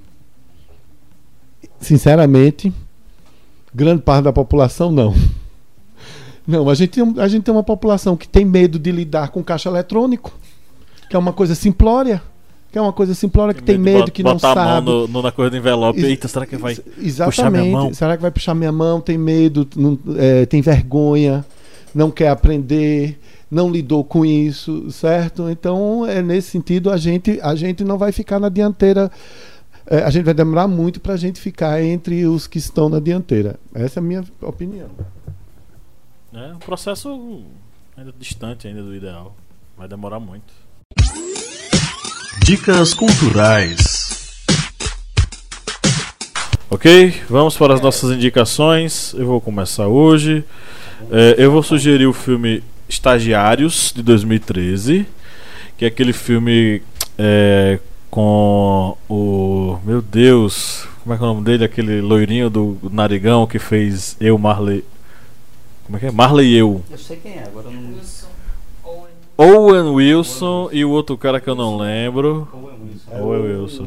Sinceramente, 1.80 2.72
grande 3.74 4.02
parte 4.02 4.24
da 4.24 4.32
população 4.32 4.90
não. 4.90 5.14
Não, 6.47 6.68
a 6.70 6.74
gente, 6.74 6.90
tem, 6.90 7.14
a 7.18 7.28
gente 7.28 7.43
tem 7.44 7.52
uma 7.52 7.62
população 7.62 8.16
que 8.16 8.26
tem 8.26 8.44
medo 8.44 8.78
de 8.78 8.90
lidar 8.90 9.28
com 9.30 9.43
caixa 9.44 9.68
eletrônico, 9.68 10.32
que 11.10 11.14
é 11.14 11.18
uma 11.18 11.32
coisa 11.32 11.55
simplória, 11.55 12.22
que 12.72 12.78
é 12.78 12.80
uma 12.80 12.93
coisa 12.93 13.14
simplória 13.14 13.52
que 13.52 13.62
tem 13.62 13.76
medo, 13.76 13.98
bot- 14.01 14.10
que 14.12 14.22
não 14.22 14.32
botar 14.35 14.52
a 14.52 14.55
mão 14.55 14.64
sabe. 14.64 14.86
no, 14.86 15.09
no- 15.09 15.22
na 15.22 15.30
coisa 15.32 15.51
do 15.51 15.56
envelope. 15.59 16.01
Eita, 16.02 16.26
será 16.26 16.47
que 16.47 16.56
vai 16.56 16.72
Ex- 16.72 16.80
puxar 16.80 17.51
minha 17.51 17.62
Exatamente. 17.62 17.70
mão? 17.72 17.94
Será 17.94 18.16
que 18.16 18.22
vai 18.22 18.30
puxar 18.30 18.55
minha 18.55 18.72
mão? 18.72 19.01
Tem 19.01 19.18
medo, 19.18 19.68
não- 19.76 19.98
é, 20.16 20.47
tem 20.47 20.62
vergonha, 20.62 21.44
não 21.94 22.10
quer 22.10 22.28
aprender, 22.28 23.18
não 23.51 23.70
lidou 23.70 24.02
com 24.02 24.24
isso, 24.24 24.90
certo? 24.90 25.51
Então, 25.51 26.06
é 26.06 26.22
nesse 26.22 26.51
sentido, 26.51 26.90
a 26.90 26.97
gente, 26.97 27.39
a 27.43 27.55
gente 27.55 27.85
não 27.85 27.98
vai 27.98 28.10
ficar 28.10 28.39
na 28.40 28.48
dianteira. 28.48 29.10
É, 29.90 30.02
a 30.02 30.10
gente 30.10 30.24
vai 30.24 30.35
demorar 30.35 30.69
muito 30.69 31.01
para 31.01 31.15
a 31.15 31.16
gente 31.16 31.40
ficar 31.40 31.82
entre 31.82 32.27
os 32.27 32.47
que 32.47 32.59
estão 32.59 32.90
na 32.90 33.01
dianteira. 33.01 33.59
Essa 33.74 33.98
é 33.98 34.01
a 34.01 34.05
minha 34.05 34.23
opinião. 34.43 34.90
É 36.32 36.52
um 36.52 36.59
processo 36.59 37.43
ainda 37.97 38.12
distante 38.19 38.69
ainda 38.69 38.82
do 38.82 38.94
ideal. 38.94 39.35
Vai 39.78 39.89
demorar 39.89 40.20
muito. 40.20 40.52
Dicas 42.44 42.93
culturais. 42.93 44.09
Ok, 46.70 47.23
vamos 47.31 47.56
para 47.56 47.73
as 47.73 47.81
nossas 47.81 48.10
indicações. 48.10 49.15
Eu 49.15 49.27
vou 49.27 49.40
começar 49.40 49.89
hoje. 49.89 50.44
É, 51.10 51.36
eu 51.39 51.51
vou 51.51 51.62
sugerir 51.62 52.06
o 52.06 52.12
filme 52.12 52.62
Estagiários 52.86 53.93
de 53.97 54.02
2013, 54.02 55.06
que 55.78 55.86
é 55.86 55.89
aquele 55.89 56.12
filme 56.12 56.82
é, 57.16 57.78
com 58.10 58.97
o. 59.09 59.78
Meu 59.85 60.02
Deus, 60.02 60.86
como 61.02 61.14
é 61.14 61.18
que 61.18 61.22
é 61.22 61.26
o 61.26 61.28
nome 61.28 61.44
dele? 61.44 61.64
Aquele 61.64 62.01
loirinho 62.01 62.51
do 62.51 62.78
narigão 62.90 63.47
que 63.47 63.59
fez 63.59 64.16
Eu, 64.20 64.36
Marley. 64.39 64.85
Como 65.85 65.97
é 65.97 66.01
que 66.01 66.06
é? 66.06 66.10
Marley 66.10 66.48
e 66.48 66.59
eu. 66.59 66.82
Eu 66.90 66.98
sei 66.98 67.16
quem 67.16 67.32
é, 67.32 67.44
agora 67.44 67.68
não. 67.70 67.98
Owen 69.40 69.94
Wilson 69.94 70.68
e 70.72 70.85
o 70.85 70.90
outro 70.90 71.16
cara 71.16 71.40
que 71.40 71.48
eu 71.48 71.55
não 71.55 71.76
lembro. 71.76 72.48
Owen 73.10 73.40
Wilson. 73.60 73.86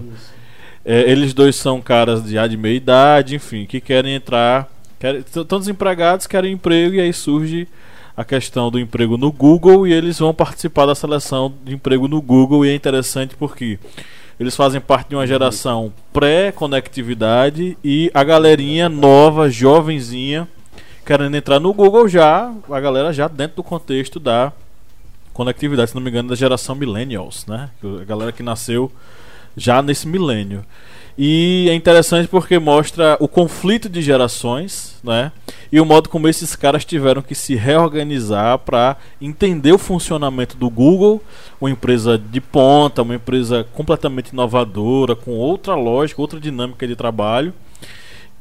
É, 0.86 1.12
eles 1.12 1.34
dois 1.34 1.56
são 1.56 1.82
caras 1.82 2.24
de, 2.24 2.34
já 2.34 2.48
de 2.48 2.58
meia 2.58 2.76
idade, 2.76 3.36
enfim, 3.36 3.66
que 3.66 3.82
querem 3.82 4.16
entrar. 4.16 4.72
Estão 5.36 5.60
desempregados, 5.60 6.26
querem 6.26 6.54
emprego, 6.54 6.96
e 6.96 7.02
aí 7.02 7.12
surge 7.12 7.68
a 8.22 8.26
questão 8.26 8.70
do 8.70 8.80
emprego 8.80 9.18
no 9.18 9.32
Google 9.32 9.88
e 9.88 9.92
eles 9.92 10.20
vão 10.20 10.32
participar 10.32 10.86
da 10.86 10.94
seleção 10.94 11.52
de 11.66 11.74
emprego 11.74 12.08
no 12.08 12.22
Google. 12.22 12.64
E 12.64 12.70
é 12.70 12.76
interessante 12.76 13.36
porque 13.36 13.80
eles 14.40 14.56
fazem 14.56 14.80
parte 14.80 15.10
de 15.10 15.16
uma 15.16 15.26
geração 15.26 15.92
pré-conectividade 16.14 17.76
e 17.84 18.12
a 18.14 18.24
galerinha 18.24 18.88
nova, 18.88 19.50
jovenzinha, 19.50 20.48
querendo 21.04 21.36
entrar 21.36 21.60
no 21.60 21.74
Google 21.74 22.08
já, 22.08 22.54
a 22.70 22.80
galera 22.80 23.12
já 23.12 23.28
dentro 23.28 23.58
do 23.58 23.64
contexto 23.64 24.20
da 24.20 24.54
conectividade, 25.34 25.90
se 25.90 25.96
não 25.96 26.02
me 26.04 26.12
engano, 26.12 26.30
da 26.30 26.36
geração 26.36 26.76
Millennials, 26.76 27.48
né? 27.48 27.72
A 27.84 28.06
galera 28.06 28.32
que 28.32 28.44
nasceu 28.44 28.92
já 29.58 29.82
nesse 29.82 30.08
milênio. 30.08 30.64
E 31.18 31.68
é 31.70 31.74
interessante 31.74 32.28
porque 32.28 32.58
mostra 32.58 33.18
o 33.20 33.28
conflito 33.28 33.90
de 33.90 34.02
gerações, 34.02 34.96
né? 35.04 35.32
E 35.72 35.80
o 35.80 35.86
modo 35.86 36.10
como 36.10 36.28
esses 36.28 36.56
caras 36.56 36.86
tiveram 36.86 37.22
que 37.22 37.36
se 37.36 37.56
reorganizar 37.56 38.60
para 38.60 38.98
entender 39.22 39.72
o 39.72 39.78
funcionamento 39.78 40.58
do 40.58 40.70
Google, 40.70 41.22
uma 41.60 41.70
empresa 41.70 42.18
de 42.18 42.42
ponta, 42.42 43.02
uma 43.02 43.16
empresa 43.16 43.66
completamente 43.74 44.30
inovadora, 44.30 45.16
com 45.16 45.32
outra 45.32 45.76
lógica, 45.76 46.22
outra 46.22 46.40
dinâmica 46.40 46.88
de 46.88 46.96
trabalho. 46.96 47.54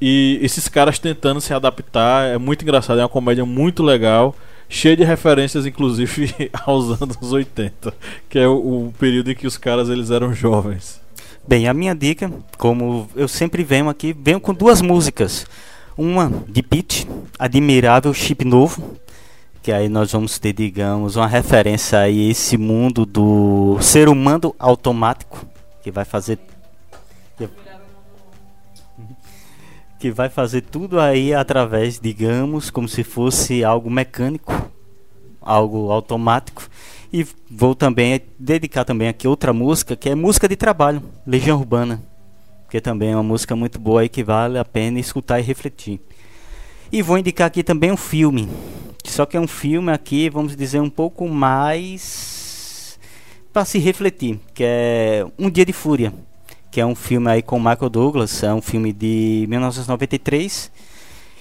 E 0.01 0.39
esses 0.41 0.67
caras 0.67 0.99
tentando 0.99 1.41
se 1.41 1.53
adaptar, 1.53 2.27
é 2.27 2.39
muito 2.39 2.63
engraçado, 2.63 3.01
é 3.01 3.03
uma 3.03 3.09
comédia 3.09 3.45
muito 3.45 3.83
legal, 3.83 4.35
cheia 4.69 4.97
de 4.97 5.05
referências 5.05 5.67
inclusive 5.67 6.51
aos 6.65 7.03
anos 7.03 7.33
80, 7.33 7.93
que 8.29 8.39
é 8.39 8.49
o, 8.49 8.55
o 8.55 8.95
período 8.99 9.31
em 9.31 9.35
que 9.35 9.47
os 9.47 9.59
caras 9.59 9.91
eles 9.91 10.11
eram 10.11 10.33
jovens. 10.33 11.00
Bem, 11.49 11.67
a 11.67 11.75
minha 11.75 11.95
dica, 11.95 12.31
como 12.59 13.09
eu 13.17 13.27
sempre 13.27 13.65
venho 13.65 13.89
aqui, 13.89 14.13
venho 14.13 14.41
com 14.41 14.55
duas 14.55 14.81
músicas. 14.81 15.47
Uma 15.97 16.31
de 16.47 16.63
Pete, 16.63 17.09
Admirável 17.39 18.13
Chip 18.15 18.45
Novo, 18.45 18.97
que 19.63 19.73
aí 19.73 19.89
nós 19.89 20.13
vamos 20.13 20.39
ter, 20.39 20.53
digamos, 20.53 21.17
uma 21.17 21.27
referência 21.27 21.99
a 21.99 22.09
esse 22.09 22.57
mundo 22.57 23.05
do 23.05 23.79
ser 23.81 24.09
humano 24.09 24.55
automático, 24.59 25.45
que 25.83 25.91
vai 25.91 26.05
fazer 26.05 26.39
que 29.99 30.11
vai 30.11 30.31
fazer 30.31 30.63
tudo 30.63 30.99
aí 30.99 31.35
através, 31.35 32.01
digamos, 32.01 32.71
como 32.71 32.89
se 32.89 33.05
fosse 33.05 33.63
algo 33.63 33.91
mecânico, 33.91 34.71
algo 35.43 35.91
automático. 35.91 36.63
E 37.13 37.27
vou 37.51 37.75
também 37.75 38.21
dedicar 38.39 38.85
também 38.85 39.09
aqui 39.09 39.27
outra 39.27 39.53
música, 39.53 39.97
que 39.97 40.09
é 40.09 40.15
música 40.15 40.49
de 40.49 40.55
trabalho, 40.55 41.03
Legião 41.27 41.59
Urbana, 41.59 42.01
que 42.71 42.81
também 42.81 43.11
é 43.11 43.17
uma 43.17 43.23
música 43.23 43.57
muito 43.57 43.81
boa 43.81 44.05
e 44.05 44.09
que 44.09 44.23
vale 44.23 44.59
a 44.59 44.65
pena 44.65 45.01
escutar 45.01 45.41
e 45.41 45.43
refletir. 45.43 46.01
E 46.93 47.03
vou 47.03 47.19
indicar 47.19 47.49
aqui 47.49 47.65
também 47.65 47.91
um 47.91 47.97
filme, 47.97 48.49
só 49.05 49.27
que 49.27 49.37
é 49.37 49.41
um 49.41 49.49
filme 49.49 49.91
aqui, 49.91 50.31
vamos 50.31 50.55
dizer, 50.55 50.81
um 50.81 50.91
pouco 50.91 51.29
mais 51.29 52.97
para 53.53 53.65
se 53.65 53.81
refletir, 53.81 54.39
que 54.55 54.63
é 54.65 55.27
Um 55.37 55.51
Dia 55.51 55.65
de 55.65 55.73
Fúria, 55.73 56.15
que 56.71 56.81
é 56.81 56.87
um 56.87 56.95
filme 56.95 57.29
aí 57.29 57.43
com 57.43 57.59
Michael 57.59 57.91
Douglas, 57.91 58.41
é 58.45 58.55
um 58.55 58.63
filme 58.63 58.93
de 58.93 59.47
1993 59.49 60.71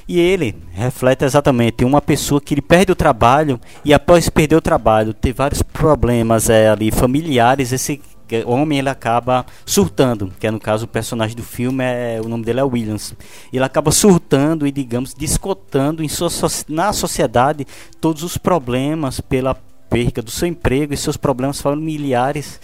e 0.09 0.19
ele 0.19 0.55
reflete 0.71 1.23
exatamente 1.23 1.85
uma 1.85 2.01
pessoa 2.01 2.41
que 2.41 2.55
ele 2.55 2.63
perde 2.63 2.91
o 2.91 2.95
trabalho 2.95 3.59
e 3.85 3.93
após 3.93 4.27
perder 4.27 4.55
o 4.55 4.61
trabalho, 4.61 5.13
ter 5.13 5.31
vários 5.31 5.61
problemas 5.61 6.49
é, 6.49 6.67
ali 6.67 6.89
familiares, 6.89 7.71
esse 7.71 8.01
homem 8.47 8.79
ele 8.79 8.89
acaba 8.89 9.45
surtando, 9.63 10.31
que 10.39 10.47
é 10.47 10.51
no 10.51 10.59
caso 10.59 10.85
o 10.85 10.87
personagem 10.87 11.35
do 11.35 11.43
filme 11.43 11.83
é 11.83 12.19
o 12.23 12.27
nome 12.27 12.43
dele 12.43 12.59
é 12.59 12.63
Williams. 12.63 13.13
Ele 13.53 13.63
acaba 13.63 13.91
surtando 13.91 14.65
e 14.65 14.71
digamos 14.71 15.13
descotando 15.13 16.03
em 16.03 16.07
sua, 16.07 16.29
na 16.67 16.91
sociedade 16.91 17.67
todos 18.01 18.23
os 18.23 18.35
problemas 18.35 19.21
pela 19.21 19.55
perca 19.91 20.23
do 20.23 20.31
seu 20.31 20.47
emprego 20.47 20.91
e 20.91 20.97
seus 20.97 21.17
problemas 21.17 21.61
familiares 21.61 22.59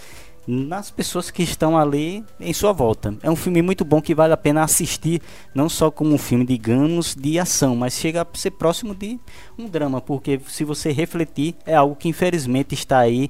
nas 0.47 0.91
pessoas 0.91 1.31
que 1.31 1.43
estão 1.43 1.77
ali 1.77 2.23
em 2.39 2.53
sua 2.53 2.71
volta. 2.71 3.15
É 3.23 3.29
um 3.29 3.35
filme 3.35 3.61
muito 3.61 3.83
bom 3.83 4.01
que 4.01 4.15
vale 4.15 4.33
a 4.33 4.37
pena 4.37 4.63
assistir, 4.63 5.21
não 5.53 5.67
só 5.67 5.89
como 5.89 6.13
um 6.13 6.17
filme, 6.17 6.45
digamos, 6.45 7.15
de 7.15 7.39
ação, 7.39 7.75
mas 7.75 7.93
chega 7.93 8.21
a 8.21 8.37
ser 8.37 8.51
próximo 8.51 8.93
de 8.93 9.19
um 9.57 9.67
drama, 9.67 10.01
porque 10.01 10.39
se 10.47 10.63
você 10.63 10.91
refletir, 10.91 11.55
é 11.65 11.75
algo 11.75 11.95
que 11.95 12.09
infelizmente 12.09 12.73
está 12.73 12.99
aí 12.99 13.29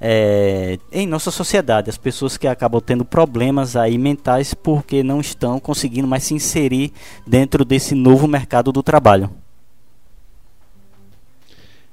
é, 0.00 0.78
em 0.92 1.06
nossa 1.06 1.30
sociedade. 1.30 1.90
As 1.90 1.98
pessoas 1.98 2.36
que 2.36 2.46
acabam 2.46 2.80
tendo 2.80 3.04
problemas 3.04 3.76
aí 3.76 3.96
mentais 3.96 4.54
porque 4.54 5.02
não 5.02 5.20
estão 5.20 5.58
conseguindo 5.58 6.08
mais 6.08 6.24
se 6.24 6.34
inserir 6.34 6.92
dentro 7.26 7.64
desse 7.64 7.94
novo 7.94 8.26
mercado 8.26 8.72
do 8.72 8.82
trabalho 8.82 9.30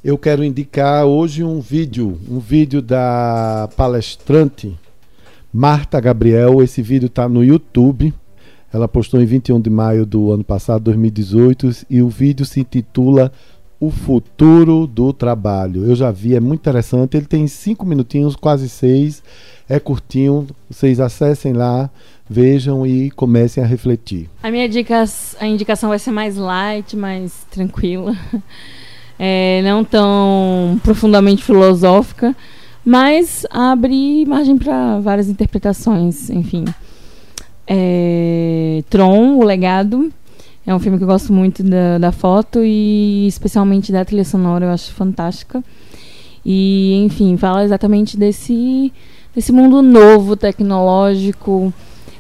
eu 0.04 0.18
quero 0.18 0.44
indicar 0.44 1.06
hoje 1.06 1.44
um 1.46 1.62
vídeo, 1.62 2.20
um 2.30 2.38
vídeo 2.38 2.82
da 2.82 3.70
palestrante 3.78 4.78
Marta 5.52 6.00
Gabriel. 6.02 6.62
Esse 6.62 6.82
vídeo 6.82 7.06
está 7.06 7.30
no 7.30 7.42
YouTube. 7.42 8.14
Ela 8.74 8.88
postou 8.88 9.22
em 9.22 9.26
21 9.26 9.62
de 9.62 9.70
maio 9.70 10.06
do 10.06 10.32
ano 10.32 10.44
passado, 10.44 10.84
2018, 10.84 11.86
e 11.90 12.02
o 12.02 12.10
vídeo 12.10 12.46
se 12.46 12.60
intitula 12.60 13.32
O 13.80 13.90
Futuro 13.90 14.88
do 14.88 15.14
Trabalho. 15.14 15.86
Eu 15.86 15.96
já 15.96 16.12
vi, 16.12 16.36
é 16.36 16.40
muito 16.40 16.62
interessante. 16.62 17.16
Ele 17.16 17.28
tem 17.28 17.48
cinco 17.48 17.86
minutinhos, 17.86 18.36
quase 18.36 18.68
seis. 18.68 19.24
É 19.70 19.80
curtinho. 19.80 20.48
Vocês 20.70 21.00
acessem 21.00 21.54
lá, 21.54 21.90
vejam 22.30 22.86
e 22.86 23.10
comecem 23.12 23.64
a 23.64 23.68
refletir. 23.68 24.30
A 24.42 24.52
minha 24.52 24.68
dica, 24.68 25.06
a 25.40 25.48
indicação 25.48 25.88
vai 25.88 26.00
ser 26.00 26.12
mais 26.12 26.36
light, 26.36 26.98
mais 26.98 27.46
tranquila 27.50 28.18
é, 29.26 29.62
não 29.64 29.86
tão 29.86 30.78
profundamente 30.84 31.46
filosófica, 31.46 32.36
mas 32.84 33.46
abre 33.50 34.26
margem 34.26 34.58
para 34.58 35.00
várias 35.00 35.30
interpretações, 35.30 36.30
enfim. 36.30 36.66
É, 37.66 38.84
Tron, 38.90 39.38
O 39.38 39.44
Legado, 39.46 40.12
é 40.68 40.76
um 40.76 40.80
filme 40.80 40.98
que 40.98 41.06
eu 41.06 41.08
gosto 41.08 41.32
muito 41.32 41.64
da, 41.64 41.98
da 42.00 42.12
foto 42.12 42.60
e 42.66 43.26
especialmente 43.26 43.94
da 43.94 44.04
trilha 44.04 44.26
sonora, 44.26 44.66
eu 44.66 44.72
acho 44.72 44.92
fantástica. 44.92 45.64
E, 46.46 47.02
enfim, 47.06 47.38
fala 47.38 47.64
exatamente 47.64 48.18
desse, 48.18 48.92
desse 49.34 49.54
mundo 49.54 49.82
novo, 49.82 50.36
tecnológico, 50.36 51.74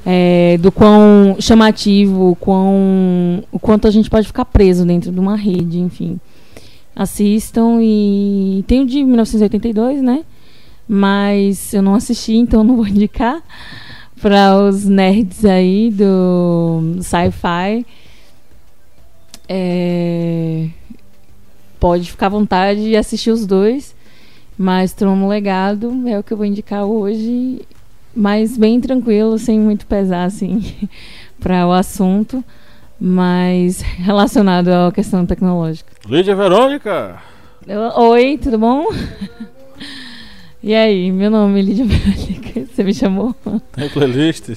é, 0.05 0.57
do 0.61 0.71
quão 0.71 1.35
chamativo, 1.37 2.37
quão, 2.39 3.43
o 3.51 3.59
quanto 3.59 3.89
a 3.89 3.91
gente 3.91 4.09
pode 4.09 4.25
ficar 4.25 4.45
preso 4.45 4.85
dentro 4.85 5.11
de 5.11 5.19
uma 5.19 5.35
rede, 5.35 5.79
enfim 5.79 6.17
assistam 6.95 7.79
e 7.81 8.63
tem 8.67 8.81
o 8.81 8.85
de 8.85 9.03
1982, 9.03 10.01
né? 10.01 10.23
Mas 10.87 11.73
eu 11.73 11.81
não 11.81 11.95
assisti, 11.95 12.33
então 12.33 12.63
não 12.63 12.75
vou 12.75 12.87
indicar 12.87 13.41
para 14.21 14.57
os 14.57 14.85
nerds 14.85 15.43
aí 15.43 15.89
do 15.91 16.97
sci-fi. 17.01 17.85
É... 19.47 20.69
Pode 21.79 22.09
ficar 22.09 22.27
à 22.27 22.29
vontade 22.29 22.81
e 22.81 22.95
assistir 22.95 23.31
os 23.31 23.45
dois, 23.45 23.93
mas 24.57 24.93
Trono 24.93 25.27
Legado 25.27 26.07
é 26.07 26.17
o 26.17 26.23
que 26.23 26.31
eu 26.31 26.37
vou 26.37 26.45
indicar 26.45 26.85
hoje, 26.85 27.61
mas 28.15 28.57
bem 28.57 28.79
tranquilo, 28.79 29.37
sem 29.37 29.59
muito 29.59 29.85
pesar 29.85 30.23
assim 30.23 30.63
para 31.41 31.67
o 31.67 31.73
assunto 31.73 32.43
mas 33.05 33.81
relacionado 33.81 34.69
à 34.69 34.89
questão 34.89 35.25
tecnológica. 35.25 35.91
Lídia 36.07 36.33
Verônica, 36.33 37.21
Oi, 37.97 38.39
tudo 38.41 38.57
bom? 38.57 38.87
E 40.61 40.73
aí, 40.73 41.11
meu 41.11 41.29
nome 41.29 41.59
é 41.59 41.63
Lídia 41.63 41.83
Verônica, 41.85 42.65
você 42.73 42.81
me 42.81 42.93
chamou? 42.93 43.35
Tem 43.73 43.89
playlist? 43.89 44.51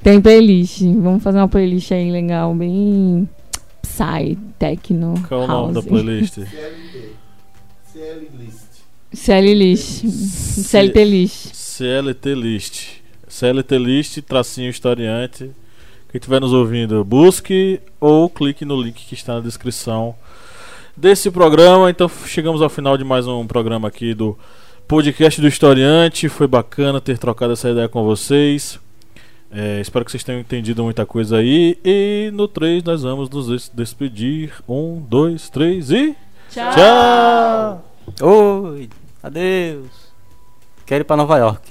Tem 0.00 0.20
playlist, 0.20 0.82
vamos 0.82 1.20
fazer 1.20 1.38
uma 1.38 1.48
playlist 1.48 1.90
aí 1.90 2.12
legal, 2.12 2.54
bem 2.54 3.28
psy, 3.82 4.38
techno, 4.56 5.14
Qual 5.26 5.42
é 5.42 5.44
o 5.44 5.48
nome 5.48 5.74
da 5.74 5.80
house. 5.80 5.86
playlist? 5.88 6.38
CL 9.12 9.52
list, 9.52 10.04
CLT 10.62 11.04
list. 11.04 11.54
CLT 11.54 12.34
List. 12.36 12.86
CLT 13.26 13.78
List, 13.78 14.22
tracinho 14.22 14.70
historiante. 14.70 15.50
Quem 16.10 16.18
estiver 16.18 16.40
nos 16.40 16.52
ouvindo, 16.52 17.04
busque 17.04 17.80
ou 18.00 18.28
clique 18.28 18.64
no 18.64 18.80
link 18.80 19.06
que 19.06 19.14
está 19.14 19.34
na 19.34 19.40
descrição 19.40 20.14
desse 20.96 21.30
programa. 21.30 21.88
Então 21.88 22.10
chegamos 22.26 22.60
ao 22.62 22.68
final 22.68 22.96
de 22.98 23.04
mais 23.04 23.26
um 23.28 23.46
programa 23.46 23.86
aqui 23.88 24.12
do 24.12 24.36
podcast 24.88 25.40
do 25.40 25.46
historiante. 25.46 26.28
Foi 26.28 26.48
bacana 26.48 27.00
ter 27.00 27.16
trocado 27.16 27.52
essa 27.52 27.70
ideia 27.70 27.88
com 27.88 28.02
vocês. 28.04 28.78
É, 29.52 29.80
espero 29.80 30.04
que 30.04 30.10
vocês 30.10 30.24
tenham 30.24 30.40
entendido 30.40 30.82
muita 30.82 31.06
coisa 31.06 31.36
aí. 31.38 31.78
E 31.84 32.30
no 32.32 32.48
3 32.48 32.82
nós 32.82 33.02
vamos 33.02 33.30
nos 33.30 33.46
des- 33.46 33.70
despedir. 33.72 34.52
Um, 34.68 35.00
dois, 35.08 35.48
três 35.48 35.90
e. 35.92 36.16
Tchau! 36.50 36.72
Tchau! 36.74 37.84
Oi, 38.20 38.88
adeus. 39.22 40.10
Quero 40.84 41.02
ir 41.02 41.04
pra 41.04 41.16
Nova 41.16 41.38
York. 41.38 41.68